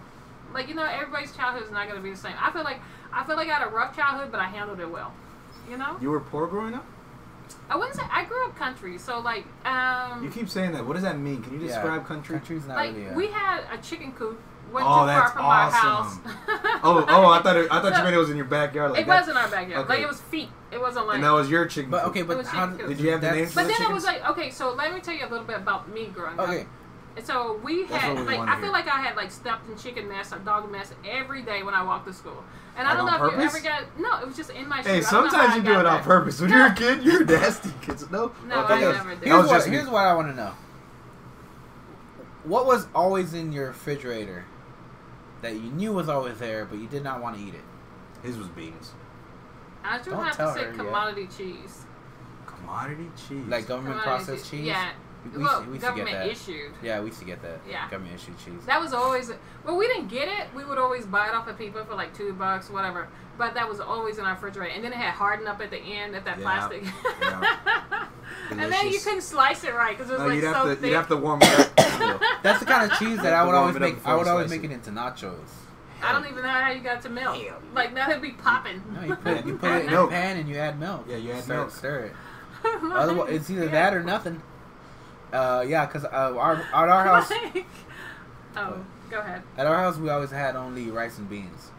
Like 0.53 0.69
you 0.69 0.75
know, 0.75 0.85
everybody's 0.85 1.35
childhood 1.35 1.63
is 1.63 1.71
not 1.71 1.89
gonna 1.89 1.99
be 1.99 2.11
the 2.11 2.15
same. 2.17 2.35
I 2.39 2.51
feel 2.51 2.63
like 2.63 2.79
I 3.11 3.25
feel 3.25 3.35
like 3.35 3.49
I 3.49 3.53
had 3.57 3.67
a 3.67 3.69
rough 3.71 3.95
childhood, 3.95 4.31
but 4.31 4.39
I 4.39 4.45
handled 4.45 4.79
it 4.79 4.89
well. 4.89 5.13
You 5.69 5.77
know, 5.77 5.97
You 5.99 6.09
were 6.11 6.19
poor 6.21 6.47
growing 6.47 6.73
up? 6.73 6.85
I 7.69 7.75
wouldn't 7.77 7.95
say 7.95 8.03
I 8.11 8.25
grew 8.25 8.45
up 8.45 8.55
country, 8.55 8.97
so 8.97 9.19
like 9.19 9.45
um. 9.65 10.23
You 10.23 10.29
keep 10.29 10.49
saying 10.49 10.71
that. 10.73 10.85
What 10.85 10.93
does 10.93 11.03
that 11.03 11.17
mean? 11.19 11.41
Can 11.43 11.53
you 11.53 11.59
Yeah, 11.61 11.67
describe 11.67 12.05
country? 12.05 12.35
Country's 12.37 12.65
not 12.67 12.75
like 12.77 12.93
really. 12.95 13.07
A, 13.07 13.13
we 13.13 13.27
had 13.27 13.61
a 13.71 13.77
chicken 13.81 14.11
coop. 14.13 14.39
Went 14.73 14.87
Oh, 14.89 15.01
too 15.01 15.05
that's 15.07 15.19
far 15.21 15.31
from 15.31 15.45
our 15.45 15.71
house. 15.71 16.17
awesome. 16.17 16.21
Oh, 16.83 17.05
oh! 17.07 17.27
I 17.27 17.41
thought 17.41 17.55
it, 17.55 17.71
I 17.71 17.81
thought 17.81 17.91
So- 17.93 17.97
you 17.99 18.03
meant 18.03 18.15
it 18.15 18.19
was 18.19 18.29
in 18.31 18.35
your 18.37 18.45
backyard. 18.45 18.91
Like 18.91 19.01
it 19.01 19.07
that. 19.07 19.19
was 19.21 19.29
in 19.29 19.37
our 19.37 19.47
backyard. 19.47 19.87
Like 19.87 19.99
it 19.99 20.07
was 20.07 20.19
feet. 20.21 20.49
It 20.71 20.79
wasn't 20.81 21.07
like. 21.07 21.15
and 21.15 21.23
that 21.23 21.31
was 21.31 21.49
your 21.49 21.65
chicken. 21.67 21.89
but 21.91 22.03
okay, 22.05 22.23
but 22.23 22.45
how 22.45 22.65
Did 22.67 22.99
you 22.99 23.11
have 23.11 23.21
the 23.21 23.27
that's- 23.27 23.35
names 23.35 23.49
for 23.53 23.61
but 23.61 23.67
the 23.67 23.73
then 23.79 23.89
it 23.91 23.93
was 23.93 24.03
like 24.05 24.27
okay, 24.31 24.49
so 24.49 24.73
let 24.73 24.93
me 24.93 24.99
tell 24.99 25.13
you 25.13 25.25
a 25.25 25.29
little 25.29 25.45
bit 25.45 25.57
about 25.57 25.87
me 25.93 26.07
growing 26.07 26.37
up. 26.39 26.49
Okay, 26.49 26.65
And 27.15 27.25
so 27.25 27.59
we 27.63 27.85
That's 27.85 28.03
had 28.03 28.17
we 28.17 28.23
like 28.23 28.39
I 28.39 28.55
feel 28.55 28.63
hear. 28.65 28.71
like 28.71 28.87
I 28.87 29.01
had 29.01 29.15
like 29.15 29.31
stuffed 29.31 29.67
and 29.67 29.79
chicken 29.79 30.07
mess 30.09 30.33
or 30.33 30.39
dog 30.39 30.69
mess 30.71 30.91
every 31.07 31.41
day 31.43 31.63
when 31.63 31.73
I 31.73 31.83
walked 31.83 32.07
to 32.07 32.13
school. 32.13 32.43
And 32.77 32.87
I 32.87 32.95
don't 32.95 33.05
know 33.05 33.13
on 33.13 33.25
if 33.27 33.31
you 33.31 33.37
purpose? 33.37 33.55
ever 33.55 33.63
got 33.63 33.99
no, 33.99 34.19
it 34.21 34.27
was 34.27 34.35
just 34.35 34.49
in 34.49 34.67
my 34.67 34.81
shoe. 34.81 34.89
Hey, 34.89 34.97
I 34.97 34.99
don't 34.99 35.11
know 35.11 35.17
how 35.17 35.29
sometimes 35.29 35.55
you 35.55 35.61
do 35.73 35.79
it 35.79 35.85
on 35.85 36.03
purpose. 36.03 36.41
When 36.41 36.49
No. 36.49 36.57
you're 36.57 36.65
a 36.67 36.73
kid, 36.75 37.03
you're 37.03 37.21
a 37.23 37.25
nasty 37.39 37.71
kid. 37.81 38.11
No, 38.11 38.31
No, 38.47 38.63
okay. 38.65 38.73
I 38.73 38.79
that 38.79 38.93
never 38.95 39.09
did. 39.11 39.21
that 39.21 39.25
here's 39.27 39.41
was 39.43 39.47
what, 39.49 39.65
here's 39.67 39.87
what 39.87 40.05
I 40.05 40.13
want 40.13 40.27
to 40.29 40.35
know. 40.35 40.51
What 42.43 42.65
was 42.65 42.87
always 42.93 43.33
in 43.33 43.51
your 43.51 43.67
refrigerator 43.67 44.45
that 45.41 45.53
you 45.53 45.61
knew 45.71 45.93
was 45.93 46.09
always 46.09 46.37
there, 46.37 46.65
but 46.65 46.79
you 46.79 46.87
did 46.87 47.03
not 47.03 47.21
want 47.21 47.37
to 47.37 47.43
eat 47.43 47.53
it? 47.55 47.63
His 48.23 48.37
was 48.37 48.47
beans. 48.49 48.91
I 49.83 49.97
do 49.99 50.11
Don't 50.11 50.23
have 50.25 50.35
tell 50.35 50.53
to 50.53 50.59
say 50.59 50.65
her 50.65 50.71
yet. 50.71 50.77
commodity 50.77 51.27
cheese. 51.35 51.85
Commodity 52.45 53.09
cheese. 53.15 53.45
Like 53.47 53.67
government 53.67 54.01
Commodity 54.01 54.25
processed 54.25 54.51
cheese. 54.51 54.65
Yeah. 54.65 54.91
We, 55.33 55.41
well, 55.43 55.59
used, 55.59 55.67
we 55.67 55.73
used 55.73 55.85
to 55.85 55.91
get 55.91 55.97
government 55.97 56.11
that. 56.11 56.27
issued. 56.27 56.71
Yeah, 56.83 56.99
we 56.99 57.07
used 57.07 57.19
to 57.19 57.25
get 57.25 57.41
that. 57.41 57.59
Yeah. 57.69 57.89
government 57.89 58.15
issued 58.15 58.37
cheese. 58.37 58.65
That 58.65 58.79
was 58.79 58.93
always 58.93 59.31
well, 59.63 59.77
we 59.77 59.87
didn't 59.87 60.07
get 60.09 60.27
it. 60.27 60.47
We 60.55 60.63
would 60.63 60.77
always 60.77 61.05
buy 61.05 61.27
it 61.27 61.33
off 61.33 61.47
of 61.47 61.57
people 61.57 61.83
for 61.85 61.95
like 61.95 62.15
two 62.15 62.33
bucks, 62.33 62.69
whatever. 62.69 63.07
But 63.37 63.53
that 63.55 63.67
was 63.67 63.79
always 63.81 64.17
in 64.17 64.23
our 64.25 64.33
refrigerator, 64.33 64.73
and 64.75 64.83
then 64.83 64.93
it 64.93 64.97
had 64.97 65.11
hardened 65.13 65.47
up 65.49 65.59
at 65.61 65.69
the 65.69 65.77
end 65.77 66.15
of 66.15 66.23
that 66.23 66.37
Yeah, 66.39 66.43
plastic. 66.43 66.83
yeah. 67.21 68.07
and 68.51 68.71
then 68.71 68.87
you 68.87 68.99
couldn't 68.99 69.21
slice 69.23 69.63
it 69.65 69.73
right 69.73 69.97
because 69.97 70.09
it 70.09 70.13
was 70.13 70.21
No, 70.21 70.27
like 70.27 70.35
you'd 70.35 70.43
so 70.43 70.53
have 70.53 70.65
to 70.67 70.75
thick. 70.75 70.89
you'd 70.89 70.95
have 70.95 71.07
to 71.09 71.17
warm 71.17 71.41
it 71.41 71.59
up. 71.59 72.21
That's 72.43 72.59
the 72.59 72.65
kind 72.65 72.89
of 72.89 72.97
cheese 72.97 73.17
that 73.21 73.33
I 73.33 73.43
would 73.45 73.53
always 73.55 73.73
warm 73.73 73.83
it 73.83 73.89
up 73.89 73.95
make. 73.97 74.07
I 74.07 74.15
would 74.15 74.27
always 74.27 74.49
make 74.49 74.63
it. 74.63 74.71
it 74.71 74.73
into 74.75 74.91
nachos. 74.91 75.35
I 76.01 76.11
don't 76.11 76.25
even 76.29 76.43
know 76.43 76.49
how 76.49 76.71
you 76.71 76.81
got 76.81 77.01
to 77.03 77.09
milk. 77.09 77.41
Like 77.73 77.93
now 77.93 78.09
it'd 78.09 78.21
be 78.21 78.31
popping. 78.31 78.81
No, 78.93 79.01
you 79.01 79.15
put 79.15 79.45
you 79.45 79.57
put 79.57 79.71
it 79.71 79.85
in 79.87 79.93
a 79.93 80.07
pan 80.07 80.37
and 80.37 80.47
you 80.47 80.55
add 80.57 80.79
milk. 80.79 81.05
Yeah, 81.09 81.17
you 81.17 81.31
add 81.31 81.43
stir, 81.43 81.55
milk. 81.55 81.71
Stir 81.71 81.99
it. 81.99 82.13
Otherwise, 82.93 83.31
it's 83.31 83.49
either 83.49 83.67
that 83.69 83.93
or 83.93 84.03
nothing. 84.03 84.41
Uh, 85.33 85.63
yeah, 85.67 85.85
cause 85.87 86.05
uh, 86.05 86.07
our 86.37 86.55
at 86.55 86.73
our 86.89 87.03
house 87.03 87.31
oh, 88.57 88.85
go 89.09 89.19
ahead. 89.19 89.41
at 89.57 89.65
our 89.67 89.77
house 89.77 89.97
we 89.97 90.09
always 90.09 90.31
had 90.31 90.55
only 90.55 90.89
rice 90.91 91.17
and 91.17 91.29
beans, 91.29 91.71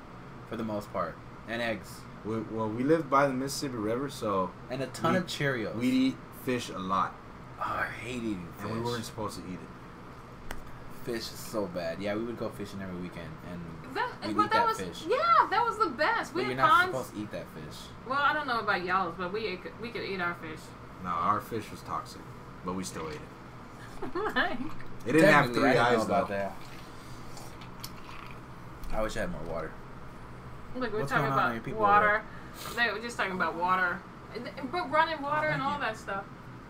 for 0.49 0.57
the 0.57 0.64
most 0.64 0.92
part, 0.92 1.16
and 1.49 1.62
eggs, 1.62 2.01
We, 2.24 2.40
well, 2.40 2.68
we 2.68 2.82
lived 2.84 3.09
by 3.09 3.26
the 3.26 3.32
Mississippi 3.32 3.76
River, 3.76 4.11
so 4.11 4.51
and 4.70 4.82
a 4.82 4.86
ton 4.88 5.12
We- 5.12 5.18
of 5.18 5.26
Cheerios. 5.26 5.74
we'd 5.76 5.94
eat 5.94 6.16
fish 6.44 6.68
a 6.70 6.78
lot, 6.78 7.14
oh, 7.61 7.62
I 7.62 7.86
hate 8.03 8.16
eating 8.16 8.49
fish. 8.59 8.66
and 8.70 8.74
we 8.74 8.84
weren't 8.84 9.05
supposed 9.05 9.38
to 9.40 9.47
eat 9.47 9.55
it. 9.55 10.57
Fish 11.05 11.18
is 11.32 11.38
so 11.38 11.66
bad. 11.66 12.03
Yeah, 12.03 12.16
we 12.16 12.24
would 12.24 12.36
go 12.36 12.49
fishing 12.51 12.82
every 12.82 12.97
weekend, 13.01 13.30
and 13.51 13.61
That, 13.94 14.11
We'd 14.26 14.36
but 14.36 14.47
eat 14.47 14.51
that 14.51 14.53
that 14.55 14.66
was 14.66 14.80
fish. 14.80 15.05
yeah, 15.09 15.47
that 15.51 15.64
was 15.64 15.78
the 15.78 15.86
best. 15.90 16.34
We 16.34 16.42
but 16.42 16.49
you're 16.49 16.57
not 16.57 16.68
ponds. 16.68 16.86
supposed 16.86 17.14
to 17.14 17.20
eat 17.22 17.30
that 17.30 17.47
fish. 17.55 17.78
Well, 18.09 18.18
I 18.18 18.32
don't 18.34 18.49
know 18.49 18.59
about 18.59 18.84
y'all's, 18.84 19.14
but 19.16 19.32
we 19.32 19.47
ate, 19.47 19.61
we 19.80 19.90
could 19.90 20.03
eat 20.03 20.20
our 20.20 20.34
fish. 20.34 20.59
No, 21.05 21.11
our 21.11 21.40
fish 21.40 21.70
was 21.70 21.80
toxic, 21.82 22.22
but 22.64 22.74
we 22.74 22.82
still 22.82 23.07
ate 23.09 23.14
it. 23.14 23.20
Like, 24.34 24.59
It 25.07 25.12
didn't 25.12 25.32
have 25.32 25.53
three 25.53 25.68
I 25.70 25.72
didn't 25.72 25.86
eyes 25.86 25.99
know 25.99 26.05
about 26.05 26.28
though. 26.28 26.34
that. 26.34 26.53
I 28.92 29.03
wish 29.03 29.16
I 29.16 29.20
had 29.20 29.30
more 29.32 29.42
water. 29.42 29.72
Look, 30.74 30.92
we're 30.92 31.01
What's 31.01 31.12
talking 31.12 31.26
going 31.28 31.38
on 31.38 31.53
about 31.53 31.64
people 31.64 31.80
water. 31.80 32.22
They 32.76 32.90
were 32.90 32.99
just 32.99 33.16
talking 33.16 33.32
about 33.32 33.55
water, 33.55 34.01
And- 34.34 34.49
and- 34.59 34.70
but 34.72 34.90
running 34.90 35.16
oh, 35.20 35.24
water 35.24 35.49
and 35.49 35.62
all 35.62 35.78
that 35.80 35.97
stuff. 35.97 36.24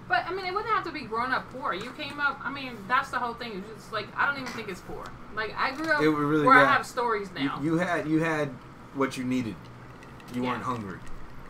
But 0.09 0.24
I 0.27 0.33
mean, 0.33 0.47
it 0.47 0.55
wouldn't 0.55 0.72
have 0.72 0.85
to 0.85 0.93
be 0.93 1.01
grown 1.03 1.33
up 1.33 1.51
poor. 1.53 1.72
You 1.74 1.91
came 1.93 2.20
up. 2.20 2.39
I 2.45 2.51
mean, 2.51 2.77
that's 2.87 3.11
the 3.11 3.18
whole 3.18 3.35
thing. 3.35 3.64
It's 3.72 3.83
just 3.83 3.93
like 3.93 4.07
I 4.16 4.27
don't 4.27 4.41
even 4.41 4.53
think 4.53 4.68
it's 4.68 4.81
poor. 4.83 5.05
Like 5.35 5.53
I 5.59 5.72
grew 5.72 5.91
up 5.91 6.01
It 6.01 6.09
really 6.11 6.47
where 6.47 6.59
I 6.59 6.64
have 6.72 6.87
stories 6.87 7.29
now. 7.35 7.59
you 7.61 7.77
had 7.79 8.07
you 8.07 8.20
had 8.22 8.51
what 8.95 9.16
you 9.16 9.24
needed. 9.24 9.57
You 10.33 10.43
Yeah. 10.45 10.51
weren't 10.51 10.62
hungry. 10.62 10.99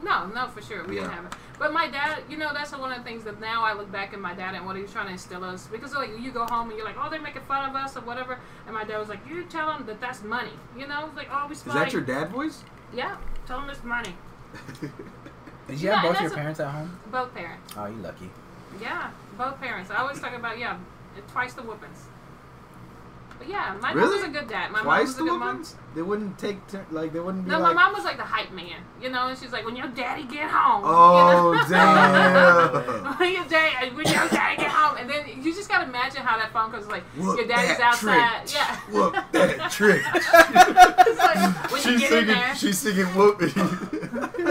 No, 0.03 0.27
no, 0.27 0.47
for 0.49 0.63
sure. 0.63 0.85
We 0.85 0.95
didn't 0.97 1.11
have 1.13 1.25
it. 1.27 1.35
But 1.59 1.73
my 1.73 1.89
dad, 1.89 2.23
you 2.29 2.37
know, 2.37 2.53
that's 2.53 2.73
one 2.77 2.93
of 2.93 2.99
the 2.99 3.05
things 3.05 3.25
that 3.25 3.41
now 3.41 3.65
I 3.65 3.73
look 3.73 3.91
back 3.91 4.13
at 4.13 4.21
my 4.21 4.35
dad 4.35 4.55
and 4.55 4.67
what 4.67 4.77
he 4.77 4.83
was 4.83 4.93
trying 4.93 5.07
to 5.07 5.13
instill 5.13 5.43
us. 5.43 5.67
Because, 5.69 5.95
like, 5.95 6.11
you 6.21 6.31
go 6.31 6.45
home 6.47 6.69
and 6.69 6.77
you're 6.77 6.87
like, 6.87 6.97
oh, 7.01 7.09
they're 7.09 7.21
making 7.21 7.43
fun 7.43 7.69
of 7.71 7.75
us 7.75 7.97
or 7.97 8.01
whatever. 8.03 8.39
And 8.67 8.75
my 8.75 8.85
dad 8.85 8.99
was 8.99 9.09
like, 9.09 9.21
you 9.29 9.45
tell 9.45 9.69
them 9.69 9.87
that 9.87 10.01
that's 10.01 10.23
money. 10.23 10.51
You 10.79 10.87
know? 10.87 11.07
It's 11.07 11.17
like, 11.17 11.29
oh, 11.33 11.47
we 11.49 11.53
Is 11.55 11.63
that 11.63 11.93
your 11.93 12.03
dad 12.03 12.29
voice? 12.31 12.63
Yeah, 12.95 13.17
tell 13.47 13.61
them 13.61 13.71
it's 13.71 13.83
money. 13.83 14.15
Did 14.81 15.81
you 15.81 15.89
Yeah, 15.89 15.97
have 15.97 16.03
both 16.03 16.21
your 16.21 16.29
that's 16.29 16.33
a- 16.33 16.37
parents 16.37 16.61
at 16.61 16.71
home? 16.71 16.99
Both 17.11 17.35
parents. 17.35 17.73
Oh, 17.77 17.87
you 17.87 17.97
lucky. 17.97 18.31
Yeah, 18.81 19.11
both 19.39 19.59
parents. 19.59 19.91
I 19.91 19.97
always 19.97 20.21
talk 20.21 20.35
about, 20.35 20.59
yeah, 20.59 20.77
twice 21.33 21.55
the 21.55 21.63
whoopings. 21.63 22.05
But 23.47 23.55
yeah, 23.55 23.77
my 23.81 23.95
mom 23.95 24.11
was 24.13 24.25
a 24.25 24.29
good 24.29 24.49
dad. 24.49 24.73
My 24.73 24.83
mom 24.83 24.99
was 25.01 25.15
a 25.15 25.19
the 25.19 25.23
good 25.25 25.39
mom. 25.39 25.65
They 25.95 26.03
wouldn't 26.03 26.39
take 26.39 26.67
tur- 26.67 26.85
like 26.91 27.13
they 27.13 27.21
wouldn't 27.21 27.45
be 27.45 27.51
No, 27.51 27.59
like. 27.61 27.75
my 27.75 27.85
mom 27.85 27.95
was 27.95 28.05
like 28.05 28.17
the 28.17 28.25
hype 28.25 28.51
man, 28.53 28.83
you 29.01 29.09
know, 29.09 29.29
and 29.29 29.39
she's 29.39 29.53
like, 29.53 29.65
when 29.65 29.77
your 29.77 29.87
daddy 29.89 30.25
get 30.25 30.51
home. 30.51 30.83
Oh 30.85 31.53
you 31.53 31.59
know? 31.61 31.69
damn! 31.69 33.17
when 33.19 33.33
your 33.33 33.45
daddy, 33.47 33.95
when 33.95 34.05
your 34.07 34.29
daddy 34.29 34.57
get 34.57 34.71
home, 34.71 34.97
and 34.99 35.09
then 35.09 35.43
you 35.43 35.55
just 35.55 35.69
gotta 35.69 35.85
imagine 35.85 36.23
how 36.23 36.37
that 36.39 36.53
phone 36.53 36.71
goes 36.73 36.87
like, 36.89 37.03
Whoop 37.17 37.39
your 37.39 37.47
daddy's 37.47 37.79
outside, 37.81 38.47
trick. 38.47 38.55
yeah. 38.55 38.77
Whoop 38.91 39.15
that 39.33 39.71
trick. 39.71 40.03
Like, 41.17 41.71
when 41.71 41.83
you 41.83 41.99
she's 41.99 42.01
get 42.01 42.13
in 42.13 42.19
singing. 42.19 42.27
there, 42.27 42.55
She's 42.57 42.79
singing 42.79 43.07
whoop. 43.15 43.41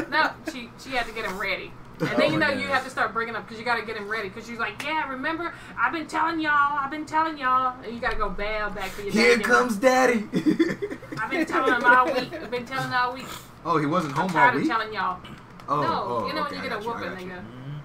no, 0.09 0.31
she 0.51 0.69
she 0.79 0.89
had 0.91 1.05
to 1.05 1.11
get 1.13 1.25
him 1.25 1.37
ready. 1.37 1.71
And 1.99 2.09
Oh 2.09 2.17
then 2.17 2.33
you 2.33 2.39
my 2.39 2.53
know 2.53 2.59
you 2.59 2.67
have 2.67 2.83
to 2.83 2.89
start 2.89 3.13
bringing 3.13 3.35
up 3.35 3.45
because 3.45 3.57
you 3.59 3.65
got 3.65 3.77
to 3.79 3.85
get 3.85 3.95
him 3.95 4.09
ready 4.09 4.27
because 4.29 4.45
she's 4.47 4.59
like, 4.59 4.83
yeah, 4.83 5.09
remember 5.09 5.53
I've 5.79 5.93
been 5.93 6.07
telling 6.07 6.39
y'all, 6.41 6.51
I've 6.77 6.91
been 6.91 7.05
telling 7.05 7.37
y'all, 7.37 7.75
and 7.83 7.93
you 7.93 7.99
got 8.01 8.11
to 8.11 8.17
go 8.17 8.29
bail 8.29 8.69
back 8.69 8.89
for 8.89 9.01
your 9.01 9.11
Here 9.13 9.31
daddy. 9.37 9.43
comes 9.43 9.77
daddy. 9.77 10.27
I've 11.21 11.31
been 11.31 11.45
telling 11.45 11.73
him 11.73 11.83
all 11.85 12.05
week. 12.05 12.33
I've 12.33 12.51
been 12.51 12.65
telling 12.65 12.91
all 12.93 13.13
week. 13.13 13.25
oh, 13.65 13.77
he 13.77 13.85
wasn't 13.85 14.13
I'm 14.17 14.27
home 14.27 14.29
all 14.31 14.33
tired 14.33 14.55
of 14.55 14.61
week. 14.61 14.69
telling 14.69 14.93
y'all. 14.93 15.19
Oh, 15.67 15.81
no, 15.81 15.87
oh, 15.87 16.27
you 16.27 16.33
know 16.33 16.41
okay, 16.43 16.55
when 16.57 16.63
you 16.63 16.69
get 16.69 16.77
a 16.77 16.85
whooping, 16.87 17.09
got 17.09 17.21
you. 17.21 17.27
nigga. 17.27 17.39
Mhm. 17.39 17.79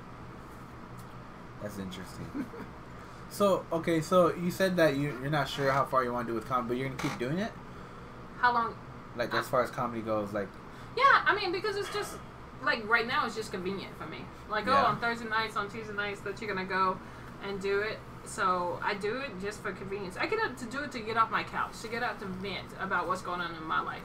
That's 1.63 1.79
interesting. 1.79 2.47
so 3.31 3.65
okay, 3.73 4.01
so 4.01 4.35
you 4.35 4.51
said 4.51 4.77
that 4.77 4.97
you 4.97 5.17
you're 5.23 5.31
not 5.31 5.49
sure 5.49 5.71
how 5.71 5.85
far 5.85 6.03
you 6.05 6.13
want 6.13 6.27
to 6.27 6.33
do 6.33 6.35
with 6.35 6.47
comedy, 6.49 6.69
but 6.69 6.77
you're 6.79 6.89
gonna 6.89 7.01
keep 7.01 7.19
doing 7.19 7.39
it. 7.39 7.53
How 8.41 8.53
long? 8.53 8.75
Like 9.17 9.33
as 9.35 9.47
far 9.49 9.63
as 9.63 9.71
comedy 9.71 10.01
goes, 10.03 10.33
like 10.33 10.49
Yeah, 10.97 11.23
I 11.25 11.35
mean 11.35 11.53
because 11.53 11.77
it's 11.77 11.93
just 11.93 12.17
like 12.63 12.87
right 12.89 13.07
now 13.07 13.27
it's 13.27 13.35
just 13.37 13.53
convenient 13.53 13.97
for 13.99 14.07
me. 14.07 14.19
Like 14.49 14.67
oh, 14.67 14.73
Yeah. 14.73 14.83
oh, 14.83 14.87
on 14.87 15.01
Thursday 15.01 15.29
nights, 15.29 15.57
on 15.57 15.69
Tuesday 15.71 15.95
nights 15.95 16.21
that 16.21 16.41
you're 16.41 16.53
gonna 16.53 16.67
go 16.67 16.99
and 17.47 17.61
do 17.61 17.81
it. 17.81 17.99
So 18.25 18.79
I 18.83 18.95
do 18.95 19.17
it 19.19 19.31
just 19.41 19.63
for 19.63 19.73
convenience. 19.73 20.17
I 20.19 20.27
get 20.27 20.41
up 20.41 20.57
to 20.59 20.67
do 20.67 20.81
it 20.81 20.93
to 20.93 21.01
get 21.01 21.17
off 21.17 21.31
my 21.31 21.43
couch, 21.43 21.81
to 21.83 21.89
get 21.89 22.03
out 22.03 22.21
to 22.21 22.27
vent 22.27 22.69
about 22.79 23.09
what's 23.09 23.23
going 23.23 23.41
on 23.41 23.55
in 23.55 23.65
my 23.65 23.81
life 23.81 24.03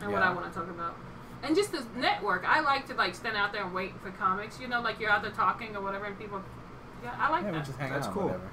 and 0.00 0.12
what 0.12 0.22
I 0.22 0.32
want 0.32 0.52
to 0.52 0.58
talk 0.58 0.70
about. 0.70 0.94
And 1.42 1.56
just 1.56 1.72
this 1.72 1.84
network, 1.96 2.44
I 2.48 2.60
like 2.60 2.86
to 2.86 2.94
like 2.94 3.14
stand 3.16 3.36
out 3.36 3.52
there 3.52 3.64
and 3.64 3.74
wait 3.74 3.92
for 4.00 4.10
comics. 4.12 4.60
You 4.60 4.68
know, 4.68 4.80
like 4.80 5.00
you're 5.00 5.10
out 5.10 5.22
there 5.22 5.32
talking 5.32 5.74
or 5.74 5.82
whatever, 5.82 6.04
and 6.04 6.18
people. 6.18 6.40
Yeah, 7.02 7.10
I 7.18 7.30
like 7.30 7.42
yeah, 7.42 7.50
we 7.50 7.56
that. 7.58 7.66
just 7.66 7.78
hang 7.78 7.92
That's 7.92 8.06
out, 8.06 8.14
cool. 8.14 8.22
whatever. 8.24 8.50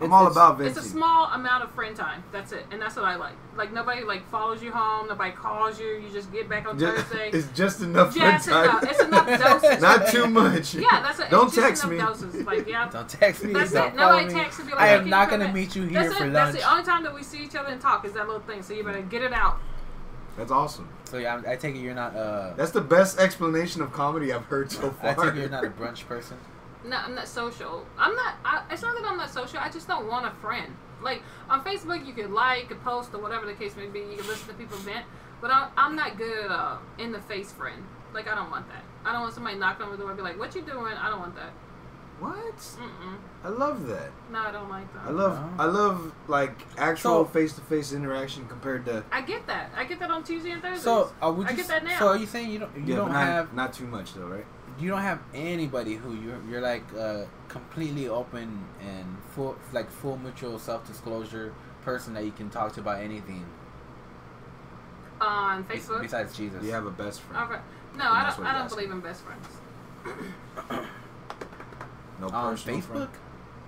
I'm 0.00 0.06
It's- 0.06 0.12
all 0.12 0.26
it's- 0.26 0.36
about 0.36 0.60
It's 0.60 0.76
a 0.78 0.82
small 0.82 1.26
amount 1.32 1.62
of 1.62 1.70
friend 1.70 1.94
time. 1.96 2.24
That's 2.32 2.50
it, 2.52 2.66
and 2.72 2.82
that's 2.82 2.96
what 2.96 3.04
I 3.04 3.14
like. 3.14 3.34
Like 3.56 3.72
nobody 3.72 4.02
like 4.02 4.28
follows 4.28 4.60
you 4.62 4.72
home. 4.72 5.06
Nobody 5.06 5.30
calls 5.30 5.78
you. 5.78 5.86
You 5.86 6.10
just 6.12 6.32
get 6.32 6.48
back 6.48 6.66
on 6.68 6.76
Just, 6.78 7.06
Thursday. 7.06 7.30
it's 7.32 7.46
just 7.56 7.80
enough 7.80 8.16
Yeah, 8.16 8.22
friend 8.22 8.36
it's 8.36 8.46
time. 8.46 8.88
It's 8.90 9.00
enough 9.00 9.62
doses. 9.62 9.80
Not 9.80 10.08
too 10.08 10.26
much. 10.26 10.74
Yeah, 10.74 11.00
that's 11.00 11.20
it. 11.20 11.30
Don't 11.30 11.52
text 11.52 11.86
me. 11.86 11.98
Doses. 11.98 12.34
Like 12.44 12.66
yeah, 12.68 12.88
Don't 12.92 13.08
text 13.08 13.44
me. 13.44 13.52
that's 13.52 13.70
it. 13.72 13.76
follow 13.76 13.90
Nobody 14.18 14.34
me. 14.34 14.40
texts 14.40 14.58
and 14.60 14.68
be 14.68 14.74
like, 14.74 14.82
I 14.82 14.88
am 14.88 15.00
can 15.02 15.10
not 15.10 15.30
gonna 15.30 15.52
meet 15.52 15.76
you 15.76 15.84
here 15.84 16.02
That's 16.02 16.16
for 16.18 16.24
it. 16.24 16.32
lunch. 16.32 16.52
That's 16.54 16.64
the 16.64 16.70
only 16.72 16.84
time 16.84 17.02
that 17.04 17.14
we 17.14 17.22
see 17.22 17.44
each 17.44 17.54
other 17.54 17.68
and 17.68 17.80
talk 17.80 18.04
is 18.04 18.12
that 18.14 18.26
little 18.26 18.42
thing. 18.42 18.62
So 18.62 18.74
you 18.74 18.82
better 18.82 19.00
get 19.02 19.22
it 19.22 19.32
out. 19.32 19.58
That's 20.36 20.50
awesome. 20.50 20.88
So 21.04 21.18
yeah, 21.18 21.40
I, 21.46 21.52
I 21.52 21.56
take 21.56 21.76
it 21.76 21.78
you're 21.78 21.94
not. 21.94 22.16
Uh, 22.16 22.54
That's 22.56 22.72
the 22.72 22.80
best 22.80 23.20
explanation 23.20 23.80
of 23.80 23.92
comedy 23.92 24.32
I've 24.32 24.46
heard 24.46 24.72
so 24.72 24.90
far. 24.90 25.10
I 25.10 25.14
far. 25.14 25.24
take 25.26 25.34
it 25.36 25.40
you're 25.42 25.48
not 25.50 25.64
a 25.64 25.68
brunch 25.70 26.04
person. 26.08 26.36
No, 26.84 26.96
I'm 26.96 27.14
not 27.14 27.28
social. 27.28 27.86
I'm 27.98 28.14
not. 28.14 28.34
I, 28.44 28.62
it's 28.70 28.82
not 28.82 28.94
that 28.94 29.04
I'm 29.06 29.16
not 29.16 29.30
social. 29.30 29.58
I 29.58 29.70
just 29.70 29.88
don't 29.88 30.06
want 30.06 30.26
a 30.26 30.30
friend. 30.40 30.76
Like 31.02 31.22
on 31.48 31.64
Facebook, 31.64 32.06
you 32.06 32.12
can 32.12 32.32
like, 32.32 32.70
a 32.70 32.74
post, 32.76 33.14
or 33.14 33.20
whatever 33.20 33.46
the 33.46 33.54
case 33.54 33.76
may 33.76 33.86
be. 33.86 34.00
You 34.00 34.16
can 34.16 34.26
listen 34.26 34.48
to 34.48 34.54
people 34.54 34.76
vent. 34.78 35.04
But 35.40 35.50
I'm, 35.50 35.70
I'm 35.76 35.96
not 35.96 36.16
good 36.16 36.46
at 36.46 36.50
uh, 36.50 36.76
in 36.98 37.12
the 37.12 37.20
face 37.20 37.52
friend. 37.52 37.82
Like 38.12 38.28
I 38.28 38.34
don't 38.34 38.50
want 38.50 38.68
that. 38.68 38.84
I 39.04 39.12
don't 39.12 39.22
want 39.22 39.34
somebody 39.34 39.56
knocking 39.58 39.86
on 39.86 39.92
the 39.92 39.98
door 39.98 40.08
and 40.08 40.16
be 40.16 40.22
like, 40.22 40.38
"What 40.38 40.54
you 40.54 40.62
doing?" 40.62 40.94
I 40.94 41.10
don't 41.10 41.20
want 41.20 41.34
that. 41.36 41.52
What? 42.20 42.56
Mm-mm. 42.56 43.16
I 43.42 43.48
love 43.48 43.86
that. 43.88 44.10
No, 44.30 44.38
I 44.38 44.52
don't 44.52 44.68
like 44.68 44.92
that. 44.94 45.02
I 45.06 45.10
love 45.10 45.36
Oh. 45.36 45.62
I 45.62 45.66
love 45.66 46.12
like 46.28 46.64
actual 46.78 47.24
face 47.24 47.54
to 47.54 47.60
face 47.62 47.92
interaction 47.92 48.46
compared 48.46 48.84
to 48.86 49.04
I 49.10 49.20
get 49.22 49.46
that. 49.48 49.70
I 49.76 49.84
get 49.84 49.98
that 49.98 50.10
on 50.10 50.22
Tuesday 50.22 50.52
and 50.52 50.62
Thursday. 50.62 50.84
So 50.84 51.12
uh, 51.20 51.32
would 51.32 51.48
I 51.48 51.50
you? 51.50 51.56
get 51.56 51.66
that 51.68 51.84
now. 51.84 51.98
So 51.98 52.08
are 52.08 52.16
you 52.16 52.26
saying 52.26 52.50
you 52.50 52.60
don't? 52.60 52.74
You 52.76 52.84
yeah, 52.86 52.96
don't 52.96 53.12
not, 53.12 53.26
have 53.26 53.52
not 53.52 53.72
too 53.72 53.86
much 53.86 54.14
though, 54.14 54.26
right? 54.26 54.46
You 54.78 54.88
don't 54.88 55.02
have 55.02 55.20
anybody 55.34 55.94
who 55.94 56.14
you're 56.14 56.40
you're 56.50 56.60
like 56.60 56.84
uh, 56.98 57.24
completely 57.48 58.08
open 58.08 58.64
and 58.80 59.16
full 59.34 59.56
like 59.72 59.90
full 59.90 60.16
mutual 60.18 60.58
self 60.58 60.86
disclosure 60.86 61.52
person 61.82 62.14
that 62.14 62.24
you 62.24 62.32
can 62.32 62.50
talk 62.50 62.72
to 62.74 62.80
about 62.80 63.00
anything 63.00 63.44
on 65.20 65.62
bes- 65.62 65.86
Facebook. 65.86 66.02
besides 66.02 66.36
Jesus. 66.36 66.62
You 66.64 66.72
have 66.72 66.86
a 66.86 66.90
best 66.90 67.20
friend? 67.20 67.50
Okay. 67.50 67.60
No, 67.96 68.04
I 68.10 68.30
don't. 68.30 68.46
I 68.46 68.52
don't 68.52 68.62
asking. 68.62 68.76
believe 68.76 68.90
in 68.92 69.00
best 69.00 69.22
friends. 69.22 69.46
No 72.20 72.28
on 72.28 72.52
personal 72.52 72.78
Facebook? 72.80 72.86
friend? 72.86 73.08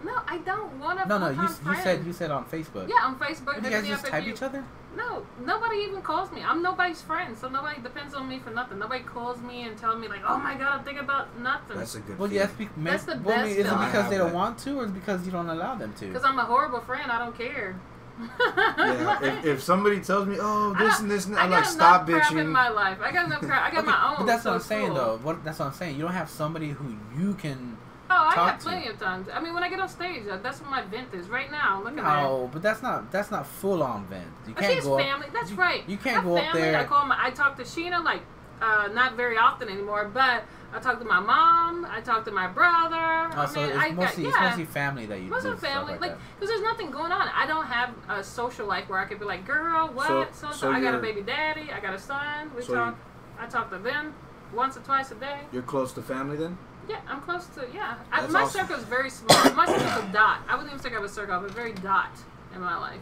No, 0.04 0.20
I 0.26 0.38
don't 0.38 0.78
want 0.78 1.00
to. 1.02 1.08
No, 1.08 1.18
no. 1.18 1.30
You, 1.30 1.42
you 1.42 1.48
friend. 1.48 1.82
said 1.82 2.06
you 2.06 2.12
said 2.12 2.30
on 2.30 2.44
Facebook. 2.44 2.88
Yeah, 2.88 3.04
on 3.06 3.18
Facebook. 3.18 3.54
But 3.60 3.64
you 3.64 3.70
guys 3.70 3.86
just 3.88 4.06
type 4.06 4.24
you- 4.24 4.32
each 4.34 4.42
other. 4.42 4.64
No, 4.96 5.26
nobody 5.44 5.76
even 5.80 6.00
calls 6.02 6.32
me. 6.32 6.42
I'm 6.42 6.62
nobody's 6.62 7.02
friend, 7.02 7.36
so 7.36 7.48
nobody 7.48 7.80
depends 7.82 8.14
on 8.14 8.28
me 8.28 8.38
for 8.38 8.50
nothing. 8.50 8.78
Nobody 8.78 9.02
calls 9.04 9.40
me 9.42 9.62
and 9.62 9.76
telling 9.76 10.00
me 10.00 10.08
like, 10.08 10.22
"Oh 10.26 10.38
my 10.38 10.54
god, 10.54 10.78
I'm 10.78 10.84
thinking 10.84 11.04
about 11.04 11.38
nothing." 11.38 11.76
That's 11.76 11.94
a 11.96 12.00
good. 12.00 12.18
Well, 12.18 12.28
feeling. 12.30 12.48
yes. 12.48 12.52
Be, 12.58 12.68
That's 12.78 13.04
the 13.04 13.16
well, 13.22 13.38
I 13.40 13.44
mean, 13.44 13.56
best 13.56 13.58
Is 13.58 13.66
it 13.66 13.78
because 13.78 13.92
have 13.92 14.10
they 14.10 14.16
don't 14.18 14.28
that. 14.28 14.34
want 14.34 14.58
to, 14.60 14.78
or 14.80 14.84
is 14.84 14.90
it 14.90 14.94
because 14.94 15.26
you 15.26 15.32
don't 15.32 15.50
allow 15.50 15.74
them 15.74 15.92
to? 15.98 16.06
Because 16.06 16.24
I'm 16.24 16.38
a 16.38 16.44
horrible 16.44 16.80
friend. 16.80 17.10
I 17.12 17.18
don't 17.18 17.36
care. 17.36 17.78
yeah, 18.18 19.22
if, 19.22 19.44
if 19.44 19.62
somebody 19.70 20.00
tells 20.00 20.26
me, 20.26 20.36
oh, 20.40 20.72
this 20.78 20.94
don't- 20.94 21.02
and 21.02 21.10
this, 21.10 21.26
and 21.26 21.36
I 21.36 21.42
I'm 21.44 21.50
got 21.50 21.56
like, 21.56 21.62
enough 21.64 21.72
stop 21.72 22.06
crap 22.06 22.32
in 22.32 22.48
my 22.48 22.68
life. 22.70 22.98
I 23.02 23.12
got 23.12 23.26
enough 23.26 23.40
crap. 23.42 23.62
I 23.70 23.70
got 23.74 23.80
Okay, 23.80 23.86
my 23.90 24.08
own. 24.10 24.16
But 24.18 24.26
that's 24.26 24.42
so 24.44 24.50
what 24.50 24.56
I'm 24.56 24.62
saying, 24.62 24.86
cool. 24.86 24.94
though. 24.94 25.18
What 25.22 25.44
that's 25.44 25.58
what 25.58 25.66
I'm 25.66 25.74
saying. 25.74 25.96
You 25.96 26.02
don't 26.02 26.12
have 26.12 26.30
somebody 26.30 26.70
who 26.70 26.96
you 27.18 27.34
can. 27.34 27.75
Oh, 28.08 28.14
I 28.14 28.34
have 28.34 28.58
to. 28.58 28.64
plenty 28.64 28.88
of 28.88 28.98
times. 28.98 29.28
I 29.32 29.40
mean, 29.40 29.52
when 29.54 29.62
I 29.64 29.68
get 29.68 29.80
on 29.80 29.88
stage, 29.88 30.22
that's 30.42 30.60
when 30.60 30.70
my 30.70 30.82
vent 30.82 31.12
is. 31.14 31.28
Right 31.28 31.50
now, 31.50 31.82
look 31.82 31.96
at 31.98 32.04
that. 32.04 32.22
No, 32.22 32.48
but 32.52 32.62
that's 32.62 32.82
not 32.82 33.10
that's 33.10 33.30
not 33.30 33.46
full 33.46 33.82
on 33.82 34.06
vent. 34.06 34.26
You 34.46 34.54
can't 34.54 34.82
go. 34.82 34.94
up- 34.98 35.04
family. 35.04 35.26
That's 35.32 35.50
you- 35.50 35.56
right. 35.56 35.82
You 35.88 35.96
can't 35.96 36.16
have 36.16 36.24
go 36.24 36.36
up 36.36 36.44
family. 36.44 36.62
there. 36.62 36.78
I 36.78 36.84
call 36.84 37.04
my. 37.06 37.16
I 37.18 37.30
talk 37.30 37.56
to 37.56 37.62
Sheena 37.64 38.02
like 38.04 38.22
uh, 38.62 38.88
not 38.92 39.16
very 39.16 39.36
often 39.36 39.68
anymore, 39.68 40.10
but 40.12 40.44
I 40.72 40.78
talk 40.78 40.98
to 41.00 41.04
my 41.04 41.20
mom. 41.20 41.86
I 41.90 42.00
talk 42.00 42.24
to 42.26 42.30
my 42.30 42.46
brother. 42.46 42.96
Oh, 43.36 43.40
I 43.42 43.46
so 43.46 43.60
mean, 43.60 43.70
it's 43.70 43.78
I 43.78 43.90
mostly 43.90 44.22
got, 44.24 44.28
it's 44.32 44.36
yeah. 44.40 44.48
mostly 44.48 44.64
family 44.66 45.06
that 45.06 45.20
you 45.20 45.28
Most 45.28 45.42
do 45.42 45.56
family, 45.56 45.92
like, 45.92 46.00
like, 46.00 46.18
because 46.36 46.48
there's 46.50 46.62
nothing 46.62 46.90
going 46.90 47.12
on. 47.12 47.28
I 47.34 47.46
don't 47.46 47.66
have 47.66 47.90
a 48.08 48.22
social 48.22 48.66
life 48.66 48.88
where 48.88 48.98
I 48.98 49.04
could 49.06 49.18
be 49.18 49.24
like, 49.26 49.46
girl, 49.46 49.88
what? 49.88 50.06
So- 50.34 50.48
So, 50.50 50.52
so 50.52 50.70
I 50.72 50.80
got 50.80 50.94
a 50.94 50.98
baby 50.98 51.22
daddy. 51.22 51.70
I 51.72 51.80
got 51.80 51.94
a 51.94 51.98
son. 51.98 52.50
We 52.56 52.62
So 52.62 52.74
talk. 52.74 52.96
I 53.38 53.46
talk 53.46 53.70
to 53.70 53.78
them 53.78 54.14
once 54.54 54.76
or 54.76 54.80
twice 54.80 55.10
a 55.10 55.16
day. 55.16 55.40
You're 55.52 55.62
close 55.62 55.92
to 55.94 56.02
family 56.02 56.36
then? 56.36 56.56
Yeah, 56.88 57.00
I'm 57.08 57.20
close 57.20 57.46
to. 57.48 57.66
Yeah, 57.74 57.96
I, 58.12 58.26
my 58.28 58.42
awesome. 58.42 58.60
circle 58.60 58.76
is 58.76 58.84
very 58.84 59.10
small. 59.10 59.36
My 59.54 59.66
circle's 59.66 60.04
a 60.04 60.12
dot. 60.12 60.40
I 60.48 60.54
wouldn't 60.54 60.72
even 60.72 60.80
say 60.82 60.90
I 60.90 60.92
have 60.94 61.04
a 61.04 61.08
circle. 61.08 61.34
I 61.34 61.40
have 61.40 61.50
a 61.50 61.52
very 61.52 61.72
dot 61.72 62.10
in 62.54 62.60
my 62.60 62.76
life. 62.78 63.00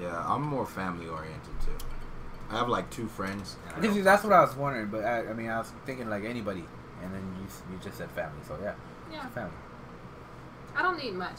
Yeah, 0.00 0.24
I'm 0.26 0.42
more 0.42 0.66
family 0.66 1.06
oriented 1.08 1.60
too. 1.64 1.84
I 2.50 2.58
have 2.58 2.68
like 2.68 2.90
two 2.90 3.06
friends. 3.08 3.56
and 3.76 3.86
I 3.86 4.00
that's 4.00 4.24
what 4.24 4.32
I 4.32 4.40
was 4.40 4.56
wondering, 4.56 4.88
but 4.88 5.04
I, 5.04 5.28
I 5.28 5.32
mean, 5.32 5.48
I 5.48 5.58
was 5.58 5.72
thinking 5.86 6.10
like 6.10 6.24
anybody, 6.24 6.64
and 7.02 7.14
then 7.14 7.22
you 7.38 7.46
you 7.72 7.78
just 7.82 7.98
said 7.98 8.10
family, 8.10 8.40
so 8.46 8.58
yeah, 8.60 8.74
Yeah, 9.12 9.28
family. 9.28 9.52
I 10.74 10.82
don't 10.82 10.98
need 10.98 11.14
much. 11.14 11.36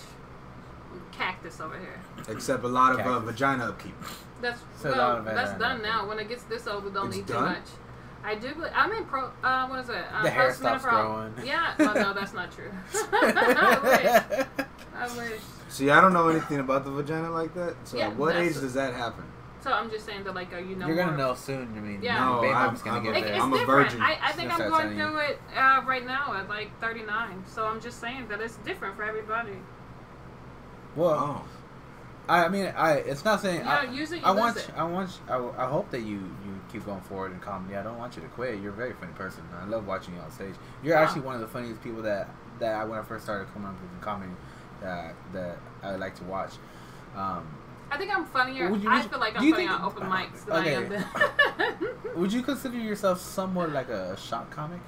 Cactus 1.12 1.60
over 1.62 1.78
here. 1.78 2.00
Except 2.30 2.64
a 2.64 2.68
lot 2.68 3.00
of 3.00 3.06
uh, 3.06 3.20
vagina 3.20 3.66
upkeep. 3.66 3.96
That's 4.42 4.60
So 4.78 4.90
a 4.90 4.92
lot 4.92 4.98
well, 4.98 5.18
of 5.18 5.26
that's 5.26 5.58
done 5.60 5.80
uh, 5.82 5.84
now. 5.84 6.08
When 6.08 6.20
it 6.20 6.28
gets 6.28 6.44
this 6.44 6.68
old, 6.68 6.84
we 6.86 6.92
don't 6.92 7.08
It's 7.08 7.18
need 7.18 7.26
done? 7.28 7.38
too 7.44 7.50
much. 7.60 7.68
I 8.24 8.36
do. 8.36 8.54
But 8.58 8.72
I'm 8.76 8.92
in 8.94 9.06
pro. 9.06 9.32
Uh, 9.44 9.68
what 9.68 9.80
is 9.80 9.90
it? 9.90 9.96
Uh, 10.14 10.24
The 10.24 10.30
hair 10.30 10.54
stops 10.54 10.84
growing. 10.84 11.34
Yeah. 11.44 11.74
Well, 11.80 11.94
no, 11.96 12.14
that's 12.14 12.34
not 12.34 12.52
true. 12.52 12.72
I 12.94 13.80
wish. 13.84 14.66
I 14.96 15.18
wish. 15.18 15.40
See, 15.70 15.90
I 15.90 16.02
don't 16.02 16.14
know 16.14 16.28
anything 16.30 16.60
about 16.60 16.84
the 16.86 16.92
vagina 16.92 17.32
like 17.32 17.54
that. 17.56 17.76
So 17.86 17.98
Yeah, 17.98 18.10
at 18.10 18.16
what 18.18 18.36
age 18.36 18.54
does 18.54 18.74
that 18.74 18.94
happen? 18.94 19.24
So 19.64 19.72
I'm 19.72 19.90
just 19.92 20.06
saying 20.08 20.24
that, 20.24 20.34
like, 20.34 20.52
uh, 20.54 20.58
you 20.58 20.76
know, 20.76 20.88
You're 20.88 20.96
gonna 20.96 21.12
more- 21.16 21.28
know 21.30 21.34
soon. 21.36 21.74
I 21.78 21.80
mean, 21.82 22.02
Yeah. 22.02 22.32
your 22.32 22.42
baby 22.42 22.52
No, 22.52 22.58
I'm- 22.58 22.66
mom's 22.68 22.82
gonna 22.82 22.98
I'm 22.98 23.04
get 23.04 23.14
a- 23.14 23.18
It- 23.20 23.22
there. 23.26 23.34
it's 23.36 23.44
I'm 23.44 23.54
a 23.54 23.58
different. 23.60 23.90
virgin. 23.92 24.02
I, 24.02 24.18
I 24.22 24.32
think 24.32 24.50
Just 24.50 24.62
I'm 24.62 24.70
going 24.70 24.82
telling 24.98 24.98
through 24.98 25.18
it 25.20 25.42
uh, 25.56 25.82
right 25.86 26.06
now 26.06 26.34
at 26.36 26.50
like 26.50 26.80
39. 26.82 27.44
So 27.48 27.66
I'm 27.66 27.80
just 27.80 28.00
saying 28.02 28.28
that 28.30 28.42
it's 28.42 28.56
different 28.58 28.96
for 28.96 29.04
everybody. 29.04 29.54
well, 30.96 31.44
Oh, 31.46 31.46
I, 32.32 32.46
I 32.46 32.50
mean, 32.50 32.68
I 32.78 32.94
it's 33.12 33.26
not 33.26 33.42
saying 33.42 33.62
You 33.62 33.68
I, 33.68 33.86
don't 33.86 33.94
use 33.96 34.12
it, 34.12 34.20
you 34.20 34.26
I 34.26 34.32
want. 34.32 34.70
I 34.78 34.84
want 34.84 35.10
I, 35.30 35.38
I 35.58 35.66
hope 35.66 35.90
that 35.92 36.02
you 36.02 36.18
you 36.46 36.54
keep 36.72 36.86
going 36.86 37.02
forward 37.02 37.32
in 37.34 37.40
comedy. 37.40 37.76
I 37.76 37.84
don't 37.84 37.98
want 37.98 38.16
you 38.16 38.22
to 38.22 38.28
quit. 38.30 38.60
You're 38.62 38.72
a 38.72 38.76
very 38.76 38.94
funny 38.94 39.12
person. 39.14 39.44
I 39.62 39.66
love 39.66 39.86
watching 39.86 40.16
you 40.16 40.22
on 40.22 40.32
stage. 40.32 40.56
You're 40.84 40.96
Wow. 40.96 41.04
actually 41.04 41.22
one 41.22 41.36
of 41.36 41.42
the 41.42 41.48
funniest 41.48 41.82
people 41.84 42.02
that 42.04 42.30
that 42.60 42.74
I, 42.76 42.86
when 42.86 42.98
I 43.00 43.04
first 43.04 43.24
started 43.26 43.52
coming 43.54 43.68
up 43.70 43.76
with 43.82 44.02
comedy 44.02 44.32
that 44.82 45.14
that 45.34 45.58
I 45.84 45.96
like 45.96 46.16
to 46.16 46.24
watch. 46.24 46.52
Um, 47.16 47.46
I 47.92 47.98
think 47.98 48.16
I'm 48.16 48.26
funnier. 48.26 48.70
You- 48.74 48.90
I 48.90 49.02
feel 49.02 49.20
like 49.20 49.36
I'm 49.38 49.54
think- 49.54 49.70
on 49.70 49.82
open 49.82 50.04
mics 50.08 50.46
than 50.46 50.56
okay. 50.58 50.76
I 50.78 51.64
am. 51.64 51.86
Would 52.16 52.32
you 52.32 52.42
consider 52.44 52.78
yourself 52.78 53.20
somewhat 53.20 53.72
like 53.72 53.90
a 53.90 54.16
shock 54.18 54.50
comic? 54.52 54.80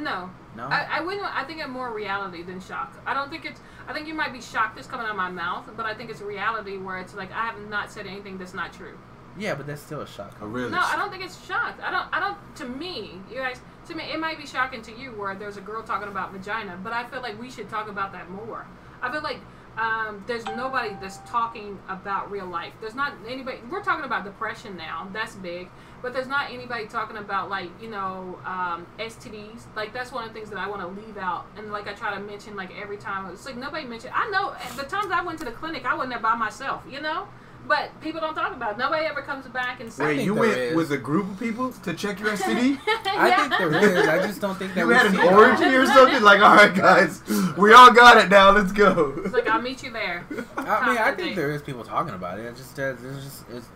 No, 0.00 0.30
No. 0.56 0.64
I, 0.64 0.86
I 0.90 1.00
wouldn't. 1.00 1.24
I 1.24 1.44
think 1.44 1.62
I'm 1.62 1.70
more 1.70 1.92
reality 1.92 2.42
than 2.42 2.60
shock. 2.60 3.00
I 3.06 3.14
don't 3.14 3.30
think 3.30 3.44
it's. 3.44 3.60
I 3.88 3.92
think 3.92 4.08
you 4.08 4.14
might 4.14 4.32
be 4.32 4.40
shocked 4.40 4.76
that's 4.76 4.88
coming 4.88 5.06
out 5.06 5.10
of 5.10 5.16
my 5.16 5.30
mouth, 5.30 5.64
but 5.76 5.86
I 5.86 5.94
think 5.94 6.10
it's 6.10 6.20
reality 6.20 6.76
where 6.76 6.98
it's 6.98 7.14
like 7.14 7.30
I 7.32 7.46
have 7.46 7.58
not 7.68 7.90
said 7.92 8.06
anything 8.06 8.36
that's 8.38 8.54
not 8.54 8.72
true. 8.72 8.98
yeah, 9.38 9.54
but 9.54 9.66
that's 9.66 9.82
still 9.82 10.00
a 10.00 10.06
shock. 10.06 10.34
A 10.40 10.46
really 10.46 10.70
No, 10.70 10.80
I 10.80 10.96
don't 10.96 11.10
think 11.10 11.24
it's 11.24 11.44
shocked. 11.46 11.80
I 11.82 11.90
don't. 11.90 12.08
I 12.12 12.20
don't. 12.20 12.56
To 12.56 12.64
me, 12.66 13.20
you 13.30 13.36
guys. 13.36 13.60
To 13.88 13.94
me, 13.94 14.04
it 14.12 14.18
might 14.18 14.38
be 14.38 14.46
shocking 14.46 14.82
to 14.82 14.92
you 14.92 15.12
where 15.12 15.34
there's 15.36 15.56
a 15.56 15.60
girl 15.60 15.82
talking 15.82 16.08
about 16.08 16.32
vagina, 16.32 16.76
but 16.82 16.92
I 16.92 17.04
feel 17.06 17.22
like 17.22 17.40
we 17.40 17.48
should 17.50 17.68
talk 17.68 17.88
about 17.88 18.12
that 18.12 18.28
more. 18.30 18.66
I 19.00 19.12
feel 19.12 19.22
like 19.22 19.38
um, 19.78 20.24
there's 20.26 20.44
nobody 20.46 20.96
that's 21.00 21.18
talking 21.18 21.78
about 21.88 22.30
real 22.30 22.46
life. 22.46 22.72
There's 22.80 22.96
not 22.96 23.12
anybody. 23.28 23.58
We're 23.70 23.84
talking 23.84 24.04
about 24.04 24.24
depression 24.24 24.76
now. 24.76 25.06
That's 25.12 25.34
big, 25.36 25.68
but 26.02 26.12
there's 26.12 26.26
not 26.26 26.50
anybody 26.50 26.86
talking 26.86 27.16
about 27.16 27.50
like 27.50 27.70
you 27.80 27.88
know 27.88 28.38
um, 28.44 28.86
STDs. 28.98 29.62
Like 29.74 29.92
that's 29.92 30.12
one 30.12 30.24
of 30.24 30.32
the 30.32 30.34
things 30.38 30.50
that 30.50 30.58
I 30.58 30.68
want 30.68 30.82
to 30.82 30.88
leave 30.88 31.16
out, 31.16 31.46
and 31.56 31.70
like 31.72 31.88
I 31.88 31.92
try 31.92 32.14
to 32.14 32.20
mention 32.20 32.56
like 32.56 32.70
every 32.80 32.96
time. 32.96 33.30
It's 33.32 33.46
like 33.46 33.56
nobody 33.56 33.86
mentioned. 33.86 34.12
I 34.14 34.30
know 34.30 34.54
the 34.76 34.88
times 34.88 35.10
I 35.12 35.22
went 35.22 35.38
to 35.40 35.44
the 35.44 35.52
clinic, 35.52 35.84
I 35.84 35.94
wasn't 35.94 36.12
there 36.12 36.20
by 36.20 36.34
myself. 36.36 36.84
You 36.90 37.00
know. 37.00 37.28
But 37.68 38.00
people 38.00 38.20
don't 38.20 38.34
talk 38.34 38.54
about 38.54 38.72
it. 38.72 38.78
Nobody 38.78 39.06
ever 39.06 39.22
comes 39.22 39.44
back 39.48 39.80
and 39.80 39.92
says, 39.92 40.06
Wait, 40.06 40.16
think 40.18 40.26
you 40.26 40.34
went 40.34 40.56
is. 40.56 40.76
with 40.76 40.92
a 40.92 40.96
group 40.96 41.28
of 41.28 41.36
people 41.38 41.72
to 41.72 41.94
check 41.94 42.20
your 42.20 42.30
STD? 42.30 42.78
I 42.86 43.48
think 43.48 43.58
there 43.58 43.98
is. 43.98 44.06
I 44.06 44.24
just 44.24 44.40
don't 44.40 44.56
think 44.56 44.74
that 44.74 44.82
you 44.82 44.86
we 44.86 44.94
had 44.94 45.06
an 45.06 45.18
orgy 45.18 45.64
or 45.64 45.84
something? 45.86 46.22
Like, 46.22 46.40
all 46.42 46.54
right, 46.54 46.72
guys, 46.72 47.22
we 47.56 47.72
all 47.72 47.92
got 47.92 48.18
it 48.18 48.28
now. 48.28 48.52
Let's 48.52 48.70
go. 48.70 49.14
It's 49.24 49.34
like 49.34 49.48
I'll 49.48 49.60
meet 49.60 49.82
you 49.82 49.90
there. 49.90 50.24
I 50.56 50.88
mean, 50.88 50.98
I 50.98 51.12
think 51.12 51.34
there 51.34 51.50
is 51.50 51.62
people 51.62 51.82
talking 51.82 52.14
about 52.14 52.38
it. 52.38 52.44
It's 52.44 52.60
just 52.60 52.76
that 52.76 52.98
it's 53.02 53.24
just 53.24 53.44
it's 53.50 53.68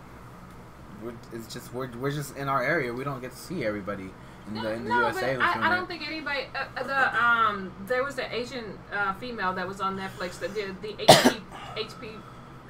we're, 1.03 1.13
it's 1.33 1.51
just 1.53 1.73
we're, 1.73 1.89
we're 1.97 2.11
just 2.11 2.35
in 2.37 2.47
our 2.47 2.63
area. 2.63 2.93
We 2.93 3.03
don't 3.03 3.21
get 3.21 3.31
to 3.31 3.37
see 3.37 3.65
everybody 3.65 4.09
in 4.47 4.53
the 4.55 4.71
in 4.73 4.83
the 4.85 4.89
no, 4.89 4.99
USA. 5.07 5.35
but 5.35 5.43
I, 5.45 5.67
I 5.71 5.75
don't 5.75 5.87
think 5.87 6.05
anybody. 6.07 6.41
Uh, 6.55 6.65
uh, 6.79 6.83
the 6.83 7.23
um, 7.23 7.71
there 7.87 8.03
was 8.03 8.15
the 8.15 8.33
Asian 8.35 8.77
uh, 8.93 9.13
female 9.15 9.53
that 9.53 9.67
was 9.67 9.81
on 9.81 9.97
Netflix 9.97 10.39
that 10.39 10.53
did 10.53 10.81
the 10.81 10.93
HP, 10.93 11.41
HP, 11.75 12.09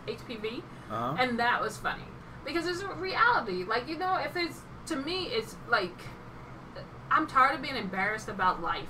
HPV, 0.07 0.61
Uh-huh. 0.89 1.15
and 1.19 1.39
that 1.39 1.61
was 1.61 1.77
funny 1.77 2.03
because 2.45 2.65
it's 2.67 2.81
a 2.81 2.87
reality. 2.95 3.63
Like 3.63 3.87
you 3.87 3.97
know, 3.97 4.15
if 4.15 4.35
it's 4.35 4.59
to 4.87 4.95
me, 4.95 5.25
it's 5.27 5.55
like 5.69 5.95
I'm 7.09 7.27
tired 7.27 7.55
of 7.55 7.61
being 7.61 7.75
embarrassed 7.75 8.29
about 8.29 8.61
life. 8.61 8.87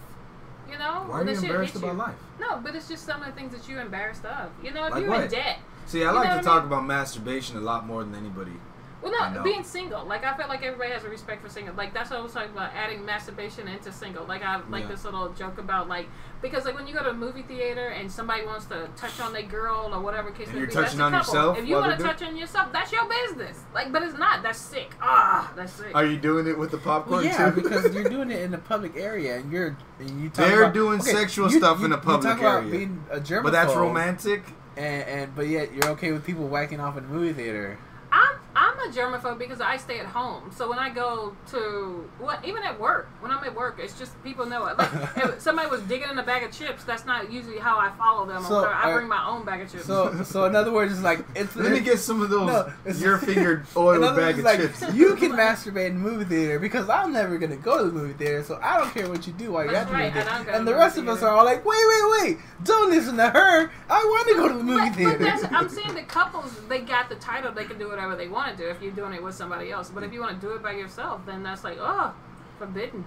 You 0.69 0.77
know, 0.77 1.03
Why 1.07 1.19
are 1.21 1.23
When 1.23 1.27
you 1.27 1.35
the 1.35 1.47
embarrassed 1.47 1.75
about 1.75 1.93
you. 1.93 1.97
life? 1.99 2.15
No, 2.39 2.57
but 2.63 2.75
it's 2.75 2.87
just 2.87 3.05
some 3.05 3.19
of 3.21 3.27
the 3.27 3.33
things 3.33 3.51
that 3.53 3.67
you're 3.67 3.81
embarrassed 3.81 4.23
of. 4.25 4.49
You 4.63 4.71
know, 4.71 4.85
if 4.85 4.91
Like 4.93 5.03
you're 5.03 5.21
in 5.23 5.29
debt. 5.29 5.59
See, 5.87 6.03
I 6.03 6.09
You 6.11 6.15
like 6.15 6.29
to 6.29 6.35
what 6.35 6.39
I 6.39 6.41
talk 6.41 6.63
mean? 6.63 6.71
about 6.71 6.85
masturbation 6.85 7.57
a 7.57 7.59
lot 7.59 7.85
more 7.85 8.03
than 8.03 8.15
anybody. 8.15 8.53
Well, 9.01 9.13
I 9.19 9.29
no, 9.29 9.35
know. 9.37 9.43
being 9.43 9.63
single. 9.63 10.05
Like 10.05 10.23
I 10.23 10.35
feel 10.37 10.47
like 10.47 10.63
everybody 10.63 10.91
has 10.91 11.03
a 11.03 11.09
respect 11.09 11.41
for 11.41 11.49
single. 11.49 11.73
Like 11.75 11.93
that's 11.93 12.11
what 12.11 12.19
I 12.19 12.21
was 12.21 12.33
talking 12.33 12.51
about, 12.51 12.71
adding 12.75 13.03
masturbation 13.03 13.67
into 13.67 13.91
single. 13.91 14.25
Like 14.25 14.43
I 14.43 14.61
like 14.69 14.83
Yeah. 14.83 14.89
this 14.89 15.05
little 15.05 15.29
joke 15.33 15.57
about 15.57 15.87
like 15.89 16.07
because 16.41 16.65
like 16.65 16.75
when 16.75 16.87
you 16.87 16.93
go 16.93 17.03
to 17.03 17.09
a 17.09 17.13
movie 17.13 17.41
theater 17.41 17.87
and 17.89 18.11
somebody 18.11 18.45
wants 18.45 18.65
to 18.65 18.89
touch 18.95 19.19
on 19.19 19.33
their 19.33 19.41
girl 19.43 19.89
or 19.93 19.99
whatever 20.01 20.31
case 20.31 20.49
And 20.49 20.57
you're 20.57 20.67
be, 20.67 20.73
touching 20.73 20.99
that's 20.99 20.99
a 20.99 21.03
on 21.03 21.11
couple. 21.11 21.33
yourself 21.35 21.57
If 21.59 21.67
you 21.67 21.75
want 21.75 21.97
to 21.97 22.03
touch 22.03 22.21
on 22.23 22.35
yourself, 22.37 22.71
that's 22.71 22.91
your 22.91 23.05
business. 23.07 23.59
Like, 23.73 23.91
but 23.91 24.03
it's 24.03 24.17
not. 24.17 24.43
That's 24.43 24.59
sick. 24.59 24.91
Ah, 25.01 25.51
that's 25.55 25.73
sick. 25.73 25.95
Are 25.95 26.05
you 26.05 26.17
doing 26.17 26.45
it 26.47 26.57
with 26.57 26.71
the 26.71 26.77
popcorn 26.77 27.23
Well, 27.23 27.25
yeah, 27.25 27.49
too? 27.51 27.61
because 27.61 27.93
you're 27.95 28.09
doing 28.09 28.29
it 28.31 28.41
in 28.41 28.53
a 28.53 28.57
public 28.59 28.95
area, 28.95 29.37
and 29.37 29.51
you're 29.51 29.75
and 29.99 30.21
you 30.21 30.29
talk 30.29 30.45
They're 30.47 30.63
about, 30.63 30.73
doing 30.73 30.99
okay, 31.01 31.11
sexual 31.11 31.51
you- 31.51 31.57
stuff 31.59 31.79
you- 31.79 31.85
in 31.85 31.91
a 31.91 31.95
you 31.95 32.01
public 32.01 32.21
talk 32.33 32.39
about 32.39 32.59
area. 32.65 32.71
being 32.71 33.03
a 33.11 33.19
germaphobe, 33.19 33.43
but 33.43 33.51
that's 33.53 33.75
romantic. 33.75 34.43
and, 34.77 35.03
and 35.03 35.35
but 35.35 35.47
yet 35.47 35.73
you're 35.73 35.89
okay 35.91 36.11
with 36.11 36.23
people 36.25 36.47
whacking 36.47 36.79
off 36.79 36.97
in 36.97 37.03
the 37.03 37.09
movie 37.09 37.33
theater. 37.33 37.77
I'm 38.11 38.35
I'm 38.61 38.77
a 38.77 38.93
germaphobe 38.93 39.39
because 39.39 39.59
I 39.59 39.77
stay 39.77 39.99
at 39.99 40.05
home. 40.05 40.51
So 40.55 40.69
when 40.69 40.77
I 40.77 40.89
go 40.89 41.35
to 41.49 42.07
what 42.19 42.45
even 42.45 42.61
at 42.61 42.79
work, 42.79 43.09
when 43.19 43.31
I'm 43.31 43.43
at 43.43 43.55
work, 43.55 43.79
it's 43.81 43.97
just 43.97 44.21
people 44.23 44.45
know 44.45 44.67
it. 44.67 44.77
Like 44.77 44.91
if 45.17 45.41
somebody 45.41 45.67
was 45.67 45.81
digging 45.81 46.09
in 46.11 46.19
a 46.19 46.23
bag 46.23 46.43
of 46.43 46.51
chips, 46.51 46.83
that's 46.83 47.03
not 47.03 47.31
usually 47.31 47.57
how 47.57 47.79
I 47.79 47.89
follow 47.97 48.27
them. 48.27 48.43
So, 48.43 48.57
or 48.57 48.61
whatever. 48.61 48.75
I 48.75 48.93
bring 48.93 49.07
my 49.07 49.27
own 49.27 49.45
bag 49.45 49.61
of 49.61 49.71
chips. 49.71 49.85
So 49.85 50.21
so 50.23 50.45
in 50.45 50.55
other 50.55 50.71
words, 50.71 50.93
it's 50.93 51.01
like 51.01 51.25
it's 51.35 51.55
Let 51.55 51.71
me 51.71 51.79
get 51.79 51.97
some 51.97 52.21
of 52.21 52.29
those 52.29 52.47
No, 52.47 52.71
your 52.97 53.17
fingered 53.27 53.61
in 53.61 53.65
oil 53.75 53.99
bag 53.99 54.35
words, 54.35 54.39
of 54.39 54.45
like, 54.45 54.59
chips. 54.59 54.93
You 54.93 55.15
can 55.15 55.31
masturbate 55.31 55.87
in 55.87 56.03
the 56.03 56.09
movie 56.09 56.25
theater 56.25 56.59
because 56.59 56.87
I'm 56.87 57.11
never 57.11 57.39
gonna 57.39 57.55
go 57.55 57.79
to 57.79 57.85
the 57.85 57.91
movie 57.91 58.13
theater, 58.13 58.43
so 58.43 58.59
I 58.61 58.77
don't 58.77 58.93
care 58.93 59.09
what 59.09 59.25
you 59.25 59.33
do 59.33 59.53
while 59.53 59.65
you're 59.65 59.75
at 59.75 59.87
the 59.87 59.93
movie 59.93 60.03
right, 60.03 60.11
I 60.11 60.21
theater. 60.23 60.43
don't 60.45 60.55
And 60.55 60.67
the 60.67 60.71
the 60.71 60.77
rest 60.77 60.97
of 60.97 61.07
us 61.07 61.23
are 61.23 61.35
all 61.35 61.45
like, 61.45 61.65
wait, 61.65 61.77
wait, 61.87 62.21
wait! 62.21 62.37
Don't 62.63 62.91
listen 62.91 63.17
to 63.17 63.27
her. 63.27 63.71
I 63.89 64.03
want 64.03 64.27
to 64.29 64.35
go 64.35 64.47
to 64.49 64.53
the 64.53 64.63
movie 64.63 64.89
but, 64.89 64.95
theater. 64.95 65.17
but 65.17 65.19
that's, 65.19 65.43
I'm 65.51 65.67
saying 65.67 65.95
the 65.95 66.03
couples 66.03 66.55
they 66.69 66.81
got 66.81 67.09
the 67.09 67.15
title, 67.15 67.51
they 67.51 67.65
can 67.65 67.79
do 67.79 67.89
whatever 67.89 68.15
they 68.15 68.27
want 68.27 68.50
to 68.57 68.63
do 68.63 68.69
if 68.69 68.81
you're 68.81 68.91
doing 68.91 69.13
it 69.13 69.23
with 69.23 69.35
somebody 69.35 69.71
else. 69.71 69.89
But 69.89 70.03
if 70.03 70.13
you 70.13 70.19
want 70.21 70.39
to 70.39 70.47
do 70.47 70.53
it 70.53 70.61
by 70.63 70.71
yourself, 70.73 71.25
then 71.25 71.43
that's 71.43 71.63
like 71.63 71.77
oh, 71.79 72.13
forbidden. 72.57 73.05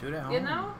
do 0.00 0.10
that. 0.10 0.22
Home. 0.24 0.32
You 0.32 0.40
know. 0.40 0.72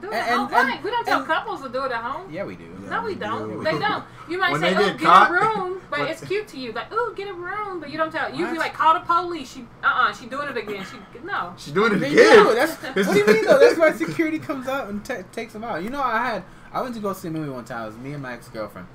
Do 0.00 0.08
it 0.10 0.14
And- 0.14 0.24
at 0.24 0.30
home. 0.30 0.40
and- 0.52 0.68
Why? 0.70 0.80
we 0.82 0.90
don't 0.90 1.04
tell 1.06 1.18
and- 1.20 1.26
couples 1.28 1.62
to 1.62 1.68
do 1.68 1.84
it 1.84 1.92
at 1.92 2.02
home. 2.02 2.28
Yeah, 2.30 2.42
we 2.44 2.56
do. 2.56 2.64
Yeah. 2.64 2.90
No, 2.90 3.02
we 3.02 3.08
we 3.10 3.14
don't. 3.14 3.48
do. 3.48 3.62
They 3.64 3.78
don't. 3.78 4.04
You 4.28 4.38
might 4.38 4.50
When 4.52 4.60
say, 4.60 4.74
"Oh, 4.74 4.78
get 4.78 4.98
get, 4.98 5.06
caught- 5.06 5.30
a 5.30 5.34
room," 5.34 5.80
but 5.90 6.00
it's 6.10 6.24
cute 6.24 6.48
to 6.48 6.58
you. 6.58 6.72
Like, 6.72 6.88
"Oh, 6.90 7.12
get 7.14 7.28
a 7.28 7.32
room," 7.32 7.78
but 7.78 7.90
you 7.90 7.96
don't 7.98 8.10
tell. 8.10 8.34
You 8.34 8.44
What? 8.46 8.52
be 8.54 8.58
like, 8.58 8.74
"Call 8.74 8.94
the 8.94 9.00
police." 9.00 9.52
She, 9.52 9.60
uh, 9.84 9.86
uh 9.86 10.12
she 10.12 10.26
doing 10.26 10.48
it 10.48 10.56
again. 10.56 10.84
She, 10.84 10.96
no. 11.24 11.54
She 11.56 11.70
doing 11.70 11.92
it 11.92 11.98
They 12.00 12.10
again. 12.12 12.44
do. 12.44 12.54
That's, 12.54 12.74
what 13.06 13.12
do 13.12 13.18
you 13.18 13.26
mean 13.26 13.44
though? 13.44 13.58
That's 13.60 13.78
why 13.78 13.92
security 13.92 14.40
comes 14.40 14.66
out 14.66 14.88
and 14.88 15.04
ta 15.04 15.18
takes 15.32 15.52
them 15.52 15.62
out. 15.62 15.82
You 15.84 15.90
know, 15.90 16.02
I 16.02 16.24
had 16.26 16.44
I 16.72 16.82
went 16.82 16.94
to 16.96 17.00
go 17.00 17.12
see 17.12 17.28
a 17.28 17.30
movie 17.30 17.50
one 17.50 17.64
time. 17.64 17.84
It 17.84 17.86
was 17.86 17.96
me 17.96 18.12
and 18.14 18.22
my 18.22 18.32
ex 18.32 18.48
girlfriend, 18.48 18.88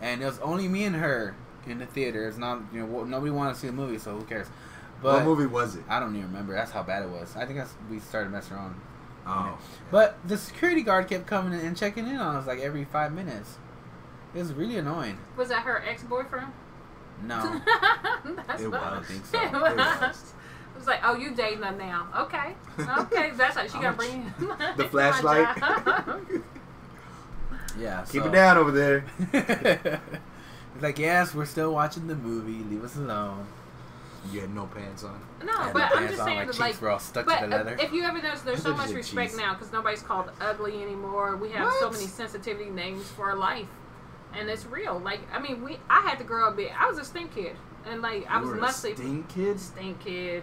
and 0.00 0.22
it 0.22 0.24
was 0.26 0.38
only 0.38 0.68
me 0.68 0.84
and 0.84 0.94
her 0.94 1.34
in 1.66 1.78
the 1.78 1.86
theater. 1.86 2.26
It's 2.28 2.38
not 2.38 2.60
you 2.72 2.86
know 2.86 3.04
nobody 3.04 3.30
wanted 3.30 3.54
to 3.54 3.60
see 3.60 3.66
the 3.68 3.72
movie, 3.72 3.98
so 3.98 4.16
who 4.16 4.24
cares? 4.24 4.46
But 5.02 5.14
what 5.14 5.24
movie 5.24 5.46
was 5.46 5.76
it? 5.76 5.84
I 5.88 6.00
don't 6.00 6.14
even 6.16 6.28
remember. 6.28 6.54
That's 6.54 6.70
how 6.70 6.82
bad 6.82 7.02
it 7.02 7.08
was. 7.10 7.34
I 7.36 7.44
think 7.44 7.58
that's, 7.58 7.74
we 7.90 7.98
started 8.00 8.30
messing 8.32 8.56
around. 8.56 8.74
Oh, 9.26 9.58
But 9.90 10.16
the 10.26 10.36
security 10.38 10.82
guard 10.82 11.08
kept 11.08 11.26
coming 11.26 11.52
in 11.58 11.60
and 11.66 11.76
checking 11.76 12.06
in 12.06 12.16
on 12.16 12.36
us 12.36 12.46
like 12.46 12.60
every 12.60 12.84
five 12.84 13.12
minutes. 13.12 13.58
It 14.34 14.38
was 14.38 14.52
really 14.52 14.78
annoying. 14.78 15.18
Was 15.36 15.48
that 15.50 15.62
her 15.64 15.82
ex 15.86 16.02
boyfriend? 16.02 16.48
No. 17.22 17.36
That's 18.46 18.62
It 18.62 18.68
not- 18.70 18.82
I 18.82 18.90
don't 18.94 19.06
think 19.06 19.24
so. 19.26 19.38
It 19.40 19.44
It 19.46 19.52
was. 19.52 19.76
was. 19.76 20.34
It 20.74 20.78
was 20.78 20.86
like, 20.86 21.00
oh, 21.04 21.14
you 21.16 21.34
dating 21.34 21.60
them 21.60 21.78
now? 21.78 22.08
Okay, 22.16 22.54
okay. 22.80 23.30
That's 23.36 23.56
how 23.56 23.62
she 23.66 23.72
got 23.74 23.82
to 23.82 23.88
much- 23.92 23.96
bring 23.96 24.34
the 24.76 24.84
flashlight. 24.88 25.56
Yeah. 27.78 28.04
Keep 28.10 28.22
so- 28.22 28.28
it 28.28 28.32
down 28.32 28.56
over 28.58 28.70
there. 28.70 29.04
It's 30.84 30.98
like, 30.98 31.04
yes, 31.04 31.34
we're 31.34 31.46
still 31.46 31.72
watching 31.72 32.06
the 32.06 32.14
movie. 32.14 32.62
Leave 32.70 32.84
us 32.84 32.96
alone. 32.96 33.46
You 34.32 34.40
had 34.40 34.54
no 34.54 34.66
pants 34.66 35.04
on. 35.04 35.20
no, 35.44 35.52
I 35.52 35.72
but 35.72 35.82
I'm 35.94 36.08
just 36.08 36.20
on, 36.20 36.26
saying 36.26 36.38
my 36.38 36.44
that, 36.46 36.52
cheeks 36.52 36.58
like, 36.58 36.80
were 36.80 36.90
all 36.90 36.98
stuck 36.98 37.26
But 37.26 37.40
to 37.40 37.46
the 37.46 37.56
leather. 37.56 37.76
if 37.78 37.92
you 37.92 38.04
ever 38.04 38.22
notice, 38.22 38.40
there's 38.40 38.62
so 38.62 38.74
much 38.74 38.90
respect 38.90 39.30
cheese. 39.32 39.38
now 39.38 39.52
because 39.52 39.70
nobody's 39.70 40.02
called 40.02 40.30
ugly 40.40 40.82
anymore. 40.82 41.36
We 41.36 41.50
have 41.50 41.70
so 41.78 41.90
many 41.90 42.06
sensitivity 42.06 42.70
names 42.70 43.06
for 43.08 43.34
life, 43.34 43.68
and 44.34 44.48
it's 44.48 44.64
real. 44.64 44.98
Like 44.98 45.20
I 45.30 45.38
mean, 45.40 45.62
we 45.62 45.78
I 45.90 46.00
had 46.00 46.16
to 46.18 46.24
grow 46.24 46.48
up 46.48 46.56
big. 46.56 46.72
I 46.78 46.86
was 46.88 46.96
a 46.98 47.04
stink 47.04 47.34
kid, 47.34 47.54
and 47.86 48.00
like 48.00 48.26
I 48.30 48.40
was 48.40 48.48
were 48.48 48.58
a 48.64 48.72
stink 48.72 49.28
kid. 49.28 49.60
Stink 49.60 50.00
kid. 50.00 50.42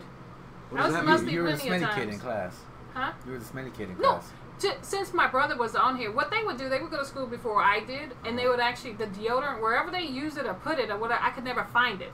What 0.70 0.82
I 0.82 0.84
does 0.84 0.92
was 0.92 0.96
that 1.02 1.06
musty 1.06 1.26
mean? 1.26 1.36
you 1.36 1.42
were 1.42 1.52
the 1.52 1.58
plenty 1.58 1.80
smelly 1.86 1.96
kid 1.96 2.10
in 2.14 2.20
class. 2.20 2.56
Huh? 2.94 3.12
You 3.26 3.32
were 3.32 3.40
the 3.40 3.46
smelly 3.46 3.72
kid 3.72 3.90
in 3.90 3.96
No. 3.98 4.10
class. 4.12 4.32
J- 4.62 4.78
since 4.82 5.14
my 5.14 5.28
brother 5.28 5.58
was 5.58 5.76
on 5.76 5.98
here, 5.98 6.12
what 6.12 6.30
they 6.30 6.44
would 6.44 6.58
do, 6.58 6.70
they 6.70 6.80
would 6.80 6.92
go 6.92 6.98
to 7.00 7.06
school 7.06 7.26
before 7.26 7.62
I 7.64 7.80
did, 7.80 8.12
and 8.26 8.38
they 8.38 8.48
would 8.48 8.60
actually 8.60 8.94
the 8.94 9.08
deodorant 9.08 9.62
wherever 9.62 9.90
they 9.90 10.04
use 10.04 10.38
it 10.38 10.46
or 10.46 10.54
put 10.54 10.78
it 10.80 10.90
or 10.92 10.98
whatever. 10.98 11.22
I 11.24 11.32
could 11.32 11.44
never 11.44 11.64
find 11.66 12.02
it. 12.02 12.12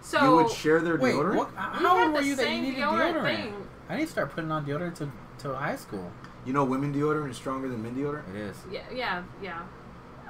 So 0.00 0.22
you 0.24 0.34
would 0.36 0.50
share 0.50 0.80
their 0.80 0.96
Wait, 0.96 1.14
deodorant. 1.14 1.36
what, 1.36 1.50
we 1.50 1.56
how 1.56 1.96
had 1.96 2.04
old 2.06 2.12
were 2.14 2.20
the 2.20 2.26
you 2.26 2.36
that 2.36 2.42
you 2.42 2.48
same 2.48 2.62
needed 2.62 2.80
deodorant 2.80 3.14
deodorant? 3.14 3.36
thing. 3.36 3.54
I 3.90 3.96
need 3.96 4.06
to 4.06 4.10
start 4.10 4.30
putting 4.34 4.50
on 4.50 4.64
deodorant 4.64 4.94
to, 4.96 5.12
to 5.40 5.54
high 5.54 5.76
school. 5.76 6.10
You 6.46 6.54
know, 6.54 6.64
women 6.64 6.94
deodorant 6.94 7.30
is 7.30 7.36
stronger 7.36 7.68
than 7.68 7.82
men 7.82 7.94
deodorant. 7.94 8.30
It 8.34 8.36
is. 8.36 8.56
Yeah, 8.70 8.80
yeah, 8.94 9.22
yeah. 9.42 9.62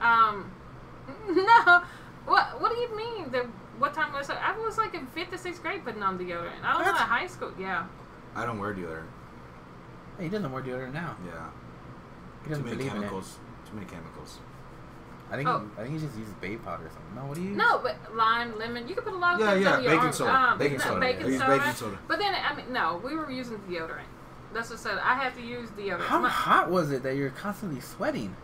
Um, 0.01 0.51
no. 1.29 1.83
What 2.27 2.61
What 2.61 2.73
do 2.73 2.79
you 2.79 2.97
mean? 2.97 3.31
The 3.31 3.47
what 3.79 3.95
time 3.95 4.13
was 4.13 4.29
it? 4.29 4.37
I 4.37 4.59
was 4.59 4.77
like 4.77 4.95
in 4.95 5.07
fifth 5.07 5.33
or 5.33 5.39
sixth 5.39 5.63
grade 5.63 5.85
putting 5.85 6.03
on 6.03 6.19
deodorant. 6.19 6.51
I 6.65 6.73
don't 6.73 6.83
know. 6.85 6.93
What? 6.93 7.01
High 7.01 7.27
school, 7.29 7.53
yeah. 7.59 7.87
I 8.35 8.45
don't 8.45 8.59
wear 8.59 8.75
deodorant. 8.75 9.07
Hey, 10.21 10.27
he 10.27 10.31
doesn't 10.31 10.53
wear 10.53 10.63
deodorant 10.63 10.93
now. 10.93 11.17
Yeah, 11.25 11.33
He 12.43 12.45
too 12.45 12.51
doesn't 12.51 12.65
many 12.67 12.77
believe 12.77 12.91
in 12.93 12.99
it. 12.99 13.01
chemicals. 13.07 13.39
Too 13.67 13.75
many 13.75 13.87
chemicals. 13.87 14.39
I 15.33 15.37
think 15.37 15.49
Oh. 15.49 15.65
I 15.79 15.83
think 15.83 15.95
he 15.95 16.01
just 16.07 16.19
uses 16.19 16.35
baby 16.35 16.59
powder 16.59 16.85
or 16.87 16.91
something. 16.91 17.15
No, 17.15 17.25
what 17.25 17.37
do 17.37 17.41
you? 17.43 17.49
use? 17.51 17.57
No, 17.57 17.79
but 17.79 17.97
lime, 18.15 18.59
lemon. 18.59 18.87
You 18.87 18.95
can 18.97 19.05
put 19.05 19.15
a 19.15 19.17
lot 19.17 19.35
of 19.37 19.41
Yeah, 19.41 19.53
things 19.53 19.65
yeah, 19.65 19.73
on 19.77 19.83
your 19.83 19.91
baking 19.93 20.05
arm. 20.05 20.13
soda. 20.13 20.35
Um, 20.35 20.59
Baking 20.59 20.79
soda. 20.81 21.01
Baking 21.01 21.25
I 21.25 21.29
use 21.29 21.41
soda. 21.41 21.57
baking 21.59 21.73
soda. 21.73 21.99
But 22.07 22.19
then 22.19 22.35
I 22.35 22.55
mean, 22.55 22.71
no, 22.73 23.01
we 23.03 23.17
were 23.17 23.31
using 23.31 23.59
deodorant. 23.61 24.11
That's 24.53 24.69
what 24.69 24.79
I 24.81 24.83
said. 24.83 24.99
I 24.99 25.15
had 25.15 25.35
to 25.37 25.41
use 25.41 25.71
deodorant. 25.71 26.01
How 26.01 26.19
My- 26.19 26.29
hot 26.29 26.69
was 26.71 26.91
it 26.91 27.03
that 27.05 27.17
you're 27.17 27.31
constantly 27.31 27.81
sweating? 27.81 28.37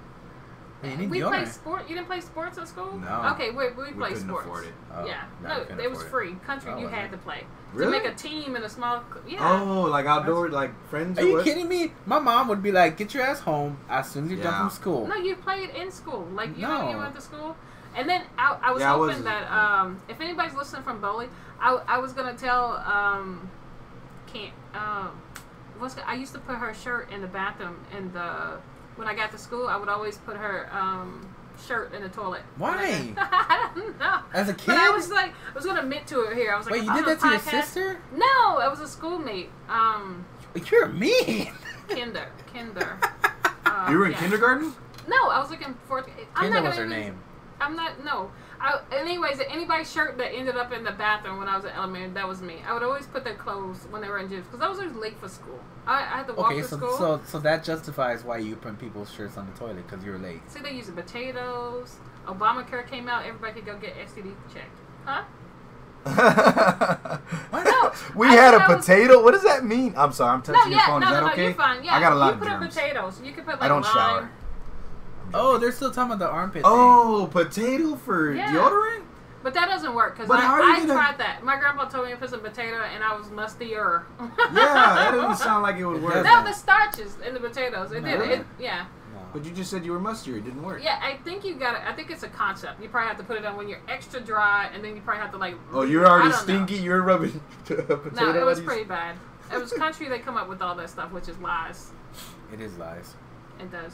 You 0.85 0.97
need 0.97 1.11
we 1.11 1.21
deodorant. 1.21 1.29
played 1.31 1.49
sport. 1.49 1.83
You 1.89 1.95
didn't 1.97 2.07
play 2.07 2.21
sports 2.21 2.59
at 2.59 2.69
school? 2.69 2.99
No. 2.99 3.31
Okay, 3.35 3.51
we, 3.51 3.71
we, 3.71 3.85
We 3.85 3.93
played 3.93 4.17
sports. 4.19 4.45
afford 4.47 4.67
it. 4.67 4.75
Oh, 4.95 5.07
yeah, 5.07 5.25
no, 5.43 5.65
no, 5.75 5.83
it 5.83 5.89
was 5.91 5.99
afford 6.03 6.11
free. 6.11 6.35
Country, 6.47 6.71
Oh, 6.73 6.79
you 6.79 6.85
was 6.85 6.93
had 6.95 7.07
it? 7.07 7.11
to 7.13 7.17
play 7.19 7.45
Really? 7.73 7.99
to 7.99 8.05
make 8.05 8.13
a 8.13 8.15
team 8.15 8.57
in 8.57 8.63
a 8.63 8.69
small. 8.69 9.01
c- 9.01 9.35
Yeah. 9.35 9.63
Oh, 9.63 9.83
like 9.83 10.07
outdoor, 10.07 10.51
like 10.51 10.73
friends. 10.91 11.19
Are 11.19 11.27
you 11.27 11.35
what? 11.37 11.45
kidding 11.45 11.67
me? 11.69 11.93
My 12.05 12.19
mom 12.19 12.49
would 12.49 12.63
be 12.63 12.73
like, 12.73 12.97
"Get 12.99 13.15
your 13.15 13.25
ass 13.25 13.41
home 13.41 13.79
as 13.89 14.11
soon 14.11 14.25
as 14.25 14.31
you're 14.31 14.39
Yeah. 14.39 14.51
done 14.51 14.61
from 14.61 14.71
school." 14.71 15.07
No, 15.07 15.17
you 15.17 15.35
played 15.37 15.71
in 15.71 15.91
school. 15.91 16.27
Like 16.33 16.55
you 16.57 16.63
know, 16.67 16.89
you 16.89 16.93
No. 16.95 16.99
went 17.01 17.15
to 17.15 17.21
school. 17.23 17.57
And 17.97 18.07
then 18.09 18.23
I, 18.39 18.59
I 18.63 18.71
was 18.73 18.83
Yeah, 18.83 18.93
I 18.93 18.97
hoping 18.99 19.17
was- 19.17 19.25
that 19.25 19.51
um, 19.51 20.01
if 20.09 20.21
anybody's 20.21 20.55
listening 20.55 20.83
from 20.83 21.01
Bowley, 21.01 21.29
I, 21.59 21.81
I 21.89 21.99
was 21.99 22.13
gonna 22.13 22.35
tell 22.35 22.73
um, 22.77 23.51
can't 24.27 24.53
um, 24.75 25.11
what's 25.79 25.97
I 26.07 26.15
used 26.15 26.35
to 26.35 26.39
put 26.39 26.57
her 26.57 26.75
shirt 26.75 27.11
in 27.11 27.23
the 27.23 27.27
bathroom 27.29 27.79
in 27.97 28.13
the 28.13 28.59
when 28.97 29.09
I 29.09 29.15
got 29.15 29.31
to 29.33 29.39
school. 29.39 29.69
I 29.69 29.77
would 29.77 29.89
always 29.89 30.19
put 30.19 30.37
her 30.37 30.69
um, 30.73 31.27
shirt 31.67 31.95
in 31.95 32.03
the 32.03 32.09
toilet. 32.09 32.43
Why? 32.57 33.13
I 33.17 33.71
don't 33.75 33.99
know. 33.99 34.21
As 34.35 34.49
a 34.49 34.55
kid? 34.55 34.67
But 34.67 34.77
I 34.79 34.91
was 34.91 35.11
like, 35.11 35.31
I 35.51 35.55
was 35.55 35.65
gonna 35.65 35.81
admit 35.83 36.07
to 36.09 36.23
it 36.23 36.35
here. 36.37 36.53
I 36.53 36.57
was 36.59 36.67
like, 36.67 36.81
Wait, 36.81 36.85
you 36.85 36.95
did 36.95 37.05
that 37.07 37.21
to 37.21 37.29
your 37.29 37.39
sister? 37.39 38.01
No, 38.15 38.59
it 38.59 38.71
was 38.71 38.81
a 38.81 38.89
schoolmate. 38.89 39.51
Um, 39.69 40.25
You're 40.71 40.89
mean. 40.89 41.53
Kinder, 41.89 42.27
Kinder. 42.53 42.99
Uh, 43.65 43.87
You 43.91 43.99
were 43.99 44.07
in 44.07 44.13
yeah. 44.13 44.19
kindergarten. 44.19 44.73
No, 45.09 45.29
I 45.29 45.39
was 45.41 45.51
looking 45.51 45.77
for. 45.87 45.99
I'm 46.01 46.05
Kinder 46.35 46.55
not 46.55 46.65
was 46.65 46.77
gonna 46.77 46.77
her 46.77 46.85
even- 46.87 47.01
name. 47.15 47.19
I'm 47.61 47.77
not. 47.77 48.05
No. 48.05 48.31
I, 48.61 48.81
anyways, 48.93 49.41
anybody's 49.51 49.91
shirt 49.93 50.17
that 50.19 50.33
ended 50.35 50.57
up 50.57 50.73
in 50.73 50.83
the 50.85 50.93
bathroom 50.93 51.39
when 51.39 51.49
I 51.49 51.57
was 51.57 51.65
in 51.65 51.73
elementary, 51.73 52.11
that 52.15 52.27
was 52.29 52.41
me. 52.43 52.57
I 52.67 52.73
would 52.73 52.83
always 52.83 53.07
put 53.07 53.25
their 53.25 53.35
clothes 53.35 53.87
when 53.91 54.01
they 54.03 54.09
were 54.09 54.19
in 54.19 54.29
gyms 54.29 54.45
because 54.45 54.61
I 54.61 54.69
was 54.69 54.79
always 54.79 54.95
late 54.97 55.19
for 55.21 55.29
school. 55.29 55.61
I, 55.87 55.99
I 56.01 56.17
had 56.19 56.27
to 56.29 56.33
walk 56.35 56.51
Okay, 56.53 56.63
to 56.63 56.69
so 56.69 56.77
school. 56.77 56.97
so 56.99 57.21
so 57.27 57.39
that 57.41 57.63
justifies 57.65 58.25
why 58.25 58.39
you 58.39 58.57
put 58.57 58.79
people's 58.79 59.13
shirts 59.13 59.37
on 59.37 59.47
the 59.51 59.59
toilet 59.59 59.87
because 59.89 60.05
you're 60.05 60.19
late. 60.19 60.41
See, 60.51 60.61
they 60.61 60.73
used 60.73 60.95
potatoes. 60.95 61.97
Obamacare 62.27 62.87
came 62.89 63.09
out. 63.09 63.25
Everybody 63.27 63.53
could 63.55 63.67
go 63.67 63.77
get 63.79 63.95
STD 63.97 64.35
checked. 64.53 64.79
Huh? 65.05 65.23
No, 67.53 67.93
we 68.15 68.29
I 68.29 68.31
had 68.33 68.55
a 68.55 68.59
said 68.59 68.63
I 68.71 68.75
was- 68.77 68.87
potato. 68.87 69.23
What 69.23 69.33
does 69.33 69.43
that 69.43 69.65
mean? 69.65 69.95
I'm 69.97 70.13
sorry, 70.13 70.35
I'm 70.35 70.43
touching 70.43 70.63
No, 70.63 70.69
your 70.69 70.79
yeah, 70.79 70.87
phone. 70.87 71.01
no, 71.01 71.07
Is 71.07 71.13
that 71.13 71.21
no, 71.21 71.27
no, 71.27 71.33
okay? 71.33 71.45
you're 71.45 71.55
fine. 71.55 71.85
Yeah, 71.85 71.95
I 71.95 72.01
got 72.01 72.13
a 72.13 72.17
lot 72.17 72.27
you 72.29 72.33
of 72.35 72.39
put 72.41 72.49
up 72.49 72.61
germs. 72.61 72.75
potatoes. 72.75 73.21
You 73.25 73.33
could 73.33 73.45
put 73.45 73.55
like 73.55 73.63
I 73.63 73.69
don't 73.69 73.83
lime. 73.83 73.93
shower. 73.93 74.31
Oh, 75.39 75.59
they're 75.59 75.73
still 75.73 75.91
talking 75.91 76.13
about 76.13 76.19
the 76.25 76.29
armpit. 76.31 76.63
Oh, 76.65 77.29
potato 77.31 77.97
for 77.97 78.33
Yeah. 78.33 78.53
deodorant? 78.53 79.03
But 79.43 79.55
that 79.55 79.69
doesn't 79.69 79.95
work 79.95 80.17
because 80.17 80.29
I, 80.31 80.41
how 80.41 80.55
are 80.55 80.63
you 80.63 80.73
I 80.75 80.81
gonna- 80.81 80.93
tried 80.95 81.19
that. 81.19 81.45
My 81.45 81.57
grandpa 81.57 81.85
told 81.85 82.07
me 82.07 82.11
to 82.13 82.17
put 82.19 82.31
some 82.31 82.41
potato 82.41 82.79
and 82.83 83.05
I 83.05 83.15
was 83.17 83.29
mustier. 83.29 84.03
Yeah, 84.21 84.29
that 84.51 85.11
doesn't 85.15 85.37
sound 85.45 85.63
like 85.63 85.77
it 85.77 85.85
would 85.87 86.03
work. 86.03 86.15
doesn't. 86.15 86.31
No, 86.33 86.43
the 86.45 86.53
starches 86.53 87.17
in 87.25 87.33
the 87.35 87.39
potatoes. 87.41 87.93
It 87.93 88.03
No. 88.03 88.09
did. 88.11 88.19
Really? 88.21 88.33
It, 88.35 88.47
yeah. 88.59 88.87
No. 89.15 89.21
But 89.33 89.45
you 89.45 89.53
just 89.53 89.71
said 89.71 89.85
you 89.85 89.93
were 89.93 90.01
mustier. 90.01 90.39
It 90.39 90.45
didn't 90.47 90.65
work. 90.65 90.83
Yeah, 90.83 90.99
I 91.01 91.19
think 91.23 91.45
you 91.45 91.55
got 91.55 91.75
to 91.79 91.89
I 91.89 91.93
think 91.93 92.11
it's 92.11 92.25
a 92.25 92.29
concept. 92.29 92.83
You 92.83 92.89
probably 92.89 93.07
have 93.09 93.19
to 93.19 93.23
put 93.25 93.37
it 93.37 93.45
on 93.47 93.57
when 93.57 93.69
you're 93.69 93.79
extra 93.89 94.21
dry, 94.21 94.69
and 94.75 94.83
then 94.85 94.97
you 94.97 95.03
probably 95.03 95.23
have 95.23 95.31
to 95.33 95.39
like. 95.39 95.55
Oh, 95.73 95.83
you're 95.83 96.05
already 96.07 96.31
don't 96.31 96.49
know. 96.49 96.65
stinky. 96.65 96.83
You're 96.83 97.03
rubbing 97.03 97.41
potato 97.65 98.01
No, 98.15 98.35
it 98.35 98.45
was 98.45 98.59
on 98.59 98.65
you? 98.65 98.69
pretty 98.69 98.85
bad. 98.85 99.15
It 99.53 99.59
was 99.61 99.73
country 99.73 100.09
They 100.09 100.19
come 100.19 100.37
up 100.37 100.49
with 100.49 100.61
all 100.61 100.75
that 100.75 100.91
stuff, 100.91 101.13
which 101.13 101.29
is 101.29 101.39
lies. 101.39 101.93
It 102.53 102.61
is 102.61 102.77
lies. 102.79 103.15
It 103.61 103.71
does. 103.71 103.93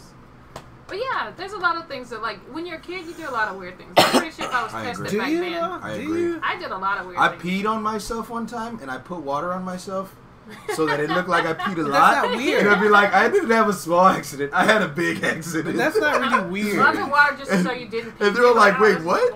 But 0.92 1.00
yeah, 1.00 1.32
there's 1.38 1.54
a 1.54 1.58
lot 1.58 1.76
of 1.76 1.88
things 1.88 2.10
that 2.10 2.20
like 2.20 2.38
when 2.52 2.66
you're 2.66 2.76
a 2.76 2.80
kid, 2.80 3.06
you 3.06 3.14
do 3.14 3.26
a 3.26 3.30
lot 3.32 3.48
of 3.48 3.56
weird 3.56 3.78
things. 3.78 3.94
I'm 3.96 4.10
pretty 4.20 4.30
sure 4.30 4.44
if 4.44 4.52
I 4.52 4.62
was 4.62 4.74
I 4.74 4.84
tested 4.84 5.06
agree. 5.06 5.18
back 5.20 5.28
Do 5.28 5.32
you? 5.32 5.40
then, 5.40 5.52
though? 5.52 5.78
I 5.80 5.94
Do 5.96 6.02
agree. 6.02 6.20
you? 6.20 6.40
I 6.42 6.58
did 6.58 6.70
a 6.70 6.76
lot 6.76 6.98
of 6.98 7.06
weird 7.06 7.18
I 7.18 7.28
things. 7.30 7.42
peed 7.42 7.66
on 7.66 7.82
myself 7.82 8.28
one 8.28 8.46
time, 8.46 8.78
and 8.82 8.90
I 8.90 8.98
put 8.98 9.20
water 9.20 9.54
on 9.54 9.64
myself 9.64 10.14
so 10.74 10.84
that 10.84 11.00
it 11.00 11.08
looked 11.08 11.30
like 11.30 11.46
I 11.46 11.54
peed 11.54 11.78
a 11.78 11.88
lot. 11.88 11.92
that's 11.92 12.26
not 12.28 12.36
weird. 12.36 12.66
And 12.66 12.74
I'd 12.74 12.82
be 12.82 12.90
like, 12.90 13.10
I 13.14 13.30
didn't 13.30 13.50
have 13.52 13.70
a 13.70 13.72
small 13.72 14.04
accident. 14.06 14.52
I 14.52 14.66
had 14.66 14.82
a 14.82 14.88
big 14.88 15.24
accident. 15.24 15.64
But 15.64 15.76
that's 15.76 15.96
not 15.96 16.20
really 16.20 16.50
weird. 16.50 16.76
Well, 16.76 16.88
I 16.88 16.94
put 16.94 17.10
water 17.10 17.36
just 17.38 17.50
to 17.50 17.62
show 17.62 17.72
you 17.72 17.88
didn't 17.88 18.18
pee. 18.18 18.26
And 18.26 18.36
they're 18.36 18.52
like, 18.52 18.78
"Oh, 18.78 18.82
wait, 18.82 19.00
what? 19.02 19.32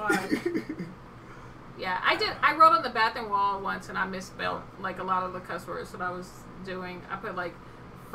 Yeah, 1.78 1.98
I 2.04 2.16
did. 2.16 2.32
I 2.42 2.54
wrote 2.54 2.72
on 2.72 2.82
the 2.82 2.90
bathroom 2.90 3.30
wall 3.30 3.62
once, 3.62 3.88
and 3.88 3.96
I 3.96 4.04
misspelled 4.06 4.60
like 4.78 4.98
a 4.98 5.04
lot 5.04 5.22
of 5.22 5.32
the 5.32 5.40
cuss 5.40 5.66
words 5.66 5.90
that 5.92 6.02
I 6.02 6.10
was 6.10 6.28
doing. 6.66 7.00
I 7.10 7.16
put 7.16 7.34
like 7.34 7.54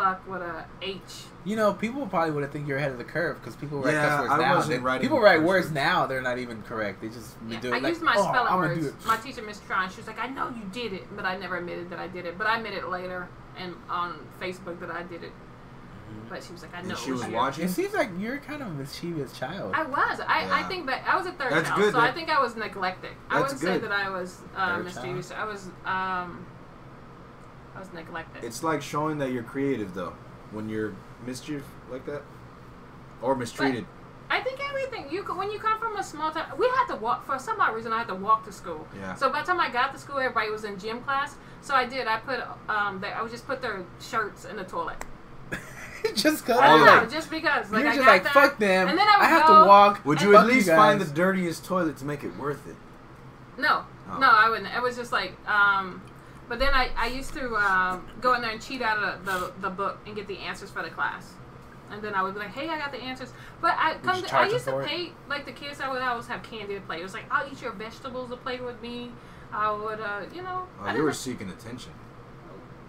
"fuck" 0.02 0.28
with 0.30 0.42
a 0.42 0.66
H. 0.82 1.00
You 1.44 1.56
know, 1.56 1.74
people 1.74 2.06
probably 2.08 2.32
would 2.32 2.44
have 2.44 2.52
think 2.52 2.68
you're 2.68 2.78
ahead 2.78 2.92
of 2.92 2.98
the 2.98 3.04
curve 3.04 3.40
because 3.40 3.56
people 3.56 3.80
write 3.82 3.94
Yeah, 3.94 4.08
cuss 4.10 4.20
words 4.22 4.32
I 4.34 4.38
now. 4.38 4.56
wasn't 4.56 4.74
They- 4.80 4.84
writing 4.86 5.02
people 5.02 5.20
write 5.22 5.42
words 5.42 5.66
words. 5.68 5.72
now; 5.72 6.06
they're 6.06 6.22
not 6.22 6.38
even 6.38 6.62
correct. 6.64 7.02
They 7.02 7.10
just 7.10 7.36
Yeah, 7.48 7.60
do 7.60 7.68
it 7.70 7.76
I 7.76 7.80
like, 7.80 7.90
used 7.90 8.02
my 8.02 8.16
oh, 8.18 8.22
spelling 8.24 8.52
I'm 8.54 8.62
gonna 8.62 8.76
do 8.76 8.82
words. 8.86 8.96
it. 9.04 9.08
My 9.08 9.18
teacher, 9.18 9.42
Miss 9.42 9.60
Tron, 9.60 9.90
she 9.90 9.98
was 9.98 10.08
like, 10.08 10.20
"I 10.20 10.28
know 10.28 10.50
you 10.50 10.64
did 10.72 10.94
it," 10.94 11.16
but 11.16 11.26
I 11.26 11.38
never 11.38 11.58
admitted 11.58 11.90
that 11.90 12.00
I 12.00 12.08
did 12.08 12.26
it. 12.26 12.38
But 12.38 12.48
I 12.48 12.58
admitted 12.58 12.86
later 12.86 13.28
and 13.58 13.76
on 13.90 14.16
Facebook 14.40 14.80
that 14.80 14.92
I 14.92 15.04
did 15.04 15.24
it. 15.24 15.32
But 16.30 16.44
she 16.44 16.52
was 16.52 16.62
like, 16.62 16.76
"I 16.76 16.82
know." 16.82 16.90
And 16.90 16.98
she 16.98 17.10
it 17.10 17.14
was 17.14 17.28
you." 17.28 17.34
watching. 17.34 17.66
It 17.66 17.70
seems 17.70 17.94
like 17.94 18.10
you're 18.20 18.38
kind 18.38 18.62
of 18.62 18.68
a 18.68 18.72
mischievous 18.72 19.32
child. 19.38 19.74
I 19.74 19.84
was. 19.84 20.20
I, 20.28 20.60
I 20.60 20.64
think 20.64 20.86
that 20.88 21.04
I 21.08 21.16
was 21.16 21.26
a 21.26 21.32
third 21.32 21.52
That's 21.54 21.70
child, 21.70 21.82
good, 21.82 21.94
so 21.94 22.00
I 22.02 22.12
think 22.12 22.30
I 22.30 22.42
was 22.42 22.56
neglected. 22.58 23.12
I 23.30 23.40
wouldn't 23.40 23.60
say 23.60 23.78
that 23.78 23.92
I 23.92 24.10
was 24.10 24.42
uh, 24.56 24.76
Third 24.76 24.86
mischievous. 24.86 25.32
I 25.32 25.46
was 25.46 25.70
um, 25.86 26.46
I 27.76 27.80
was 27.80 27.92
neglected. 27.94 28.44
It's 28.44 28.64
like 28.64 28.82
showing 28.82 29.18
that 29.20 29.32
you're 29.32 29.44
creative, 29.44 29.94
though, 29.94 30.14
when 30.52 30.70
you're 30.70 30.94
mischief 31.26 31.64
like 31.90 32.06
that, 32.06 32.22
or 33.22 33.36
mistreated. 33.36 33.86
I 34.30 34.40
think 34.42 34.60
everything 34.66 35.12
you 35.12 35.24
co- 35.24 35.38
when 35.38 35.52
you 35.52 35.60
come 35.60 35.78
from 35.80 35.98
a 35.98 36.04
small 36.04 36.32
town, 36.32 36.46
we 36.58 36.66
had 36.68 36.88
to 36.88 36.96
walk 36.96 37.26
for 37.26 37.38
some 37.38 37.60
odd 37.60 37.76
reason. 37.76 37.92
I 37.92 38.00
had 38.00 38.08
to 38.08 38.16
walk 38.16 38.46
to 38.46 38.52
school. 38.52 38.88
Yeah. 38.96 39.14
So 39.16 39.30
by 39.30 39.42
the 39.42 39.48
time 39.48 39.60
I 39.60 39.70
got 39.70 39.94
to 39.94 40.00
school, 40.00 40.20
everybody 40.20 40.50
was 40.50 40.64
in 40.64 40.80
gym 40.80 41.02
class. 41.02 41.36
So 41.62 41.76
I 41.76 41.86
did. 41.86 42.08
I 42.08 42.18
put 42.20 42.40
um, 42.70 43.02
they, 43.02 43.12
I 43.12 43.22
would 43.22 43.32
just 43.32 43.46
put 43.46 43.62
their 43.62 43.84
shirts 44.00 44.46
in 44.46 44.56
the 44.56 44.64
toilet. 44.64 45.04
just 46.16 46.46
cause 46.46 46.58
I 46.58 46.68
don't 46.68 46.86
know, 46.86 46.98
right. 47.00 47.10
just 47.10 47.30
because. 47.30 47.72
Like 47.72 47.84
you're 47.84 47.92
I 47.92 47.96
just 47.96 48.06
got 48.06 48.12
like 48.12 48.24
there, 48.24 48.32
fuck 48.32 48.58
them. 48.58 48.88
And 48.88 48.98
then 48.98 49.08
I 49.08 49.18
would 49.20 49.26
have 49.28 49.48
go, 49.48 49.62
to 49.64 49.68
walk. 49.68 50.06
Would 50.06 50.22
you 50.22 50.36
at 50.36 50.42
fuck 50.42 50.48
you 50.50 50.56
least 50.56 50.70
find 50.70 51.02
the 51.02 51.14
dirtiest 51.14 51.66
toilet 51.66 51.98
to 51.98 52.06
make 52.06 52.24
it 52.24 52.36
worth 52.38 52.66
it? 52.68 52.76
No, 53.58 53.84
Oh. 54.10 54.18
no, 54.18 54.30
I 54.30 54.50
wouldn't. 54.50 54.74
It 54.74 54.82
was 54.82 54.96
just 54.96 55.12
like, 55.12 55.34
um, 55.48 56.02
but 56.52 56.60
then 56.60 56.74
I, 56.74 56.90
I 56.98 57.08
used 57.08 57.34
to 57.36 57.56
um, 57.56 58.06
go 58.20 58.34
in 58.34 58.42
there 58.42 58.52
and 58.52 58.62
cheat 58.62 58.82
out 58.82 58.98
of 59.02 59.24
the, 59.24 59.54
the 59.62 59.70
book 59.70 60.00
and 60.06 60.14
get 60.18 60.28
the 60.28 60.38
answers 60.40 60.70
for 60.70 60.84
the 60.84 60.90
class. 60.90 61.32
And 61.90 62.02
then 62.02 62.14
I 62.14 62.22
would 62.24 62.34
be 62.34 62.42
like, 62.42 62.50
hey, 62.52 62.68
I 62.68 62.78
got 62.78 62.92
the 62.92 62.98
answers. 63.02 63.32
But 63.62 63.76
I 63.78 63.94
come 64.04 64.22
to, 64.22 64.36
I 64.38 64.48
used 64.50 64.66
to 64.66 64.72
for 64.72 64.82
it? 64.82 64.88
pay, 64.90 65.12
like 65.30 65.46
the 65.46 65.54
kids, 65.54 65.80
I 65.80 65.90
would 65.90 66.02
always 66.02 66.28
have 66.28 66.44
candy 66.44 66.74
to 66.76 66.82
play. 66.82 67.00
It 67.00 67.04
was 67.04 67.14
like, 67.14 67.24
I'll 67.32 67.50
eat 67.50 67.62
your 67.62 67.72
vegetables 67.72 68.32
to 68.32 68.36
play 68.36 68.60
with 68.60 68.82
me. 68.82 69.12
I 69.54 69.72
would, 69.72 70.02
uh, 70.02 70.24
you 70.36 70.42
know, 70.42 70.68
Oh, 70.82 70.84
I, 70.84 70.94
you 70.94 71.04
were 71.04 71.12
didn't, 71.12 71.22
seeking 71.22 71.50
attention. 71.50 71.94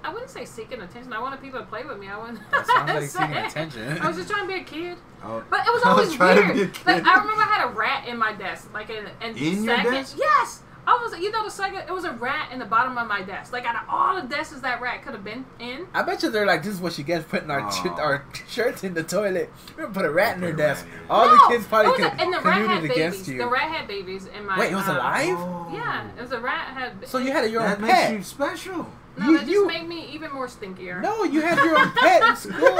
I 0.04 0.12
wouldn't 0.12 0.30
say 0.32 0.44
seeking 0.44 0.80
attention. 0.82 1.12
I 1.12 1.20
wanted 1.20 1.40
people 1.40 1.60
to 1.60 1.66
play 1.66 1.84
with 1.84 1.98
me. 2.00 2.08
I 2.08 2.18
wouldn't. 2.18 2.40
That 2.50 2.66
sounds 2.66 2.92
like 2.92 3.04
seeking 3.08 3.36
attention. 3.44 3.98
I 4.00 4.08
was 4.08 4.16
just 4.16 4.28
trying 4.28 4.48
to 4.48 4.52
be 4.52 4.60
a 4.60 4.64
kid. 4.64 4.98
Oh, 5.22 5.44
But 5.48 5.60
it 5.64 5.72
was 5.72 5.82
I 5.86 5.94
was 5.94 6.16
always 6.16 6.16
to 6.16 6.18
weird. 6.42 6.54
be 6.56 6.62
a 6.62 6.66
kid. 6.66 6.86
Like 6.86 7.04
I 7.06 7.20
remember 7.20 7.42
I 7.42 7.44
had 7.46 7.68
a 7.70 7.72
rat 7.72 8.08
in 8.08 8.18
my 8.18 8.32
desk, 8.32 8.72
like 8.74 8.90
in, 8.90 9.06
in, 9.20 9.36
In 9.36 9.62
your 9.64 9.76
second. 9.76 9.92
desk? 9.92 10.16
Yes. 10.18 10.62
I 10.84 10.98
was, 11.00 11.16
you 11.20 11.30
know, 11.30 11.44
the 11.44 11.50
second 11.50 11.82
it 11.88 11.92
was 11.92 12.04
a 12.04 12.10
rat 12.12 12.50
in 12.52 12.58
the 12.58 12.64
bottom 12.64 12.98
of 12.98 13.06
my 13.06 13.22
desk. 13.22 13.52
Like 13.52 13.64
out 13.64 13.76
of 13.76 13.82
all 13.88 14.20
the 14.20 14.26
desks 14.26 14.58
that 14.60 14.80
rat 14.80 15.02
could 15.04 15.12
have 15.14 15.22
been 15.22 15.44
in. 15.60 15.86
I 15.94 16.02
bet 16.02 16.22
you 16.24 16.30
they're 16.30 16.44
like, 16.46 16.64
this 16.64 16.74
is 16.74 16.80
what 16.80 16.92
she 16.92 17.02
gets 17.04 17.24
putting 17.24 17.50
our 17.50 17.60
Aw. 17.60 17.88
our 18.00 18.24
shirts 18.48 18.82
in 18.82 18.94
the 18.94 19.04
toilet. 19.04 19.50
We're 19.76 19.84
gonna 19.84 19.94
put 19.94 20.04
a 20.04 20.10
rat 20.10 20.36
in 20.36 20.42
her 20.42 20.50
Put 20.50 20.58
rat 20.58 20.74
desk. 20.76 20.86
All 21.08 21.26
no, 21.26 21.34
the 21.34 21.40
kids 21.54 21.64
it 21.64 21.68
probably 21.68 21.90
was 21.92 22.00
a- 22.00 22.08
con- 22.10 22.20
and 22.20 22.32
the 22.34 22.40
rat 22.40 22.66
had 22.68 22.82
babies. 22.88 23.28
you. 23.28 23.38
The 23.38 23.46
rat 23.46 23.70
had 23.70 23.86
babies 23.86 24.26
in 24.26 24.44
my. 24.44 24.58
Wait, 24.58 24.72
it 24.72 24.74
was 24.74 24.88
uh, 24.88 24.92
alive? 24.94 25.36
Oh. 25.38 25.70
Yeah, 25.72 26.08
it 26.18 26.20
was 26.20 26.32
a 26.32 26.40
rat 26.40 26.66
had. 26.74 27.06
So 27.08 27.18
you 27.18 27.30
had 27.30 27.48
your 27.50 27.62
that 27.62 27.76
own 27.78 27.82
makes 27.86 28.10
you 28.10 28.22
special. 28.24 28.90
No, 29.18 29.26
you- 29.26 29.32
that 29.34 29.40
just 29.40 29.52
you- 29.52 29.66
made 29.68 29.86
me 29.86 30.06
even 30.12 30.32
more 30.32 30.48
stinkier. 30.48 31.00
No, 31.00 31.22
you 31.24 31.42
had 31.42 31.58
your 31.58 31.78
own 31.78 31.92
pet 31.92 32.22
in 32.28 32.34
school. 32.36 32.78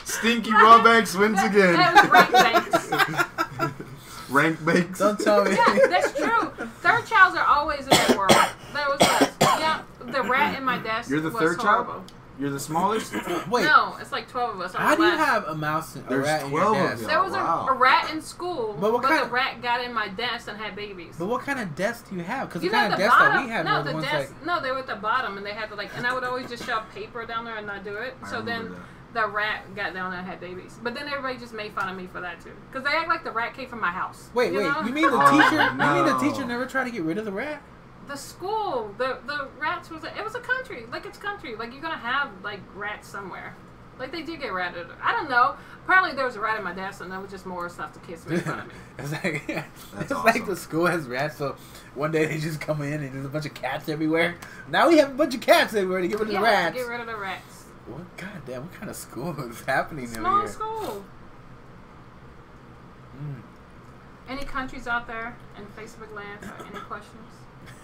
Stinky 0.04 0.50
Raw 0.52 0.82
Banks 0.82 1.14
wins 1.14 1.40
again. 1.42 1.74
That 1.74 1.94
was 1.94 2.10
rank 2.10 2.32
banks. 2.32 3.24
Rank 4.30 4.64
Banks. 4.64 4.98
Don't 4.98 5.18
tell 5.18 5.44
me. 5.44 5.52
yeah, 5.52 5.78
that's 5.88 6.12
true. 6.16 6.50
Third 6.80 7.06
childs 7.06 7.36
are 7.36 7.44
always 7.46 7.80
in 7.84 7.90
that 7.90 8.16
world. 8.16 8.30
That 8.30 8.88
was 8.88 9.00
us. 9.00 9.30
Yeah, 9.40 9.82
the 10.00 10.22
rat 10.22 10.56
in 10.56 10.64
my 10.64 10.78
desk. 10.78 11.10
You're 11.10 11.20
the 11.20 11.30
was 11.30 11.38
third 11.40 11.60
child? 11.60 11.86
horrible. 11.86 12.04
You're 12.38 12.48
the 12.50 12.60
smallest. 12.60 13.12
Wait, 13.50 13.64
No, 13.64 13.96
it's 14.00 14.12
like 14.12 14.26
twelve 14.26 14.54
of 14.54 14.60
us. 14.62 14.74
I'm 14.74 14.80
how 14.80 14.96
do 14.96 15.02
you 15.02 15.10
have 15.10 15.44
a 15.44 15.54
mouse 15.54 15.94
and 15.96 16.06
a 16.06 16.08
There's 16.08 16.24
rat 16.24 16.44
in 16.46 16.50
your 16.52 16.60
12 16.62 16.76
of 16.76 16.90
desk? 16.98 17.06
There 17.06 17.22
was 17.22 17.32
Wow. 17.32 17.66
a, 17.68 17.72
a 17.72 17.76
rat 17.76 18.10
in 18.10 18.22
school, 18.22 18.78
But 18.80 18.92
but, 18.92 19.02
kind 19.02 19.18
the 19.20 19.24
of- 19.24 19.32
rat 19.32 19.60
got 19.60 19.84
in 19.84 19.92
my 19.92 20.08
desk 20.08 20.48
and 20.48 20.56
had 20.56 20.74
babies. 20.74 21.16
But 21.18 21.26
what 21.26 21.42
kind 21.42 21.60
of 21.60 21.74
desk 21.76 22.08
do 22.08 22.16
you 22.16 22.22
have? 22.22 22.48
Because 22.48 22.62
the 22.62 22.68
you 22.68 22.70
kind 22.72 22.88
know 22.88 22.94
of 22.94 22.98
the 22.98 23.04
desk 23.04 23.18
bottom? 23.18 23.34
that 23.36 23.44
we 23.44 23.50
had 23.50 23.66
no, 23.66 23.82
the 23.82 23.92
the 23.92 24.00
desk. 24.00 24.32
like. 24.38 24.46
No, 24.46 24.62
they 24.62 24.70
were 24.70 24.78
at 24.78 24.86
the 24.86 24.94
bottom, 24.96 25.36
and 25.36 25.44
they 25.44 25.52
had 25.52 25.68
to 25.68 25.74
like, 25.74 25.90
and 25.98 26.06
I 26.06 26.14
would 26.14 26.24
always 26.24 26.48
just 26.48 26.64
shove 26.64 26.84
paper 26.94 27.26
down 27.26 27.44
there 27.44 27.56
and 27.56 27.66
not 27.66 27.84
do 27.84 27.94
it. 27.96 28.14
I 28.22 28.30
So 28.30 28.40
then 28.40 28.62
remember 28.64 28.84
the 29.12 29.26
rat 29.26 29.74
got 29.74 29.92
down 29.94 30.10
there 30.10 30.20
and 30.20 30.28
had 30.28 30.40
babies. 30.40 30.78
But 30.82 30.94
then 30.94 31.08
everybody 31.08 31.36
just 31.38 31.52
made 31.52 31.72
fun 31.72 31.88
of 31.88 31.96
me 31.96 32.06
for 32.06 32.20
that 32.20 32.40
too, 32.40 32.52
because 32.70 32.84
they 32.84 32.96
act 32.96 33.08
like 33.08 33.24
the 33.24 33.32
rat 33.32 33.54
came 33.54 33.68
from 33.68 33.80
my 33.80 33.90
house. 33.90 34.28
Wait, 34.34 34.52
you 34.52 34.58
wait. 34.58 34.64
know? 34.64 34.80
You 34.82 34.92
mean 34.92 35.10
the 35.10 35.18
Oh, 35.20 35.30
teacher? 35.30 35.62
You 35.62 35.72
mean 35.78 36.06
the 36.06 36.18
teacher 36.18 36.46
never 36.46 36.66
tried 36.66 36.84
to 36.84 36.90
get 36.90 37.02
rid 37.02 37.18
of 37.18 37.24
the 37.24 37.32
rat? 37.32 37.62
the 38.08 38.16
school? 38.16 38.92
The 38.98 39.18
the 39.26 39.48
rats 39.60 39.88
was 39.88 40.02
a, 40.02 40.08
it 40.18 40.24
was 40.24 40.34
a 40.34 40.40
country, 40.40 40.84
like 40.90 41.06
it's 41.06 41.16
country. 41.18 41.54
Like 41.54 41.72
you're 41.72 41.82
gonna 41.82 41.96
have 41.96 42.30
like 42.42 42.60
rats 42.74 43.06
somewhere. 43.08 43.54
Like 44.00 44.10
they 44.12 44.22
did 44.22 44.40
get 44.40 44.52
ratted. 44.52 44.86
I 45.02 45.12
don't 45.12 45.28
know. 45.30 45.54
Apparently 45.84 46.14
there 46.16 46.24
was 46.24 46.34
a 46.34 46.40
rat 46.40 46.56
in 46.58 46.64
my 46.64 46.72
desk, 46.72 47.02
and 47.02 47.12
that 47.12 47.20
was 47.22 47.30
just 47.30 47.46
more 47.46 47.68
stuff 47.68 47.92
the 47.92 48.00
kids 48.00 48.26
made 48.26 48.42
fun 48.42 48.60
of 48.60 48.66
me. 48.66 48.74
it's 48.98 49.12
like 49.12 49.46
That's 49.94 50.10
it's 50.10 50.24
like 50.24 50.44
the 50.46 50.56
school 50.56 50.86
has 50.86 51.06
rats. 51.06 51.36
So 51.36 51.54
one 51.94 52.10
day 52.10 52.26
they 52.26 52.38
just 52.38 52.60
come 52.60 52.82
in 52.82 52.94
and 53.02 53.12
there's 53.14 53.26
a 53.26 53.28
bunch 53.28 53.46
of 53.46 53.54
cats 53.54 53.88
everywhere. 53.88 54.36
Now 54.68 54.88
we 54.88 54.98
have 54.98 55.10
a 55.10 55.14
bunch 55.14 55.34
of 55.34 55.40
cats 55.40 55.74
everywhere 55.74 56.00
to 56.00 56.08
get 56.08 56.18
rid 56.18 56.28
of 56.28 56.32
yeah, 56.34 56.40
the 56.40 56.44
rats. 56.44 56.76
get 56.76 56.88
rid 56.88 57.00
of 57.00 57.06
the 57.06 57.16
rats. 57.16 57.59
What 57.90 58.16
goddamn? 58.16 58.62
What 58.62 58.72
kind 58.72 58.90
of 58.90 58.96
school 58.96 59.38
is 59.50 59.60
happening 59.62 60.06
Small 60.06 60.26
over 60.26 60.40
here? 60.40 60.48
Small 60.48 60.78
school. 60.78 61.04
Mm. 63.16 63.42
Any 64.28 64.44
countries 64.44 64.86
out 64.86 65.06
there 65.06 65.36
in 65.56 65.64
Facebook 65.66 66.14
land? 66.14 66.38
any 66.60 66.80
questions? 66.80 67.26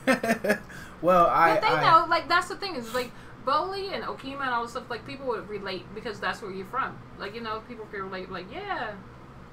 well, 1.02 1.26
I. 1.26 1.54
But 1.54 1.61
they 1.62 1.68
I, 1.68 2.00
know, 2.00 2.07
like 2.09 2.28
that's 2.28 2.48
the 2.48 2.57
thing 2.57 2.76
is 2.76 2.94
like 2.94 3.11
Boley 3.44 3.92
and 3.92 4.04
Okemah 4.04 4.42
and 4.42 4.50
all 4.50 4.62
this 4.62 4.72
stuff. 4.72 4.88
Like 4.88 5.07
people 5.07 5.26
would 5.26 5.48
relate 5.48 5.84
because 5.94 6.20
that's 6.20 6.40
where 6.40 6.52
you're 6.52 6.66
from. 6.66 6.96
Like 7.18 7.34
you 7.34 7.40
know, 7.40 7.62
people 7.68 7.86
could 7.86 8.00
relate. 8.00 8.30
Like 8.30 8.46
yeah, 8.52 8.92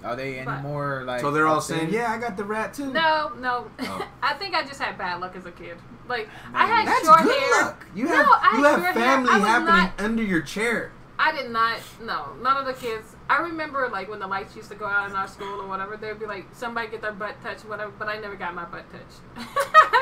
are 0.03 0.15
they 0.15 0.37
any 0.37 0.45
but- 0.45 0.61
more 0.61 1.03
like? 1.05 1.21
so 1.21 1.31
they're 1.31 1.47
all 1.47 1.57
up 1.57 1.63
saying, 1.63 1.89
"Yeah, 1.91 2.11
I 2.11 2.17
got 2.17 2.37
the 2.37 2.43
rat 2.43 2.73
too." 2.73 2.91
no, 2.91 3.31
no. 3.39 3.69
Oh. 3.79 4.07
I 4.23 4.33
think 4.35 4.55
I 4.55 4.63
just 4.63 4.79
had 4.81 4.97
bad 4.97 5.19
luck 5.21 5.35
as 5.35 5.45
a 5.45 5.51
kid. 5.51 5.77
Like 6.07 6.27
I 6.53 6.65
had 6.65 6.87
That's 6.87 7.05
short 7.05 7.21
good 7.23 7.39
hair. 7.39 7.61
luck. 7.63 7.85
You 7.95 8.05
No, 8.05 8.15
have 8.15 8.25
I 8.29 8.57
you 8.57 8.63
had 8.63 8.71
have 8.71 8.81
short 8.83 8.93
hair. 8.95 9.03
family 9.03 9.31
happening 9.31 9.65
not- 9.75 10.01
under 10.01 10.23
your 10.23 10.41
chair. 10.41 10.91
I 11.19 11.31
did 11.31 11.51
not. 11.51 11.79
No, 12.01 12.33
none 12.41 12.57
of 12.57 12.65
the 12.65 12.73
kids. 12.73 13.15
I 13.29 13.41
remember 13.41 13.89
like 13.91 14.09
when 14.09 14.19
the 14.19 14.27
lights 14.27 14.55
used 14.55 14.69
to 14.69 14.75
go 14.75 14.85
out 14.85 15.09
in 15.09 15.15
our 15.15 15.27
school 15.27 15.61
or 15.61 15.67
whatever. 15.67 15.97
There'd 15.97 16.19
be 16.19 16.25
like 16.25 16.45
somebody 16.53 16.89
get 16.89 17.01
their 17.01 17.11
butt 17.13 17.41
touched, 17.41 17.65
whatever. 17.65 17.91
But 17.97 18.07
I 18.09 18.17
never 18.19 18.35
got 18.35 18.53
my 18.53 18.65
butt 18.65 18.83
touched. 18.91 19.47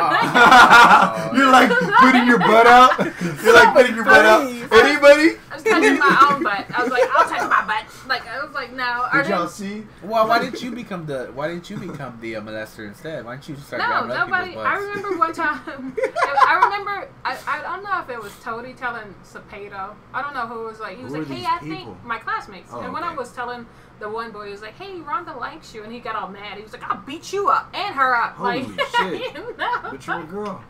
Oh. 0.03 1.31
You're 1.35 1.51
like 1.51 1.69
putting 1.69 2.27
your 2.27 2.39
butt 2.39 2.67
out. 2.67 2.97
You're 3.43 3.53
like 3.53 3.73
putting 3.73 3.95
your 3.95 4.05
butt 4.05 4.25
out. 4.25 4.41
Anybody? 4.47 5.37
I 5.51 5.55
was 5.55 5.63
touching 5.63 5.99
my 5.99 6.29
own 6.31 6.43
butt. 6.43 6.65
I 6.73 6.83
was 6.83 6.91
like, 6.91 7.03
I'll 7.11 7.29
touch 7.29 7.49
my 7.49 7.65
butt. 7.65 8.07
Like 8.07 8.27
I 8.27 8.43
was 8.43 8.53
like, 8.53 8.73
no. 8.73 9.07
Are 9.11 9.21
Did 9.21 9.29
y'all 9.29 9.45
they- 9.45 9.51
see? 9.51 9.83
Well, 10.03 10.27
why 10.27 10.39
didn't 10.39 10.61
you 10.61 10.71
become 10.71 11.05
the? 11.05 11.27
Why 11.33 11.47
didn't 11.47 11.69
you 11.69 11.77
become 11.77 12.17
the 12.21 12.35
uh, 12.37 12.41
molester 12.41 12.87
instead? 12.87 13.25
Why 13.25 13.35
didn't 13.35 13.49
you 13.49 13.55
start 13.57 13.81
No, 13.81 13.87
grabbing 13.87 14.11
other 14.11 14.25
nobody. 14.31 14.55
I 14.57 14.75
remember 14.75 15.17
one 15.19 15.33
time. 15.33 15.95
I 15.97 16.59
remember. 16.63 17.07
I, 17.23 17.37
I 17.47 17.61
don't 17.61 17.83
know 17.83 17.99
if 18.01 18.09
it 18.09 18.21
was 18.21 18.33
Toady 18.43 18.73
telling 18.73 19.13
Cepedo. 19.23 19.93
I 20.13 20.21
don't 20.21 20.33
know 20.33 20.47
who 20.47 20.65
was 20.65 20.79
like. 20.79 20.97
He 20.97 21.03
was 21.03 21.13
Who 21.13 21.19
like, 21.19 21.27
"Hey, 21.27 21.45
I 21.45 21.59
people?" 21.59 21.75
think 21.93 22.03
my 22.05 22.17
classmates." 22.19 22.69
Oh, 22.73 22.79
and 22.81 22.91
when 22.93 23.03
I 23.03 23.10
was 23.15 23.31
telling 23.31 23.65
the 23.99 24.09
one 24.09 24.31
boy, 24.31 24.45
he 24.45 24.51
was 24.51 24.61
like, 24.61 24.77
"Hey, 24.77 24.99
Rhonda 24.99 25.39
likes 25.39 25.73
you," 25.75 25.83
and 25.83 25.91
he 25.91 25.99
got 25.99 26.15
all 26.15 26.27
mad. 26.27 26.57
He 26.57 26.63
was 26.63 26.73
like, 26.73 26.83
"I'll 26.83 27.01
beat 27.05 27.31
you 27.33 27.49
up 27.49 27.69
and 27.73 27.93
her 27.95 28.15
up." 28.15 28.33
Holy 28.35 28.63
like, 28.63 28.79
shit. 28.97 29.21
you 29.35 29.55
know? 29.57 29.79
But 29.83 30.05
you're 30.07 30.19
a 30.21 30.23
girl. 30.23 30.63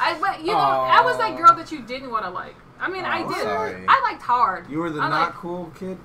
I, 0.00 0.18
but 0.18 0.40
you 0.40 0.52
know, 0.52 0.58
I 0.58 1.02
was 1.02 1.18
that 1.18 1.36
girl 1.36 1.54
that 1.54 1.70
you 1.70 1.82
didn't 1.82 2.10
want 2.10 2.24
to 2.24 2.30
like. 2.30 2.54
I 2.80 2.88
mean, 2.88 3.04
I 3.04 3.22
Oh, 3.24 3.28
did. 3.28 3.42
sorry. 3.42 3.84
I 3.88 4.00
liked 4.10 4.22
hard. 4.22 4.70
You 4.70 4.78
were 4.78 4.90
the 4.90 5.00
I 5.00 5.08
not 5.08 5.34
cool 5.34 5.70
kid. 5.78 5.98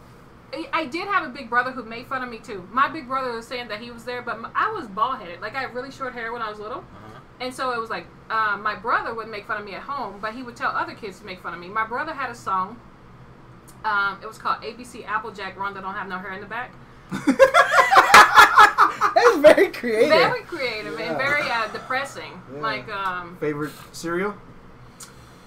I- 0.53 0.69
I 0.73 0.85
did 0.85 1.07
have 1.07 1.23
a 1.23 1.29
big 1.29 1.49
brother 1.49 1.71
who 1.71 1.83
made 1.83 2.05
fun 2.07 2.21
of 2.23 2.29
me 2.29 2.37
too. 2.39 2.67
My 2.71 2.87
big 2.87 3.07
brother 3.07 3.31
was 3.31 3.47
saying 3.47 3.69
that 3.69 3.79
he 3.79 3.89
was 3.91 4.03
there, 4.05 4.21
but 4.21 4.39
I 4.53 4.71
was 4.71 4.87
bald 4.87 5.19
headed. 5.19 5.39
Like 5.41 5.55
I 5.55 5.61
had 5.61 5.73
really 5.73 5.91
short 5.91 6.13
hair 6.13 6.31
when 6.33 6.41
I 6.41 6.49
was 6.49 6.59
little, 6.59 6.79
Uh-huh. 6.79 7.19
and 7.39 7.53
so 7.53 7.71
it 7.71 7.79
was 7.79 7.89
like 7.89 8.05
um, 8.29 8.61
my 8.61 8.75
brother 8.75 9.13
would 9.13 9.27
make 9.29 9.45
fun 9.47 9.59
of 9.59 9.65
me 9.65 9.73
at 9.75 9.81
home, 9.83 10.19
but 10.21 10.33
he 10.33 10.43
would 10.43 10.55
tell 10.55 10.71
other 10.71 10.93
kids 10.93 11.19
to 11.19 11.25
make 11.25 11.41
fun 11.41 11.53
of 11.53 11.59
me. 11.59 11.69
My 11.69 11.85
brother 11.87 12.13
had 12.13 12.29
a 12.29 12.35
song. 12.35 12.79
Um, 13.85 14.17
it 14.21 14.27
was 14.27 14.37
called 14.37 14.61
ABC 14.61 15.05
Applejack. 15.05 15.57
Rhonda 15.57 15.81
don't 15.81 15.93
have 15.93 16.07
no 16.07 16.17
hair 16.17 16.33
in 16.33 16.41
the 16.41 16.47
back. 16.47 16.71
That's 19.15 19.37
very 19.37 19.67
creative. 19.69 20.09
Very 20.09 20.41
creative 20.43 20.99
Yeah. 20.99 21.09
and 21.09 21.17
very 21.17 21.49
uh, 21.49 21.67
depressing. 21.67 22.41
Yeah. 22.53 22.61
Like 22.61 22.89
um, 22.89 23.37
Favorite 23.39 23.73
cereal? 23.91 24.35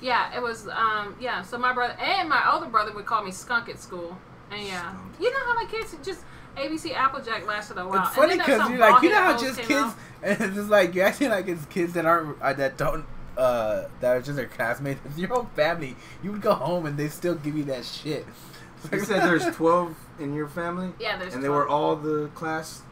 yeah, 0.00 0.36
it 0.36 0.42
was 0.42 0.68
um, 0.68 1.16
yeah. 1.20 1.42
So 1.42 1.56
my 1.58 1.72
brother 1.72 1.94
and 2.00 2.28
my 2.28 2.52
older 2.52 2.66
brother 2.66 2.92
would 2.92 3.06
call 3.06 3.24
me 3.24 3.30
Skunk 3.32 3.68
at 3.68 3.80
school, 3.80 4.16
and 4.50 4.62
yeah, 4.62 4.82
Skunk. 4.82 5.00
you 5.20 5.30
know 5.32 5.44
how 5.46 5.54
like 5.56 5.70
kids 5.70 5.94
just. 6.04 6.20
ABC 6.56 6.94
Applejack 6.94 7.46
lasted 7.46 7.76
a 7.76 7.86
while. 7.86 8.00
It's 8.06 8.14
funny 8.16 8.38
because 8.38 8.70
you're 8.70 8.78
like, 8.78 9.02
you 9.02 9.10
know 9.10 9.16
how 9.22 9.36
just 9.38 9.58
kids, 9.60 9.72
out. 9.72 9.94
and 10.22 10.40
it's 10.40 10.54
just 10.54 10.70
like 10.70 10.94
you're 10.94 11.04
acting 11.04 11.28
like 11.28 11.46
it's 11.48 11.66
kids 11.66 11.92
that 11.92 12.06
aren't 12.06 12.40
uh, 12.40 12.54
that 12.54 12.78
don't 12.78 13.04
uh 13.36 13.88
that 14.00 14.16
are 14.16 14.20
just 14.22 14.36
their 14.36 14.46
classmates. 14.46 15.00
It's 15.06 15.18
your 15.18 15.32
own 15.36 15.46
family. 15.54 15.96
You 16.22 16.32
would 16.32 16.42
go 16.42 16.54
home 16.54 16.86
and 16.86 16.96
they 16.98 17.08
still 17.08 17.34
give 17.34 17.56
you 17.56 17.64
that 17.64 17.84
shit. 17.84 18.26
You 18.92 19.00
said 19.00 19.22
there's 19.22 19.46
12 19.56 19.96
in 20.20 20.32
your 20.34 20.46
family, 20.48 20.92
Yeah, 21.00 21.18
there's 21.18 21.34
and 21.34 21.42
they 21.42 21.48
were 21.48 21.66
all 21.68 21.96
the 21.96 22.28
class. 22.34 22.82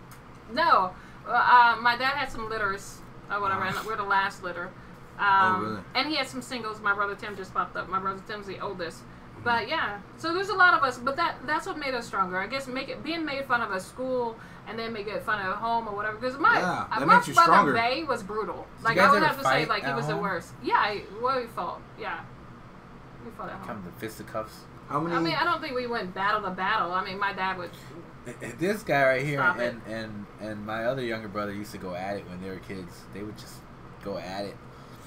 No, 0.53 0.91
uh, 1.29 1.77
my 1.81 1.97
dad 1.97 2.17
had 2.17 2.31
some 2.33 2.49
litters 2.49 2.99
or 3.31 3.41
whatever, 3.41 3.63
and 3.65 3.77
we're 3.87 3.97
the 3.97 4.03
last 4.03 4.43
litter. 4.43 4.71
Um, 5.19 5.25
Oh, 5.29 5.61
really? 5.63 5.81
And 5.95 6.09
he 6.09 6.17
had 6.17 6.27
some 6.27 6.43
singles. 6.43 6.81
My 6.81 6.95
brother 6.95 7.15
Tim 7.15 7.37
just 7.37 7.55
popped 7.55 7.77
up. 7.77 7.89
My 7.89 8.01
brother 8.01 8.21
Tim's 8.27 8.47
the 8.47 8.59
oldest. 8.61 9.03
But 9.45 9.69
yeah, 9.69 10.01
so 10.17 10.35
there's 10.35 10.49
a 10.49 10.55
lot 10.55 10.75
of 10.75 10.83
us. 10.83 10.99
But 10.99 11.17
that 11.17 11.37
that's 11.47 11.67
what 11.67 11.79
made 11.79 11.95
us 11.95 12.07
stronger. 12.07 12.39
I 12.39 12.47
guess 12.47 12.67
make 12.67 12.89
it 12.89 13.05
being 13.05 13.25
made 13.25 13.45
fun 13.45 13.61
of 13.61 13.71
at 13.71 13.83
school 13.83 14.37
and 14.67 14.79
then 14.79 14.93
make 14.93 15.07
it 15.07 15.23
fun 15.23 15.41
of 15.41 15.53
at 15.53 15.57
home 15.57 15.89
or 15.89 15.95
whatever. 15.95 16.17
Because 16.17 16.39
my 16.39 16.59
Yeah, 16.59 16.87
uh, 16.91 16.99
that 16.99 17.07
my 17.07 17.17
makes 17.17 17.29
you 17.29 17.35
brother 17.35 17.53
stronger. 17.53 17.73
Bay 17.75 18.05
was 18.05 18.23
brutal. 18.23 18.67
Did 18.79 18.85
Like 18.85 18.99
I 18.99 19.03
guys 19.03 19.11
would 19.13 19.23
have 19.23 19.39
to 19.39 19.45
say, 19.45 19.67
like 19.67 19.83
he 19.83 19.89
at 19.89 19.97
was 19.97 20.07
the 20.07 20.17
worst. 20.17 20.53
Yeah, 20.63 20.75
I, 20.75 21.03
well, 21.23 21.41
we 21.41 21.47
fought. 21.49 21.81
Yeah, 22.01 22.21
we 23.25 23.31
fought 23.33 23.51
at 23.51 23.57
home. 23.57 23.67
Come 23.67 23.83
to 23.85 24.01
fisticuffs. 24.01 24.61
How 24.89 25.01
many? 25.01 25.17
I 25.17 25.21
mean, 25.21 25.35
I 25.35 25.45
don't 25.45 25.61
think 25.61 25.75
we 25.75 25.87
went 25.87 26.15
battle 26.15 26.43
to 26.43 26.51
battle. 26.51 26.93
I 26.93 27.05
mean, 27.05 27.19
my 27.19 27.33
dad 27.33 27.59
would. 27.59 27.71
This 28.59 28.83
guy 28.83 29.05
right 29.05 29.23
here 29.23 29.41
and, 29.41 29.83
and 29.87 30.27
and 30.41 30.65
my 30.65 30.87
other 30.87 31.03
younger 31.03 31.29
brother 31.29 31.53
used 31.53 31.73
to 31.73 31.79
go 31.79 31.95
at 31.95 32.17
it 32.17 32.29
when 32.29 32.41
they 32.43 32.49
were 32.49 32.59
kids. 32.59 33.03
They 33.13 33.23
would 33.23 33.37
just 33.37 33.57
go 34.03 34.17
at 34.17 34.47
it 34.47 34.57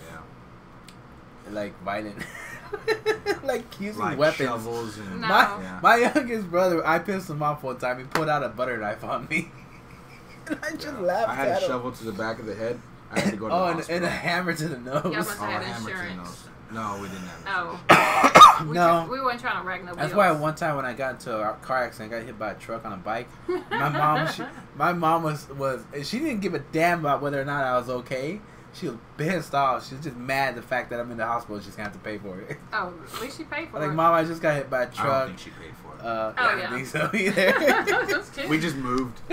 yeah. 0.08 1.54
like 1.54 1.80
violent, 1.84 2.18
like 3.44 3.80
using 3.80 4.02
Like 4.02 4.18
weapons. 4.18 4.50
shovels 4.50 4.98
and. 4.98 5.22
No. 5.22 5.28
My 5.28 5.42
Yeah. 5.62 5.80
my 5.82 5.96
youngest 5.98 6.50
brother, 6.50 6.86
I 6.86 7.00
pissed 7.00 7.30
him 7.30 7.42
off 7.44 7.64
one 7.64 7.78
time. 7.78 7.98
He 8.00 8.04
pulled 8.06 8.30
out 8.30 8.44
a 8.44 8.50
butter 8.50 8.78
knife 8.78 9.04
on 9.04 9.28
me. 9.30 9.52
and 10.48 10.60
I 10.64 10.72
just 10.72 10.86
Yeah. 10.88 11.00
laughed 11.00 11.30
I 11.30 11.36
had 11.36 11.48
at 11.50 11.58
a 11.58 11.66
him. 11.66 11.68
shovel 11.70 11.92
to 11.92 12.04
the 12.06 12.12
back 12.12 12.40
of 12.40 12.46
the 12.46 12.56
head. 12.56 12.80
I 13.12 13.20
had 13.22 13.32
to 13.32 13.38
go 13.38 13.48
to 13.48 13.54
Oh, 13.56 13.58
the 13.60 13.66
and, 13.68 13.76
hospital. 13.78 13.96
and 13.98 14.06
a 14.06 14.10
hammer 14.10 14.54
to 14.54 14.68
the 14.68 14.78
nose. 14.80 15.02
Yeah, 15.06 15.10
Oh, 15.10 15.14
have 15.14 15.28
a 15.28 15.46
had 15.46 15.64
hammer 15.64 15.80
to 15.80 15.86
the 15.86 15.92
insurance. 15.92 16.18
nose. 16.18 16.44
No, 16.70 16.98
we 17.02 17.08
didn't 17.08 17.24
have. 17.46 17.80
Oh. 18.60 18.64
We 18.68 18.74
No. 18.74 19.06
tr- 19.06 19.12
we 19.14 19.22
weren't 19.22 19.40
trying 19.40 19.62
to 19.62 19.66
wreck 19.66 19.86
no 19.86 19.94
That's 19.96 20.08
wheels. 20.14 20.18
why 20.18 20.32
one 20.32 20.56
time 20.56 20.76
when 20.76 20.84
I 20.86 20.92
got 20.92 21.12
into 21.14 21.34
a 21.38 21.54
car 21.62 21.84
accident, 21.86 22.14
I 22.14 22.18
got 22.18 22.26
hit 22.26 22.38
by 22.38 22.52
a 22.52 22.56
truck 22.56 22.84
on 22.86 22.92
a 22.92 22.98
bike. 22.98 23.30
My 23.72 23.88
mom, 23.88 24.28
she, 24.28 24.44
my 24.76 24.92
mom 24.92 25.24
was 25.24 25.48
was 25.52 25.82
she 26.04 26.20
didn't 26.20 26.42
give 26.42 26.54
a 26.56 26.60
damn 26.60 27.00
about 27.00 27.22
whether 27.22 27.42
or 27.42 27.46
not 27.46 27.64
I 27.64 27.78
was 27.78 27.88
okay. 27.90 28.42
She 28.74 28.88
was 28.88 28.98
pissed 29.18 29.56
off. 29.56 29.88
She 29.88 29.96
was 29.96 30.04
just 30.04 30.16
mad 30.18 30.56
the 30.56 30.62
fact 30.62 30.90
that 30.92 31.00
I'm 31.00 31.10
in 31.12 31.18
the 31.18 31.26
hospital. 31.26 31.60
She's 31.60 31.76
gonna 31.76 31.90
have 31.90 31.94
to 31.94 32.00
pay 32.00 32.18
for 32.18 32.40
it. 32.42 32.58
Oh, 32.74 32.94
at 33.14 33.22
least 33.22 33.38
she 33.38 33.44
paid 33.44 33.70
for 33.70 33.80
like, 33.80 33.86
it. 33.86 33.88
Like, 33.88 33.96
mom, 33.96 34.14
I 34.14 34.24
just 34.24 34.42
got 34.42 34.56
hit 34.56 34.70
by 34.70 34.80
a 34.80 34.82
I 34.82 34.86
don't 34.86 34.94
truck. 34.96 35.28
think 35.28 35.40
she 35.40 35.50
paid 35.52 35.74
for 35.82 35.96
it. 35.96 36.06
Uh, 36.06 36.34
Oh, 36.38 36.44
I 36.44 36.52
don't 36.52 36.60
yeah. 36.60 36.70
think 36.76 36.88
so 36.88 37.10
either. 37.14 38.06
Just 38.08 38.50
we 38.50 38.60
just 38.60 38.76
moved. 38.76 39.20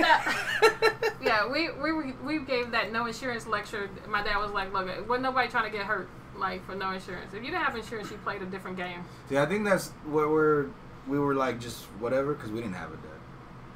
yeah, 1.22 1.47
we, 1.51 1.70
we 1.72 1.93
we 1.93 2.12
we 2.24 2.39
gave 2.39 2.70
that 2.70 2.93
no 2.93 3.07
insurance 3.07 3.47
lecture. 3.47 3.91
My 4.09 4.22
dad 4.22 4.39
was 4.39 4.51
like, 4.53 4.72
"Look, 4.72 4.87
wasn't 5.09 5.22
nobody 5.22 5.49
trying 5.49 5.70
to 5.70 5.76
get 5.76 5.87
hurt 5.87 6.09
like 6.37 6.64
for 6.66 6.74
no 6.74 6.91
insurance. 6.93 7.32
If 7.35 7.43
you 7.45 7.51
didn't 7.51 7.62
have 7.62 7.76
insurance, 7.76 8.11
you 8.11 8.16
played 8.18 8.43
a 8.43 8.47
different 8.47 8.76
game." 8.76 9.05
See, 9.28 9.37
I 9.39 9.47
think 9.47 9.64
that's 9.64 9.91
what 10.07 10.30
we're. 10.30 10.66
We 11.07 11.18
were 11.18 11.35
like 11.35 11.61
just 11.61 11.85
whatever 12.01 12.32
because 12.35 12.51
we 12.51 12.61
didn't 12.61 12.76
have 12.76 12.91
a 12.91 12.97
dad. 12.97 13.11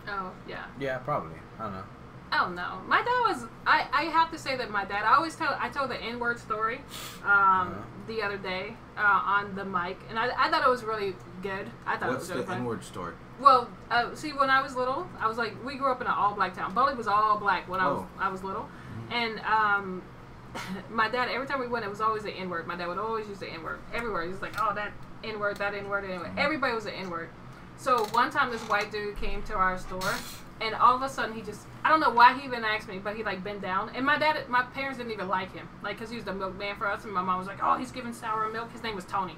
Oh 0.09 0.33
yeah. 0.49 0.65
yeah, 0.81 0.97
probably. 0.99 1.37
I 1.59 1.63
don't 1.65 1.73
know. 1.73 1.85
Oh 2.33 2.51
no, 2.51 2.81
my 2.87 2.99
dad 2.99 3.20
was. 3.29 3.45
I, 3.66 3.87
I 3.93 4.03
have 4.05 4.31
to 4.33 4.39
say 4.39 4.57
that 4.57 4.70
my 4.70 4.85
dad. 4.85 5.05
I 5.05 5.14
always 5.16 5.35
tell. 5.35 5.57
I 5.59 5.68
told 5.70 5.91
the 5.91 5.97
N 6.01 6.18
word 6.18 6.39
story, 6.39 6.76
um, 7.24 7.31
Uh-huh. 7.31 7.74
the 8.07 8.22
other 8.22 8.37
day 8.37 8.74
uh, 8.97 9.01
on 9.03 9.55
the 9.55 9.64
mic, 9.64 9.99
and 10.11 10.18
I, 10.18 10.29
I 10.37 10.51
thought 10.51 10.62
it 10.66 10.68
was 10.70 10.85
really 10.85 11.14
good. 11.43 11.70
I 11.87 11.97
thought 11.97 12.11
What's 12.11 12.29
it 12.29 12.37
was 12.37 12.47
really 12.47 12.47
the. 12.47 12.53
N 12.53 12.64
word 12.64 12.85
story? 12.85 13.14
Well, 13.41 13.68
uh, 13.91 14.14
see, 14.14 14.33
when 14.33 14.51
I 14.51 14.61
was 14.61 14.74
little, 14.76 15.09
I 15.20 15.26
was 15.29 15.39
like, 15.39 15.55
we 15.64 15.76
grew 15.76 15.91
up 15.91 16.01
in 16.01 16.07
an 16.07 16.12
all 16.12 16.35
black 16.35 16.55
town. 16.55 16.74
Boley 16.74 16.97
was 16.97 17.07
all 17.07 17.39
black 17.39 17.68
when 17.68 17.81
I 17.81 17.87
was 17.91 18.01
Oh. 18.03 18.09
I 18.20 18.29
was 18.29 18.43
little, 18.43 18.68
and 19.11 19.41
um, 19.41 20.03
my 20.91 21.09
dad 21.09 21.29
every 21.31 21.47
time 21.47 21.61
we 21.61 21.66
went, 21.68 21.85
it 21.85 21.89
was 21.91 22.01
always 22.01 22.24
the 22.24 22.33
N 22.33 22.51
word. 22.51 22.66
My 22.66 22.76
dad 22.76 22.89
would 22.89 22.99
always 22.99 23.26
use 23.29 23.39
the 23.39 23.49
N 23.49 23.62
word 23.62 23.79
everywhere. 23.95 24.22
He 24.24 24.29
was 24.29 24.43
like, 24.43 24.55
oh 24.61 24.74
that 24.74 24.93
N 25.24 25.39
word, 25.41 25.57
that 25.57 25.72
N 25.74 25.89
word, 25.89 26.05
anyway. 26.05 26.31
Everybody 26.37 26.74
was 26.74 26.87
an 26.87 26.95
N 26.95 27.09
word. 27.11 27.31
So 27.79 28.05
one 28.07 28.31
time, 28.31 28.51
this 28.51 28.62
white 28.62 28.91
dude 28.91 29.16
came 29.20 29.43
to 29.45 29.55
our 29.55 29.79
store, 29.79 30.14
and 30.61 30.75
all 30.75 30.97
of 30.97 31.03
a 31.03 31.09
sudden 31.09 31.35
he 31.35 31.43
just 31.43 31.67
I 31.85 31.89
don't 31.89 32.01
know 32.01 32.11
why 32.11 32.39
he 32.39 32.45
even 32.45 32.65
asked 32.65 32.89
me, 32.89 32.99
but 32.99 33.17
he 33.17 33.23
like 33.23 33.43
bent 33.45 33.63
down, 33.63 33.91
and 33.95 34.05
my 34.05 34.19
dad, 34.19 34.49
my 34.49 34.63
parents 34.63 34.99
didn't 34.99 35.13
even 35.13 35.29
like 35.29 35.53
him, 35.53 35.69
like 35.83 35.97
because 35.97 36.11
he 36.11 36.17
was 36.17 36.25
the 36.25 36.35
milkman 36.35 36.77
for 36.77 36.87
us, 36.87 37.05
and 37.05 37.13
my 37.13 37.23
mom 37.23 37.39
was 37.39 37.47
like, 37.47 37.61
oh 37.63 37.77
he's 37.77 37.93
giving 37.93 38.13
sour 38.13 38.49
milk. 38.51 38.73
His 38.73 38.83
name 38.83 38.95
was 38.95 39.05
Tony. 39.05 39.37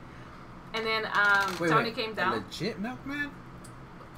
And 0.72 0.86
then 0.86 1.06
um, 1.06 1.56
Wait, 1.58 1.68
Tony 1.70 1.84
wait, 1.84 1.96
came 1.96 2.12
a 2.12 2.14
down. 2.14 2.32
legit 2.36 2.78
milkman. 2.78 3.30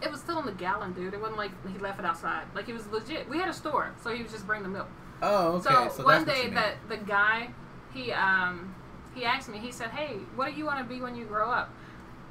It 0.03 0.11
was 0.11 0.21
still 0.21 0.39
in 0.41 0.47
the 0.47 0.53
gallon, 0.53 0.93
dude. 0.93 1.15
It 1.15 1.21
wasn't 1.21 1.39
like 1.39 1.53
he 1.73 1.79
left 1.79 1.99
it 1.99 2.05
outside. 2.05 2.45
Like 2.55 2.69
it 2.69 2.75
was 2.75 2.87
legit. 2.89 3.29
We 3.29 3.39
had 3.39 3.49
a 3.49 3.53
store, 3.53 3.95
so 4.03 4.11
he 4.15 4.23
was 4.23 4.33
just 4.33 4.47
bringing 4.47 4.65
the 4.65 4.69
milk. 4.70 4.89
Oh, 5.23 5.53
okay. 5.53 5.70
so, 5.70 5.89
So, 5.97 6.05
one 6.05 6.24
day, 6.24 6.51
that 6.51 6.74
the 6.89 6.97
guy, 6.97 7.51
he 7.95 8.12
um, 8.12 8.74
he 9.15 9.24
asked 9.24 9.49
me. 9.49 9.59
He 9.59 9.70
said, 9.70 9.91
"Hey, 9.91 10.16
what 10.35 10.51
do 10.51 10.59
you 10.59 10.65
want 10.65 10.79
to 10.79 10.85
be 10.85 11.01
when 11.01 11.15
you 11.15 11.24
grow 11.24 11.51
up?" 11.51 11.70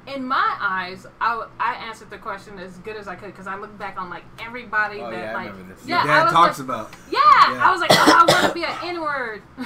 In 0.04 0.24
my 0.26 0.56
eyes, 0.60 1.06
I 1.20 1.74
answered 1.86 2.10
the 2.10 2.18
question 2.18 2.58
as 2.58 2.76
good 2.78 2.96
as 2.96 3.06
I 3.06 3.14
could 3.14 3.28
because 3.28 3.46
I 3.46 3.54
looked 3.56 3.78
back 3.78 4.00
on 4.00 4.10
like 4.10 4.24
everybody 4.40 4.98
Oh, 5.00 5.08
that 5.10 5.16
yeah, 5.16 5.30
I 5.30 5.34
like 5.34 5.52
remember 5.52 5.74
this. 5.74 5.86
yeah, 5.86 5.98
Your 6.04 6.06
dad 6.14 6.24
was 6.24 6.32
talks 6.32 6.58
like, 6.58 6.64
about. 6.68 6.94
yeah, 7.08 7.18
Yeah. 7.52 7.64
I 7.66 7.70
was 7.70 7.80
like, 7.80 7.90
oh, 7.92 8.26
I 8.28 8.32
want 8.32 8.46
to 8.48 8.52
be 8.52 8.64
an 8.64 8.76
N 8.82 9.00
word. 9.00 9.42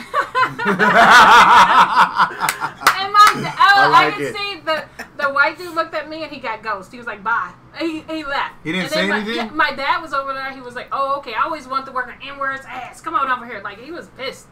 And 2.99 3.13
my, 3.13 3.25
I, 3.29 3.55
oh, 3.59 3.81
I 3.81 3.87
I, 3.87 3.89
like 3.89 4.15
could 4.15 4.23
it. 4.27 4.37
see 4.37 4.61
the 4.65 4.85
the 5.17 5.31
white 5.33 5.57
dude 5.59 5.75
looked 5.75 5.95
at 5.95 6.09
me 6.09 6.23
and 6.23 6.33
he 6.33 6.39
got 6.41 6.63
ghost. 6.63 6.91
He 6.93 6.99
was 6.99 7.07
like, 7.07 7.23
"Bye." 7.23 7.53
He, 7.79 8.01
he 8.03 8.25
left. 8.25 8.55
He 8.65 8.73
didn't 8.73 8.91
say 8.91 9.07
my, 9.09 9.17
anything? 9.19 9.37
yeah, 9.37 9.51
my 9.51 9.73
dad 9.73 10.01
was 10.01 10.13
over 10.15 10.33
there. 10.33 10.51
He 10.53 10.61
was 10.61 10.75
like, 10.75 10.89
"Oh, 10.93 11.17
okay. 11.19 11.35
I 11.35 11.43
always 11.43 11.67
want 11.69 11.85
to 11.87 11.93
work 11.93 12.09
an 12.09 12.15
N 12.27 12.39
word's 12.39 12.65
ass. 12.67 13.01
Come 13.01 13.15
on 13.15 13.31
over 13.31 13.47
here." 13.47 13.61
Like 13.63 13.79
he 13.81 13.91
was 13.91 14.09
pissed. 14.17 14.47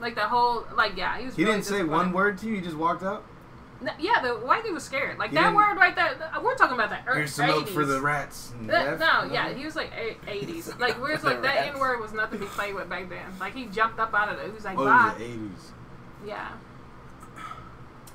Like 0.00 0.14
the 0.14 0.22
whole 0.28 0.64
like 0.76 0.96
yeah, 0.96 1.18
he 1.18 1.26
was. 1.26 1.34
He 1.36 1.42
really 1.44 1.56
didn't 1.56 1.66
say 1.66 1.82
one 1.82 2.12
word 2.12 2.38
to 2.38 2.46
you. 2.46 2.54
He 2.56 2.60
just 2.60 2.76
walked 2.76 3.02
out. 3.02 3.24
N- 3.80 3.92
Yeah, 3.98 4.20
the 4.22 4.34
white 4.34 4.64
dude 4.64 4.74
was 4.74 4.82
scared. 4.84 5.18
Like 5.18 5.30
He 5.30 5.36
that 5.36 5.54
word 5.54 5.76
right 5.76 5.94
there. 5.94 6.16
We're 6.42 6.56
talking 6.56 6.74
about 6.74 6.90
that. 6.90 7.04
Here's 7.12 7.32
some 7.32 7.46
milk 7.46 7.68
for 7.68 7.84
the 7.84 8.00
rats. 8.00 8.52
and 8.58 8.68
That- 8.68 8.98
left. 8.98 9.00
no, 9.28 9.32
yeah, 9.32 9.50
he 9.50 9.64
was 9.64 9.76
like 9.76 9.92
eight- 9.96 10.20
80s. 10.26 10.78
Like, 10.80 11.00
where 11.00 11.12
it's 11.12 11.22
The 11.22 11.30
like 11.30 11.42
that 11.42 11.54
rats. 11.56 11.74
N 11.74 11.78
word 11.80 12.00
was 12.00 12.12
nothing 12.12 12.38
to 12.40 12.44
be 12.44 12.50
played 12.50 12.74
with 12.74 12.88
back 12.88 13.08
then. 13.08 13.24
Like, 13.38 13.54
he 13.54 13.66
jumped 13.66 14.00
up 14.00 14.12
out 14.14 14.28
of 14.30 14.38
it. 14.40 14.46
He 14.46 14.50
was 14.52 14.64
like, 14.64 14.76
Oh, 14.78 14.84
bye. 14.84 15.14
it 15.18 15.18
was 15.18 15.18
the 15.18 15.24
80s. 15.24 15.70
Yeah. 16.26 16.48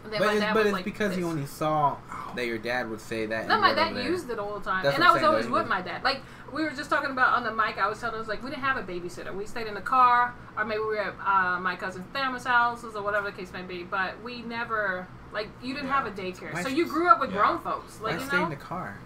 But 0.03 0.11
it's, 0.35 0.53
but 0.53 0.65
it's 0.65 0.73
like 0.73 0.83
because 0.83 1.17
you 1.17 1.25
only 1.25 1.45
saw 1.45 1.95
that 2.35 2.45
your 2.45 2.57
dad 2.57 2.89
would 2.89 2.99
say 2.99 3.25
that. 3.27 3.47
No, 3.47 3.53
and 3.53 3.61
my 3.61 3.73
dad 3.73 3.95
used 3.95 4.29
it 4.29 4.37
all 4.37 4.59
the 4.59 4.65
time, 4.69 4.83
That's 4.83 4.95
and 4.95 5.03
I 5.03 5.13
was 5.13 5.23
always 5.23 5.47
with 5.47 5.65
my 5.69 5.81
dad. 5.81 6.03
Like 6.03 6.19
we 6.53 6.63
were 6.63 6.69
just 6.71 6.89
talking 6.89 7.11
about 7.11 7.35
on 7.35 7.43
the 7.43 7.51
mic, 7.53 7.77
I 7.77 7.87
was 7.87 7.99
telling 7.99 8.19
us 8.21 8.27
like 8.27 8.43
we 8.43 8.49
didn't 8.49 8.63
have 8.63 8.77
a 8.77 8.83
babysitter. 8.83 9.33
We 9.33 9.45
stayed 9.45 9.67
in 9.67 9.73
the 9.73 9.81
car, 9.81 10.33
or 10.57 10.65
maybe 10.65 10.79
we 10.81 10.85
were 10.87 10.99
at 10.99 11.15
uh, 11.25 11.59
my 11.59 11.75
cousin 11.75 12.03
Thelma's 12.13 12.45
houses, 12.45 12.95
or 12.95 13.01
whatever 13.03 13.31
the 13.31 13.35
case 13.37 13.51
may 13.51 13.63
be. 13.63 13.83
But 13.83 14.21
we 14.23 14.41
never 14.43 15.07
like 15.31 15.47
you 15.61 15.73
didn't 15.73 15.89
have 15.89 16.05
a 16.05 16.11
daycare, 16.11 16.53
Why 16.53 16.61
so 16.63 16.69
you 16.69 16.85
grew 16.87 17.09
up 17.09 17.19
with 17.19 17.31
Yeah. 17.31 17.37
grown 17.37 17.59
folks. 17.59 17.99
Why 17.99 18.11
Like 18.11 18.19
you 18.21 18.27
stay 18.27 18.37
know 18.37 18.43
in 18.45 18.49
the 18.51 18.55
car? 18.55 18.99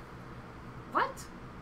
what? 0.91 1.09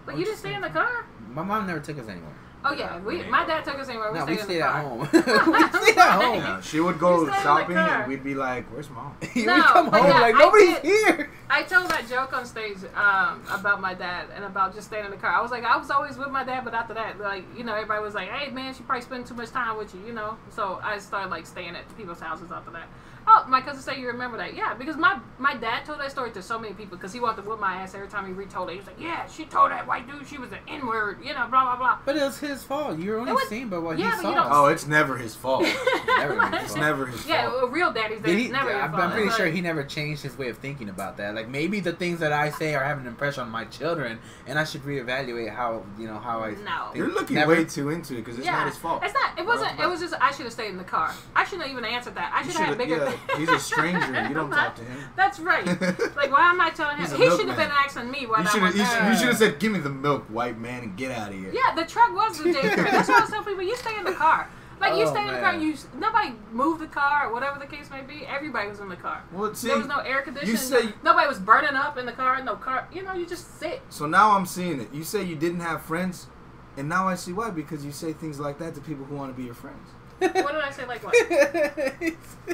But 0.05 0.15
Why'd 0.15 0.15
you 0.15 0.19
you 0.19 0.25
didn't 0.25 0.39
stay 0.39 0.53
in 0.53 0.61
the 0.61 0.69
car. 0.69 1.05
My 1.31 1.43
mom 1.43 1.67
never 1.67 1.79
took 1.79 1.97
us 1.99 2.07
anywhere. 2.07 2.33
Oh 2.67 2.73
yeah, 2.73 2.99
we 2.99 3.23
my 3.25 3.45
dad 3.45 3.63
took 3.63 3.77
us 3.79 3.87
anywhere. 3.89 4.11
We 4.11 4.17
no, 4.19 4.25
stayed 4.25 4.33
we 4.35 4.39
in 4.39 4.45
stayed 4.45 4.57
the 4.61 4.65
at 4.65 4.71
car. 4.71 4.81
home. 4.81 4.99
we 5.73 5.79
stayed 5.85 5.97
at 5.99 6.11
home. 6.21 6.35
Yeah, 6.39 6.61
she 6.61 6.79
would 6.79 6.97
go 6.99 7.11
We 7.11 7.17
stayed 7.17 7.25
in 7.27 7.35
the 7.37 7.41
shopping 7.43 7.77
and 7.77 8.07
we'd 8.07 8.23
be 8.23 8.33
like, 8.35 8.65
"Where's 8.73 8.89
mom?" 8.89 9.15
we 9.35 9.45
No, 9.45 9.61
come 9.61 9.87
home 9.91 10.07
yeah, 10.07 10.19
like 10.21 10.35
I 10.35 10.39
nobody's 10.39 10.75
did- 10.79 10.83
here. 10.85 11.29
I 11.47 11.61
told 11.61 11.89
that 11.91 12.09
joke 12.09 12.33
on 12.33 12.43
stage 12.45 12.77
um, 12.95 13.43
about 13.51 13.79
my 13.79 13.93
dad 13.93 14.29
and 14.35 14.43
about 14.45 14.73
just 14.73 14.87
staying 14.87 15.05
in 15.05 15.11
the 15.11 15.17
car. 15.17 15.31
I 15.31 15.41
was 15.43 15.51
like, 15.51 15.63
I 15.63 15.77
was 15.77 15.91
always 15.91 16.17
with 16.17 16.29
my 16.29 16.43
dad, 16.43 16.65
but 16.65 16.73
after 16.73 16.95
that, 16.95 17.19
like, 17.19 17.43
you 17.55 17.63
know, 17.63 17.73
everybody 17.75 18.01
was 18.03 18.15
like, 18.15 18.29
hey, 18.29 18.49
man, 18.49 18.73
she 18.73 18.81
probably 18.81 19.03
spent 19.03 19.27
too 19.27 19.35
much 19.35 19.51
time 19.51 19.77
with 19.77 19.93
you, 19.93 20.01
you 20.07 20.11
know? 20.13 20.37
So 20.49 20.79
I 20.83 20.97
started, 20.97 21.29
like, 21.29 21.45
staying 21.45 21.75
at 21.75 21.85
people's 21.97 22.19
houses 22.19 22.51
after 22.51 22.71
that. 22.71 22.87
Oh, 23.27 23.45
my 23.49 23.59
cousin 23.61 23.81
said 23.81 23.97
you 23.97 24.07
remember 24.07 24.37
that. 24.37 24.55
Yeah, 24.55 24.73
because 24.75 24.97
my 24.97 25.19
my 25.39 25.55
dad 25.55 25.83
told 25.85 25.99
that 25.99 26.11
story 26.11 26.31
to 26.31 26.41
so 26.43 26.59
many 26.59 26.73
people 26.73 26.97
because 26.97 27.11
he 27.11 27.19
wanted 27.19 27.41
to 27.43 27.49
whip 27.49 27.59
my 27.59 27.75
ass 27.77 27.95
every 27.95 28.07
time 28.07 28.27
he 28.27 28.33
retold 28.33 28.69
it. 28.69 28.73
He 28.73 28.77
was 28.79 28.87
like, 28.87 28.99
yeah, 28.99 29.25
she 29.27 29.45
told 29.45 29.71
that 29.71 29.87
white 29.87 30.07
dude 30.07 30.27
she 30.27 30.37
was 30.37 30.51
an 30.51 30.59
N-word, 30.67 31.19
you 31.23 31.33
know, 31.33 31.47
blah, 31.49 31.63
blah, 31.65 31.75
blah. 31.77 31.97
But 32.05 32.17
it 32.17 32.21
was 32.23 32.37
his 32.39 32.63
fault. 32.63 32.99
You're 32.99 33.19
only 33.19 33.31
It 33.31 33.35
was- 33.35 33.47
seeing 33.49 33.69
by 33.69 33.77
what 33.79 33.97
yeah, 33.97 34.15
he 34.15 34.21
saw. 34.21 34.29
you 34.29 34.35
don't- 34.35 34.47
Oh, 34.51 34.65
it's 34.67 34.85
never 34.87 35.17
his 35.17 35.35
fault. 35.35 35.63
It's 35.65 36.07
never 36.19 36.41
his 36.49 36.61
It's 36.63 36.67
fault. 36.73 36.79
never 36.79 37.05
his 37.07 37.25
Yeah, 37.27 37.49
fault. 37.49 37.63
a 37.63 37.67
real 37.67 37.91
daddy's 37.91 38.17
Did 38.21 38.25
day. 38.27 38.43
he, 38.43 38.47
never 38.49 38.69
your 38.69 38.81
I'm, 38.81 38.91
fault. 38.91 39.03
I'm 39.03 39.11
pretty 39.11 39.27
It's 39.27 39.37
sure 39.37 39.47
he 39.47 39.61
never 39.61 39.83
changed 39.83 40.21
his 40.21 40.37
way 40.37 40.49
of 40.49 40.57
thinking 40.59 40.89
about 40.89 41.17
that. 41.17 41.33
Like 41.35 41.49
maybe 41.49 41.79
the 41.79 41.93
things 41.93 42.19
that 42.19 42.31
I 42.31 42.51
say 42.51 42.75
are 42.75 42.83
having 42.83 43.01
an 43.05 43.07
impression 43.09 43.41
on 43.43 43.49
my 43.49 43.65
children, 43.65 44.19
and 44.47 44.59
I 44.59 44.63
should 44.63 44.83
reevaluate 44.83 45.53
how 45.53 45.83
you 45.97 46.07
know 46.07 46.19
how 46.19 46.41
I. 46.41 46.51
No. 46.51 46.55
think. 46.55 46.95
You're 46.95 47.09
looking 47.11 47.35
Never- 47.35 47.53
way 47.53 47.65
too 47.65 47.89
into 47.89 48.13
it 48.13 48.17
because 48.17 48.37
it's 48.37 48.45
yeah, 48.45 48.53
not 48.57 48.67
his 48.67 48.77
fault. 48.77 49.03
It's 49.03 49.13
not. 49.13 49.37
It 49.39 49.45
wasn't. 49.45 49.79
It 49.79 49.87
was 49.89 49.99
just. 49.99 50.13
I 50.21 50.31
should 50.31 50.45
have 50.45 50.53
stayed 50.53 50.69
in 50.69 50.77
the 50.77 50.83
car. 50.83 51.11
I 51.35 51.43
shouldn't 51.43 51.63
have 51.63 51.71
even 51.71 51.85
answered 51.85 52.15
that. 52.15 52.31
I 52.33 52.43
should 52.43 52.53
have 52.55 52.67
had 52.69 52.77
bigger. 52.77 52.97
yeah, 52.97 53.14
he's 53.37 53.49
a 53.49 53.59
stranger. 53.59 54.27
You 54.27 54.33
don't 54.33 54.49
talk 54.49 54.75
to 54.75 54.83
him. 54.83 54.99
That's 55.15 55.39
right. 55.39 55.65
Like, 55.65 56.31
why 56.31 56.49
am 56.51 56.61
I 56.61 56.69
telling 56.71 56.97
him? 56.97 57.03
He's 57.05 57.13
a 57.13 57.17
He 57.17 57.23
should 57.23 57.31
have 57.31 57.47
milkman. 57.47 57.67
been 57.67 57.71
asking 57.71 58.11
me 58.11 58.25
what 58.25 58.39
You 58.41 58.45
I 58.45 58.51
should 58.51 58.61
want. 58.61 58.75
have. 58.75 59.05
You, 59.07 59.11
Uh, 59.11 59.15
should 59.15 59.27
have 59.29 59.37
said, 59.37 59.59
"Give 59.59 59.71
me 59.71 59.79
the 59.79 59.89
milk, 59.89 60.25
white 60.29 60.57
man, 60.59 60.83
and 60.83 60.95
get 60.97 61.11
out 61.11 61.29
of 61.29 61.35
here." 61.35 61.51
yeah, 61.53 61.75
the 61.75 61.85
truck 61.85 62.13
was 62.15 62.37
the 62.37 62.45
daycare. 62.51 62.91
That's 62.91 63.09
why 63.09 63.17
I 63.17 63.21
was 63.21 63.29
telling 63.29 63.45
people 63.45 63.63
you 63.63 63.75
stay 63.75 63.97
in 63.97 64.03
the 64.05 64.13
car. 64.13 64.47
Like 64.79 64.95
you 64.97 65.05
Oh, 65.05 65.11
stay 65.11 65.21
in 65.21 65.27
the 65.33 65.39
car. 65.39 65.53
man. 65.53 65.61
You 65.61 65.75
nobody 65.97 66.33
moved 66.51 66.81
the 66.81 66.87
car 66.87 67.27
or 67.27 67.33
whatever 67.33 67.57
the 67.59 67.65
case 67.65 67.89
may 67.89 68.01
be. 68.01 68.25
Everybody 68.27 68.67
was 68.69 68.79
in 68.81 68.89
the 68.89 68.97
car. 68.97 69.23
Well, 69.31 69.53
see, 69.55 69.69
there 69.69 69.77
was 69.77 69.87
no 69.87 69.99
air 69.99 70.21
conditioning. 70.21 70.57
say- 70.57 70.93
nobody 71.01 71.27
was 71.29 71.39
burning 71.39 71.75
up 71.75 71.97
in 71.97 72.05
the 72.05 72.11
car. 72.11 72.43
No 72.43 72.55
car. 72.57 72.85
You 72.91 73.03
know, 73.03 73.13
you 73.13 73.25
just 73.25 73.57
sit. 73.59 73.81
so 73.89 74.05
now 74.05 74.31
I'm 74.31 74.45
seeing 74.45 74.81
it. 74.81 74.89
You 74.93 75.03
say 75.05 75.23
you 75.23 75.35
didn't 75.37 75.61
have 75.61 75.81
friends, 75.81 76.27
and 76.75 76.89
now 76.89 77.07
I 77.07 77.15
see 77.15 77.31
why. 77.31 77.51
Because 77.51 77.85
you 77.85 77.91
say 77.93 78.11
things 78.11 78.37
like 78.39 78.57
that 78.59 78.75
to 78.75 78.81
people 78.81 79.05
who 79.05 79.15
want 79.15 79.31
to 79.33 79.37
be 79.37 79.45
your 79.45 79.55
friends. 79.55 79.87
What 80.19 80.33
did 80.33 80.61
I 80.61 80.71
say? 80.71 80.85
Like 80.85 81.03
what? 81.03 81.15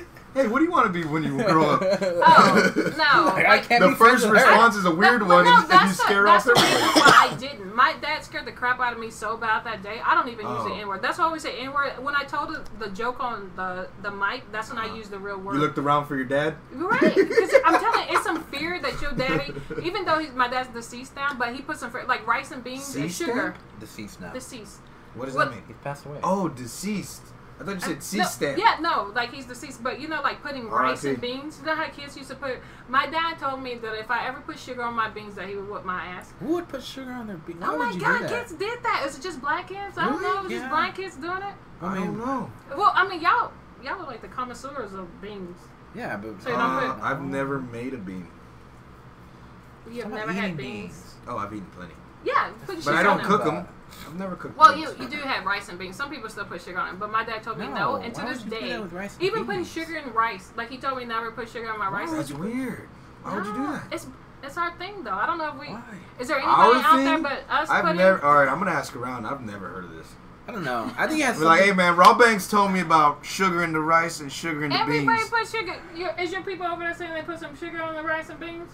Hey, 0.33 0.47
what 0.47 0.59
do 0.59 0.63
you 0.63 0.71
want 0.71 0.85
to 0.85 0.93
be 0.93 1.03
when 1.03 1.23
you 1.23 1.35
grow 1.43 1.71
up? 1.71 1.81
Oh 1.83 2.71
no! 2.97 3.33
Like, 3.33 3.45
I 3.47 3.57
can't 3.59 3.81
the 3.83 3.89
be 3.89 3.95
friends 3.95 4.21
first 4.23 4.31
with 4.31 4.41
her. 4.41 4.47
response 4.49 4.77
is 4.77 4.85
a 4.85 4.95
weird 4.95 5.19
But- 5.19 5.27
one, 5.27 5.43
no, 5.43 5.51
and, 5.57 5.59
and 5.59 5.63
you 5.63 5.67
that's 5.67 5.97
the- 5.97 6.03
scare 6.05 6.23
that's 6.23 6.47
off 6.47 6.55
the 6.55 6.61
reason 6.61 6.77
everybody. 6.77 6.99
why 7.01 7.27
I 7.29 7.35
didn't. 7.37 7.75
My 7.75 7.93
dad 8.01 8.23
scared 8.23 8.45
the 8.45 8.53
crap 8.53 8.79
out 8.79 8.93
of 8.93 8.99
me 8.99 9.09
so 9.09 9.35
bad 9.35 9.65
that 9.65 9.83
day. 9.83 9.99
I 10.05 10.13
don't 10.13 10.29
even 10.29 10.45
use 10.47 10.55
Oh. 10.61 10.69
the 10.69 10.75
N 10.75 10.87
word. 10.87 11.01
That's 11.01 11.17
why 11.17 11.25
I 11.25 11.27
always 11.27 11.41
say 11.41 11.59
N 11.59 11.73
word. 11.73 12.01
When 12.01 12.15
I 12.15 12.23
told 12.23 12.47
the, 12.47 12.63
the 12.79 12.89
joke 12.91 13.19
on 13.21 13.51
the 13.57 13.89
the 14.03 14.09
mic, 14.11 14.49
that's 14.53 14.69
when 14.69 14.77
I 14.77 14.85
Uh-huh. 14.85 14.95
used 14.95 15.11
the 15.11 15.19
real 15.19 15.37
word. 15.37 15.55
You 15.55 15.59
looked 15.59 15.77
around 15.77 16.05
for 16.05 16.15
your 16.15 16.23
dad. 16.23 16.55
Right, 16.71 17.01
because 17.13 17.53
I'm 17.65 17.81
telling 17.81 18.07
you, 18.09 18.15
it's 18.15 18.23
some 18.23 18.41
fear 18.45 18.79
that 18.79 19.01
your 19.01 19.11
daddy, 19.11 19.51
even 19.83 20.05
though 20.05 20.19
he's 20.19 20.31
my 20.31 20.47
dad's 20.47 20.69
deceased 20.69 21.13
now, 21.13 21.33
but 21.37 21.53
he 21.53 21.61
put 21.61 21.75
some 21.77 21.91
fear, 21.91 22.05
like 22.07 22.25
rice 22.25 22.51
and 22.51 22.63
beans 22.63 22.95
and 22.95 23.03
Deceased 23.09 23.17
sugar. 23.29 23.53
Deceased 23.81 24.21
now. 24.21 24.31
Deceased. 24.31 24.79
What 25.13 25.25
does 25.25 25.35
What- 25.35 25.49
that 25.49 25.55
mean? 25.55 25.63
He's 25.67 25.75
passed 25.83 26.05
away. 26.05 26.19
Oh, 26.23 26.47
deceased. 26.47 27.21
I 27.61 27.63
thought 27.63 27.75
you 27.75 27.79
said 27.81 27.97
Uh, 27.97 28.01
C 28.01 28.17
no, 28.17 28.23
stamp. 28.25 28.57
Yeah, 28.57 28.77
no, 28.81 29.11
like 29.15 29.31
he's 29.31 29.45
deceased, 29.45 29.83
but 29.83 29.99
you 30.01 30.07
know, 30.07 30.21
like 30.21 30.41
putting 30.41 30.67
rice 30.67 31.03
and 31.03 31.21
beans. 31.21 31.59
You 31.59 31.67
know 31.67 31.75
how 31.75 31.87
kids 31.89 32.17
used 32.17 32.29
to 32.29 32.35
put. 32.35 32.57
My 32.89 33.05
dad 33.07 33.37
told 33.39 33.61
me 33.61 33.75
that 33.75 33.93
if 33.99 34.09
I 34.09 34.27
ever 34.27 34.41
put 34.41 34.57
sugar 34.57 34.81
on 34.81 34.95
my 34.95 35.09
beans, 35.09 35.35
that 35.35 35.47
he 35.47 35.55
would 35.55 35.69
whip 35.69 35.85
my 35.85 36.03
ass. 36.05 36.33
Who 36.39 36.53
would 36.55 36.67
put 36.67 36.81
sugar 36.83 37.11
on 37.11 37.27
their 37.27 37.37
beans? 37.37 37.61
Why 37.61 37.67
oh 37.69 37.77
my 37.77 37.95
god, 37.97 38.27
kids 38.27 38.53
did 38.53 38.81
that. 38.83 39.03
Is 39.07 39.17
it 39.19 39.21
just 39.21 39.39
black 39.39 39.67
kids? 39.67 39.97
I 39.97 40.05
don't 40.09 40.19
Really? 40.19 40.23
know. 40.33 40.39
It 40.39 40.43
was 40.43 40.51
Yeah. 40.51 40.57
just 40.59 40.69
black 40.71 40.95
kids 40.95 41.15
doing 41.17 41.37
it. 41.43 41.53
I, 41.81 41.87
I 41.87 41.95
don't 41.95 42.17
know. 42.17 42.51
Well, 42.75 42.91
I 42.95 43.07
mean, 43.07 43.21
y'all, 43.21 43.51
y'all 43.83 43.99
are 44.01 44.07
like 44.07 44.21
the 44.21 44.27
connoisseurs 44.27 44.93
of 44.93 45.21
beans. 45.21 45.57
yeah, 45.95 46.17
but 46.17 46.41
So 46.41 46.53
Uh, 46.55 46.93
put- 46.95 47.03
I've 47.03 47.21
never 47.21 47.59
made 47.59 47.93
a 47.93 47.97
bean. 47.97 48.27
You 49.91 50.03
have 50.03 50.11
never 50.13 50.31
had 50.31 50.43
eating 50.45 50.55
beans. 50.57 51.15
Oh, 51.27 51.37
I've 51.37 51.53
eaten 51.53 51.65
plenty, 51.75 51.93
Yeah, 52.23 52.51
put 52.65 52.83
but 52.85 52.95
I 52.95 53.03
don't 53.03 53.21
on 53.21 53.25
cook 53.25 53.43
them. 53.43 53.55
them. 53.55 53.67
I've 54.05 54.15
never 54.15 54.35
cooked. 54.35 54.57
Them. 54.57 54.67
Well, 54.67 54.77
you 54.77 54.89
you 54.99 55.09
do 55.09 55.17
have 55.17 55.45
rice 55.45 55.69
and 55.69 55.79
beans. 55.79 55.95
Some 55.95 56.09
people 56.09 56.29
still 56.29 56.45
put 56.45 56.61
sugar 56.61 56.77
on 56.79 56.95
it, 56.95 56.99
but 56.99 57.11
my 57.11 57.23
dad 57.23 57.43
told 57.43 57.57
me 57.59 57.67
no. 57.67 57.95
and 57.95 58.13
to 58.13 58.21
this 58.21 58.43
would 58.43 58.53
you 58.53 58.59
do 58.59 58.65
day, 58.65 58.69
that 58.73 58.91
with 58.91 59.21
even 59.21 59.45
putting 59.45 59.65
sugar 59.65 59.97
in 59.97 60.11
rice, 60.13 60.51
like 60.55 60.69
he 60.69 60.77
told 60.77 60.97
me 60.97 61.05
never 61.05 61.31
put 61.31 61.49
sugar 61.49 61.71
on 61.71 61.79
my 61.79 61.89
rice. 61.89 62.11
That's 62.11 62.31
weird. 62.31 62.89
Why 63.23 63.35
would 63.35 63.45
you 63.45 63.53
do 63.53 63.63
that? 63.67 63.83
It's 63.91 64.07
it's 64.43 64.57
our 64.57 64.75
thing 64.77 65.03
though. 65.03 65.11
I 65.11 65.25
don't 65.25 65.37
know 65.37 65.49
if 65.49 65.59
we. 65.59 65.67
Why? 65.67 65.81
Is 66.19 66.27
there 66.27 66.39
Our 66.39 66.73
anybody 66.75 66.85
out 66.85 66.97
there 67.03 67.21
but 67.21 67.53
us 67.53 67.69
I've 67.69 67.83
putting? 67.83 67.97
never. 67.97 68.23
All 68.23 68.35
right, 68.35 68.47
I'm 68.47 68.59
gonna 68.59 68.71
ask 68.71 68.95
around. 68.95 69.25
I've 69.25 69.41
never 69.41 69.67
heard 69.67 69.85
of 69.85 69.91
this. 69.91 70.07
I 70.47 70.51
don't 70.51 70.63
know. 70.63 70.91
I 70.97 71.07
think 71.07 71.19
it 71.19 71.25
has 71.25 71.37
Be 71.39 71.45
like, 71.45 71.61
hey 71.61 71.71
man, 71.71 71.95
Raw 71.95 72.15
Banks 72.15 72.49
told 72.49 72.71
me 72.71 72.79
about 72.79 73.23
sugar 73.23 73.63
in 73.63 73.71
the 73.71 73.79
rice 73.79 74.19
and 74.19 74.31
sugar 74.31 74.63
in 74.65 74.71
the 74.71 74.79
Everybody 74.79 75.19
beans. 75.19 75.29
put 75.29 75.47
sugar. 75.47 75.79
Your, 75.95 76.19
is 76.19 76.31
your 76.31 76.41
people 76.41 76.65
over 76.65 76.81
there 76.81 76.93
saying 76.95 77.13
they 77.13 77.21
put 77.21 77.39
some 77.39 77.55
sugar 77.55 77.81
on 77.81 77.95
the 77.95 78.01
rice 78.01 78.29
and 78.29 78.39
beans? 78.39 78.69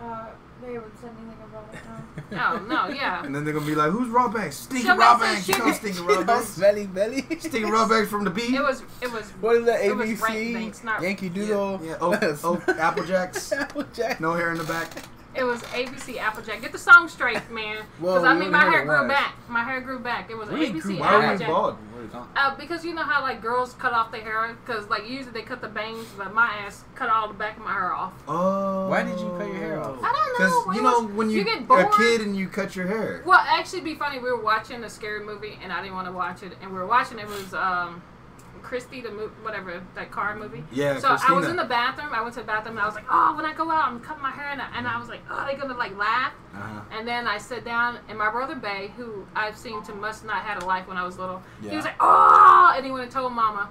Uh, 0.00 0.26
they 0.62 0.72
haven't 0.74 0.98
said 1.00 1.10
anything 1.20 1.36
about 1.44 1.74
it 1.74 2.32
now. 2.32 2.54
Oh 2.54 2.58
no, 2.66 2.88
yeah. 2.94 3.24
And 3.24 3.34
then 3.34 3.44
they're 3.44 3.54
gonna 3.54 3.66
be 3.66 3.74
like, 3.74 3.90
who's 3.90 4.08
Raw 4.08 4.28
Banks? 4.28 4.56
Stinky 4.56 4.86
Somebody 4.86 5.08
Raw 5.08 5.18
said 5.18 5.24
Banks. 5.34 5.48
You 5.48 5.54
sugar. 5.54 5.66
know 5.66 5.72
Stinky 5.74 5.98
You 6.00 6.08
Raw 6.08 6.14
know, 6.20 6.24
Banks. 6.24 6.48
smelly 6.48 6.86
belly. 6.86 7.22
Stinky 7.38 7.64
Raw 7.64 7.88
Banks 7.88 8.10
from 8.10 8.24
the 8.24 8.30
bee. 8.30 8.54
It 8.56 8.62
was 8.62 8.82
it 9.02 9.12
was. 9.12 9.30
What 9.40 9.56
is 9.56 9.64
that? 9.66 9.84
It 9.84 9.94
was 9.96 10.08
Rank 10.08 10.22
ABC, 10.22 10.54
Banks, 10.54 10.84
not- 10.84 11.02
Yankee 11.02 11.28
Doodle, 11.28 11.80
Yeah, 11.84 11.96
Oak, 12.00 12.44
Oak 12.44 12.68
Apple 12.68 13.04
Jacks. 13.04 13.52
Applejack. 13.52 14.20
No 14.20 14.32
hair 14.34 14.50
in 14.52 14.58
the 14.58 14.64
back. 14.64 14.88
It 15.36 15.44
was 15.44 15.62
ABC 15.64 16.18
Applejack. 16.18 16.60
Get 16.62 16.72
the 16.72 16.78
song 16.78 17.08
straight, 17.08 17.50
man. 17.50 17.84
Well, 18.00 18.14
Because 18.14 18.24
I 18.24 18.34
mean, 18.38 18.50
my 18.50 18.64
hair 18.64 18.84
grew 18.84 19.00
was. 19.02 19.08
back. 19.08 19.34
My 19.48 19.62
hair 19.62 19.80
grew 19.80 19.98
back. 19.98 20.30
It 20.30 20.36
was 20.36 20.48
Really 20.48 20.70
ABC 20.72 20.80
grew 20.82 20.98
Why 20.98 21.06
are 21.08 21.18
you 21.18 21.24
Applejack. 21.26 21.48
bald? 21.48 21.74
Where 21.92 22.02
you 22.02 22.08
going? 22.08 22.28
Uh, 22.36 22.56
because 22.56 22.84
you 22.84 22.94
know 22.94 23.02
how 23.02 23.22
like 23.22 23.40
girls 23.42 23.74
cut 23.74 23.92
off 23.92 24.10
their 24.12 24.22
hair, 24.22 24.56
because 24.64 24.88
like 24.88 25.08
usually 25.08 25.32
they 25.32 25.42
cut 25.42 25.60
the 25.60 25.68
bangs, 25.68 26.06
but 26.16 26.32
my 26.34 26.46
ass 26.66 26.84
cut 26.94 27.08
all 27.08 27.28
the 27.28 27.34
back 27.34 27.56
of 27.58 27.64
my 27.64 27.72
hair 27.72 27.92
off. 27.92 28.12
Oh. 28.28 28.88
Why 28.88 29.02
did 29.02 29.18
you 29.20 29.28
cut 29.38 29.46
your 29.48 29.56
hair 29.56 29.80
off? 29.82 29.98
I 30.02 30.12
don't 30.12 30.40
know. 30.40 30.62
Because 30.64 30.76
you 30.76 30.82
know 30.82 31.00
was- 31.06 31.12
when 31.16 31.30
you, 31.30 31.38
you 31.38 31.44
get 31.44 31.58
a 31.60 31.64
bored. 31.64 31.92
kid 31.96 32.20
and 32.22 32.36
you 32.36 32.48
cut 32.48 32.74
your 32.76 32.86
hair. 32.86 33.22
Well, 33.26 33.40
actually, 33.40 33.82
be 33.82 33.94
funny. 33.94 34.18
We 34.18 34.30
were 34.30 34.40
watching 34.42 34.82
a 34.84 34.90
scary 34.90 35.24
movie, 35.24 35.58
and 35.62 35.72
I 35.72 35.80
didn't 35.82 35.94
want 35.94 36.06
to 36.08 36.12
watch 36.12 36.42
it. 36.42 36.52
And 36.62 36.70
we 36.72 36.78
were 36.78 36.86
watching 36.86 37.18
it 37.18 37.26
was 37.28 37.52
um, 37.54 38.02
Christy 38.66 39.00
the 39.00 39.12
mo- 39.12 39.30
whatever 39.42 39.80
that 39.94 40.10
car 40.10 40.34
movie. 40.34 40.64
Yeah, 40.72 40.98
So 40.98 41.16
I 41.28 41.32
was 41.32 41.46
in 41.46 41.54
the 41.54 41.64
bathroom. 41.64 42.12
I 42.12 42.20
went 42.20 42.34
to 42.34 42.40
the 42.40 42.46
bathroom, 42.46 42.76
and 42.76 42.82
I 42.82 42.86
was 42.86 42.96
like, 42.96 43.06
"Oh, 43.08 43.32
when 43.36 43.46
I 43.46 43.54
go 43.54 43.70
out, 43.70 43.86
I'm 43.86 44.00
cutting 44.00 44.22
my 44.24 44.32
hair," 44.32 44.50
and 44.50 44.60
I, 44.60 44.66
and 44.76 44.88
I 44.88 44.98
was 44.98 45.08
like, 45.08 45.20
"Oh, 45.30 45.44
they're 45.46 45.56
gonna 45.56 45.76
like 45.76 45.96
laugh." 45.96 46.32
Uh-huh. 46.52 46.80
And 46.98 47.06
then 47.06 47.28
I 47.28 47.38
sat 47.38 47.64
down, 47.64 47.98
and 48.08 48.18
my 48.18 48.28
brother 48.28 48.56
Bay, 48.56 48.90
who 48.96 49.24
I've 49.36 49.56
seen 49.56 49.84
to 49.84 49.94
must 49.94 50.24
not 50.24 50.42
had 50.42 50.60
a 50.62 50.66
life 50.66 50.88
when 50.88 50.96
I 50.96 51.04
was 51.04 51.16
little, 51.16 51.40
he 51.62 51.76
was 51.76 51.84
like, 51.84 51.94
"Oh!" 52.00 52.72
And 52.76 52.84
he 52.84 52.90
went 52.90 53.04
and 53.04 53.12
told 53.12 53.32
Mama, 53.32 53.68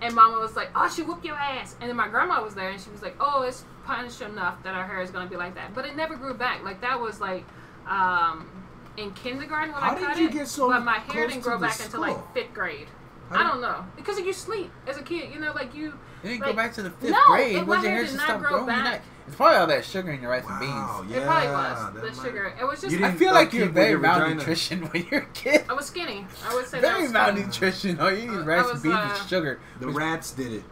and 0.00 0.14
Mama 0.14 0.38
was 0.40 0.56
like, 0.56 0.70
"Oh, 0.74 0.88
she 0.88 1.02
whooped 1.02 1.26
your 1.26 1.36
ass." 1.36 1.76
And 1.80 1.90
then 1.90 1.96
my 1.96 2.08
grandma 2.08 2.42
was 2.42 2.54
there, 2.54 2.70
and 2.70 2.80
she 2.80 2.88
was 2.90 3.02
like, 3.02 3.16
"Oh, 3.20 3.42
it's 3.42 3.64
punished 3.84 4.22
enough 4.22 4.62
that 4.62 4.74
our 4.74 4.86
hair 4.86 5.02
is 5.02 5.10
gonna 5.10 5.28
be 5.28 5.36
like 5.36 5.54
that." 5.56 5.74
But 5.74 5.84
it 5.84 5.94
never 5.94 6.16
grew 6.16 6.32
back. 6.32 6.64
Like 6.64 6.80
that 6.80 6.98
was 6.98 7.20
like 7.20 7.44
um, 7.86 8.48
in 8.96 9.12
kindergarten 9.12 9.72
when 9.74 9.82
How 9.82 9.90
I 9.90 9.94
did 9.94 10.06
cut 10.06 10.18
you 10.18 10.28
it, 10.28 10.32
get 10.32 10.48
so 10.48 10.68
but 10.70 10.80
my 10.84 10.98
hair 11.00 11.26
didn't 11.26 11.42
grow 11.42 11.58
back 11.58 11.78
until 11.80 12.00
like 12.00 12.32
fifth 12.32 12.54
grade. 12.54 12.88
How 13.30 13.36
I 13.36 13.42
did- 13.42 13.48
don't 13.50 13.60
know 13.60 13.84
because 13.96 14.18
you 14.18 14.32
sleep 14.32 14.70
as 14.86 14.96
a 14.96 15.02
kid. 15.02 15.32
You 15.32 15.40
know, 15.40 15.52
like 15.52 15.74
you. 15.74 15.94
You 16.22 16.30
didn't 16.30 16.40
Like, 16.40 16.50
go 16.50 16.56
back 16.56 16.72
to 16.74 16.82
the 16.82 16.90
fifth 16.90 17.10
no, 17.12 17.24
grade. 17.26 17.56
it- 17.56 17.66
Was 17.66 17.76
my 17.78 17.82
your 17.82 17.82
hair 17.82 17.90
hair 17.92 18.00
did 18.00 18.06
just 18.06 18.16
not 18.16 18.24
stop 18.26 18.40
grow 18.40 18.48
growing? 18.50 18.66
back. 18.66 18.84
Not- 18.84 19.00
It's 19.28 19.36
probably 19.36 19.56
all 19.58 19.66
that 19.68 19.84
sugar 19.84 20.10
in 20.10 20.20
your 20.22 20.30
rice 20.30 20.44
Wow, 20.44 20.50
and 20.50 20.60
beans. 21.06 21.14
yeah. 21.14 21.22
it 21.22 21.26
probably 21.26 21.48
was 21.48 21.94
the 21.94 22.00
might- 22.22 22.26
sugar. 22.28 22.54
It 22.60 22.64
was 22.64 22.80
just. 22.80 22.96
I 22.96 23.12
feel 23.12 23.32
like 23.34 23.52
you're 23.52 23.68
very 23.68 23.90
your 23.90 23.98
vagina. 24.00 24.24
malnutrition 24.26 24.82
when 24.90 25.06
you're 25.10 25.20
a 25.20 25.26
kid. 25.26 25.64
I 25.68 25.74
was 25.74 25.86
skinny. 25.86 26.26
I 26.48 26.54
would 26.54 26.66
say 26.66 26.80
that 26.80 26.88
Very 26.90 27.02
was 27.02 27.10
skinny. 27.10 27.24
malnutrition. 27.24 28.00
All 28.00 28.10
you 28.10 28.16
need 28.30 28.36
Uh, 28.36 28.40
is 28.40 28.46
rice 28.46 28.66
I 28.66 28.70
and 28.72 28.82
beans 28.82 28.94
uh, 28.96 29.16
and 29.20 29.28
sugar. 29.28 29.60
The 29.80 29.86
which- 29.86 29.96
rats 29.96 30.30
did 30.32 30.52
it. 30.54 30.64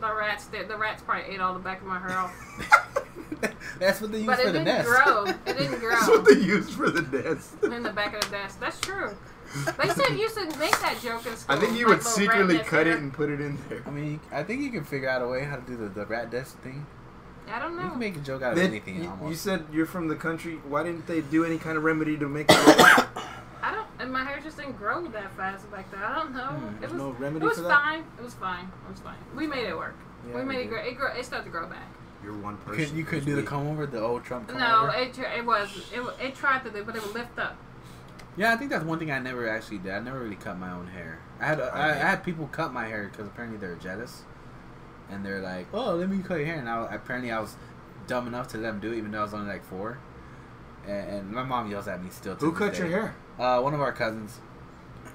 The 0.00 0.14
rats 0.14 0.46
did. 0.46 0.68
The 0.68 0.76
rats 0.76 1.02
probably 1.02 1.34
ate 1.34 1.40
all 1.40 1.54
the 1.54 1.60
back 1.60 1.80
of 1.80 1.86
my 1.86 1.98
hair 1.98 2.16
off. 2.18 2.32
That's 3.78 4.00
what 4.00 4.12
they 4.12 4.18
use 4.18 4.26
But 4.26 4.36
for 4.40 4.42
it 4.48 4.52
the 4.52 4.58
didn't 4.60 4.64
nest. 4.66 4.88
grow. 4.88 5.24
It 5.24 5.44
didn't 5.46 5.70
That's 5.80 6.06
grow 6.06 6.16
what 6.16 6.24
they 6.26 6.40
use 6.40 6.70
for 6.70 6.90
the 6.90 7.02
nest. 7.02 7.54
in 7.62 7.82
the 7.82 7.90
back 7.90 8.14
of 8.14 8.20
the 8.22 8.30
desk. 8.30 8.60
That's 8.60 8.80
true. 8.80 9.16
They 9.54 9.88
said 9.88 10.10
you 10.10 10.18
used 10.18 10.34
to 10.36 10.44
make 10.58 10.78
that 10.80 10.98
joke 11.02 11.24
in 11.26 11.36
school. 11.36 11.56
I 11.56 11.60
think 11.60 11.78
you 11.78 11.86
like 11.86 11.98
would 11.98 12.06
secretly 12.06 12.58
cut 12.58 12.86
it 12.86 12.98
and 12.98 13.12
put 13.12 13.30
it 13.30 13.40
in 13.40 13.58
there. 13.68 13.82
I 13.86 13.90
mean, 13.90 14.20
I 14.32 14.42
think 14.42 14.62
you 14.62 14.70
can 14.70 14.84
figure 14.84 15.08
out 15.08 15.22
a 15.22 15.28
way 15.28 15.44
how 15.44 15.56
to 15.56 15.62
do 15.62 15.76
the, 15.76 15.88
the 15.88 16.06
rat 16.06 16.30
desk 16.30 16.60
thing. 16.62 16.86
I 17.50 17.58
don't 17.58 17.76
know. 17.76 17.84
You 17.84 17.90
can 17.90 17.98
make 17.98 18.16
a 18.16 18.20
joke 18.20 18.42
out 18.42 18.52
of 18.52 18.58
Then 18.58 18.70
anything 18.70 19.02
you, 19.02 19.10
almost. 19.10 19.28
you 19.30 19.36
said 19.36 19.66
you're 19.72 19.86
from 19.86 20.08
the 20.08 20.16
country. 20.16 20.54
Why 20.66 20.82
didn't 20.82 21.06
they 21.06 21.20
do 21.20 21.44
any 21.44 21.58
kind 21.58 21.76
of 21.76 21.84
remedy 21.84 22.16
to 22.16 22.28
make 22.28 22.46
it? 22.50 22.56
I 22.58 23.70
don't. 23.72 23.86
And 24.00 24.12
my 24.12 24.24
hair 24.24 24.40
just 24.42 24.56
didn't 24.56 24.78
grow 24.78 25.06
that 25.08 25.36
fast 25.36 25.70
back 25.70 25.90
then. 25.90 26.02
I 26.02 26.14
don't 26.16 26.34
know. 26.34 26.46
Hmm, 26.46 26.74
it 26.76 26.80
there's 26.80 26.92
was. 26.92 27.00
no 27.02 27.10
it 27.10 27.18
remedy 27.18 27.46
was 27.46 27.56
for 27.58 27.62
that. 27.64 27.80
fine. 27.82 28.04
It 28.18 28.24
was 28.24 28.34
fine. 28.34 28.64
It 28.86 28.90
was 28.90 29.00
fine. 29.00 29.16
We 29.36 29.46
made 29.46 29.66
it 29.68 29.76
work. 29.76 29.94
Yeah, 30.28 30.36
we 30.36 30.42
made 30.44 30.56
we 30.56 30.62
it 30.62 30.64
did. 30.64 30.70
grow. 30.70 30.82
It 30.84 30.96
grow. 30.96 31.12
It 31.12 31.24
started 31.24 31.44
to 31.44 31.50
grow 31.50 31.66
back. 31.68 31.86
You're 32.24 32.32
one 32.38 32.54
You 32.54 32.58
person. 32.60 32.80
couldn't, 32.84 32.96
you 32.98 33.04
couldn't 33.04 33.24
do 33.26 33.36
the 33.36 33.42
comb 33.42 33.66
over, 33.68 33.84
the 33.86 34.00
old 34.00 34.24
Trump 34.24 34.48
comb 34.48 34.58
No, 34.58 34.84
over? 34.88 34.94
it 34.96 35.18
it 35.18 35.44
was. 35.44 35.68
It 35.92 36.02
it 36.20 36.34
tried 36.34 36.64
to 36.64 36.70
do, 36.70 36.82
but 36.82 36.96
it 36.96 37.02
would 37.04 37.12
lift 37.14 37.38
up. 37.38 37.56
Yeah, 38.36 38.52
I 38.52 38.56
think 38.56 38.70
that's 38.70 38.84
one 38.84 38.98
thing 38.98 39.10
I 39.10 39.18
never 39.20 39.48
actually 39.48 39.78
did. 39.78 39.92
I 39.92 40.00
never 40.00 40.18
really 40.20 40.36
cut 40.36 40.58
my 40.58 40.72
own 40.72 40.88
hair. 40.88 41.20
I 41.40 41.46
had 41.46 41.60
I, 41.60 41.90
I 41.90 41.92
had 41.92 42.24
people 42.24 42.48
cut 42.48 42.72
my 42.72 42.86
hair 42.86 43.08
because 43.10 43.26
apparently 43.28 43.58
they're 43.58 43.76
jealous, 43.76 44.24
and 45.08 45.24
they're 45.24 45.40
like, 45.40 45.66
"Oh, 45.72 45.94
let 45.94 46.08
me 46.08 46.18
cut 46.22 46.38
your 46.38 46.46
hair." 46.46 46.58
And 46.58 46.68
I, 46.68 46.94
apparently 46.94 47.30
I 47.30 47.38
was 47.40 47.56
dumb 48.06 48.26
enough 48.26 48.48
to 48.48 48.58
let 48.58 48.70
them 48.72 48.80
do 48.80 48.92
it, 48.92 48.98
even 48.98 49.12
though 49.12 49.20
I 49.20 49.22
was 49.22 49.34
only 49.34 49.48
like 49.52 49.64
four. 49.64 49.98
And, 50.86 51.08
and 51.10 51.32
my 51.32 51.42
mom 51.44 51.70
yells 51.70 51.88
at 51.88 52.02
me 52.02 52.10
still. 52.10 52.36
To 52.36 52.46
Who 52.46 52.52
cut 52.52 52.72
day. 52.72 52.80
your 52.80 52.88
hair? 52.88 53.16
Uh, 53.38 53.60
one 53.60 53.72
of 53.72 53.80
our 53.80 53.92
cousins. 53.92 54.40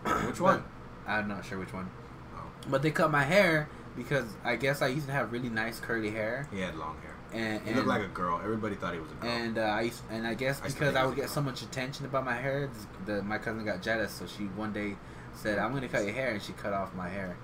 Which 0.25 0.39
one? 0.39 0.63
I'm 1.07 1.27
not 1.27 1.43
sure 1.43 1.57
which 1.57 1.73
one. 1.73 1.89
Oh. 2.35 2.43
But 2.69 2.83
they 2.83 2.91
cut 2.91 3.11
my 3.11 3.23
hair 3.23 3.67
because 3.97 4.25
I 4.43 4.55
guess 4.55 4.81
I 4.81 4.87
used 4.87 5.07
to 5.07 5.11
have 5.11 5.31
really 5.31 5.49
nice 5.49 5.79
curly 5.79 6.11
hair, 6.11 6.47
He 6.51 6.61
had 6.61 6.75
long 6.77 6.97
hair. 7.01 7.08
And 7.33 7.61
He 7.61 7.69
and, 7.69 7.75
looked 7.75 7.87
like 7.87 8.01
a 8.03 8.07
girl. 8.07 8.39
Everybody 8.43 8.75
thought 8.75 8.93
he 8.93 8.99
was 8.99 9.11
a 9.11 9.15
girl. 9.15 9.29
and 9.29 9.57
uh, 9.57 9.61
I 9.61 9.81
used, 9.81 10.01
and 10.09 10.25
I 10.25 10.33
guess 10.33 10.59
because 10.59 10.75
think 10.75 10.95
I 10.95 11.05
would 11.05 11.13
a 11.17 11.21
get 11.21 11.29
so 11.29 11.41
much 11.41 11.61
attention 11.61 12.05
about 12.05 12.25
my 12.25 12.35
hair, 12.35 12.69
the 13.05 13.21
my 13.21 13.37
cousin 13.37 13.65
got 13.65 13.81
jealous, 13.81 14.11
so 14.11 14.25
she 14.25 14.43
one 14.45 14.73
day 14.73 14.95
said, 15.33 15.59
"I'm 15.59 15.73
gonna 15.73 15.87
cut 15.87 16.03
your 16.03 16.13
hair," 16.13 16.31
and 16.31 16.41
she 16.41 16.53
cut 16.53 16.73
off 16.73 16.93
my 16.95 17.09
hair, 17.09 17.37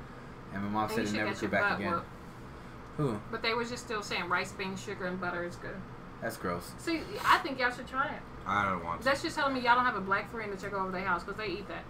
and 0.53 0.63
my 0.63 0.69
mom 0.69 0.83
And 0.85 0.91
said 0.91 0.99
it 1.07 1.11
never 1.13 1.29
get 1.31 1.39
grew 1.39 1.49
your 1.49 1.51
back 1.51 1.79
again. 1.79 1.91
whooped. 1.91 2.05
Who? 2.97 3.19
But 3.29 3.41
they 3.41 3.53
was 3.53 3.69
just 3.69 3.83
still 3.85 4.01
saying 4.01 4.29
rice, 4.29 4.53
beans, 4.53 4.81
sugar, 4.81 5.05
and 5.05 5.19
butter 5.19 5.43
is 5.43 5.57
good. 5.57 5.75
That's 6.21 6.37
gross. 6.37 6.71
See, 6.77 7.01
I 7.25 7.37
think 7.39 7.59
y'all 7.59 7.71
should 7.71 7.87
try 7.87 8.07
it. 8.07 8.21
I 8.47 8.69
don't 8.69 8.83
want 8.83 9.01
to. 9.01 9.05
That's 9.05 9.21
just 9.21 9.35
telling 9.35 9.53
me 9.53 9.59
y'all 9.59 9.75
don't 9.75 9.85
have 9.85 9.97
a 9.97 10.01
black 10.01 10.31
friend 10.31 10.51
to 10.51 10.57
check 10.61 10.73
over 10.73 10.91
their 10.91 11.03
house 11.03 11.23
because 11.23 11.37
they 11.37 11.47
eat 11.47 11.67
that. 11.67 11.83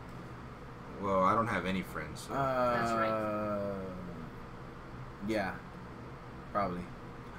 Well, 1.01 1.23
I 1.23 1.35
don't 1.35 1.47
have 1.47 1.65
any 1.65 1.81
friends. 1.83 2.21
So. 2.27 2.33
Uh, 2.33 2.75
That's 2.75 2.91
right. 2.91 3.75
Yeah, 5.27 5.53
probably. 6.51 6.81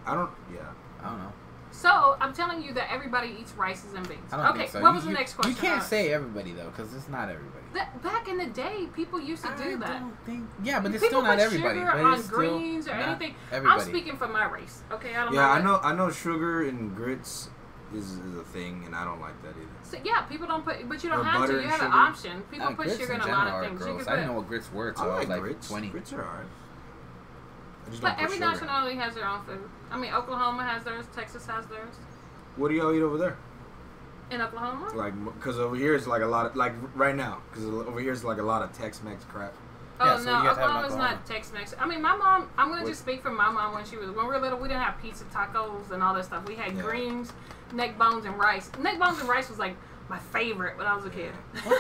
I 0.06 0.14
don't. 0.14 0.30
Yeah. 0.52 0.60
I 1.02 1.08
don't 1.10 1.18
know. 1.18 1.32
So 1.72 2.16
I'm 2.20 2.32
telling 2.32 2.62
you 2.62 2.72
that 2.74 2.90
everybody 2.90 3.36
eats 3.38 3.52
rices 3.52 3.92
and 3.92 4.08
beans. 4.08 4.32
I 4.32 4.36
don't 4.38 4.46
okay, 4.50 4.58
think 4.60 4.70
so. 4.70 4.80
what 4.80 4.88
You- 4.90 4.94
was 4.94 5.04
the 5.04 5.10
you- 5.10 5.16
next 5.16 5.34
question? 5.34 5.54
You 5.54 5.60
can't 5.60 5.80
Uh, 5.80 5.84
say 5.84 6.12
everybody 6.12 6.52
though, 6.52 6.70
because 6.70 6.94
it's 6.94 7.08
not 7.08 7.28
everybody. 7.28 7.64
that 7.74 8.02
back 8.02 8.28
in 8.28 8.38
the 8.38 8.46
day, 8.46 8.88
people 8.94 9.20
used 9.20 9.42
to 9.44 9.50
do 9.58 9.74
I 9.74 9.76
that. 9.76 10.00
don't 10.00 10.16
think. 10.24 10.48
Yeah, 10.62 10.80
but 10.80 10.92
it's 10.94 11.02
people 11.04 11.20
still 11.20 11.22
not 11.22 11.36
put 11.36 11.44
everybody. 11.44 11.80
sugar 11.80 11.90
But 11.92 12.04
on 12.04 12.22
greens 12.28 12.88
or 12.88 12.92
anything. 12.92 13.34
Everybody. 13.52 13.80
I'm 13.82 13.86
speaking 13.86 14.16
for 14.16 14.28
my 14.28 14.46
race. 14.46 14.82
Okay, 14.90 15.14
I 15.14 15.24
don't 15.24 15.34
know. 15.34 15.40
Yeah, 15.40 15.48
I 15.50 15.54
what- 15.56 15.64
know. 15.64 15.80
I 15.82 15.92
know. 15.94 16.10
Sugar 16.10 16.62
and 16.66 16.96
grits 16.96 17.50
is, 17.92 18.12
is 18.12 18.36
a 18.38 18.42
thing, 18.44 18.84
and 18.86 18.94
I 18.96 19.04
don't 19.04 19.20
like 19.20 19.40
that 19.42 19.50
either. 19.50 19.68
So, 19.82 19.98
yeah, 20.02 20.22
people 20.22 20.46
don't 20.46 20.64
put, 20.64 20.88
but 20.88 21.02
you 21.04 21.10
don't 21.10 21.20
Or 21.20 21.24
have 21.24 21.46
to. 21.46 21.52
You 21.52 21.58
and 21.60 21.68
have 21.70 21.82
an 21.82 21.92
option. 21.92 22.42
People 22.50 22.68
Uh, 22.68 22.74
put 22.74 22.90
sugar 22.90 23.12
in 23.12 23.20
a 23.20 23.26
lot 23.26 23.48
of 23.48 23.64
things. 23.66 23.80
You 23.80 23.86
gross. 23.86 24.04
can 24.04 24.12
I 24.12 24.16
didn't 24.16 24.28
know 24.28 24.36
what 24.38 24.48
grits 24.48 24.72
were 24.72 24.86
I 24.86 24.88
until 24.90 25.04
I 25.04 25.06
was 25.08 25.18
like 25.18 25.28
like 25.28 25.40
grits. 25.42 25.68
twenty. 25.68 25.88
Grits 25.88 26.12
are 26.14 26.22
alright. 26.24 26.46
I 27.86 27.90
just 27.90 28.02
But 28.02 28.18
every 28.18 28.36
sugar. 28.38 28.50
nationality 28.50 28.96
has 28.96 29.14
their 29.14 29.26
own 29.28 29.42
food. 29.44 29.68
I 29.90 29.96
mean, 29.98 30.12
Oklahoma 30.12 30.64
has 30.64 30.82
theirs. 30.84 31.06
Texas 31.14 31.46
has 31.46 31.66
theirs. 31.66 31.94
What 32.56 32.68
do 32.68 32.74
y'all 32.74 32.92
eat 32.94 33.02
over 33.02 33.18
there? 33.18 33.36
In 34.30 34.40
Oklahoma, 34.42 34.92
Like, 34.92 35.12
because 35.34 35.56
over 35.60 35.76
here 35.76 35.94
it's 35.94 36.08
like 36.08 36.22
a 36.22 36.26
lot 36.26 36.46
of 36.46 36.56
like 36.56 36.72
right 36.96 37.14
now. 37.14 37.38
Because 37.50 37.64
over 37.66 38.00
here 38.00 38.12
it's 38.12 38.24
like 38.24 38.38
a 38.38 38.42
lot 38.42 38.62
of 38.62 38.72
Tex-Mex 38.72 39.24
crap. 39.26 39.52
Oh 40.00 40.04
Yeah, 40.04 40.18
so 40.18 40.24
no, 40.24 40.30
you 40.42 40.48
have 40.48 40.58
Oklahoma's 40.58 40.92
Oklahoma. 40.94 41.10
not 41.14 41.26
Tex-Mex. 41.26 41.74
I 41.78 41.86
mean, 41.86 42.02
my 42.02 42.16
mom. 42.16 42.50
I'm 42.58 42.68
gonna 42.70 42.82
What- 42.82 42.88
just 42.88 43.02
speak 43.02 43.22
for 43.22 43.30
my 43.30 43.48
mom 43.50 43.72
when 43.74 43.84
she 43.84 43.96
was 43.96 44.10
when 44.10 44.26
we 44.26 44.32
were 44.32 44.40
little. 44.40 44.58
We 44.58 44.66
didn't 44.68 44.82
have 44.82 45.00
pizza, 45.00 45.24
tacos, 45.26 45.92
and 45.92 46.02
all 46.02 46.12
that 46.14 46.24
stuff. 46.24 46.44
We 46.48 46.56
had 46.56 46.74
Yeah. 46.74 46.82
greens, 46.82 47.32
neck 47.72 47.96
bones, 47.96 48.24
and 48.24 48.36
rice. 48.36 48.68
Neck 48.80 48.98
bones 48.98 49.20
and 49.20 49.28
rice 49.28 49.48
was 49.48 49.60
like 49.60 49.76
my 50.08 50.18
favorite 50.18 50.78
when 50.78 50.86
I 50.86 50.94
was 50.94 51.04
a 51.04 51.10
kid. 51.10 51.32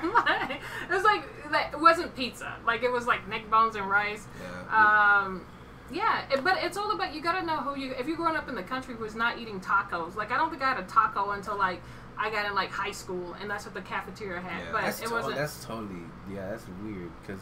Like, 0.00 0.60
it 0.88 0.94
was 0.94 1.02
like 1.02 1.24
like, 1.50 1.72
it 1.72 1.80
wasn't 1.80 2.14
pizza. 2.14 2.54
Like 2.64 2.82
it 2.82 2.90
was 2.90 3.06
like 3.06 3.26
neck 3.28 3.50
bones 3.50 3.74
and 3.74 3.88
rice. 3.88 4.26
Yeah. 4.40 5.24
Um, 5.24 5.44
yeah, 5.90 6.22
it, 6.30 6.44
but 6.44 6.58
it's 6.62 6.76
all 6.76 6.92
about 6.92 7.14
you 7.14 7.20
got 7.20 7.40
to 7.40 7.46
know 7.46 7.56
who 7.56 7.78
you. 7.80 7.92
If 7.98 8.06
you're 8.06 8.16
growing 8.16 8.36
up 8.36 8.48
in 8.48 8.54
the 8.54 8.62
country 8.62 8.94
who's 8.94 9.14
not 9.14 9.38
eating 9.38 9.60
tacos, 9.60 10.14
like 10.14 10.30
I 10.30 10.36
don't 10.36 10.50
think 10.50 10.62
I 10.62 10.68
had 10.74 10.78
a 10.78 10.86
taco 10.86 11.30
until 11.30 11.56
like 11.56 11.80
I 12.16 12.30
got 12.30 12.46
in 12.46 12.54
like 12.54 12.70
high 12.70 12.92
school, 12.92 13.34
and 13.40 13.50
that's 13.50 13.64
what 13.64 13.74
the 13.74 13.80
cafeteria 13.80 14.40
had. 14.40 14.66
Yeah. 14.66 14.72
but 14.72 14.84
it 14.84 15.06
to- 15.06 15.12
wasn't. 15.12 15.36
that's 15.36 15.64
totally 15.64 16.02
yeah. 16.30 16.50
That's 16.50 16.66
weird 16.82 17.10
because 17.22 17.40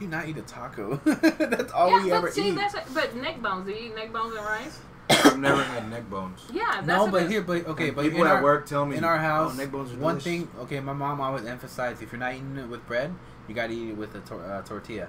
you 0.00 0.08
not 0.08 0.28
eat 0.28 0.36
a 0.36 0.42
taco? 0.42 0.96
that's 1.04 1.72
all 1.72 1.90
yeah, 1.90 2.04
we 2.04 2.12
ever 2.12 2.30
see, 2.30 2.50
eat. 2.50 2.54
that's 2.56 2.74
but 2.92 3.14
neck 3.16 3.40
bones. 3.42 3.66
Do 3.66 3.72
you 3.72 3.88
eat 3.90 3.94
neck 3.94 4.12
bones 4.12 4.34
and 4.34 4.44
rice? 4.44 4.80
I've 5.24 5.38
never 5.38 5.62
had 5.62 5.90
neck 5.90 6.08
bones. 6.10 6.40
Yeah, 6.52 6.62
that's 6.74 6.86
no, 6.86 7.08
but 7.10 7.30
here, 7.30 7.42
but 7.42 7.66
okay, 7.66 7.90
but 7.90 8.02
people 8.04 8.20
in 8.22 8.26
at 8.26 8.36
our, 8.36 8.42
work 8.42 8.66
tell 8.66 8.84
me 8.86 8.96
in 8.96 9.04
our 9.04 9.18
house, 9.18 9.52
oh, 9.54 9.56
neck 9.56 9.70
bones 9.72 9.92
are 9.92 9.96
one 9.96 10.18
delicious. 10.18 10.46
thing. 10.46 10.60
Okay, 10.62 10.80
my 10.80 10.92
mom 10.92 11.20
always 11.20 11.44
emphasized 11.44 12.02
if 12.02 12.12
you're 12.12 12.18
not 12.18 12.34
eating 12.34 12.56
it 12.56 12.68
with 12.68 12.86
bread, 12.86 13.14
you 13.48 13.54
gotta 13.54 13.72
eat 13.72 13.90
it 13.90 13.96
with 13.96 14.14
a 14.14 14.20
tor- 14.20 14.44
uh, 14.44 14.62
tortilla. 14.62 15.08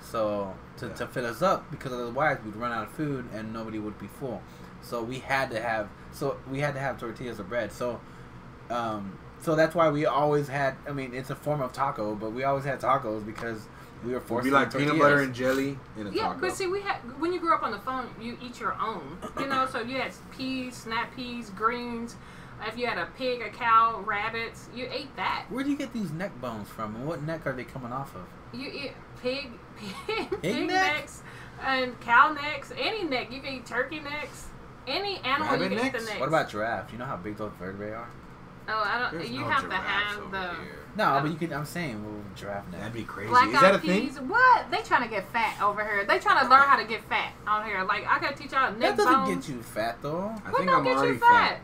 So 0.00 0.54
to, 0.78 0.86
Yeah. 0.88 0.92
to 0.94 1.06
fill 1.06 1.26
us 1.26 1.42
up, 1.42 1.70
because 1.70 1.92
otherwise 1.92 2.38
we'd 2.44 2.56
run 2.56 2.72
out 2.72 2.84
of 2.84 2.90
food 2.92 3.24
and 3.32 3.52
nobody 3.52 3.78
would 3.78 3.98
be 3.98 4.06
full. 4.06 4.42
So 4.82 5.02
we 5.02 5.18
had 5.18 5.50
to 5.50 5.60
have 5.60 5.88
so 6.12 6.36
we 6.50 6.60
had 6.60 6.74
to 6.74 6.80
have 6.80 6.98
tortillas 6.98 7.40
or 7.40 7.44
bread. 7.44 7.72
So 7.72 8.00
um, 8.70 9.18
so 9.40 9.54
that's 9.54 9.74
why 9.74 9.88
we 9.90 10.06
always 10.06 10.48
had. 10.48 10.76
I 10.88 10.92
mean, 10.92 11.14
it's 11.14 11.30
a 11.30 11.34
form 11.36 11.60
of 11.60 11.72
taco, 11.72 12.14
but 12.14 12.32
we 12.32 12.44
always 12.44 12.64
had 12.64 12.80
tacos 12.80 13.24
because 13.24 13.68
we 14.06 14.12
were 14.12 14.20
forced 14.20 14.44
be 14.44 14.50
to 14.50 14.56
like 14.56 14.68
eat 14.68 14.78
peanut 14.78 14.98
butter 14.98 15.20
and 15.20 15.34
jelly 15.34 15.78
in 15.98 16.06
a 16.06 16.10
Yeah, 16.10 16.28
taco. 16.28 16.40
but 16.40 16.52
see, 16.56 16.66
we 16.66 16.80
had 16.80 16.96
when 17.20 17.32
you 17.32 17.40
grew 17.40 17.52
up 17.54 17.62
on 17.62 17.72
the 17.72 17.78
phone, 17.80 18.08
you 18.20 18.38
eat 18.40 18.60
your 18.60 18.76
own. 18.80 19.18
You 19.38 19.46
know, 19.48 19.66
so 19.66 19.80
you 19.80 19.96
had 19.96 20.12
peas, 20.30 20.76
snap 20.76 21.14
peas, 21.16 21.50
greens. 21.50 22.16
If 22.66 22.78
you 22.78 22.86
had 22.86 22.96
a 22.96 23.06
pig, 23.18 23.42
a 23.42 23.50
cow, 23.50 24.00
rabbits, 24.06 24.68
you 24.74 24.88
ate 24.90 25.14
that. 25.16 25.44
Where 25.50 25.62
do 25.62 25.70
you 25.70 25.76
get 25.76 25.92
these 25.92 26.10
neck 26.12 26.40
bones 26.40 26.68
from, 26.70 26.96
and 26.96 27.06
what 27.06 27.22
neck 27.22 27.46
are 27.46 27.52
they 27.52 27.64
coming 27.64 27.92
off 27.92 28.14
of? 28.14 28.22
You 28.58 28.70
eat 28.70 28.92
pig, 29.20 29.50
pig, 30.06 30.40
Pig 30.40 30.66
neck? 30.66 30.68
necks, 30.96 31.22
and 31.62 32.00
cow 32.00 32.32
necks. 32.32 32.72
Any 32.78 33.02
neck. 33.04 33.30
You 33.30 33.40
can 33.42 33.54
eat 33.54 33.66
turkey 33.66 34.00
necks. 34.00 34.46
Any 34.86 35.18
animal 35.18 35.48
Rabbit 35.52 35.72
you 35.72 35.78
can 35.78 35.86
eat 35.88 35.92
the 35.92 35.98
necks. 36.04 36.20
What 36.20 36.28
about 36.28 36.48
giraffe? 36.48 36.92
You 36.92 36.98
know 36.98 37.04
how 37.04 37.16
big 37.16 37.36
those 37.36 37.52
vertebrae 37.58 37.90
are? 37.90 38.08
Oh, 38.68 38.82
I 38.84 39.00
don't. 39.00 39.18
There's 39.18 39.30
you 39.30 39.40
no 39.40 39.48
have 39.48 39.68
to 39.68 39.74
have 39.76 40.30
the 40.30 40.62
here. 40.62 40.78
No, 40.96 41.14
No. 41.16 41.22
but 41.22 41.30
you 41.30 41.36
can. 41.36 41.52
I'm 41.52 41.64
saying, 41.66 42.02
well, 42.04 42.22
giraffe 42.34 42.66
neck. 42.70 42.80
That'd 42.80 42.94
be 42.94 43.04
crazy. 43.04 43.28
black 43.28 43.48
Is 43.48 43.52
that 43.60 43.74
a 43.74 43.74
eyed 43.76 43.82
thing? 43.82 44.06
peas. 44.08 44.18
What? 44.20 44.70
They 44.70 44.78
trying 44.82 45.02
to 45.02 45.08
get 45.08 45.30
fat 45.32 45.60
over 45.62 45.84
here. 45.84 46.04
They 46.04 46.18
trying 46.18 46.42
to 46.44 46.50
learn 46.50 46.62
how 46.62 46.76
to 46.76 46.84
get 46.84 47.02
fat 47.08 47.32
on 47.46 47.64
here. 47.66 47.82
Like 47.84 48.06
I 48.06 48.18
gotta 48.18 48.34
teach 48.36 48.52
y'all 48.52 48.70
neck 48.72 48.80
that 48.80 48.96
doesn't 48.96 49.12
bones. 49.12 49.46
get 49.46 49.54
you 49.54 49.62
fat 49.62 49.98
though. 50.02 50.34
I 50.44 50.50
what 50.50 50.58
think 50.58 50.70
don't 50.70 50.78
I'm 50.78 50.84
get 50.84 50.96
already 50.96 51.12
you 51.14 51.18
fat? 51.18 51.60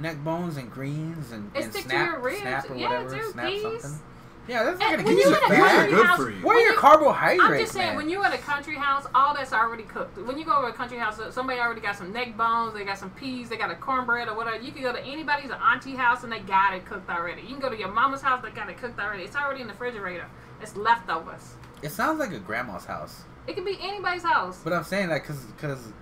Neck 0.00 0.22
bones 0.24 0.56
and 0.56 0.70
greens 0.70 1.30
and, 1.32 1.50
It 1.54 1.62
and 1.64 1.72
stick 1.72 1.84
to 1.84 1.88
snap, 1.90 2.06
your 2.10 2.20
ribs. 2.20 2.40
snap 2.40 2.70
or 2.70 2.74
Yeah, 2.76 2.88
whatever, 2.88 3.14
dude, 3.16 3.32
snap 3.32 3.46
peas. 3.46 3.62
something. 3.82 4.00
Yeah, 4.48 4.62
that's 4.62 4.78
not 4.78 4.92
And 4.94 5.02
gonna 5.04 5.08
when 5.08 5.16
get 5.16 5.24
you 5.24 5.30
you 5.30 5.36
in 5.36 5.42
a 5.42 5.48
Peas 5.48 5.58
fat. 5.58 5.74
country 5.76 5.94
good 5.96 6.06
house, 6.06 6.16
for 6.18 6.30
you. 6.30 6.46
Where 6.46 6.56
are 6.56 6.60
your 6.60 6.74
carbohydrates? 6.76 7.42
I'm 7.44 7.58
just 7.58 7.72
saying, 7.72 7.86
man? 7.88 7.96
when 7.96 8.08
you're 8.08 8.24
at 8.24 8.32
a 8.32 8.38
country 8.38 8.76
house, 8.76 9.04
all 9.14 9.34
that's 9.34 9.52
already 9.52 9.82
cooked. 9.82 10.18
When 10.18 10.38
you 10.38 10.44
go 10.44 10.62
to 10.62 10.68
a 10.68 10.72
country 10.72 10.98
house, 10.98 11.20
somebody 11.34 11.58
already 11.58 11.80
got 11.80 11.96
some 11.96 12.12
neck 12.12 12.36
bones, 12.36 12.74
they 12.74 12.84
got 12.84 12.96
some 12.98 13.10
peas, 13.10 13.48
they 13.48 13.56
got 13.56 13.72
a 13.72 13.74
cornbread 13.74 14.28
or 14.28 14.36
whatever. 14.36 14.62
You 14.62 14.70
can 14.70 14.82
go 14.82 14.92
to 14.92 15.02
anybody's 15.04 15.50
auntie 15.50 15.96
house 15.96 16.22
and 16.22 16.30
they 16.32 16.38
got 16.40 16.74
it 16.74 16.84
cooked 16.86 17.10
already. 17.10 17.42
You 17.42 17.48
can 17.48 17.58
go 17.58 17.70
to 17.70 17.76
your 17.76 17.90
mama's 17.90 18.22
house, 18.22 18.40
they 18.42 18.50
got 18.50 18.70
it 18.70 18.78
cooked 18.78 19.00
already. 19.00 19.24
It's 19.24 19.34
already 19.36 19.62
in 19.62 19.66
the 19.66 19.72
refrigerator. 19.72 20.26
It's 20.62 20.76
leftovers. 20.76 21.54
it 21.82 21.90
sounds 21.90 22.18
like 22.20 22.32
a 22.32 22.38
grandma's 22.38 22.84
house. 22.84 23.22
It 23.48 23.54
can 23.54 23.64
be 23.64 23.76
anybody's 23.80 24.22
house. 24.22 24.60
But 24.62 24.72
I'm 24.72 24.84
saying 24.84 25.08
that 25.08 25.24
cause, 25.24 25.44
cause, 25.58 25.92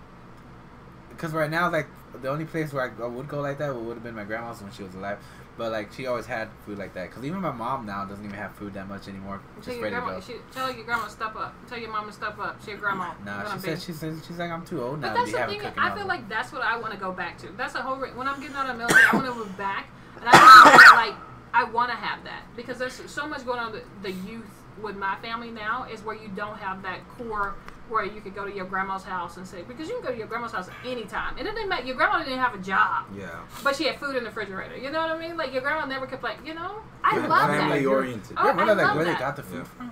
cause 1.18 1.32
right 1.32 1.50
now, 1.50 1.70
like 1.70 1.86
the 2.22 2.28
only 2.28 2.44
place 2.44 2.72
where 2.72 2.92
I, 2.98 3.02
I 3.02 3.06
would 3.06 3.28
go 3.28 3.40
like 3.40 3.58
that 3.58 3.74
would 3.74 3.94
have 3.94 4.02
been 4.02 4.14
my 4.14 4.24
grandma's 4.24 4.62
when 4.62 4.72
she 4.72 4.82
was 4.82 4.94
alive. 4.94 5.18
But 5.56 5.70
like 5.70 5.92
she 5.92 6.06
always 6.06 6.26
had 6.26 6.48
food 6.66 6.78
like 6.78 6.94
that. 6.94 7.12
Cause 7.12 7.24
even 7.24 7.40
my 7.40 7.52
mom 7.52 7.86
now 7.86 8.04
doesn't 8.04 8.24
even 8.24 8.36
have 8.36 8.52
food 8.54 8.74
that 8.74 8.88
much 8.88 9.06
anymore. 9.06 9.40
Tell 9.56 9.62
Just 9.62 9.76
your 9.76 9.84
ready 9.84 9.94
to 9.94 10.00
go. 10.00 10.20
she, 10.20 10.34
tell 10.52 10.74
your 10.74 10.84
grandma 10.84 11.06
step 11.06 11.36
up. 11.36 11.54
Tell 11.68 11.78
your 11.78 11.90
mama 11.90 12.12
step 12.12 12.38
up. 12.40 12.64
She 12.64 12.72
a 12.72 12.76
grandma. 12.76 13.12
Nah, 13.24 13.54
she 13.54 13.60
said 13.60 13.80
she 13.80 13.92
said 13.92 14.16
she's 14.26 14.38
like 14.38 14.50
I'm 14.50 14.64
too 14.64 14.82
old 14.82 15.00
now 15.00 15.14
But 15.14 15.26
that's 15.26 15.32
the 15.32 15.46
thing. 15.46 15.72
I 15.78 15.94
feel 15.94 16.06
like 16.06 16.28
that's 16.28 16.52
what 16.52 16.62
I 16.62 16.76
want 16.78 16.92
to 16.92 16.98
go 16.98 17.12
back 17.12 17.38
to. 17.38 17.48
That's 17.56 17.72
the 17.74 17.82
whole. 17.82 17.96
Re- 17.96 18.10
when 18.10 18.26
I'm 18.26 18.40
getting 18.40 18.56
out 18.56 18.68
of 18.68 18.76
military, 18.76 19.04
I 19.12 19.14
want 19.14 19.26
to 19.26 19.34
move 19.34 19.56
back, 19.56 19.90
and 20.16 20.24
I 20.26 21.06
like 21.06 21.14
I 21.52 21.64
want 21.64 21.90
to 21.90 21.96
have 21.96 22.24
that 22.24 22.42
because 22.56 22.78
there's 22.78 23.00
so 23.06 23.28
much 23.28 23.46
going 23.46 23.60
on. 23.60 23.72
with 23.72 23.84
The 24.02 24.10
youth 24.10 24.50
with 24.82 24.96
my 24.96 25.16
family 25.22 25.50
now 25.50 25.84
is 25.84 26.02
where 26.02 26.16
you 26.16 26.28
don't 26.34 26.58
have 26.58 26.82
that 26.82 26.98
core 27.16 27.54
where 27.88 28.04
you 28.04 28.20
could 28.20 28.34
go 28.34 28.46
to 28.46 28.54
your 28.54 28.64
grandma's 28.64 29.04
house 29.04 29.36
and 29.36 29.46
say 29.46 29.62
because 29.62 29.88
you 29.88 29.94
can 29.96 30.04
go 30.04 30.10
to 30.12 30.16
your 30.18 30.26
grandma's 30.26 30.52
house 30.52 30.68
anytime. 30.86 31.36
It 31.38 31.44
didn't 31.44 31.68
matter. 31.68 31.84
Your 31.84 31.96
grandma 31.96 32.18
didn't 32.24 32.38
have 32.38 32.54
a 32.54 32.58
job, 32.58 33.04
Yeah. 33.14 33.28
but 33.62 33.76
she 33.76 33.84
had 33.84 33.98
food 34.00 34.16
in 34.16 34.24
the 34.24 34.30
refrigerator. 34.30 34.76
You 34.76 34.90
know 34.90 35.00
what 35.00 35.10
I 35.10 35.18
mean? 35.18 35.36
Like 35.36 35.52
your 35.52 35.62
grandma 35.62 35.86
never 35.86 36.06
complained. 36.06 36.46
You 36.46 36.54
know, 36.54 36.76
I 37.02 37.16
Yeah, 37.18 37.26
love 37.26 37.50
Family 37.50 37.82
that. 37.82 37.88
oriented. 37.88 38.36
Oh, 38.38 38.46
Yeah, 38.46 38.56
wonder 38.56 38.72
I 38.72 38.74
like 38.74 38.86
love 38.86 38.96
where 38.96 39.04
they 39.04 39.14
got 39.14 39.36
the 39.36 39.42
food 39.42 39.58
Yeah. 39.58 39.64
from. 39.64 39.90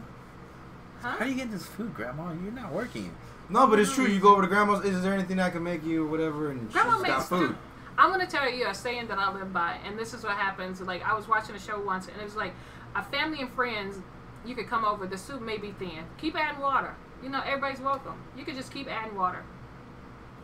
Huh? 1.03 1.09
How 1.19 1.25
do 1.25 1.31
you 1.31 1.37
get 1.37 1.51
this 1.51 1.67
food, 1.67 1.95
Grandma? 1.95 2.31
You're 2.43 2.53
not 2.53 2.71
working. 2.73 3.13
No, 3.49 3.67
but 3.67 3.79
it's 3.81 3.93
true. 3.93 4.07
You 4.07 4.21
go 4.21 4.33
over 4.33 4.43
to 4.43 4.49
grandma's. 4.49 4.85
Is 4.85 5.03
there 5.03 5.13
anything 5.13 5.41
I 5.41 5.51
can 5.51 5.63
make 5.63 5.85
you, 5.85 6.05
or 6.07 6.09
whatever? 6.09 6.51
And 6.51 6.73
Grandma 6.73 6.93
she's 6.99 7.03
got 7.03 7.17
makes 7.19 7.29
food. 7.29 7.49
food. 7.49 7.57
I'm 7.99 8.11
gonna 8.11 8.27
tell 8.27 8.49
you 8.51 8.67
a 8.69 8.75
saying 8.75 9.09
that 9.09 9.19
I 9.19 9.31
live 9.33 9.53
by, 9.53 9.77
and 9.85 9.99
this 9.99 10.15
is 10.15 10.23
what 10.25 10.37
happens. 10.37 10.81
Like 10.81 11.05
I 11.07 11.13
was 11.15 11.29
watching 11.29 11.55
a 11.55 11.59
show 11.59 11.79
once, 11.81 12.07
and 12.07 12.17
it 12.21 12.25
was 12.25 12.37
like 12.37 12.55
a 12.95 13.03
family 13.03 13.41
and 13.41 13.51
friends. 13.51 13.99
You 14.47 14.55
could 14.55 14.69
come 14.69 14.85
over. 14.85 15.07
The 15.07 15.19
soup 15.19 15.43
may 15.43 15.59
be 15.59 15.73
thin. 15.73 16.05
Keep 16.19 16.37
adding 16.37 16.61
water. 16.61 16.95
You 17.23 17.29
know, 17.29 17.41
everybody's 17.47 17.81
welcome. 17.81 18.15
You 18.37 18.45
could 18.45 18.57
just 18.57 18.73
keep 18.73 18.89
adding 18.91 19.17
water. 19.17 19.43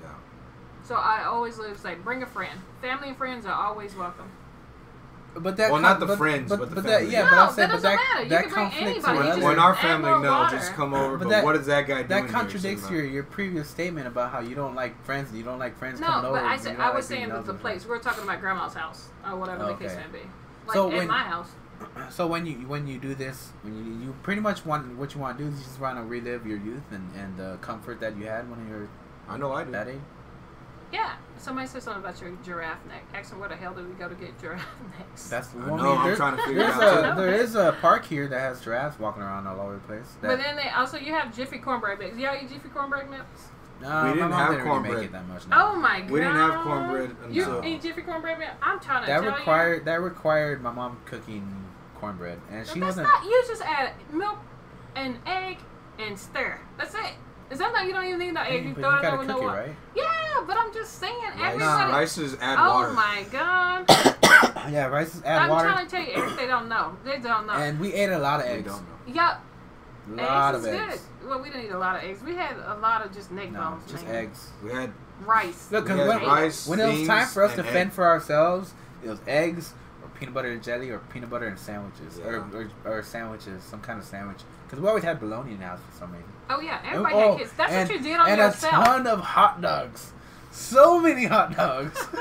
Yeah. 0.02 0.08
So 0.84 0.94
I 0.94 1.24
always 1.24 1.58
live 1.58 1.82
like 1.84 2.02
bring 2.04 2.22
a 2.22 2.26
friend. 2.26 2.60
Family 2.80 3.08
and 3.08 3.16
friends 3.16 3.46
are 3.46 3.52
always 3.54 3.94
welcome. 3.96 4.30
But 5.36 5.56
that 5.58 5.70
Well, 5.70 5.82
con- 5.82 5.98
not 5.98 6.00
the 6.06 6.16
friends, 6.16 6.48
but 6.48 6.70
the 6.74 6.80
that, 6.80 6.84
family. 7.00 7.12
yeah, 7.12 7.24
No, 7.24 7.30
but 7.30 7.38
I'm 7.38 7.46
that 7.46 7.54
saying, 7.54 7.68
but 7.68 7.74
doesn't 7.74 7.90
that, 7.90 8.08
matter. 8.14 8.22
You 8.22 8.28
that 8.30 8.42
can 8.44 8.52
bring 8.52 8.70
conflicts 8.70 8.90
anybody. 8.90 9.18
with 9.18 9.26
You 9.26 9.30
other- 9.32 9.40
just 9.40 9.46
when 9.46 9.58
our 9.58 9.74
family 9.74 10.10
more 10.10 10.20
no, 10.20 10.30
water. 10.32 10.56
just 10.56 10.72
come 10.72 10.94
over. 10.94 11.16
But 11.18 11.24
But, 11.24 11.30
that- 11.30 11.44
what 11.44 11.56
is 11.56 11.66
that 11.66 11.86
guy 11.86 11.94
doing? 12.02 12.08
that 12.08 12.28
contradicts 12.32 12.82
Simba? 12.82 12.96
your 12.96 13.04
your 13.06 13.22
previous 13.24 13.68
statement 13.68 14.06
about 14.06 14.32
how 14.32 14.40
you 14.40 14.54
don't 14.54 14.74
like 14.74 15.04
friends. 15.04 15.32
You 15.32 15.42
don't 15.44 15.58
like 15.58 15.76
friends 15.78 16.00
No, 16.00 16.06
coming 16.06 16.32
but. 16.32 16.44
I 16.44 16.56
said 16.56 16.80
I 16.80 16.90
was 16.90 17.06
being 17.08 17.20
saying 17.20 17.28
that 17.30 17.44
the 17.46 17.54
place. 17.54 17.86
We're 17.86 17.98
talking 17.98 18.24
about 18.24 18.40
grandma's 18.40 18.74
house 18.74 19.08
or 19.28 19.36
whatever 19.36 19.66
the 19.66 19.74
case 19.74 19.94
may 19.94 20.18
be. 20.18 20.24
Like 20.66 20.74
So 20.74 20.90
at 20.90 20.96
when- 20.96 21.08
my 21.08 21.18
house. 21.22 21.50
So 22.10 22.26
when 22.26 22.46
you 22.46 22.54
when 22.66 22.86
you 22.86 22.98
do 22.98 23.14
this, 23.14 23.50
when 23.62 23.74
you 23.76 24.06
you 24.06 24.14
pretty 24.22 24.40
much 24.40 24.64
want 24.64 24.96
what 24.96 25.14
you 25.14 25.20
want 25.20 25.38
to 25.38 25.44
do 25.44 25.50
is 25.50 25.58
you 25.58 25.64
just 25.64 25.80
want 25.80 25.98
to 25.98 26.02
relive 26.04 26.46
your 26.46 26.58
youth 26.58 26.82
and 26.90 27.08
and 27.16 27.36
the 27.36 27.56
comfort 27.60 28.00
that 28.00 28.16
you 28.16 28.26
had 28.26 28.48
when 28.50 28.66
you 28.66 28.74
were 28.74 28.88
I 29.28 29.36
know 29.36 29.52
I 29.52 29.64
do. 29.64 29.72
that 29.72 29.88
age. 29.88 29.98
Yeah. 30.92 31.16
Somebody 31.36 31.68
said 31.68 31.82
something 31.82 32.02
about 32.02 32.18
your 32.20 32.32
giraffe 32.42 32.84
neck. 32.86 33.04
Ask 33.14 33.30
them 33.30 33.40
where 33.40 33.48
the 33.50 33.56
hell 33.56 33.74
did 33.74 33.86
we 33.86 33.94
go 33.94 34.08
to 34.08 34.14
get 34.14 34.40
giraffe 34.40 34.66
necks? 34.98 35.28
That's 35.28 35.54
I 35.54 35.58
well, 35.58 35.76
know, 35.76 35.96
I'm 35.98 36.06
there's, 36.06 36.16
trying 36.18 36.36
to 36.38 36.42
figure 36.44 36.64
out, 36.64 37.18
a 37.18 37.20
there 37.20 37.34
is 37.34 37.54
a 37.54 37.76
park 37.80 38.06
here 38.06 38.26
that 38.26 38.40
has 38.40 38.60
giraffes 38.62 38.98
walking 38.98 39.22
around 39.22 39.46
all 39.46 39.60
over 39.60 39.74
the 39.74 39.80
place. 39.80 40.06
That, 40.22 40.28
but 40.28 40.38
then 40.38 40.56
they 40.56 40.70
also 40.70 40.96
you 40.96 41.12
have 41.12 41.34
Jiffy 41.36 41.58
cornbread 41.58 41.98
mix. 41.98 42.16
Y'all 42.16 42.34
eat 42.42 42.48
Jiffy 42.48 42.70
cornbread 42.70 43.10
mix? 43.10 43.22
no, 43.82 43.88
We 43.88 43.92
my 43.92 44.12
didn't 44.14 44.30
mom 44.30 44.32
have 44.32 44.50
didn't 44.50 44.64
really 44.66 44.78
make 44.80 44.90
cornbread. 44.90 45.04
it 45.04 45.12
that 45.12 45.28
much. 45.28 45.46
now. 45.46 45.72
Oh 45.72 45.76
my 45.76 46.00
god. 46.00 46.10
We 46.10 46.20
didn't 46.20 46.36
have 46.36 46.64
cornbread 46.64 47.10
Until 47.26 47.64
You 47.64 47.64
eat 47.74 47.82
Jiffy 47.82 48.02
cornbread 48.02 48.38
mix? 48.38 48.50
I'm 48.62 48.80
trying 48.80 49.02
to 49.02 49.06
that 49.08 49.20
tell 49.22 49.30
required 49.36 49.84
that 49.84 50.00
required 50.00 50.62
my 50.62 50.72
mom 50.72 50.96
cooking 51.04 51.46
cornbread, 52.00 52.38
and 52.50 52.66
you. 52.66 52.72
she 52.74 52.80
that's 52.80 52.96
wasn't. 52.96 53.08
not. 53.08 53.24
You 53.24 53.44
just 53.46 53.62
add 53.62 53.92
milk 54.12 54.38
and 54.96 55.16
egg 55.26 55.58
and 55.98 56.18
stir. 56.18 56.60
That's 56.76 56.94
it. 56.94 57.12
Is 57.50 57.58
that 57.60 57.72
not? 57.72 57.86
You 57.86 57.92
don't 57.92 58.04
even 58.06 58.18
need 58.18 58.34
no 58.34 58.42
egg. 58.42 58.62
Hey, 58.62 58.68
You 58.68 58.74
throw 58.74 58.90
you 58.90 58.98
it 58.98 59.02
gotta 59.02 59.16
over 59.16 59.24
no 59.24 59.34
cook 59.34 59.42
it, 59.42 59.46
water. 59.46 59.58
right? 59.60 59.76
Yeah, 59.96 60.44
but 60.46 60.56
I'm 60.58 60.72
just 60.74 60.98
saying. 60.98 61.14
Rice, 61.22 61.54
Everybody. 61.54 61.92
rice 61.92 62.18
is 62.18 62.36
add 62.40 62.58
oh 62.60 62.74
water. 62.74 62.92
my 62.92 63.24
god. 63.32 63.84
yeah, 64.70 64.86
rice 64.86 65.14
is 65.14 65.22
add 65.24 65.42
I'm 65.42 65.48
water, 65.50 65.68
trying 65.68 65.86
to 65.86 65.90
tell 65.90 66.04
you 66.04 66.12
everything 66.12 66.36
they 66.36 66.46
don't 66.46 66.68
know. 66.68 66.96
They 67.04 67.18
don't 67.18 67.46
know. 67.46 67.54
and 67.54 67.80
we 67.80 67.92
ate 67.94 68.10
a 68.10 68.18
lot 68.18 68.40
of 68.40 68.46
We 68.46 68.52
eggs. 68.52 68.66
don't 68.70 68.82
know. 68.82 69.14
yeah, 69.14 69.38
A 70.10 70.14
lot 70.26 70.54
eggs 70.54 70.66
of 70.66 70.72
is 70.74 70.80
eggs. 70.80 71.02
good. 71.20 71.28
Well, 71.28 71.42
we 71.42 71.48
didn't 71.50 71.64
eat 71.66 71.70
a 71.72 71.78
lot 71.78 71.96
of 71.96 72.02
eggs. 72.04 72.22
We 72.22 72.34
had 72.34 72.56
a 72.58 72.76
lot 72.80 73.04
of 73.04 73.12
just 73.14 73.30
neck 73.32 73.50
No, 73.52 73.60
bones. 73.60 73.90
just 73.90 74.04
man. 74.06 74.14
eggs. 74.14 74.48
We 74.62 74.70
had 74.70 74.92
Rice. 75.24 75.72
Look, 75.72 75.86
because 75.86 76.06
when, 76.06 76.18
rice, 76.28 76.66
when 76.68 76.78
it 76.80 76.86
was 76.98 77.06
time 77.08 77.26
for 77.26 77.42
us 77.44 77.54
to 77.54 77.60
and 77.62 77.68
fend 77.70 77.92
for 77.92 78.06
ourselves, 78.06 78.72
it 79.02 79.08
was 79.08 79.18
eggs 79.26 79.72
or 79.72 79.77
peanut 80.18 80.34
butter 80.34 80.50
and 80.52 80.62
jelly 80.62 80.90
or 80.90 80.98
peanut 80.98 81.30
butter 81.30 81.46
and 81.46 81.58
sandwiches 81.58 82.18
or, 82.18 82.32
Yeah. 82.52 82.58
or, 82.84 82.98
or 82.98 83.02
sandwiches, 83.02 83.62
some 83.62 83.80
kind 83.80 83.98
of 83.98 84.04
sandwich. 84.04 84.38
Because 84.66 84.80
we 84.80 84.88
always 84.88 85.04
had 85.04 85.18
bologna 85.20 85.52
in 85.52 85.60
the 85.60 85.66
house 85.66 85.80
for 85.90 85.98
some 85.98 86.12
reason. 86.12 86.28
Oh 86.50 86.60
yeah, 86.60 86.80
everybody 86.84 87.14
Oh, 87.14 87.30
had 87.32 87.38
kids. 87.38 87.52
That's 87.56 87.72
and, 87.72 87.88
what 87.88 87.96
you 87.98 88.02
did 88.04 88.18
on 88.20 88.28
and 88.28 88.38
yourself. 88.38 88.72
a 88.72 88.86
ton 88.86 89.06
of 89.06 89.20
hot 89.20 89.60
dogs. 89.60 90.12
So 90.50 90.98
many 91.00 91.26
hot 91.26 91.54
dogs. 91.56 91.98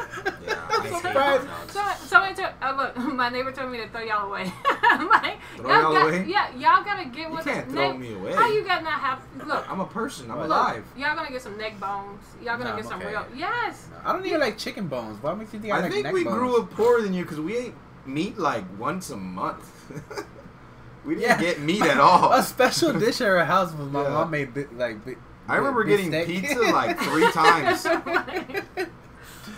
Yeah, 0.47 0.55
I 0.69 0.81
hate 0.87 0.93
hot 1.03 1.13
dogs. 1.47 1.71
So, 1.73 1.81
somebody 2.05 2.35
told, 2.35 2.49
oh 2.61 2.75
look, 2.77 2.95
my 3.15 3.29
neighbor 3.29 3.51
told 3.51 3.71
me 3.71 3.77
to 3.79 3.87
throw 3.89 4.01
y'all 4.01 4.27
away. 4.29 4.51
I'm 4.83 5.07
like, 5.09 5.37
Throw 5.57 5.69
y'all 5.69 5.81
y'all 5.81 5.93
got, 5.93 6.07
away? 6.07 6.25
Yeah, 6.27 6.49
y'all 6.55 6.83
gotta 6.85 7.05
get 7.09 7.29
You 7.29 7.35
with 7.35 7.43
can't 7.45 7.69
throw 7.69 7.91
neck. 7.91 7.99
me 7.99 8.13
away. 8.13 8.33
How 8.33 8.49
you 8.51 8.63
got 8.63 8.83
not 8.83 8.99
have? 8.99 9.21
Look, 9.45 9.69
I'm 9.69 9.79
a 9.81 9.85
person. 9.85 10.29
I'm 10.31 10.37
Look, 10.37 10.45
alive. 10.47 10.85
y'all 10.95 11.15
gonna 11.15 11.31
get 11.31 11.41
some 11.41 11.57
neck 11.57 11.79
bones. 11.79 12.23
Y'all 12.41 12.57
gonna 12.57 12.69
No, 12.71 12.75
get 12.77 12.85
I'm 12.85 12.91
some 12.91 12.99
okay. 13.01 13.09
real. 13.09 13.25
Yes. 13.35 13.87
I 14.05 14.13
don't 14.13 14.25
even 14.25 14.39
like 14.39 14.57
chicken 14.57 14.87
bones. 14.87 15.21
What 15.21 15.37
makes 15.37 15.53
you 15.53 15.59
think 15.59 15.73
I, 15.73 15.77
I 15.77 15.81
like 15.81 15.91
think 15.91 16.11
we 16.11 16.23
bones? 16.23 16.35
grew 16.37 16.61
up 16.61 16.71
poorer 16.71 17.01
than 17.01 17.13
you 17.13 17.23
because 17.23 17.39
we 17.41 17.57
ate 17.57 17.73
meat 18.07 18.37
like 18.37 18.63
once 18.79 19.09
a 19.09 19.17
month. 19.17 19.69
we 21.05 21.15
didn't 21.15 21.29
Yeah. 21.29 21.39
get 21.41 21.59
meat 21.59 21.81
at 21.81 21.99
all. 21.99 22.33
A 22.39 22.41
special 22.43 22.93
dish 22.93 23.21
at 23.21 23.27
our 23.27 23.45
house 23.45 23.73
was 23.73 23.89
my 23.89 24.03
Yeah. 24.03 24.09
mom 24.09 24.31
made 24.31 24.53
bi- 24.53 24.65
like. 24.75 25.05
Bi- 25.05 25.15
I 25.49 25.55
remember 25.55 25.83
big 25.85 25.97
getting 25.97 26.11
steak. 26.11 26.27
pizza 26.41 26.59
like 26.59 26.99
three 26.99 27.31
times. 27.31 27.83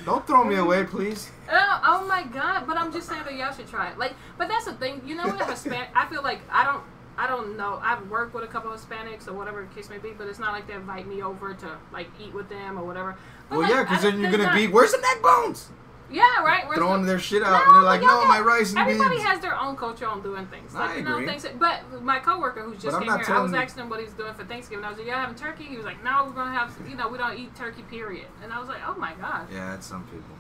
Don't 0.06 0.26
throw 0.28 0.44
me 0.44 0.56
away, 0.56 0.84
please. 0.84 1.30
Oh, 1.52 1.82
oh 1.84 2.08
my 2.08 2.24
god! 2.24 2.66
But 2.68 2.78
I'm 2.78 2.92
just 2.94 3.08
saying 3.10 3.24
that 3.26 3.34
y'all 3.34 3.52
should 3.54 3.68
try 3.68 3.90
it. 3.90 3.98
Like, 3.98 4.14
but 4.38 4.48
that's 4.48 4.66
the 4.66 4.74
thing. 4.74 5.02
You 5.06 5.16
know 5.16 5.26
what? 5.28 5.50
Hispanic. 5.50 5.90
I 5.96 6.06
feel 6.08 6.22
like 6.24 6.42
I 6.52 6.64
don't. 6.64 6.84
I 7.18 7.28
don't 7.28 7.58
know. 7.58 7.80
I've 7.84 8.08
worked 8.10 8.34
with 8.34 8.44
a 8.44 8.48
couple 8.48 8.72
of 8.72 8.80
Hispanics 8.80 9.28
or 9.28 9.34
whatever 9.34 9.62
the 9.68 9.76
case 9.76 9.90
may 9.90 9.98
be, 9.98 10.12
but 10.12 10.28
it's 10.28 10.40
not 10.40 10.54
like 10.54 10.68
they 10.68 10.74
invite 10.74 11.06
me 11.08 11.22
over 11.22 11.54
to 11.54 11.78
like 11.92 12.08
eat 12.20 12.34
with 12.34 12.48
them 12.50 12.78
or 12.80 12.86
whatever. 12.86 13.18
But, 13.50 13.58
Well, 13.58 13.68
like, 13.68 13.72
yeah, 13.76 13.84
because 13.84 14.04
then 14.04 14.22
you're 14.22 14.32
gonna 14.32 14.44
not- 14.46 14.56
be, 14.56 14.68
where's 14.68 14.92
the 14.94 15.00
neck 15.02 15.22
bones? 15.22 15.70
Yeah, 16.12 16.24
right. 16.44 16.66
Where's 16.68 16.78
Throwing 16.80 17.02
the- 17.02 17.08
their 17.08 17.20
shit 17.20 17.44
out, 17.44 17.52
No, 17.52 17.64
and 17.66 17.76
they're 17.76 17.82
like, 17.84 18.02
no, 18.02 18.08
got- 18.08 18.28
my 18.28 18.40
rice 18.40 18.70
and 18.72 18.80
Everybody 18.80 19.18
beans. 19.18 19.28
has 19.28 19.40
their 19.42 19.56
own 19.56 19.76
culture 19.76 20.08
on 20.08 20.22
doing 20.24 20.48
things. 20.48 20.74
Like 20.74 20.90
I 20.90 20.96
you 20.98 21.04
know 21.04 21.14
agree. 21.18 21.28
things. 21.28 21.46
But 21.60 22.02
my 22.04 22.20
coworker 22.20 22.62
who 22.64 22.74
just 22.76 22.98
came 23.00 23.08
here, 23.08 23.24
I 23.28 23.40
was 23.42 23.54
asking 23.54 23.84
him 23.84 23.90
what 23.90 24.00
he's 24.00 24.14
doing 24.14 24.34
for 24.34 24.44
Thanksgiving. 24.44 24.84
I 24.86 24.90
was 24.90 24.98
like, 24.98 25.08
"Y'all 25.08 25.18
having 25.18 25.36
turkey?" 25.36 25.66
He 25.66 25.78
was 25.78 25.86
like, 25.86 26.04
"No, 26.04 26.26
we're 26.26 26.32
gonna 26.34 26.52
have. 26.52 26.76
You 26.90 26.96
know, 26.96 27.08
we 27.10 27.18
don't 27.20 27.38
eat 27.38 27.56
turkey. 27.56 27.84
Period." 27.84 28.26
And 28.44 28.52
I 28.52 28.60
was 28.60 28.68
like, 28.70 28.82
"Oh 28.88 28.96
my 28.96 29.14
god." 29.22 29.48
Yeah, 29.52 29.76
it's 29.76 29.86
some 29.86 30.04
people. 30.06 30.36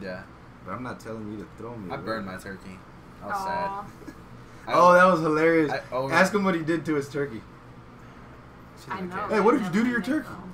Yeah, 0.00 0.22
But 0.64 0.72
I'm 0.72 0.82
not 0.82 0.98
telling 0.98 1.30
you 1.30 1.38
to 1.38 1.46
throw 1.58 1.76
me 1.76 1.90
I 1.90 1.96
away. 1.96 2.04
burned 2.04 2.26
my 2.26 2.36
turkey. 2.36 2.78
I 3.22 3.26
was 3.26 3.34
Aw. 3.36 3.44
sad. 3.84 4.14
I- 4.68 4.72
Oh, 4.74 4.92
that 4.94 5.04
was 5.04 5.20
hilarious. 5.20 5.72
I 5.72 5.80
over- 5.94 6.14
Ask 6.14 6.32
him 6.32 6.44
what 6.44 6.54
he 6.54 6.62
did 6.62 6.84
to 6.86 6.94
his 6.94 7.08
turkey. 7.08 7.42
She 8.84 8.90
I 8.90 9.00
know. 9.00 9.26
Hey, 9.28 9.40
what 9.40 9.52
did 9.52 9.62
you 9.64 9.70
do 9.70 9.84
to 9.84 9.90
your 9.90 10.00
turkey? 10.00 10.28
bones. 10.28 10.51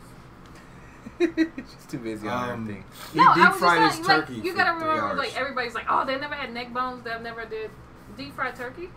She's 1.19 1.87
too 1.89 1.99
busy 1.99 2.29
on 2.29 2.51
Um, 2.51 2.67
her 2.67 2.73
thing. 2.73 2.85
He 3.13 3.19
No, 3.19 3.31
I 3.31 3.35
deep 3.35 3.43
was 3.43 3.49
just 3.49 3.59
fried 3.59 3.83
his 3.83 3.93
saying, 3.95 4.05
like, 4.07 4.27
turkey. 4.29 4.41
you 4.41 4.55
gotta 4.55 4.73
remember, 4.85 5.15
like 5.17 5.37
everybody's 5.37 5.75
like, 5.75 5.87
"Oh, 5.89 6.05
they 6.05 6.17
never 6.19 6.35
had 6.35 6.53
neck 6.53 6.73
bones. 6.73 7.03
They've 7.03 7.21
never 7.21 7.45
did 7.45 7.71
deep 8.17 8.35
fried 8.35 8.55
turkey." 8.57 8.91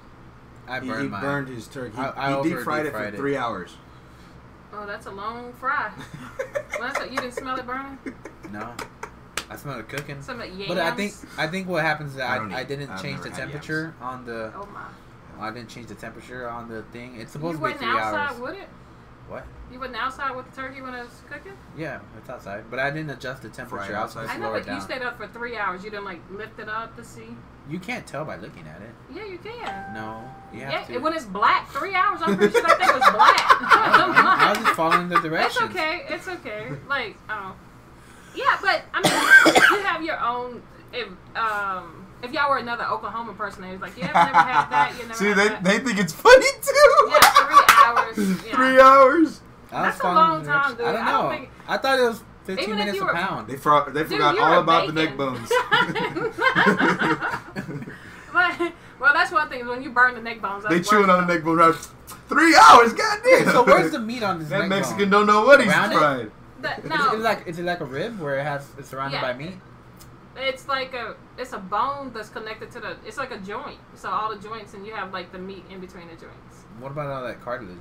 I 0.68 0.80
he, 0.80 0.88
burned 0.88 1.04
he 1.04 1.10
mine. 1.10 1.22
burned 1.22 1.48
his 1.50 1.68
turkey. 1.68 1.98
I- 1.98 2.34
I 2.34 2.38
he 2.42 2.50
deep 2.50 2.60
fried 2.60 2.82
it 2.82 2.84
deep 2.90 2.92
fried 2.94 3.10
for 3.10 3.14
it. 3.16 3.18
three 3.18 3.36
hours. 3.38 3.76
Oh, 4.74 4.86
that's 4.86 5.06
a 5.08 5.12
long 5.12 5.52
fry. 5.54 5.92
Well, 6.38 6.58
that's 6.80 7.00
what- 7.00 7.12
you 7.12 7.18
didn't 7.18 7.34
smell 7.34 7.58
it 7.58 7.66
burning. 7.66 7.98
No, 8.52 8.74
I 9.50 9.56
smelled 9.56 9.80
it 9.80 9.90
cooking. 9.90 10.22
Some 10.22 10.40
yams. 10.40 10.68
But 10.68 10.78
I 10.78 10.92
think 10.92 11.14
I 11.38 11.48
think 11.48 11.68
what 11.68 11.84
happens 11.84 12.14
is 12.16 12.20
I 12.22 12.36
I, 12.36 12.38
don't 12.38 12.54
I, 12.54 12.64
didn't 12.64 12.90
I've 12.90 13.02
change 13.02 13.22
the 13.22 13.30
had 13.30 13.38
temperature 13.40 13.94
on 14.02 14.26
the 14.26 14.54
Oh 14.56 14.68
my. 14.72 14.86
I 15.40 15.50
didn't 15.52 15.70
change 15.70 15.88
the 15.88 15.96
temperature 15.96 16.48
on 16.48 16.70
the 16.70 16.84
thing. 16.94 17.16
It's 17.16 17.34
You 17.34 17.40
supposed 17.42 17.54
to 17.54 17.58
be 17.58 17.62
wasn't 17.64 17.80
three 17.82 17.90
outside 17.90 18.30
hours. 18.30 18.40
with 18.40 18.56
it. 18.62 18.70
What? 19.32 19.46
You 19.72 19.80
wasn't 19.80 19.96
outside 19.96 20.36
with 20.36 20.54
the 20.54 20.62
turkey 20.62 20.82
when 20.82 20.94
it 20.94 21.04
was 21.04 21.22
cooking. 21.30 21.54
Yeah, 21.78 22.02
it's 22.18 22.30
outside. 22.30 22.66
But 22.70 22.80
I 22.80 22.92
didn't 22.92 23.12
adjust 23.12 23.44
the 23.44 23.48
temperature. 23.48 23.86
Fry 23.86 23.96
I 23.96 24.02
outside? 24.02 24.28
I 24.28 24.36
know, 24.36 24.52
but 24.52 24.68
it 24.68 24.74
you 24.74 24.82
stayed 24.82 25.02
up 25.04 25.16
for 25.16 25.26
three 25.26 25.56
hours. 25.56 25.86
You 25.86 25.90
didn't 25.90 26.04
like 26.04 26.20
lift 26.30 26.60
it 26.60 26.68
up 26.68 26.98
to 26.98 27.06
see. 27.06 27.30
You 27.70 27.80
can't 27.80 28.06
tell 28.06 28.26
by 28.26 28.36
looking 28.36 28.68
at 28.68 28.82
it. 28.82 28.90
Yeah, 29.10 29.24
you 29.24 29.38
can. 29.38 29.94
No, 29.94 30.22
you 30.54 30.66
have 30.66 30.90
Yeah, 30.90 30.96
to. 30.96 30.98
when 30.98 31.14
it's 31.14 31.24
black, 31.24 31.70
three 31.72 31.96
hours. 31.96 32.20
I'm 32.22 32.36
pretty 32.36 32.52
sure 32.52 32.62
that 32.62 32.78
thing 32.78 32.90
was 32.90 33.12
black. 33.14 33.38
I 34.42 34.50
was 34.50 34.58
just 34.58 34.76
following 34.76 35.08
the 35.08 35.34
It's 35.46 35.62
okay. 35.62 36.02
It's 36.10 36.28
okay. 36.28 36.72
Like, 36.90 37.16
oh, 37.30 37.56
yeah, 38.36 38.58
but 38.62 38.84
I 38.94 39.00
mean, 39.02 39.56
you 39.80 39.86
have 39.86 40.04
your 40.04 40.20
own. 40.20 40.62
If 40.92 41.08
um, 41.38 42.01
if 42.24 42.32
y'all 42.32 42.50
were 42.50 42.58
another 42.58 42.86
Oklahoma 42.86 43.34
person, 43.34 43.62
they 43.64 43.72
was 43.72 43.82
like, 43.82 43.98
yeah, 43.98 44.08
I've 44.14 44.32
never 44.34 44.38
had 44.50 44.70
that. 44.70 44.94
You 45.00 45.04
never 45.08 45.14
See, 45.14 45.34
they, 45.34 45.48
that. 45.50 45.64
they 45.64 45.80
think 45.80 45.98
it's 46.00 46.14
funny 46.14 46.46
too. 46.62 47.10
Yeah, 47.10 47.20
three 47.48 47.66
hours. 47.86 48.18
Yeah. 48.46 48.56
Three 48.56 48.80
hours. 48.80 49.42
I 49.72 49.82
That's 49.84 50.00
a 50.02 50.04
long 50.04 50.46
time, 50.46 50.76
dude. 50.76 50.86
I 50.86 50.92
don't 50.92 51.02
I 51.02 51.12
don't 51.12 51.24
know. 51.24 51.30
think- 51.32 51.50
I 51.68 51.78
thought 51.78 52.00
it 52.00 52.04
was 52.04 52.24
15 52.46 52.64
Even 52.66 52.78
minutes 52.80 52.98
you 52.98 53.04
a 53.04 53.06
were- 53.06 53.14
pound. 53.14 53.48
They, 53.48 53.56
fro- 53.56 53.90
they 53.92 54.02
Dude, 54.02 54.10
forgot 54.12 54.38
all 54.38 54.54
a 54.54 54.60
about 54.62 54.88
the 54.88 54.94
neck 54.94 55.16
bones. 55.16 55.50
but, 58.34 58.74
well, 59.00 59.14
that's 59.14 59.32
one 59.32 59.48
thing. 59.50 59.62
is 59.62 59.68
When 59.68 59.82
you 59.84 59.92
burn 59.92 60.16
the 60.16 60.22
neck 60.22 60.42
bones, 60.42 60.66
they 60.68 60.82
chewing 60.82 61.10
on 61.10 61.26
the 61.28 61.34
neck 61.34 61.44
bones. 61.44 61.60
Right? 61.60 61.76
Three 62.30 62.56
hours, 62.56 62.94
goddamn. 62.94 63.46
so 63.52 63.64
where's 63.64 63.92
the 63.92 64.00
meat 64.00 64.24
on 64.24 64.40
this 64.40 64.50
that 64.50 64.60
neck 64.60 64.70
Mexican 64.70 65.10
bone? 65.10 65.26
don't 65.26 65.28
know 65.28 65.46
what 65.46 65.60
he's 65.62 65.70
Around 65.72 65.92
it? 65.92 65.98
fried. 65.98 66.32
That, 66.62 66.80
Is, 66.80 66.86
it, 66.86 66.90
no, 66.90 66.96
is 67.08 67.14
it 67.14 67.20
like 67.20 67.48
is 67.48 67.60
it 67.60 67.66
like 67.66 67.80
a 67.80 67.86
rib 67.86 68.20
where 68.20 68.38
it 68.40 68.44
has 68.44 68.68
it's 68.78 68.90
surrounded 68.90 69.18
Yeah. 69.18 69.22
by 69.22 69.34
meat? 69.38 69.54
It's 70.38 70.68
like 70.68 70.94
a 70.94 71.16
it's 71.38 71.54
a 71.54 71.58
bone 71.60 72.12
that's 72.14 72.30
connected 72.30 72.72
to 72.72 72.80
the. 72.80 72.98
It's 73.06 73.18
like 73.18 73.32
a 73.32 73.38
joint. 73.40 73.80
So 73.96 74.10
all 74.10 74.34
the 74.36 74.42
joints, 74.42 74.74
and 74.74 74.86
you 74.86 74.94
have 74.94 75.12
like 75.14 75.32
the 75.32 75.40
meat 75.40 75.64
in 75.70 75.80
between 75.80 76.08
the 76.08 76.16
joints. 76.16 76.66
What 76.80 76.92
about 76.92 77.08
all 77.10 77.24
that 77.28 77.42
cartilage? 77.42 77.78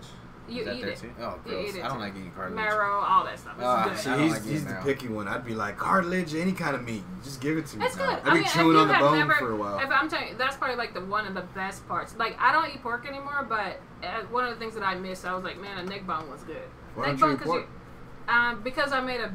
You 0.48 0.62
eat 0.68 0.82
it. 0.84 0.98
too? 0.98 1.12
Oh, 1.20 1.38
You 1.46 1.52
gross! 1.52 1.68
eat 1.68 1.76
it 1.78 1.84
I 1.84 1.86
don't 1.88 1.98
too. 1.98 2.02
like 2.02 2.16
eating 2.16 2.32
cartilage. 2.32 2.56
Marrow, 2.56 3.00
all 3.02 3.24
that 3.24 3.38
stuff. 3.38 3.52
It's 3.52 3.60
good. 3.60 3.68
I 3.68 3.94
See, 3.94 4.10
don't 4.10 4.20
he's, 4.20 4.32
like 4.32 4.44
he's 4.44 4.64
the 4.66 4.74
picky 4.82 5.06
one. 5.06 5.28
I'd 5.28 5.44
be 5.44 5.54
like 5.54 5.76
cartilage, 5.76 6.34
any 6.34 6.50
kind 6.50 6.74
of 6.74 6.82
meat. 6.82 7.04
Just 7.22 7.40
give 7.40 7.56
it 7.56 7.66
to 7.66 7.76
me. 7.78 7.86
It's 7.86 7.94
good. 7.94 8.08
I'd 8.08 8.26
I 8.26 8.34
mean, 8.34 8.42
if 8.42 8.52
chewing 8.52 8.72
you 8.74 8.78
on 8.78 8.88
the 8.88 8.94
have 8.94 9.02
bone 9.02 9.18
never, 9.18 9.34
for 9.34 9.52
a 9.52 9.56
while. 9.56 9.78
If 9.78 9.88
I'm 9.90 10.08
telling 10.08 10.28
you, 10.30 10.36
that's 10.36 10.56
probably 10.56 10.74
like 10.76 10.92
the 10.92 11.02
one 11.02 11.24
of 11.28 11.34
the 11.34 11.42
best 11.54 11.86
parts. 11.86 12.16
Like 12.18 12.34
I 12.40 12.50
don't 12.50 12.68
eat 12.74 12.82
pork 12.82 13.06
anymore, 13.06 13.46
but 13.48 13.78
uh, 14.04 14.22
one 14.30 14.44
of 14.44 14.50
the 14.52 14.56
things 14.58 14.74
that 14.74 14.82
I 14.82 14.96
miss, 14.96 15.24
I 15.24 15.34
was 15.34 15.44
like, 15.44 15.60
man, 15.60 15.78
a 15.78 15.84
neck 15.88 16.04
bone 16.04 16.28
was 16.28 16.42
good. 16.42 16.56
Why 16.96 17.12
neck 17.12 17.18
don't 17.20 17.30
you 17.30 17.36
bone 17.36 17.44
eat 17.44 17.46
pork? 17.46 17.68
um, 18.28 18.62
because 18.64 18.90
I 18.90 19.00
made 19.02 19.20
a, 19.20 19.32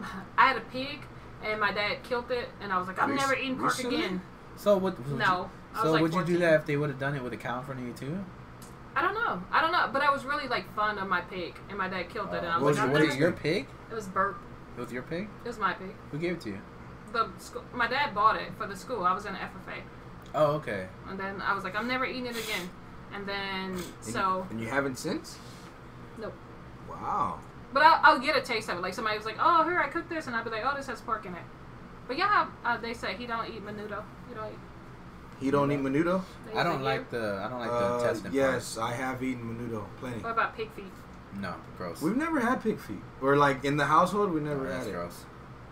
I 0.38 0.48
had 0.48 0.56
a 0.56 0.60
pig, 0.72 1.00
and 1.44 1.60
my 1.60 1.72
dad 1.72 2.02
killed 2.02 2.30
it, 2.30 2.48
and 2.60 2.72
I 2.72 2.78
was 2.78 2.86
like, 2.88 3.00
I'm 3.02 3.14
never 3.14 3.34
eating 3.34 3.56
pork 3.58 3.76
recently? 3.76 3.96
again. 4.04 4.20
So 4.56 4.76
what? 4.76 4.98
would 4.98 5.18
No, 5.18 5.24
You, 5.24 5.28
I 5.74 5.74
was 5.74 5.82
so 5.82 5.92
like 5.92 6.02
would 6.02 6.14
you 6.14 6.24
do 6.24 6.38
that 6.38 6.54
if 6.60 6.66
they 6.66 6.76
would 6.76 6.90
have 6.90 6.98
done 6.98 7.14
it 7.16 7.22
with 7.22 7.32
a 7.32 7.36
cow 7.36 7.58
in 7.60 7.64
front 7.64 7.80
of 7.80 7.86
you 7.86 7.92
too? 7.94 8.24
I 8.94 9.02
don't 9.02 9.14
know. 9.14 9.42
I 9.52 9.60
don't 9.62 9.72
know. 9.72 9.88
But 9.92 10.02
I 10.02 10.10
was 10.10 10.24
really 10.24 10.48
like 10.48 10.72
fond 10.74 10.98
of 10.98 11.08
my 11.08 11.20
pig, 11.22 11.54
and 11.68 11.78
my 11.78 11.88
dad 11.88 12.08
killed 12.10 12.34
it, 12.34 12.38
and 12.38 12.46
I 12.48 12.56
Uh, 12.56 12.60
was 12.60 12.68
was 12.70 12.76
like, 12.78 12.84
it, 12.84 12.86
I'm 12.88 12.92
was 12.92 13.00
never. 13.02 13.12
it 13.14 13.18
your 13.20 13.32
pig? 13.32 13.66
It 13.90 13.94
was 13.94 14.06
Bert. 14.06 14.36
It 14.76 14.80
was 14.80 14.92
your 14.92 15.02
pig? 15.02 15.28
It 15.44 15.48
was 15.48 15.58
my 15.58 15.72
pig. 15.74 15.94
Who 16.10 16.18
gave 16.18 16.32
it 16.34 16.40
to 16.42 16.50
you? 16.50 16.60
The 17.12 17.28
school, 17.38 17.64
my 17.72 17.88
dad 17.88 18.14
bought 18.14 18.36
it 18.36 18.52
for 18.56 18.66
the 18.66 18.76
school. 18.76 19.04
I 19.04 19.12
was 19.12 19.24
in 19.26 19.34
FFA, 19.34 19.80
Oh, 20.34 20.52
okay. 20.56 20.86
and 21.08 21.18
then 21.18 21.40
I 21.42 21.54
was 21.54 21.64
like, 21.64 21.74
I'm 21.74 21.88
never 21.88 22.04
eating 22.06 22.26
it 22.26 22.36
again. 22.36 22.68
And 23.12 23.26
then 23.26 23.70
And 23.72 23.82
so 24.00 24.20
you, 24.20 24.46
and 24.50 24.60
you 24.60 24.68
haven't 24.68 24.96
since? 24.96 25.38
Nope. 26.18 26.34
Wow. 26.88 27.40
But 27.72 27.82
I'll, 27.84 28.00
I'll 28.02 28.18
get 28.18 28.36
a 28.36 28.40
taste 28.40 28.68
of 28.68 28.78
it. 28.78 28.80
Like 28.82 28.94
somebody 28.94 29.16
was 29.16 29.26
like, 29.26 29.36
"Oh, 29.40 29.62
here 29.64 29.78
I 29.80 29.88
cooked 29.88 30.08
this," 30.10 30.26
and 30.26 30.34
I'll 30.34 30.44
be 30.44 30.50
like, 30.50 30.64
"Oh, 30.64 30.74
this 30.76 30.86
has 30.88 31.00
pork 31.00 31.24
in 31.26 31.34
it." 31.34 31.42
But 32.08 32.18
yeah, 32.18 32.48
uh, 32.64 32.76
they 32.78 32.94
say 32.94 33.14
he 33.14 33.26
don't 33.26 33.46
eat 33.48 33.64
menudo. 33.64 34.02
He 34.28 34.34
don't 34.34 34.46
eat. 34.52 34.58
He 35.38 35.50
don't 35.50 35.70
eat 35.72 35.80
menudo. 35.80 36.22
they 36.52 36.58
I 36.58 36.64
don't 36.64 36.78
say 36.78 36.84
like 36.84 37.10
the 37.10 37.40
I 37.44 37.48
don't 37.48 37.60
like 37.60 37.70
the 37.70 37.76
Uh, 37.94 37.98
intestine. 37.98 38.32
yes, 38.32 38.76
I 38.76 38.92
have 38.92 39.22
eaten 39.22 39.44
menudo 39.56 39.84
plenty. 40.00 40.18
What 40.20 40.32
about 40.32 40.56
pig 40.56 40.70
feet? 40.72 40.92
No, 41.40 41.54
gross. 41.78 42.02
We've 42.02 42.16
never 42.16 42.40
had 42.40 42.60
pig 42.62 42.80
feet, 42.80 43.02
or 43.22 43.36
like 43.36 43.64
in 43.64 43.76
the 43.76 43.86
household, 43.86 44.32
we 44.32 44.40
never 44.40 44.66
Oh, 44.66 44.70
had 44.70 44.78
that's 44.80 44.86
it. 44.88 44.92
gross. 44.92 45.24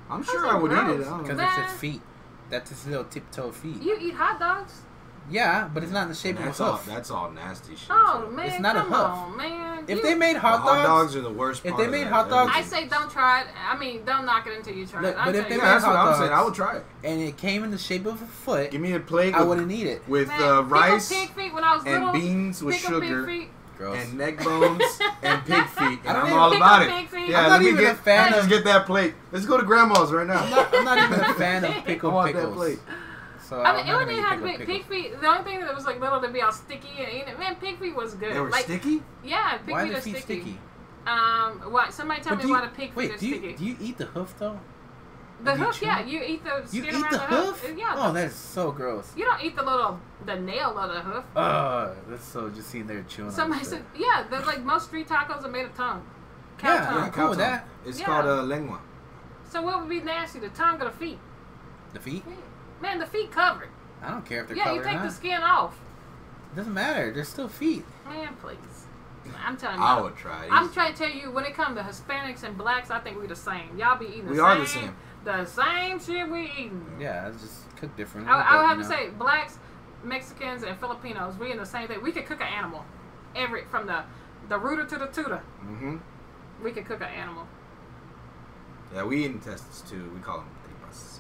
I'm 0.09 0.23
How's 0.23 0.31
sure 0.33 0.47
I 0.47 0.55
would 0.57 0.73
eat 0.73 0.77
it. 0.77 0.99
Because 0.99 1.29
it's 1.31 1.39
Nah. 1.39 1.65
its 1.65 1.73
feet. 1.75 2.01
That's 2.49 2.71
its 2.71 2.87
little 2.87 3.05
tiptoe 3.05 3.51
feet. 3.51 3.83
You 3.83 3.99
eat 4.01 4.15
hot 4.15 4.39
dogs? 4.39 4.83
Yeah, 5.31 5.69
but 5.73 5.83
it's 5.83 5.93
not 5.93 6.05
in 6.05 6.09
the 6.09 6.15
shape 6.15 6.37
of 6.37 6.43
a 6.43 6.45
That's 6.47 6.61
all. 6.61 6.81
That's 6.87 7.11
all 7.11 7.31
nasty 7.31 7.77
shit. 7.77 7.89
Oh 7.91 8.25
too. 8.29 8.35
man, 8.37 8.47
It's 8.49 8.61
not 8.61 8.77
a 8.77 8.81
come 8.81 8.89
hoof. 8.89 8.97
on, 8.99 9.37
man. 9.37 9.85
If 9.87 9.99
You- 9.99 10.03
they 10.03 10.15
made 10.15 10.37
hot 10.37 10.59
dogs, 10.65 10.71
hot 10.71 10.83
dogs 10.85 11.17
are 11.17 11.21
the 11.21 11.31
worst. 11.31 11.63
if 11.65 11.71
part 11.73 11.79
they 11.81 11.85
of 11.87 11.91
made 11.93 12.05
that. 12.05 12.13
hot 12.13 12.29
dogs- 12.31 12.53
I 12.55 12.63
say 12.63 12.87
don't 12.89 13.11
try 13.11 13.43
it. 13.43 13.47
I 13.71 13.77
mean, 13.77 14.05
don't 14.05 14.25
knock 14.25 14.47
it 14.47 14.57
until 14.57 14.75
you 14.75 14.87
try 14.87 15.03
Look, 15.03 15.15
it. 15.15 15.19
I'm 15.19 15.27
but 15.27 15.35
if 15.35 15.49
they 15.49 15.57
yeah, 15.57 15.63
made 15.63 15.67
that's 15.67 15.85
what 15.87 15.97
hot 15.97 16.09
I'm 16.09 16.19
saying. 16.19 16.33
I 16.33 16.37
dogs- 16.37 16.45
would 16.47 16.55
try 16.55 16.77
it. 16.77 16.85
and 17.05 17.21
it 17.23 17.37
came 17.37 17.65
in 17.65 17.71
the 17.71 17.79
shape 17.79 18.07
of 18.07 18.21
a 18.23 18.27
foot, 18.27 18.71
Give 18.71 18.81
me 18.81 18.93
a 18.95 19.01
plate 19.01 19.35
I 19.35 19.43
wouldn't 19.43 19.71
eat 19.71 19.87
it. 19.87 20.03
with 20.09 20.29
Man, 20.29 20.43
uh, 20.43 20.63
rice 20.63 21.09
pig 21.11 21.31
feet 21.35 21.53
when 21.55 21.65
I 21.65 21.77
was 21.77 21.85
and 21.87 22.13
beans 22.13 22.63
with 22.63 22.77
sugar. 22.77 23.29
Gross. 23.77 23.97
and 23.97 24.19
neck 24.19 24.43
bones 24.43 24.83
and 25.23 25.45
pig 25.47 25.65
feet. 25.79 26.01
and 26.05 26.17
I'm 26.19 26.33
all 26.33 26.53
about 26.53 26.83
it. 26.83 27.09
feet. 27.11 27.29
Yeah, 27.29 27.43
I'm 27.43 27.43
not 27.45 27.51
let 27.53 27.63
me 27.63 27.69
even 27.69 27.81
get. 27.85 27.93
a 27.95 27.99
fan 27.99 28.33
let's 28.33 28.45
of- 28.45 28.51
get 28.51 28.65
that 28.65 28.87
plate. 28.87 29.15
Let's 29.31 29.47
go 29.47 29.57
to 29.57 29.63
grandma's 29.65 30.11
right 30.11 30.27
now. 30.27 30.43
I'm 30.43 30.51
not, 30.51 30.75
I'm 30.75 30.85
not 30.85 30.99
even 30.99 31.21
a 31.21 31.35
fan 31.35 31.65
of 31.65 31.71
I 31.77 31.81
pickled 31.83 32.13
want 32.13 32.33
that 32.35 32.41
pickles. 32.41 32.57
plate. 32.57 32.79
So 33.49 33.61
I 33.61 33.71
I'm 33.71 33.77
mean, 33.77 33.85
it 33.87 33.89
not 33.89 33.99
wouldn't 34.01 34.11
gonna 34.11 34.13
even 34.39 34.47
have 34.47 34.59
to 34.59 34.65
be 34.67 34.73
pig 34.73 34.85
feet. 34.87 35.21
The 35.21 35.27
only 35.27 35.45
thing 35.45 35.61
that 35.61 35.75
was 35.75 35.87
like 35.87 35.99
little 36.01 36.21
to 36.21 36.29
be 36.29 36.43
all 36.43 36.53
sticky 36.53 36.89
and 36.99 37.09
eating 37.09 37.29
it. 37.29 37.39
Man, 37.39 37.57
pig 37.57 37.79
feet 37.79 37.95
was 37.97 38.15
good. 38.15 38.35
They 38.35 38.41
were 38.41 38.51
like, 38.51 38.65
sticky. 38.65 39.03
Yeah, 39.25 39.57
pig 39.59 39.71
Why 39.75 39.85
feet 39.85 39.95
are 39.95 39.99
are 39.99 40.01
feet 40.03 40.17
sticky. 40.19 40.41
sticky? 40.43 40.59
Um, 41.07 41.61
why? 41.73 41.89
Somebody 41.91 42.21
tell 42.21 42.33
But 42.33 42.37
me 42.39 42.43
do 42.43 42.49
you- 42.49 42.55
why 42.55 42.61
the 42.63 42.69
pig 42.69 42.89
feet 42.91 42.97
Wait, 42.97 43.11
are 43.13 43.17
do 43.17 43.27
you, 43.27 43.37
sticky. 43.39 43.55
do 43.55 43.65
you 43.65 43.77
eat 43.81 43.97
the 43.99 44.05
hoof 44.07 44.35
though? 44.39 44.61
the 45.41 45.53
do 45.55 45.59
hoof, 45.65 45.79
chew 45.79 45.87
yeah, 45.87 46.05
you 46.05 46.21
eat 46.21 46.43
the 46.45 46.61
You 46.73 46.83
skin 46.83 46.85
eat 46.87 46.93
around 46.95 47.13
the 47.13 47.19
the 47.19 47.25
hoof? 47.27 47.75
Yeah, 47.79 47.95
Oh, 47.97 48.13
that's 48.13 48.35
so 48.35 48.73
gross. 48.73 49.13
you 49.17 49.25
don't 49.25 49.41
eat 49.43 49.55
the 49.57 49.63
little 49.63 49.99
the 50.27 50.35
nail 50.35 50.77
of 50.79 50.93
the 50.93 51.01
hoof. 51.01 51.25
Uh, 51.37 51.91
that's 52.09 52.25
so 52.25 52.51
just 52.51 52.69
sitting 52.71 52.87
there 52.89 53.03
chewing. 53.09 53.31
Somebody 53.31 53.61
on 53.61 53.65
said, 53.67 53.85
shit. 53.95 54.03
yeah, 54.05 54.25
the, 54.29 54.41
like 54.45 54.63
most 54.65 54.87
street 54.89 55.09
tacos 55.09 55.45
are 55.45 55.49
made 55.49 55.65
of 55.67 55.75
tongue. 55.77 56.05
Cow 56.59 56.75
Yeah, 56.75 56.85
tongue. 56.87 57.03
I'm 57.05 57.13
cool 57.13 57.29
with 57.31 57.39
that. 57.39 57.61
tongue. 57.61 57.69
It's 57.87 58.01
Yeah. 58.01 58.07
called 58.07 58.27
uh, 58.27 58.43
lengua. 58.43 58.81
So 59.49 59.63
what 59.63 59.81
would 59.81 59.89
be 59.89 60.01
nasty, 60.01 60.41
the 60.41 60.49
tongue 60.51 60.83
or 60.83 60.87
the 60.87 60.91
feet? 60.91 61.19
the 61.95 62.01
feet. 62.01 62.23
Man, 62.81 62.99
the 62.99 63.07
feet 63.07 63.31
covered. 63.33 63.69
I 64.03 64.11
don't 64.11 64.25
care 64.25 64.43
if 64.43 64.49
they're 64.49 64.57
covered. 64.57 64.71
yeah, 64.71 64.75
you 64.75 64.81
covered 64.83 64.97
or 64.97 65.01
take 65.03 65.09
the 65.11 65.15
skin 65.15 65.43
off. 65.43 65.77
Doesn't 66.57 66.73
matter. 66.73 67.13
They're 67.13 67.25
still 67.25 67.49
feet. 67.49 67.85
Man, 68.09 68.35
please. 68.41 68.57
I'm 69.45 69.57
telling 69.57 69.79
you. 69.79 69.85
I 69.85 70.01
would 70.01 70.17
try 70.17 70.45
it. 70.47 70.49
I'm 70.53 70.73
trying 70.73 70.95
to 70.95 70.99
tell 70.99 71.11
you, 71.11 71.31
when 71.31 71.45
it 71.45 71.55
comes 71.55 71.77
to 71.77 71.83
Hispanics 71.83 72.45
and 72.45 72.57
blacks, 72.57 72.91
I 72.91 72.99
think 73.01 73.19
we're 73.19 73.27
the 73.27 73.37
same. 73.37 73.77
Y'all 73.79 73.99
be 73.99 74.07
eating 74.07 74.25
the 74.27 74.31
We 74.31 74.37
same. 74.37 74.45
are 74.47 74.59
the 74.59 74.67
same. 74.67 74.97
The 75.25 75.45
same 75.45 76.01
shit 76.01 76.31
we 76.31 76.45
eating. 76.53 76.97
Yeah, 76.99 77.29
it's 77.29 77.43
just 77.43 77.77
cooked 77.77 77.97
different. 77.97 78.29
I, 78.29 78.41
I 78.41 78.57
would 78.57 78.67
have 78.69 78.77
you 78.79 78.85
to 78.85 78.89
say, 78.89 79.11
blacks, 79.11 79.59
Mexicans, 80.03 80.63
and 80.63 80.79
Filipinos, 80.79 81.37
we 81.37 81.51
in 81.53 81.59
the 81.59 81.67
same 81.67 81.89
thing. 81.89 82.01
We 82.03 82.13
could 82.13 82.25
cook 82.25 82.41
an 82.41 82.47
animal. 82.47 82.85
Every 83.37 83.65
from 83.65 83.87
the 83.87 84.05
the 84.49 84.59
rooter 84.59 84.87
to 84.87 84.97
the 84.97 85.07
tutor, 85.09 85.43
Mm-hmm. 85.63 85.97
we 86.65 86.71
could 86.73 86.87
cook 86.87 87.01
an 87.03 87.09
animal. 87.09 87.47
Yeah, 88.95 89.05
we 89.05 89.25
eat 89.25 89.33
intestines 89.33 89.83
too. 89.91 90.11
We 90.15 90.21
call 90.21 90.39
them 90.39 90.49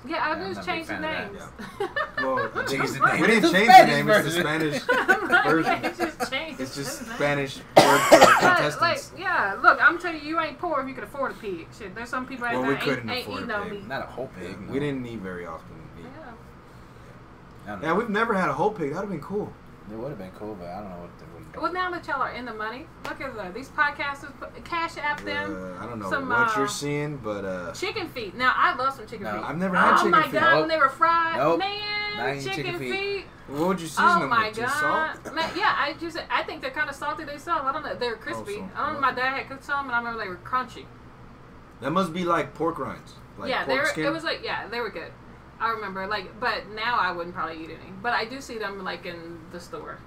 tripas. 0.04 0.10
Yeah, 0.10 0.16
I 0.16 0.28
Yeah, 0.28 0.44
I'm 0.44 0.54
just 0.54 0.66
not 0.66 0.68
a 0.68 0.78
big 0.78 0.86
changed 0.86 0.88
the 0.88 0.94
fan 0.94 1.04
of 1.24 1.32
names. 1.32 1.42
Well, 2.18 2.48
Change 2.66 2.68
the 2.68 2.74
it's- 2.74 3.12
name. 3.12 3.20
we 3.20 3.26
didn't 3.26 3.44
It's 3.44 3.52
change 3.52 3.68
the 3.68 3.72
Spanish 3.72 3.88
name. 3.88 4.08
It's 4.10 4.24
the. 4.26 4.40
Spanish 4.42 5.44
version. 5.44 5.84
It's 5.84 5.98
just 5.98 6.30
changed. 6.32 6.60
It's 6.60 6.74
just? 6.74 7.06
Spanish 7.14 7.56
word 7.76 8.00
for 8.00 8.18
But, 8.18 8.80
like, 8.80 9.00
yeah, 9.16 9.56
look, 9.62 9.78
I'm 9.80 9.98
telling 9.98 10.20
you, 10.22 10.28
you 10.28 10.40
ain't 10.40 10.58
poor 10.58 10.80
if 10.80 10.88
you 10.88 10.94
could 10.94 11.04
afford 11.04 11.30
a 11.32 11.34
pig. 11.34 11.66
Shit, 11.78 11.94
there's 11.94 12.08
some 12.08 12.26
people 12.26 12.46
out 12.46 12.54
Well, 12.54 12.62
there 12.62 12.70
we 12.70 12.74
ain't, 12.76 12.84
couldn't 12.84 13.10
ain't 13.10 13.28
eating 13.28 13.42
a 13.44 13.46
no 13.46 13.64
meat. 13.64 13.86
Not 13.86 14.02
a 14.02 14.06
whole 14.06 14.28
pig. 14.38 14.60
no. 14.60 14.72
We 14.72 14.80
didn't 14.80 15.06
eat 15.06 15.20
very 15.20 15.46
often. 15.46 15.76
Yeah. 17.66 17.76
I 17.76 17.80
Yeah, 17.82 17.92
we've 17.94 18.08
never 18.10 18.34
had 18.34 18.48
a 18.48 18.52
whole 18.54 18.70
pig. 18.72 18.90
That'd 18.92 19.02
have 19.02 19.10
been 19.10 19.20
cool. 19.20 19.52
It 19.90 19.96
would 19.96 20.08
have 20.10 20.18
been 20.18 20.32
cool, 20.32 20.54
but 20.54 20.66
I 20.68 20.80
don't 20.80 20.90
know 20.90 20.98
what 20.98 21.10
they 21.18 21.24
would 21.32 21.34
have 21.34 21.34
done. 21.34 21.37
Well, 21.56 21.72
now 21.72 21.90
that 21.90 22.06
y'all 22.06 22.22
are 22.22 22.30
in 22.32 22.44
the 22.44 22.52
money, 22.54 22.86
look 23.04 23.20
at 23.20 23.34
the, 23.34 23.50
these 23.52 23.68
podcasters, 23.70 24.32
cash 24.64 24.96
app 24.98 25.20
them. 25.24 25.74
Uh, 25.76 25.82
I 25.82 25.86
don't 25.86 25.98
know 25.98 26.08
some, 26.10 26.28
what 26.28 26.50
uh, 26.50 26.54
you're 26.56 26.68
seeing, 26.68 27.16
but 27.16 27.44
uh, 27.44 27.72
Chicken 27.72 28.08
feet. 28.08 28.36
Now, 28.36 28.52
I 28.54 28.76
love 28.76 28.94
some 28.94 29.06
chicken 29.06 29.24
No. 29.24 29.32
feet. 29.32 29.42
I've 29.42 29.56
never 29.58 29.76
had 29.76 29.94
oh 29.94 29.96
chicken 29.96 30.10
my 30.12 30.22
feet. 30.24 30.32
god, 30.34 30.50
Nope. 30.52 30.60
when 30.60 30.68
they 30.68 30.76
were 30.76 30.88
fried, 30.88 31.36
Nope. 31.38 31.58
man, 31.58 32.16
Not 32.16 32.34
chicken, 32.42 32.52
chicken 32.54 32.78
feet. 32.78 32.92
feet. 32.92 33.24
what 33.48 33.68
would 33.68 33.80
you 33.80 33.86
season 33.88 34.04
Oh 34.06 34.20
them 34.20 34.28
my 34.28 34.48
with? 34.48 34.56
Just 34.56 34.80
god, 34.80 35.18
salt? 35.24 35.34
man, 35.34 35.50
yeah, 35.56 35.74
I 35.76 35.94
just 35.98 36.18
I 36.30 36.42
think 36.44 36.62
they're 36.62 36.70
kind 36.70 36.88
of 36.90 36.94
salty 36.94 37.24
themselves. 37.24 37.62
I 37.64 37.72
don't 37.72 37.82
know, 37.82 37.94
they're 37.96 38.16
crispy. 38.16 38.56
so- 38.56 38.68
I 38.76 38.86
don't 38.86 38.94
know. 38.94 39.00
My 39.00 39.12
dad 39.12 39.34
had 39.36 39.48
cooked 39.48 39.64
some, 39.64 39.86
and 39.86 39.94
I 39.94 39.98
remember 39.98 40.22
they 40.22 40.28
were 40.28 40.36
crunchy. 40.36 40.84
That 41.80 41.90
must 41.90 42.12
be 42.12 42.24
like 42.24 42.54
pork 42.54 42.78
rinds. 42.78 43.14
Like 43.38 43.48
yeah, 43.50 43.64
they 43.64 43.72
pork 43.72 43.82
were. 43.84 43.88
skin. 43.90 44.04
It 44.06 44.10
was 44.12 44.22
like 44.24 44.40
yeah, 44.44 44.68
they 44.68 44.80
were 44.80 44.90
good. 44.90 45.10
I 45.60 45.70
remember 45.70 46.06
like, 46.06 46.38
but 46.38 46.68
now 46.70 46.98
I 46.98 47.10
wouldn't 47.10 47.34
probably 47.34 47.56
eat 47.64 47.70
any. 47.70 47.90
But 48.00 48.12
I 48.12 48.26
do 48.26 48.40
see 48.40 48.58
them 48.58 48.84
like 48.84 49.06
in 49.06 49.38
the 49.50 49.58
store. 49.58 49.98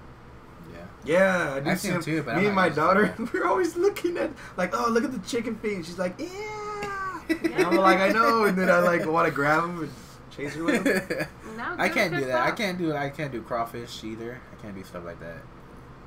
Yeah. 1.04 1.48
Yeah, 1.48 1.54
I 1.54 1.60
do 1.60 1.70
I've 1.70 1.78
see 1.80 1.88
seen 1.88 1.92
them 1.94 2.02
them 2.02 2.14
too, 2.16 2.22
but 2.22 2.34
Me 2.36 2.40
I'm 2.42 2.46
and 2.48 2.54
my 2.56 2.68
daughter, 2.68 3.14
we're 3.32 3.46
always 3.46 3.76
looking 3.76 4.16
at 4.18 4.30
like, 4.56 4.70
oh, 4.76 4.88
look 4.90 5.04
at 5.04 5.12
the 5.12 5.18
chicken 5.28 5.56
feet. 5.56 5.84
She's 5.86 5.98
like, 5.98 6.14
yeah. 6.18 7.20
And 7.28 7.54
I'm 7.64 7.76
like, 7.76 7.98
I 7.98 8.08
know, 8.10 8.44
and 8.44 8.56
then 8.58 8.68
I 8.70 8.78
like 8.90 9.06
want 9.06 9.26
to 9.26 9.32
grab 9.34 9.62
them 9.62 9.82
and 9.82 9.90
chase 10.30 10.54
her 10.54 10.64
with 10.64 10.84
them. 10.84 11.26
Now 11.56 11.74
I 11.78 11.90
can't 11.90 12.10
do 12.12 12.16
cooked 12.20 12.28
that. 12.32 12.40
I 12.46 12.50
can't 12.52 12.78
do. 12.78 12.94
I 12.94 13.10
can't 13.10 13.30
do 13.30 13.42
crawfish 13.42 14.02
either. 14.04 14.40
I 14.50 14.62
can't 14.62 14.74
do 14.74 14.82
stuff 14.84 15.04
like 15.04 15.20
that. 15.20 15.36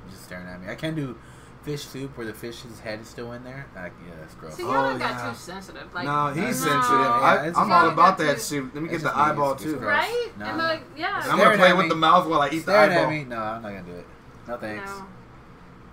Just 0.09 0.23
staring 0.23 0.47
at 0.47 0.59
me. 0.59 0.67
I 0.69 0.73
can't 0.75 0.95
do 0.95 1.15
fish 1.61 1.83
soup 1.83 2.17
where 2.17 2.25
the 2.25 2.33
fish's 2.33 2.79
head 2.79 2.99
is 2.99 3.07
still 3.07 3.31
in 3.33 3.43
there. 3.43 3.67
Like, 3.75 3.93
yeah, 4.07 4.15
that's 4.19 4.33
gross. 4.35 4.55
See, 4.55 4.63
Oh, 4.63 4.71
y'all 4.73 4.83
done 4.89 4.97
got 4.99 5.11
yeah. 5.11 5.29
too 5.29 5.35
sensitive. 5.37 5.93
Like, 5.93 6.05
no, 6.05 6.27
he's 6.33 6.65
No. 6.65 6.71
sensitive. 6.71 6.99
Yeah, 6.99 7.07
I, 7.11 7.37
I'm 7.45 7.53
just- 7.53 7.59
all 7.59 7.89
about 7.89 8.17
that 8.17 8.33
to- 8.35 8.39
soup. 8.39 8.71
Let 8.73 8.83
me 8.83 8.89
It's 8.89 9.03
get 9.03 9.13
the 9.13 9.17
eyeball 9.19 9.51
it's- 9.51 9.65
it's 9.65 9.73
too. 9.73 9.79
gross. 9.79 9.97
right? 9.97 10.31
No. 10.39 10.45
And 10.45 10.57
like, 10.57 10.81
yeah. 10.97 11.21
I'm 11.25 11.37
gonna 11.37 11.57
play 11.57 11.73
with 11.73 11.83
me. 11.85 11.89
the 11.89 11.95
mouth 11.95 12.27
while 12.27 12.41
I 12.41 12.49
eat 12.49 12.65
the 12.65 12.75
eyeball. 12.75 12.97
at 13.03 13.09
me? 13.09 13.23
No, 13.23 13.37
I'm 13.37 13.61
not 13.61 13.69
gonna 13.69 13.83
do 13.83 13.91
it. 13.93 14.07
No 14.47 14.57
thanks. 14.57 14.89
No. 14.89 15.05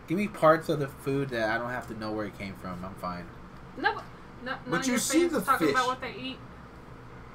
Give 0.09 0.19
me 0.19 0.29
parts 0.29 0.69
of 0.69 0.79
the 0.81 0.89
food 0.89 1.31
that 1.31 1.49
I 1.51 1.59
don't 1.59 1.71
have 1.71 1.87
to 1.89 1.95
know 1.99 2.13
where 2.13 2.27
it 2.27 2.39
came 2.39 2.55
from. 2.55 2.85
I'm 2.85 2.95
fine. 2.95 3.25
No, 3.79 3.95
no, 3.95 4.01
none 4.45 4.59
But 4.69 4.87
you 4.87 4.93
your 4.93 5.01
see 5.01 5.27
the 5.29 5.41
talking 5.41 5.69
fish. 5.69 5.75
about 5.77 5.87
what 5.87 6.01
they 6.01 6.15
eat. 6.21 6.39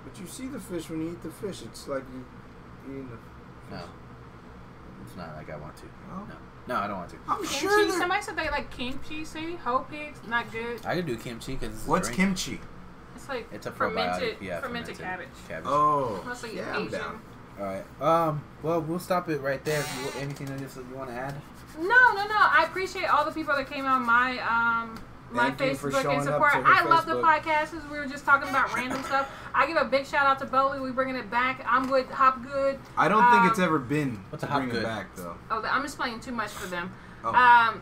But 0.03 0.19
you 0.19 0.27
see 0.27 0.48
the 0.48 0.60
fish 0.60 0.89
when 0.89 1.02
you 1.02 1.11
eat 1.11 1.23
the 1.23 1.31
fish. 1.31 1.61
It's 1.64 1.88
like 1.88 2.03
you 2.14 2.26
eating 2.91 3.10
the. 3.10 3.76
No, 3.76 3.84
it's 5.06 5.15
not 5.15 5.35
like 5.35 5.49
I 5.49 5.57
want 5.57 5.76
to. 5.77 5.84
Oh. 6.11 6.27
No, 6.68 6.76
no, 6.76 6.81
I 6.81 6.88
don't 6.88 6.98
want 6.98 7.10
to. 7.11 7.18
I'm 7.27 7.38
Kimchi. 7.39 7.56
sure. 7.56 7.85
that- 7.88 7.98
Somebody 7.98 8.22
said 8.22 8.35
they 8.38 8.49
like 8.49 8.69
kimchi. 8.72 9.26
See, 9.26 9.56
whole 9.56 9.80
pigs, 9.80 10.19
not 10.27 10.52
good. 10.52 10.85
I 10.85 10.95
can 10.98 11.06
do 11.06 11.18
kimchi 11.18 11.56
because 11.56 11.85
What's 11.88 12.10
kimchi? 12.10 12.60
It's 13.15 13.27
like 13.27 13.48
It's 13.52 13.65
a 13.65 13.72
fermented, 13.72 14.38
probiotic. 14.38 14.41
Yeah, 14.45 14.61
fermented, 14.61 14.99
cabbage. 14.99 15.27
Cabbage. 15.48 15.65
Oh, 15.68 16.22
Mostly 16.26 16.56
yeah, 16.57 16.76
I'm 16.77 16.88
down. 16.89 17.19
All 17.59 17.65
right. 17.65 17.84
Um. 18.01 18.43
Well, 18.63 18.81
we'll 18.81 18.99
stop 18.99 19.29
it 19.29 19.39
right 19.41 19.63
there. 19.65 19.79
If 19.79 20.15
you- 20.15 20.21
Anything 20.21 20.49
else 20.63 20.75
you 20.77 20.95
want 20.95 21.09
to 21.09 21.15
add? 21.15 21.35
No, 21.77 21.84
no, 21.84 22.25
no. 22.27 22.35
I 22.38 22.65
appreciate 22.67 23.05
all 23.05 23.23
the 23.25 23.31
people 23.31 23.55
that 23.55 23.69
came 23.69 23.85
on 23.85 24.03
my 24.05 24.39
um 24.39 24.99
my 25.29 25.51
Thank 25.51 25.77
Facebook 25.77 26.05
and 26.11 26.23
support. 26.23 26.53
to 26.53 26.59
her 26.59 26.63
I 26.65 26.84
love 26.85 27.05
the 27.05 27.15
Facebook. 27.15 27.41
podcasts. 27.43 27.89
We 27.91 27.97
were 27.97 28.05
just 28.07 28.25
talking 28.25 28.47
about 28.49 28.73
random 28.73 29.03
stuff. 29.03 29.29
I 29.53 29.67
give 29.67 29.75
a 29.77 29.85
big 29.85 30.05
shout 30.05 30.25
out 30.25 30.39
to 30.39 30.45
Boley. 30.45 30.81
We 30.81 30.91
bringing 30.91 31.15
it 31.15 31.29
back. 31.29 31.63
I'm 31.67 31.89
with 31.89 32.09
Hopgood. 32.09 32.79
I 32.97 33.07
don't 33.07 33.29
think 33.31 33.51
it's 33.51 33.59
Um, 33.59 33.65
ever 33.65 33.77
been 33.79 34.23
what's 34.29 34.41
to 34.43 34.47
a 34.47 34.51
hot 34.51 34.57
bring 34.59 34.69
it 34.69 34.73
good? 34.73 34.84
back 34.84 35.07
though. 35.15 35.35
Oh, 35.51 35.61
I'm 35.69 35.84
explaining 35.84 36.19
too 36.21 36.31
much 36.31 36.49
for 36.51 36.67
them. 36.67 36.91
Oh. 37.25 37.34
Um, 37.34 37.81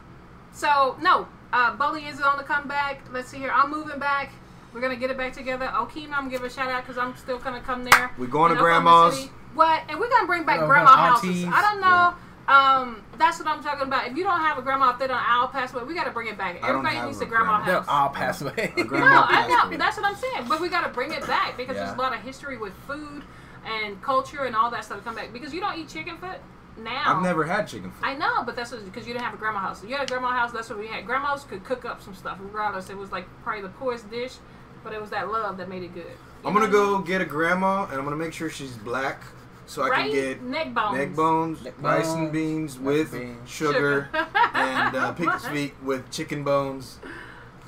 so 0.52 0.98
no, 1.02 1.28
uh, 1.54 1.76
Boley 1.78 2.10
is 2.12 2.20
on 2.22 2.38
the 2.38 2.44
comeback. 2.44 3.02
Let's 3.12 3.30
see 3.30 3.38
here. 3.38 3.52
I'm 3.54 3.70
moving 3.70 4.00
back. 4.00 4.32
We're 4.74 4.82
gonna 4.82 4.96
get 4.98 5.10
it 5.12 5.18
back 5.18 5.32
together. 5.34 5.68
Okemah, 5.68 6.06
I'm 6.06 6.10
gonna 6.10 6.30
give 6.32 6.44
a 6.44 6.50
shout 6.50 6.70
out 6.70 6.84
because 6.86 6.98
I'm 6.98 7.16
still 7.16 7.38
gonna 7.40 7.62
come 7.62 7.84
there. 7.86 8.12
We're 8.18 8.26
going 8.28 8.52
to 8.54 8.60
Oklahoma 8.60 8.84
grandma's. 8.84 9.16
City. 9.20 9.32
What? 9.56 9.82
And 9.90 10.00
we're 10.00 10.10
gonna 10.10 10.28
bring 10.28 10.46
back 10.46 10.60
Yeah, 10.60 10.68
grandma 10.68 10.96
houses. 10.96 11.30
aunties. 11.30 11.48
I 11.52 11.62
don't 11.62 11.82
know. 11.82 12.14
Um, 12.48 13.02
that's 13.18 13.40
what 13.40 13.48
I'm 13.48 13.64
talking 13.64 13.88
about. 13.88 14.06
If 14.08 14.16
you 14.16 14.24
don't 14.24 14.40
have 14.40 14.60
a 14.60 14.62
grandma 14.62 14.92
if 14.92 15.00
they 15.00 15.08
don't 15.08 15.18
all 15.30 15.48
pass 15.48 15.74
away, 15.74 15.84
we 15.86 15.96
gotta 15.96 16.12
bring 16.12 16.28
it 16.28 16.38
back. 16.38 16.58
Everybody 16.64 17.02
needs 17.02 17.20
a 17.20 17.24
a 17.24 17.28
grandma 17.28 17.58
grandma. 17.64 17.66
They'll 17.66 17.76
house. 17.82 17.88
all 17.88 18.10
pass 18.10 18.42
away. 18.42 18.74
No, 18.78 18.84
I 18.94 19.48
know. 19.48 19.68
away. 19.68 19.78
That's 19.78 19.98
what 19.98 20.06
I'm 20.06 20.16
saying. 20.16 20.46
But 20.48 20.62
we 20.62 20.70
got 20.70 20.82
to 20.84 20.90
bring 20.90 21.12
it 21.12 21.26
back 21.26 21.58
because 21.58 21.76
Yeah. 21.76 21.86
there's 21.86 21.98
a 21.98 22.02
lot 22.02 22.14
of 22.14 22.20
history 22.22 22.58
with 22.58 22.74
food 22.88 23.24
and 23.66 24.00
culture 24.04 24.44
and 24.44 24.56
all 24.56 24.70
that 24.70 24.86
stuff 24.86 25.00
to 25.00 25.04
come 25.04 25.16
back. 25.16 25.34
Because 25.34 25.54
you 25.56 25.60
don't 25.60 25.76
eat 25.80 25.88
chicken 25.90 26.18
foot 26.18 26.38
now. 26.78 27.02
I've 27.06 27.24
never 27.24 27.46
had 27.46 27.68
chicken 27.68 27.90
foot. 27.90 28.06
I 28.08 28.14
know, 28.14 28.44
but 28.46 28.56
that's 28.56 28.72
because 28.72 29.08
you 29.08 29.14
didn't 29.14 29.26
have 29.26 29.34
a 29.34 29.38
grandma 29.38 29.60
house. 29.60 29.84
You 29.84 29.96
had 29.96 30.04
a 30.04 30.06
grandma 30.12 30.30
house. 30.32 30.52
That's 30.52 30.70
what 30.70 30.78
we 30.78 30.86
had. 30.88 31.06
Grandmas 31.08 31.46
could 31.46 31.64
cook 31.64 31.84
up 31.86 32.00
some 32.04 32.14
stuff. 32.14 32.38
Regardless, 32.40 32.92
it 32.92 32.98
was 32.98 33.12
like 33.12 33.26
probably 33.44 33.64
the 33.64 33.70
poorest 33.70 34.08
dish, 34.12 34.36
but 34.84 34.94
it 34.94 35.02
was 35.02 35.10
that 35.10 35.32
love 35.32 35.58
that 35.58 35.68
made 35.68 35.82
it 35.82 35.96
good. 35.96 36.06
You 36.44 36.48
I'm 36.50 36.54
gonna 36.54 36.68
go 36.68 37.00
get 37.00 37.22
a 37.22 37.26
grandma 37.26 37.86
and 37.86 37.94
I'm 37.94 38.04
gonna 38.04 38.16
make 38.18 38.34
sure 38.34 38.52
she's 38.52 38.74
black 38.78 39.24
so 39.66 39.84
I 39.84 39.90
Right? 39.90 40.12
can 40.12 40.14
get 40.14 40.42
neck 40.44 40.74
bones. 40.74 40.98
neck 40.98 41.16
bones, 41.16 41.64
Neck 41.64 41.74
rice 41.82 42.10
and 42.14 42.32
beans 42.32 42.78
with 42.80 43.12
beans. 43.12 43.50
sugar, 43.50 44.10
and 44.54 44.96
uh, 44.96 45.12
pig's 45.20 45.48
feet 45.48 45.74
with 45.84 46.10
chicken 46.12 46.44
bones. 46.44 47.00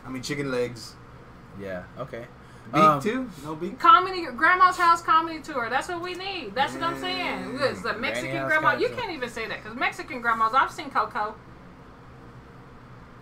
I 0.05 0.09
mean 0.09 0.21
chicken 0.21 0.51
legs. 0.51 0.95
yeah. 1.59 1.83
Okay. 1.99 2.25
Beak 2.73 2.83
Um, 2.83 3.01
too? 3.01 3.29
No 3.45 3.55
beak. 3.55 3.79
Comedy, 3.79 4.25
grandma's 4.35 4.77
house 4.77 5.01
comedy 5.01 5.39
tour. 5.39 5.69
That's 5.69 5.87
what 5.87 6.01
we 6.01 6.15
need. 6.15 6.53
That's 6.53 6.73
what 6.73 6.83
I'm 6.83 6.99
saying. 6.99 7.53
Because 7.53 7.81
the 7.81 7.93
Mexican 7.93 8.31
Granny 8.45 8.47
grandma, 8.47 8.77
you 8.77 8.89
can't 8.89 9.11
even 9.11 9.29
say 9.29 9.47
that 9.47 9.63
because 9.63 9.77
Mexican 9.77 10.19
grandmas. 10.21 10.51
I've 10.53 10.69
seen 10.71 10.89
Coco. 10.89 11.33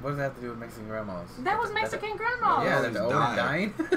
What 0.02 0.10
does 0.12 0.18
that 0.18 0.24
have 0.26 0.36
to 0.36 0.42
do 0.42 0.50
with 0.50 0.60
Mexican 0.60 0.88
grandmas? 0.88 1.30
That 1.40 1.58
was 1.58 1.72
Mexican 1.74 2.16
grandma. 2.18 2.64
Yeah, 2.64 2.78
Oh, 2.78 2.82
that 2.84 2.94
the 2.94 3.02
he's 3.04 3.10
dying. 3.12 3.36
dying. 3.36 3.74
No, 3.80 3.88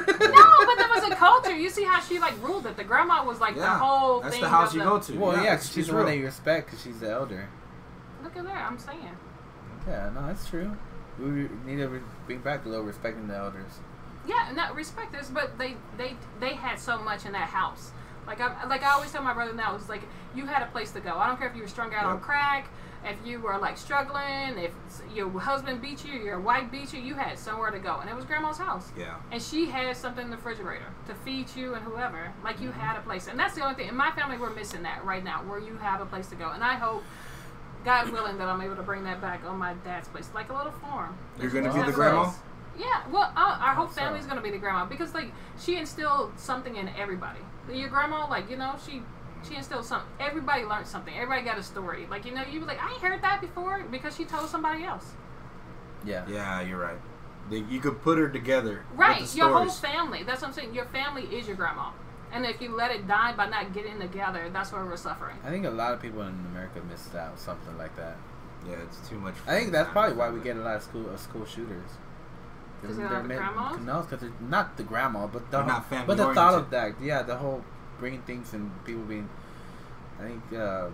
but 0.66 0.76
that 0.78 0.90
was 0.94 1.10
a 1.12 1.14
culture. 1.16 1.54
You 1.56 1.68
see 1.70 1.84
how 1.84 2.00
she 2.00 2.18
like 2.18 2.40
ruled 2.42 2.66
it. 2.66 2.76
The 2.76 2.84
grandma 2.84 3.24
was 3.24 3.40
like 3.40 3.56
the 3.56 3.68
whole. 3.68 4.20
That's 4.20 4.34
thing. 4.34 4.42
the 4.42 4.48
house 4.48 4.72
you 4.74 4.80
the, 4.80 4.86
go 4.86 4.98
to. 5.00 5.18
well, 5.18 5.32
yeah, 5.32 5.36
'cause 5.36 5.44
it's- 5.44 5.66
she's 5.68 5.76
it's 5.78 5.88
the 5.88 5.94
one 5.94 6.04
real. 6.04 6.12
that 6.14 6.18
you 6.18 6.24
respect 6.24 6.66
because 6.66 6.82
she's 6.82 7.00
the 7.00 7.10
elder. 7.10 7.48
Look 8.22 8.36
at 8.36 8.44
that. 8.44 8.56
I'm 8.70 8.78
saying. 8.78 9.16
Yeah, 9.86 10.10
no, 10.14 10.26
that's 10.26 10.48
true. 10.48 10.76
We 11.18 11.26
need 11.66 11.76
to 11.78 11.88
re- 11.88 12.00
bring 12.26 12.38
back 12.40 12.64
a 12.64 12.68
little 12.68 12.84
respecting 12.84 13.26
the 13.28 13.36
elders. 13.36 13.80
Yeah, 14.26 14.52
not 14.54 14.74
respect 14.76 15.12
this, 15.12 15.28
but 15.28 15.58
they 15.58 15.76
they 15.96 16.14
they 16.40 16.54
had 16.54 16.78
so 16.78 16.98
much 16.98 17.26
in 17.26 17.32
that 17.32 17.48
house. 17.48 17.90
Like 18.26 18.40
I 18.40 18.66
like 18.66 18.82
I 18.84 18.90
always 18.92 19.10
tell 19.10 19.22
my 19.22 19.32
brother 19.34 19.52
now, 19.54 19.74
it's 19.74 19.88
like 19.88 20.02
you 20.34 20.46
had 20.46 20.62
a 20.62 20.66
place 20.66 20.90
to 20.92 21.00
go. 21.00 21.16
I 21.16 21.26
don't 21.26 21.38
care 21.38 21.48
if 21.48 21.56
you 21.56 21.62
were 21.62 21.68
strung 21.68 21.92
out 21.94 22.04
on 22.04 22.20
crack, 22.20 22.68
if 23.04 23.16
you 23.24 23.40
were 23.40 23.58
like 23.58 23.78
struggling, 23.78 24.58
if 24.58 24.72
your 25.14 25.30
husband 25.38 25.80
beat 25.80 26.04
you, 26.04 26.14
your 26.20 26.40
wife 26.40 26.70
beat 26.70 26.92
you, 26.92 27.00
you 27.00 27.14
had 27.14 27.38
somewhere 27.38 27.70
to 27.70 27.78
go, 27.78 27.98
and 28.00 28.10
it 28.10 28.16
was 28.16 28.24
grandma's 28.24 28.58
house. 28.58 28.88
Yeah. 28.96 29.14
And 29.32 29.40
she 29.42 29.66
had 29.66 29.96
something 29.96 30.24
in 30.24 30.30
the 30.30 30.36
refrigerator 30.36 30.86
to 31.06 31.14
feed 31.14 31.46
you 31.56 31.74
and 31.74 31.84
whoever. 31.84 32.32
Like 32.44 32.60
you 32.60 32.68
Mm-hmm. 32.70 32.80
had 32.80 32.96
a 32.98 33.00
place, 33.02 33.28
and 33.28 33.38
that's 33.38 33.54
the 33.54 33.62
only 33.62 33.74
thing. 33.76 33.88
In 33.88 33.96
my 33.96 34.10
family, 34.12 34.36
we're 34.36 34.54
missing 34.54 34.82
that 34.82 35.04
right 35.04 35.22
now, 35.24 35.42
where 35.44 35.58
you 35.58 35.76
have 35.78 36.00
a 36.00 36.06
place 36.06 36.28
to 36.28 36.34
go. 36.34 36.50
And 36.50 36.62
I 36.62 36.74
hope, 36.74 37.02
God 37.84 38.10
willing, 38.10 38.36
that 38.38 38.48
I'm 38.48 38.60
able 38.60 38.76
to 38.76 38.82
bring 38.82 39.04
that 39.04 39.20
back 39.20 39.44
on 39.44 39.56
my 39.58 39.74
dad's 39.84 40.08
place, 40.08 40.28
like 40.34 40.50
a 40.50 40.54
little 40.54 40.72
farm. 40.72 41.16
You're 41.40 41.50
gonna 41.50 41.72
be 41.72 41.82
the 41.82 41.92
grandma? 41.92 42.24
place. 42.24 42.36
Yeah, 42.78 43.02
well, 43.10 43.32
uh, 43.36 43.58
our 43.60 43.74
whole 43.74 43.88
so. 43.88 43.94
family's 43.94 44.26
gonna 44.26 44.40
be 44.42 44.50
the 44.50 44.58
grandma 44.58 44.84
because 44.84 45.14
like 45.14 45.32
she 45.58 45.76
instilled 45.76 46.32
something 46.38 46.76
in 46.76 46.88
everybody. 46.90 47.40
Your 47.72 47.88
grandma, 47.88 48.28
like 48.28 48.48
you 48.50 48.56
know, 48.56 48.76
she 48.86 49.02
she 49.46 49.56
instilled 49.56 49.84
something. 49.84 50.08
Everybody 50.20 50.64
learned 50.64 50.86
something. 50.86 51.14
Everybody 51.14 51.42
got 51.42 51.58
a 51.58 51.62
story. 51.62 52.06
Like 52.10 52.24
you 52.24 52.34
know, 52.34 52.42
you 52.50 52.60
was 52.60 52.68
like, 52.68 52.82
I 52.82 52.92
ain't 52.92 53.02
heard 53.02 53.20
that 53.22 53.40
before 53.40 53.84
because 53.90 54.16
she 54.16 54.24
told 54.24 54.48
somebody 54.48 54.84
else. 54.84 55.04
Yeah. 56.04 56.24
Yeah, 56.28 56.60
you're 56.62 56.78
right. 56.78 56.98
They, 57.50 57.58
you 57.58 57.80
could 57.80 58.02
put 58.02 58.18
her 58.18 58.28
together. 58.28 58.84
Right, 58.94 59.20
With 59.22 59.32
the 59.32 59.38
your 59.38 59.52
whole 59.52 59.68
family. 59.70 60.22
That's 60.22 60.42
what 60.42 60.48
I'm 60.48 60.54
saying. 60.54 60.74
Your 60.74 60.84
family 60.86 61.22
is 61.24 61.46
your 61.46 61.56
grandma, 61.56 61.90
and 62.32 62.44
if 62.44 62.60
you 62.60 62.74
let 62.76 62.90
it 62.90 63.06
die 63.08 63.32
by 63.32 63.48
not 63.48 63.72
getting 63.72 63.98
together, 63.98 64.50
that's 64.52 64.70
where 64.70 64.84
we're 64.84 64.96
suffering. 64.98 65.36
I 65.44 65.48
think 65.50 65.64
a 65.64 65.70
lot 65.70 65.94
of 65.94 66.02
people 66.02 66.20
in 66.22 66.28
America 66.52 66.80
missed 66.90 67.14
out 67.14 67.38
something 67.38 67.76
like 67.78 67.96
that. 67.96 68.16
Yeah, 68.68 68.74
it's 68.84 69.08
too 69.08 69.18
much. 69.18 69.34
I 69.46 69.58
think 69.58 69.72
that's 69.72 69.90
probably 69.90 70.16
why 70.16 70.28
we 70.30 70.40
get 70.40 70.56
a 70.56 70.60
lot 70.60 70.76
of 70.76 70.82
school 70.82 71.08
uh, 71.12 71.16
school 71.16 71.46
shooters. 71.46 71.90
'Cause 72.82 72.96
they 72.96 73.02
don't 73.02 73.12
have 73.12 73.22
the 73.22 73.28
meant- 73.28 73.40
grandmas? 73.40 73.80
No, 73.86 74.00
because 74.02 74.20
they're 74.20 74.30
not 74.48 74.76
the 74.76 74.82
grandma, 74.84 75.26
but 75.26 75.50
the 75.50 75.56
They're 75.56 75.66
not 75.66 75.90
but 76.06 76.16
the 76.16 76.32
thought 76.34 76.54
of 76.54 76.70
that, 76.70 77.00
yeah, 77.00 77.22
the 77.22 77.36
whole 77.36 77.64
bringing 77.98 78.22
things 78.22 78.52
and 78.54 78.70
people 78.84 79.02
being, 79.02 79.28
I 80.20 80.24
think 80.24 80.42
uh, 80.52 80.88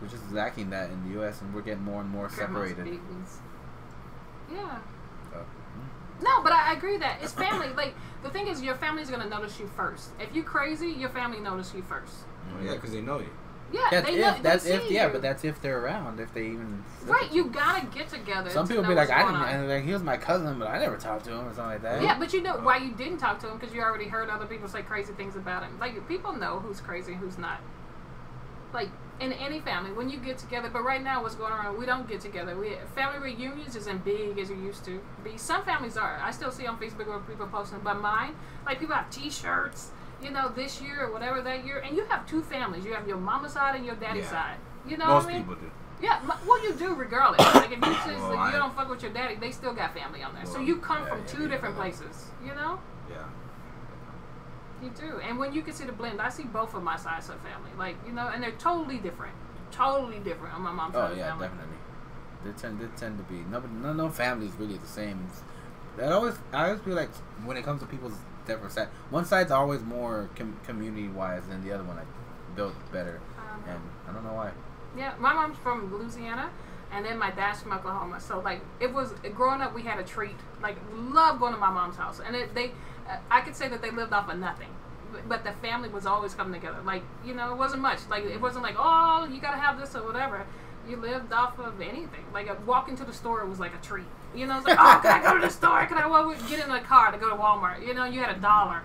we're 0.00 0.08
just 0.08 0.30
lacking 0.32 0.70
that 0.70 0.90
in 0.90 1.04
the 1.08 1.20
U.S. 1.20 1.40
and 1.40 1.52
we're 1.54 1.62
getting 1.62 1.84
more 1.84 2.00
and 2.00 2.10
more 2.10 2.28
Grandma's 2.28 2.70
separated. 2.70 2.84
babies. 2.84 3.38
Yeah. 4.52 4.78
Oh. 5.34 5.44
No, 6.22 6.42
but 6.42 6.52
I 6.52 6.70
I 6.70 6.72
agree 6.72 6.96
that 6.98 7.18
it's 7.22 7.32
family. 7.32 7.68
Like 7.76 7.94
the 8.22 8.30
thing 8.30 8.48
is, 8.48 8.62
your 8.62 8.74
family's 8.74 9.10
gonna 9.10 9.28
notice 9.28 9.60
you 9.60 9.68
first. 9.76 10.10
If 10.18 10.34
you 10.34 10.42
crazy, 10.42 10.88
your 10.88 11.10
family 11.10 11.40
notice 11.40 11.72
you 11.74 11.82
first. 11.82 12.14
Oh, 12.50 12.64
yeah, 12.64 12.74
because 12.74 12.92
they 12.92 13.00
know 13.00 13.18
you. 13.20 13.30
Yeah, 13.70 13.88
That's 13.90 14.06
they 14.06 14.14
if 14.14 14.20
know. 14.20 14.42
that's 14.42 14.64
if 14.66 14.90
yeah, 14.90 15.06
you. 15.06 15.12
but 15.12 15.22
that's 15.22 15.44
if 15.44 15.60
they're 15.60 15.78
around. 15.84 16.20
If 16.20 16.32
they 16.32 16.46
even 16.46 16.82
right. 17.04 17.30
You 17.30 17.46
gotta 17.46 17.86
get 17.86 18.08
together. 18.08 18.48
Some 18.50 18.66
to 18.66 18.72
people 18.74 18.88
be 18.88 18.94
like, 18.94 19.10
I 19.10 19.24
didn't, 19.24 19.42
and 19.42 19.68
like 19.68 19.84
he 19.84 19.92
was 19.92 20.02
my 20.02 20.16
cousin, 20.16 20.58
but 20.58 20.68
I 20.68 20.78
never 20.78 20.96
talked 20.96 21.26
to 21.26 21.32
him 21.32 21.40
or 21.46 21.54
something 21.54 21.64
like 21.64 21.82
that. 21.82 22.02
Yeah, 22.02 22.18
but 22.18 22.32
you 22.32 22.42
know 22.42 22.56
why 22.56 22.78
you 22.78 22.92
didn't 22.92 23.18
talk 23.18 23.38
to 23.40 23.48
him 23.48 23.58
because 23.58 23.74
you 23.74 23.82
already 23.82 24.06
heard 24.08 24.30
other 24.30 24.46
people 24.46 24.68
say 24.68 24.82
crazy 24.82 25.12
things 25.12 25.36
about 25.36 25.64
him. 25.64 25.78
Like 25.78 26.08
people 26.08 26.32
know 26.32 26.60
who's 26.60 26.80
crazy 26.80 27.12
who's 27.14 27.36
not. 27.36 27.60
Like 28.72 28.88
in 29.20 29.32
any 29.32 29.60
family, 29.60 29.92
when 29.92 30.08
you 30.08 30.18
get 30.18 30.38
together, 30.38 30.70
but 30.72 30.82
right 30.82 31.02
now 31.02 31.22
what's 31.22 31.34
going 31.34 31.52
on? 31.52 31.78
We 31.78 31.84
don't 31.86 32.08
get 32.08 32.20
together. 32.20 32.56
We 32.56 32.74
family 32.94 33.18
reunions 33.18 33.76
isn't 33.76 34.04
big 34.04 34.38
as 34.38 34.50
it 34.50 34.58
used 34.58 34.84
to 34.86 35.00
be. 35.24 35.36
Some 35.36 35.64
families 35.64 35.96
are. 35.96 36.18
I 36.22 36.30
still 36.30 36.50
see 36.52 36.66
on 36.66 36.78
Facebook 36.78 37.06
where 37.08 37.18
people 37.18 37.46
posting, 37.48 37.80
but 37.80 38.00
mine, 38.00 38.34
like 38.64 38.78
people 38.80 38.94
have 38.94 39.10
T-shirts, 39.10 39.90
you 40.22 40.30
know, 40.30 40.48
this 40.48 40.80
year 40.80 41.04
or 41.06 41.12
whatever 41.12 41.40
that 41.42 41.64
year, 41.64 41.78
and 41.78 41.96
you 41.96 42.04
have 42.06 42.26
two 42.26 42.42
families. 42.42 42.84
You 42.84 42.94
have 42.94 43.06
your 43.06 43.18
mama 43.18 43.48
side 43.48 43.76
and 43.76 43.84
your 43.86 43.94
daddy 43.96 44.20
Yeah. 44.20 44.30
side. 44.30 44.56
You 44.86 44.96
know 44.96 45.06
Most 45.06 45.24
what 45.24 45.30
I 45.30 45.36
mean? 45.38 45.42
people 45.46 45.54
do. 45.56 45.70
Yeah, 46.00 46.20
well, 46.46 46.62
you 46.62 46.74
do 46.74 46.94
regardless. 46.94 47.40
Like 47.54 47.72
if 47.72 47.78
you 47.78 47.80
just 47.92 48.06
Well, 48.06 48.34
like, 48.36 48.52
you 48.52 48.58
don't 48.58 48.74
fuck 48.74 48.88
with 48.88 49.02
your 49.02 49.12
daddy, 49.12 49.34
they 49.36 49.50
still 49.50 49.72
got 49.74 49.94
family 49.94 50.22
on 50.22 50.34
there. 50.34 50.46
so 50.46 50.60
you 50.60 50.76
come 50.78 51.02
yeah, 51.02 51.08
from 51.08 51.18
yeah, 51.20 51.26
two 51.26 51.42
yeah, 51.42 51.48
different 51.48 51.76
places. 51.76 52.26
You 52.44 52.54
know, 52.54 52.78
Yeah. 53.10 53.16
you 54.82 54.90
do. 54.90 55.18
And 55.20 55.38
when 55.38 55.52
you 55.52 55.62
can 55.62 55.74
see 55.74 55.84
the 55.84 55.92
blend, 55.92 56.20
I 56.20 56.28
see 56.28 56.44
both 56.44 56.74
of 56.74 56.82
my 56.82 56.96
sides 56.96 57.28
of 57.28 57.36
family. 57.40 57.70
Like 57.76 57.96
you 58.06 58.12
know, 58.12 58.28
and 58.28 58.42
they're 58.42 58.52
totally 58.52 58.98
different. 58.98 59.34
Totally 59.70 60.18
different 60.20 60.54
on 60.54 60.62
my 60.62 60.72
mom's 60.72 60.94
oh, 60.96 61.00
side 61.00 61.12
Oh 61.12 61.16
yeah, 61.16 61.28
family. 61.30 61.48
definitely. 61.48 61.76
They 62.44 62.52
tend 62.52 62.80
they 62.80 62.86
tend 62.96 63.18
to 63.18 63.24
be 63.24 63.40
nobody 63.50 63.74
no 63.74 63.92
no 63.92 64.08
family 64.08 64.46
is 64.46 64.54
really 64.54 64.78
the 64.78 64.86
same. 64.86 65.26
That 65.96 66.12
always 66.12 66.36
I 66.52 66.66
always 66.66 66.80
feel 66.80 66.94
like 66.94 67.10
when 67.44 67.56
it 67.56 67.64
comes 67.64 67.80
to 67.80 67.86
people's 67.86 68.14
different 68.48 68.72
side, 68.72 68.88
one 69.10 69.24
side's 69.24 69.52
always 69.52 69.82
more 69.82 70.28
com- 70.34 70.58
community 70.66 71.08
wise 71.08 71.42
than 71.48 71.64
the 71.64 71.72
other 71.72 71.84
one, 71.84 71.96
like 71.96 72.06
built 72.56 72.74
better. 72.90 73.20
Um, 73.38 73.62
And 73.68 73.80
I 74.08 74.12
don't 74.12 74.24
know 74.24 74.32
why. 74.32 74.50
Yeah, 74.96 75.14
my 75.20 75.32
mom's 75.34 75.58
from 75.58 75.92
Louisiana, 75.92 76.50
and 76.90 77.04
then 77.04 77.18
my 77.18 77.30
dad's 77.30 77.60
from 77.60 77.72
Oklahoma. 77.72 78.18
So 78.20 78.40
like, 78.40 78.60
it 78.80 78.92
was 78.92 79.12
growing 79.34 79.60
up, 79.60 79.74
we 79.74 79.82
had 79.82 80.00
a 80.00 80.02
treat. 80.02 80.36
Like, 80.60 80.76
love 80.92 81.38
going 81.38 81.52
to 81.52 81.60
my 81.60 81.70
mom's 81.70 81.96
house, 81.96 82.20
and 82.24 82.34
it, 82.34 82.54
they, 82.54 82.72
uh, 83.08 83.18
I 83.30 83.42
could 83.42 83.54
say 83.54 83.68
that 83.68 83.82
they 83.82 83.90
lived 83.90 84.12
off 84.12 84.28
of 84.28 84.38
nothing, 84.38 84.70
but, 85.28 85.44
the 85.44 85.52
family 85.52 85.88
was 85.88 86.06
always 86.06 86.34
coming 86.34 86.58
together. 86.58 86.78
Like, 86.84 87.02
you 87.24 87.34
know, 87.34 87.52
it 87.52 87.58
wasn't 87.58 87.82
much. 87.82 88.00
Like, 88.10 88.24
it 88.24 88.40
wasn't 88.40 88.64
like, 88.64 88.76
oh, 88.78 89.28
you 89.30 89.40
gotta 89.40 89.58
have 89.58 89.78
this 89.78 89.94
or 89.94 90.02
whatever. 90.04 90.46
You 90.88 90.96
lived 90.96 91.32
off 91.32 91.58
of 91.58 91.80
anything. 91.80 92.24
Like, 92.32 92.48
uh, 92.50 92.56
walking 92.66 92.96
to 92.96 93.04
the 93.04 93.12
store 93.12 93.44
was 93.46 93.60
like 93.60 93.74
a 93.74 93.82
treat. 93.86 94.06
You 94.38 94.46
know, 94.46 94.58
it's 94.58 94.66
like, 94.66 94.78
oh, 94.78 95.00
can 95.02 95.20
I 95.20 95.22
go 95.22 95.34
to 95.34 95.46
the 95.46 95.52
store? 95.52 95.84
Can 95.86 95.98
I 95.98 96.06
well, 96.06 96.32
get 96.48 96.60
in 96.60 96.70
the 96.70 96.80
car 96.80 97.10
to 97.10 97.18
go 97.18 97.28
to 97.28 97.36
Walmart? 97.36 97.84
You 97.86 97.94
know, 97.94 98.04
you 98.04 98.20
had 98.20 98.36
a 98.36 98.40
dollar. 98.40 98.82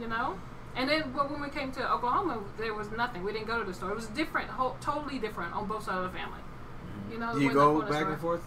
You 0.00 0.08
know. 0.08 0.38
And 0.74 0.88
then 0.88 1.12
well, 1.14 1.28
when 1.28 1.40
we 1.40 1.48
came 1.48 1.72
to 1.72 1.92
Oklahoma, 1.92 2.42
there 2.58 2.74
was 2.74 2.90
nothing. 2.90 3.22
We 3.22 3.32
didn't 3.32 3.46
go 3.46 3.58
to 3.58 3.64
the 3.64 3.74
store. 3.74 3.90
It 3.90 3.96
was 3.96 4.06
different, 4.08 4.48
whole, 4.48 4.76
totally 4.80 5.18
different 5.18 5.54
on 5.54 5.66
both 5.66 5.84
sides 5.84 5.98
of 5.98 6.12
the 6.12 6.18
family. 6.18 6.40
Mm-hmm. 6.40 7.12
You 7.12 7.18
know, 7.18 7.36
you 7.36 7.52
go 7.52 7.82
back 7.82 8.06
and 8.06 8.18
forth? 8.18 8.42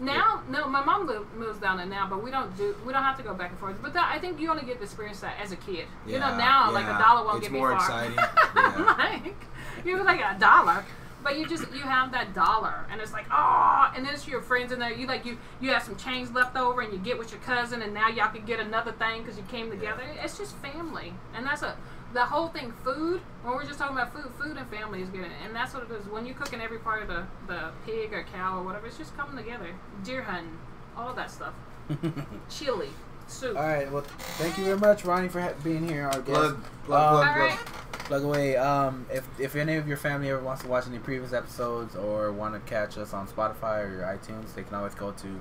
Now, 0.00 0.42
no, 0.48 0.66
my 0.66 0.84
mom 0.84 1.06
live, 1.06 1.32
moves 1.36 1.58
down 1.58 1.76
there 1.76 1.86
now, 1.86 2.08
but 2.08 2.24
we 2.24 2.30
don't 2.30 2.56
do. 2.56 2.74
We 2.84 2.92
don't 2.92 3.04
have 3.04 3.16
to 3.18 3.22
go 3.22 3.34
back 3.34 3.50
and 3.50 3.58
forth. 3.58 3.76
But 3.80 3.92
that, 3.94 4.10
I 4.12 4.18
think 4.18 4.40
you 4.40 4.50
only 4.50 4.64
get 4.64 4.78
to 4.78 4.82
experience 4.82 5.20
that 5.20 5.36
as 5.40 5.52
a 5.52 5.56
kid. 5.56 5.86
you 6.06 6.18
know, 6.18 6.28
Yeah, 6.28 6.36
now 6.38 6.72
like 6.72 6.86
a 6.86 6.98
dollar 6.98 7.24
won't 7.24 7.38
It's 7.38 7.48
get 7.48 7.52
me 7.52 7.60
far. 7.60 7.76
It's 7.76 7.88
more 7.88 8.00
exciting. 8.00 8.18
Yeah. 8.54 8.94
like 8.98 9.36
you're 9.84 10.04
like 10.04 10.20
a 10.20 10.38
dollar, 10.38 10.84
but 11.22 11.38
you 11.38 11.46
just 11.46 11.64
you 11.72 11.80
have 11.80 12.12
that 12.12 12.34
dollar, 12.34 12.86
and 12.90 13.00
it's 13.00 13.12
like 13.12 13.26
oh, 13.30 13.92
and 13.96 14.04
then 14.04 14.14
it's 14.14 14.26
your 14.26 14.40
friends 14.42 14.72
in 14.72 14.78
there. 14.78 14.92
You 14.92 15.06
like 15.06 15.24
you 15.24 15.38
you 15.60 15.70
have 15.70 15.82
some 15.82 15.96
change 15.96 16.30
left 16.30 16.56
over, 16.56 16.80
and 16.80 16.92
you 16.92 16.98
get 16.98 17.18
with 17.18 17.30
your 17.30 17.40
cousin, 17.40 17.82
and 17.82 17.94
now 17.94 18.08
y'all 18.08 18.30
can 18.32 18.44
get 18.44 18.60
another 18.60 18.92
thing 18.92 19.22
because 19.22 19.36
you 19.36 19.44
came 19.44 19.70
together. 19.70 20.02
It's 20.22 20.38
just 20.38 20.56
family, 20.56 21.12
and 21.34 21.46
that's 21.46 21.62
a 21.62 21.76
the 22.12 22.24
whole 22.24 22.48
thing. 22.48 22.72
Food. 22.84 23.20
When 23.42 23.54
we're 23.54 23.64
just 23.66 23.78
talking 23.78 23.96
about 23.96 24.12
food, 24.12 24.30
food 24.38 24.56
and 24.56 24.68
family 24.68 25.00
is 25.02 25.08
good, 25.08 25.28
and 25.44 25.54
that's 25.54 25.72
what 25.74 25.84
it 25.84 25.90
is. 25.92 26.06
When 26.06 26.26
you're 26.26 26.34
cooking 26.34 26.60
every 26.60 26.78
part 26.78 27.02
of 27.02 27.08
the 27.08 27.24
the 27.46 27.70
pig 27.86 28.12
or 28.12 28.24
cow 28.32 28.58
or 28.58 28.62
whatever, 28.64 28.86
it's 28.86 28.98
just 28.98 29.16
coming 29.16 29.36
together. 29.42 29.68
Deer 30.04 30.22
hunting, 30.22 30.58
all 30.96 31.14
that 31.14 31.30
stuff. 31.30 31.54
Chili, 32.50 32.88
soup. 33.26 33.56
All 33.56 33.62
right. 33.66 33.90
Well, 33.90 34.02
thank 34.38 34.58
you 34.58 34.64
very 34.64 34.78
much, 34.78 35.04
Ronnie, 35.04 35.28
for 35.28 35.40
ha- 35.40 35.52
being 35.64 35.88
here. 35.88 36.04
Our 36.06 36.20
guest. 36.20 36.26
Plug, 36.26 36.64
plug, 36.84 37.26
Um, 37.26 37.34
plug, 37.34 37.50
All 37.52 37.58
plug. 38.04 38.22
Plug 38.22 38.24
away. 38.24 38.56
Um, 38.56 39.06
if 39.10 39.26
if 39.38 39.56
any 39.56 39.76
of 39.76 39.86
your 39.88 39.96
family 39.96 40.30
ever 40.30 40.42
wants 40.42 40.62
to 40.62 40.68
watch 40.68 40.86
any 40.86 40.98
previous 40.98 41.32
episodes 41.32 41.96
or 41.96 42.32
want 42.32 42.54
to 42.54 42.60
catch 42.70 42.96
us 42.98 43.12
on 43.12 43.26
Spotify 43.28 43.84
or 43.86 43.90
your 43.90 44.02
iTunes, 44.04 44.54
they 44.54 44.62
can 44.62 44.74
always 44.74 44.94
go 44.94 45.12
to 45.12 45.40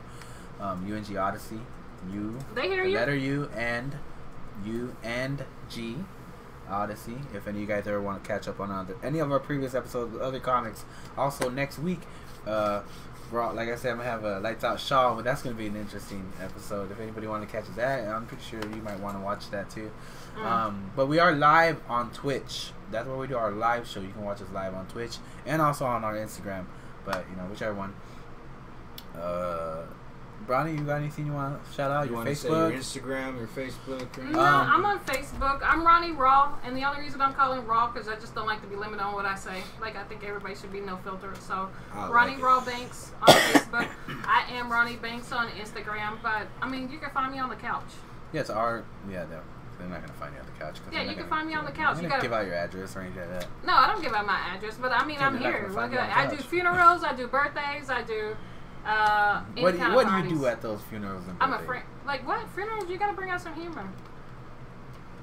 um, 0.60 0.86
UNG 0.92 1.18
Odyssey. 1.18 1.60
U 2.12 2.38
They 2.56 2.68
hear 2.68 2.84
the 2.84 2.90
you. 2.90 2.96
letter 2.96 3.16
U 3.16 3.50
and 3.56 3.96
U 4.66 4.96
and 5.04 5.46
G 5.70 5.98
Odyssey. 6.72 7.18
If 7.34 7.48
any 7.48 7.58
of 7.58 7.62
you 7.62 7.68
guys 7.68 7.86
ever 7.88 8.02
want 8.02 8.24
to 8.24 8.28
catch 8.28 8.48
up 8.48 8.60
on 8.60 8.72
other, 8.72 8.96
any 9.04 9.20
of 9.20 9.32
our 9.32 9.40
previous 9.40 9.76
episodes 9.76 10.14
with 10.14 10.22
other 10.22 10.40
comics, 10.40 10.86
also 11.18 11.50
next 11.50 11.80
week, 11.80 12.02
uh, 12.48 12.82
Raw, 13.32 13.52
like 13.52 13.70
I 13.70 13.76
said, 13.76 13.92
I'm 13.92 13.98
gonna 13.98 14.10
have 14.10 14.26
a 14.26 14.40
Lights 14.40 14.64
Out 14.64 14.80
Shaw, 14.80 15.16
but 15.16 15.24
that's 15.24 15.42
gonna 15.42 15.56
be 15.56 15.68
an 15.68 15.76
interesting 15.76 16.34
episode. 16.42 16.92
If 16.92 17.00
anybody 17.00 17.28
want 17.28 17.48
to 17.48 17.52
catch 17.52 17.74
that, 17.76 18.08
I'm 18.08 18.26
pretty 18.26 18.44
sure 18.44 18.60
you 18.60 18.82
might 18.82 19.00
want 19.00 19.16
to 19.16 19.24
watch 19.24 19.50
that 19.52 19.70
too. 19.70 19.90
Mm. 20.38 20.46
Um, 20.46 20.92
but 20.96 21.08
we 21.08 21.20
are 21.20 21.34
live 21.34 21.80
on 21.88 22.12
Twitch. 22.12 22.72
That's 22.92 23.08
where 23.08 23.16
we 23.16 23.28
do 23.28 23.38
our 23.38 23.52
live 23.52 23.88
show. 23.88 24.02
You 24.02 24.10
can 24.10 24.24
watch 24.24 24.42
us 24.42 24.48
live 24.54 24.74
on 24.74 24.86
Twitch 24.88 25.18
and 25.46 25.62
also 25.62 25.86
on 25.86 26.04
our 26.04 26.16
Instagram. 26.16 26.66
But 27.06 27.26
you 27.30 27.38
know, 27.38 27.44
whichever 27.44 27.74
one. 27.74 27.94
Uh, 29.16 29.84
Bronny, 30.48 30.78
you 30.78 30.84
got 30.84 30.96
anything 30.98 31.26
you 31.28 31.34
want 31.34 31.64
to 31.64 31.72
shout 31.74 31.92
out? 31.92 32.02
You 32.06 32.12
your 32.12 32.18
want 32.18 32.30
to 32.30 32.36
say 32.36 32.50
your 32.50 32.72
Instagram, 32.72 33.38
your 33.38 33.48
Facebook? 33.48 34.18
or- 34.18 34.24
No, 34.24 34.40
Um, 34.40 34.70
I'm 34.70 34.86
on 34.86 35.00
Facebook. 35.02 35.62
I'm 35.64 35.86
Ronnie 35.86 36.12
Raw, 36.12 36.54
and 36.64 36.76
the 36.76 36.84
only 36.84 37.02
reason 37.02 37.22
I'm 37.22 37.34
calling 37.34 37.66
Raw 37.66 37.88
because 37.92 38.08
I 38.08 38.16
just 38.16 38.34
don't 38.34 38.48
like 38.48 38.62
to 38.62 38.68
be 38.68 38.76
limited 38.76 39.02
on 39.04 39.14
what 39.14 39.26
I 39.26 39.36
say. 39.36 39.64
Like 39.80 39.96
I 39.96 40.04
think 40.04 40.24
everybody 40.24 40.56
should 40.56 40.72
be 40.72 40.80
no 40.82 40.98
filter. 40.98 41.34
So 41.40 41.70
I 41.94 42.08
Ronnie 42.10 42.34
it. 42.34 42.40
Raw 42.42 42.60
Banks 42.66 43.12
on 43.22 43.28
Facebook. 43.34 43.88
I 44.26 44.46
am 44.54 44.72
Ronnie 44.72 44.96
Banks 44.98 45.32
on 45.32 45.48
Instagram, 45.50 46.18
but 46.24 46.48
I 46.62 46.68
mean 46.70 46.90
you 46.92 46.98
can 46.98 47.12
find 47.12 47.32
me 47.32 47.40
on 47.40 47.50
the 47.50 47.56
couch. 47.56 47.84
Yeah, 48.34 48.42
it's 48.42 48.50
our. 48.50 48.84
Yeah, 49.10 49.26
they're, 49.26 49.42
they're 49.78 49.88
not 49.90 50.02
gonna 50.02 50.14
find 50.14 50.34
you 50.34 50.40
on 50.40 50.46
the 50.48 50.60
couch. 50.64 50.76
'cause 50.84 50.94
Yeah, 50.94 51.02
you 51.02 51.10
can 51.10 51.18
gonna- 51.20 51.30
find 51.30 51.48
me 51.48 51.54
on 51.54 51.66
the 51.66 51.72
couch. 51.72 51.96
You 51.98 52.02
gonna 52.04 52.10
gotta- 52.10 52.22
give 52.24 52.34
out 52.34 52.46
your 52.46 52.56
address 52.56 52.96
or 52.96 53.02
anything 53.02 53.30
like 53.30 53.40
that. 53.42 53.48
No, 53.66 53.74
I 53.76 53.88
don't 53.88 54.02
give 54.02 54.14
out 54.14 54.26
my 54.26 54.40
address, 54.56 54.76
but 54.82 54.92
I 54.92 55.06
mean 55.06 55.18
I'm 55.22 55.38
here. 55.38 55.52
gonna 55.52 55.64
Like, 55.68 55.76
find 55.76 55.94
you 55.94 56.00
on 56.00 56.08
the 56.08 56.18
I 56.18 56.26
do 56.28 56.38
funerals, 56.38 57.04
I 57.04 57.14
do 57.14 57.28
birthdays, 57.28 57.90
I 57.90 58.02
do 58.02 58.36
Uh, 58.86 59.42
What 59.60 59.72
do 59.74 59.78
you, 59.78 59.94
what 59.94 60.08
do 60.08 60.14
you 60.30 60.30
do 60.40 60.46
at 60.48 60.62
those 60.62 60.82
funerals 60.90 61.24
and 61.28 61.38
I'm 61.40 61.54
a 61.54 61.60
friend. 61.60 61.84
Like 62.06 62.26
what 62.28 62.48
funerals? 62.50 62.90
You 62.90 62.98
gotta 62.98 63.14
bring 63.14 63.30
out 63.30 63.40
some 63.42 63.54
humor. 63.54 63.88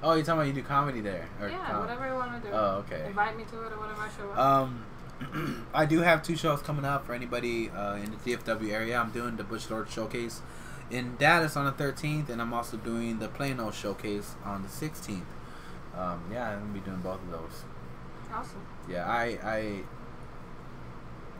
Oh, 0.02 0.14
you're 0.14 0.24
talking 0.24 0.40
about 0.42 0.46
you 0.46 0.52
do 0.52 0.62
comedy 0.62 1.00
there? 1.00 1.26
Or 1.40 1.48
yeah, 1.48 1.64
com- 1.66 1.80
whatever 1.80 2.06
you 2.08 2.14
want 2.14 2.40
to 2.42 2.48
do. 2.48 2.54
Oh, 2.54 2.84
okay. 2.86 3.06
Invite 3.08 3.36
me 3.36 3.44
to 3.44 3.62
it 3.66 3.72
or 3.72 3.78
whatever 3.80 4.02
I 4.02 4.08
show 4.16 4.30
up. 4.30 4.38
Um, 4.38 5.66
I 5.74 5.86
do 5.86 6.02
have 6.02 6.22
two 6.22 6.36
shows 6.36 6.62
coming 6.62 6.84
up 6.84 7.04
for 7.04 7.14
anybody 7.14 7.68
uh, 7.70 7.94
in 7.96 8.12
the 8.12 8.16
DFW 8.36 8.70
area. 8.70 8.96
I'm 8.96 9.10
doing 9.10 9.36
the 9.36 9.42
Bush 9.42 9.68
Lord 9.68 9.90
Showcase 9.90 10.40
in 10.90 11.16
Dallas 11.16 11.56
on 11.56 11.64
the 11.64 11.72
13th, 11.72 12.28
and 12.28 12.40
I'm 12.40 12.54
also 12.54 12.76
doing 12.76 13.18
the 13.18 13.26
Plano 13.28 13.72
Showcase 13.72 14.36
on 14.44 14.62
the 14.62 14.68
16th. 14.68 15.22
Um, 15.96 16.22
yeah, 16.32 16.50
I'm 16.50 16.60
gonna 16.60 16.72
be 16.74 16.78
doing 16.80 16.98
both 17.00 17.20
of 17.20 17.30
those. 17.32 17.64
awesome. 18.32 18.60
Yeah, 18.88 19.04
I 19.10 19.36
I 19.42 19.80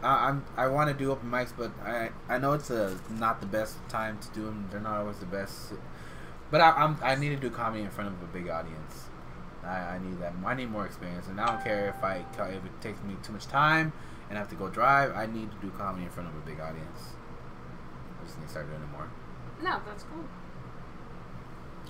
I, 0.03 0.29
I'm 0.29 0.45
I 0.57 0.69
want 0.69 0.91
to 0.91 0.95
do 0.95 1.11
open 1.11 1.31
mics, 1.31 1.53
but 1.57 1.73
I 1.85 2.11
I 2.29 2.39
know 2.39 2.53
it's 2.53 2.71
a 2.71 2.99
not 3.11 3.41
the 3.41 3.47
best 3.47 3.77
time 3.89 4.19
to 4.19 4.29
do 4.31 4.45
them. 4.45 4.69
They're 4.71 4.81
not 4.81 4.99
always 4.99 5.19
the 5.19 5.27
best. 5.27 5.73
But 6.51 6.61
I, 6.61 6.71
I'm 6.71 6.97
I 7.03 7.15
need 7.15 7.31
to 7.31 7.37
do 7.37 7.51
comedy 7.51 7.83
in 7.85 7.91
front 7.91 8.15
of 8.15 8.23
a 8.23 8.33
big 8.33 8.49
audience. 8.49 9.09
I, 9.65 9.77
I 9.77 9.99
need 9.99 10.21
that. 10.21 10.33
I 10.47 10.55
need 10.55 10.71
more 10.71 10.87
experience, 10.87 11.27
and 11.29 11.41
I 11.41 11.47
don't 11.47 11.63
care 11.63 11.89
if 11.89 12.03
I 12.03 12.25
if 12.49 12.65
it 12.65 12.81
takes 12.81 13.03
me 13.03 13.17
too 13.23 13.33
much 13.33 13.47
time 13.47 13.93
and 14.29 14.39
I 14.39 14.41
have 14.41 14.49
to 14.51 14.57
go 14.57 14.69
drive. 14.69 15.15
I 15.15 15.27
need 15.27 15.51
to 15.51 15.57
do 15.59 15.71
comedy 15.71 16.05
in 16.05 16.11
front 16.11 16.29
of 16.29 16.37
a 16.37 16.41
big 16.41 16.61
audience. 16.61 17.15
I 18.21 18.25
just 18.25 18.39
need 18.39 18.45
to 18.45 18.51
start 18.51 18.69
doing 18.69 18.83
it 18.83 18.91
more. 18.93 19.09
No, 19.63 19.81
that's 19.87 20.05
cool. 20.05 20.25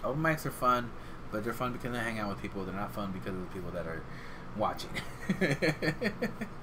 Open 0.04 0.22
mics 0.22 0.46
are 0.46 0.50
fun, 0.50 0.90
but 1.32 1.42
they're 1.42 1.52
fun 1.52 1.72
because 1.72 1.92
they 1.92 1.98
hang 1.98 2.18
out 2.18 2.28
with 2.28 2.40
people. 2.40 2.64
They're 2.64 2.74
not 2.74 2.94
fun 2.94 3.12
because 3.12 3.34
of 3.34 3.40
the 3.40 3.54
people 3.54 3.70
that 3.72 3.86
are 3.86 4.02
watching. 4.56 4.90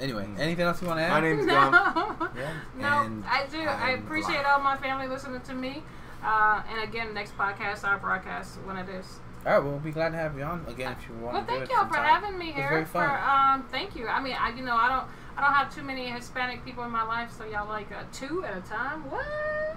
anyway, 0.00 0.28
anything 0.38 0.64
else 0.64 0.80
you 0.82 0.88
want 0.88 0.98
to 1.00 1.04
add? 1.04 1.10
My 1.10 1.20
name's 1.20 1.46
no, 1.46 1.52
Dom. 1.54 2.30
Yeah. 2.36 2.52
no, 2.78 3.02
And 3.06 3.24
I 3.26 3.46
do. 3.46 3.60
I 3.60 3.92
I'm 3.92 4.04
appreciate 4.04 4.42
blind. 4.42 4.46
all 4.46 4.60
my 4.60 4.76
family 4.76 5.06
listening 5.08 5.40
to 5.42 5.54
me. 5.54 5.82
Uh, 6.22 6.62
and 6.70 6.82
again, 6.88 7.12
next 7.14 7.36
podcast 7.36 7.84
I'll 7.84 7.98
broadcast 7.98 8.56
when 8.64 8.76
it 8.76 8.88
is. 8.88 9.18
All 9.44 9.52
right, 9.54 9.58
well, 9.58 9.72
we'll 9.72 9.80
be 9.80 9.90
glad 9.90 10.10
to 10.10 10.16
have 10.18 10.36
you 10.38 10.44
on 10.44 10.64
again 10.68 10.94
if 10.98 11.08
you 11.08 11.14
want. 11.16 11.34
Well, 11.34 11.44
thank 11.44 11.68
y'all 11.68 11.86
for 11.88 11.94
sometime. 11.94 12.22
having 12.22 12.38
me 12.38 12.50
It 12.50 12.54
was 12.54 12.56
here. 12.56 12.68
very 12.68 12.84
For 12.84 13.02
um, 13.04 13.64
thank 13.72 13.96
you. 13.96 14.06
I 14.06 14.22
mean, 14.22 14.36
I 14.38 14.50
you 14.50 14.62
know 14.64 14.76
I 14.76 14.88
don't 14.88 15.06
I 15.36 15.40
don't 15.40 15.52
have 15.54 15.74
too 15.74 15.82
many 15.82 16.10
Hispanic 16.10 16.64
people 16.64 16.84
in 16.84 16.90
my 16.90 17.02
life, 17.04 17.30
so 17.36 17.44
y'all 17.44 17.68
like 17.68 17.90
uh, 17.90 18.02
two 18.12 18.44
at 18.44 18.56
a 18.56 18.60
time. 18.60 19.10
What? 19.10 19.24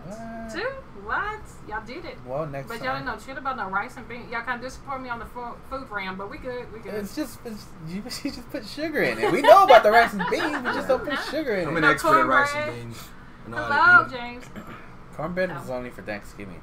What? 0.05 0.53
Two? 0.53 0.67
What? 1.03 1.39
Y'all 1.67 1.85
did 1.85 2.03
it. 2.05 2.17
Well, 2.25 2.45
next 2.45 2.67
But 2.67 2.77
y'all 2.79 2.93
time. 2.93 3.05
didn't 3.05 3.17
know 3.19 3.25
shit 3.25 3.37
about 3.37 3.55
no 3.57 3.69
rice 3.69 3.95
and 3.97 4.07
beans. 4.07 4.29
Y'all 4.31 4.41
kind 4.43 4.57
of 4.57 4.61
disappoint 4.69 5.01
me 5.03 5.09
on 5.09 5.19
the 5.19 5.25
food 5.25 5.89
ram, 5.89 6.17
but 6.17 6.29
we 6.29 6.37
good. 6.37 6.71
We 6.73 6.79
good. 6.79 6.93
It's 6.95 7.15
just 7.15 7.39
it's, 7.45 7.65
you, 7.87 7.95
you 8.23 8.31
just 8.31 8.49
put 8.51 8.65
sugar 8.65 9.01
in 9.01 9.17
it. 9.17 9.31
We 9.31 9.41
know 9.41 9.63
about 9.63 9.83
the 9.83 9.91
rice 9.91 10.13
and 10.13 10.23
beans, 10.29 10.57
we 10.63 10.73
just 10.73 10.87
don't 10.87 11.03
put 11.05 11.17
sugar 11.31 11.55
in 11.55 11.67
I'm 11.69 11.73
it. 11.75 11.77
an 11.77 11.81
No 11.83 11.91
expert 11.91 12.19
at 12.19 12.25
rice 12.27 12.51
cornbread. 12.51 12.73
and 12.77 12.83
beans. 12.91 13.03
I 13.45 13.49
know 13.49 13.57
how 13.57 13.67
to 13.67 13.73
Hello, 13.73 14.01
eat 14.01 14.03
'em. 14.05 14.41
James. 14.41 14.45
Cornbread 15.15 15.49
No. 15.49 15.61
is 15.61 15.69
only 15.69 15.89
for 15.89 16.01
Thanksgiving. 16.01 16.61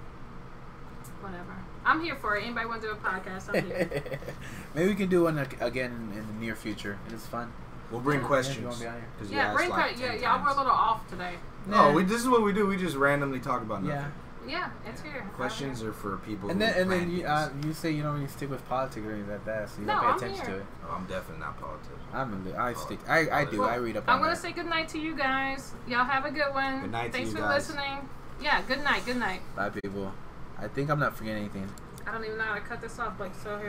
Whatever. 1.20 1.56
I'm 1.84 2.02
here 2.02 2.16
for 2.16 2.36
it. 2.36 2.44
Anybody 2.44 2.66
want 2.66 2.82
to 2.82 2.88
do 2.88 2.92
a 2.92 2.96
podcast? 2.96 3.48
I'm 3.48 3.64
here. 3.66 4.02
Maybe 4.74 4.88
we 4.88 4.94
can 4.94 5.08
do 5.08 5.24
one 5.24 5.38
again 5.60 6.12
in 6.14 6.26
the 6.26 6.32
near 6.44 6.54
future. 6.54 6.98
It 7.06 7.12
is 7.12 7.26
fun. 7.26 7.52
We'll 7.92 8.00
bring 8.00 8.20
questions. 8.22 8.58
you 8.58 8.66
wanna 8.66 8.78
be 8.80 8.86
on 8.86 8.94
here. 8.94 9.04
'cause 9.18 9.30
you 9.30 9.36
yeah, 9.36 9.52
bring 9.54 9.70
like 9.70 9.90
cut. 9.90 9.98
Yeah, 10.00 10.12
10 10.12 10.22
y'all 10.22 10.42
were 10.42 10.48
a 10.50 10.56
little 10.56 10.72
off 10.72 11.08
today. 11.08 11.34
No, 11.66 11.92
we, 11.92 12.02
this 12.04 12.20
is 12.20 12.28
what 12.28 12.42
we 12.42 12.52
do. 12.52 12.66
We 12.66 12.76
just 12.76 12.96
randomly 12.96 13.38
talk 13.38 13.62
about 13.62 13.82
nothing. 13.84 13.98
yeah. 14.00 14.08
Yeah, 14.44 14.70
it's 14.84 15.00
here. 15.02 15.24
Questions 15.36 15.84
are 15.84 15.92
for 15.92 16.16
people. 16.16 16.50
And 16.50 16.60
then 16.60 16.74
and 16.74 16.90
then 16.90 17.12
you 17.16 17.24
uh, 17.24 17.50
you 17.64 17.72
say 17.72 17.92
you 17.92 18.02
don't 18.02 18.14
really 18.16 18.26
stick 18.26 18.50
with 18.50 18.68
politics 18.68 19.06
or 19.06 19.12
anything 19.12 19.30
like 19.30 19.44
that, 19.44 19.68
so 19.70 19.80
you 19.82 19.86
No, 19.86 19.92
don't 19.92 20.02
pay 20.02 20.08
I'm 20.08 20.16
attention 20.16 20.46
here. 20.46 20.54
to 20.56 20.60
it. 20.62 20.66
oh, 20.88 20.94
I'm 20.96 21.04
definitely 21.04 21.38
not 21.44 21.60
politics. 21.60 22.00
I'm 22.12 22.32
a 22.32 22.48
li- 22.48 22.56
I 22.56 22.72
stick. 22.72 22.98
I, 23.08 23.30
I 23.30 23.44
do. 23.44 23.60
Well, 23.60 23.68
I 23.68 23.76
read 23.76 23.96
up 23.98 24.04
I'm 24.08 24.18
gonna 24.18 24.30
that. 24.32 24.38
say 24.42 24.50
good 24.50 24.66
night 24.66 24.88
to 24.88 24.98
you 24.98 25.14
guys. 25.14 25.74
Y'all 25.86 26.02
have 26.04 26.24
a 26.24 26.32
good 26.32 26.52
one. 26.52 26.80
Good 26.80 26.90
night 26.90 27.06
to 27.06 27.12
Thanks 27.12 27.30
you 27.30 27.36
for 27.36 27.42
guys. 27.42 27.68
listening. 27.68 28.08
Yeah, 28.42 28.62
good 28.66 28.82
night. 28.82 29.06
Good 29.06 29.18
night. 29.18 29.42
Bye, 29.54 29.70
people. 29.70 30.12
I 30.58 30.66
think 30.66 30.90
I'm 30.90 30.98
not 30.98 31.16
forgetting 31.16 31.44
anything. 31.44 31.68
I 32.04 32.10
don't 32.10 32.24
even 32.24 32.36
know 32.36 32.42
how 32.42 32.54
to 32.54 32.60
cut 32.62 32.80
this 32.80 32.98
off. 32.98 33.20
Like 33.20 33.36
so 33.44 33.56
here. 33.58 33.68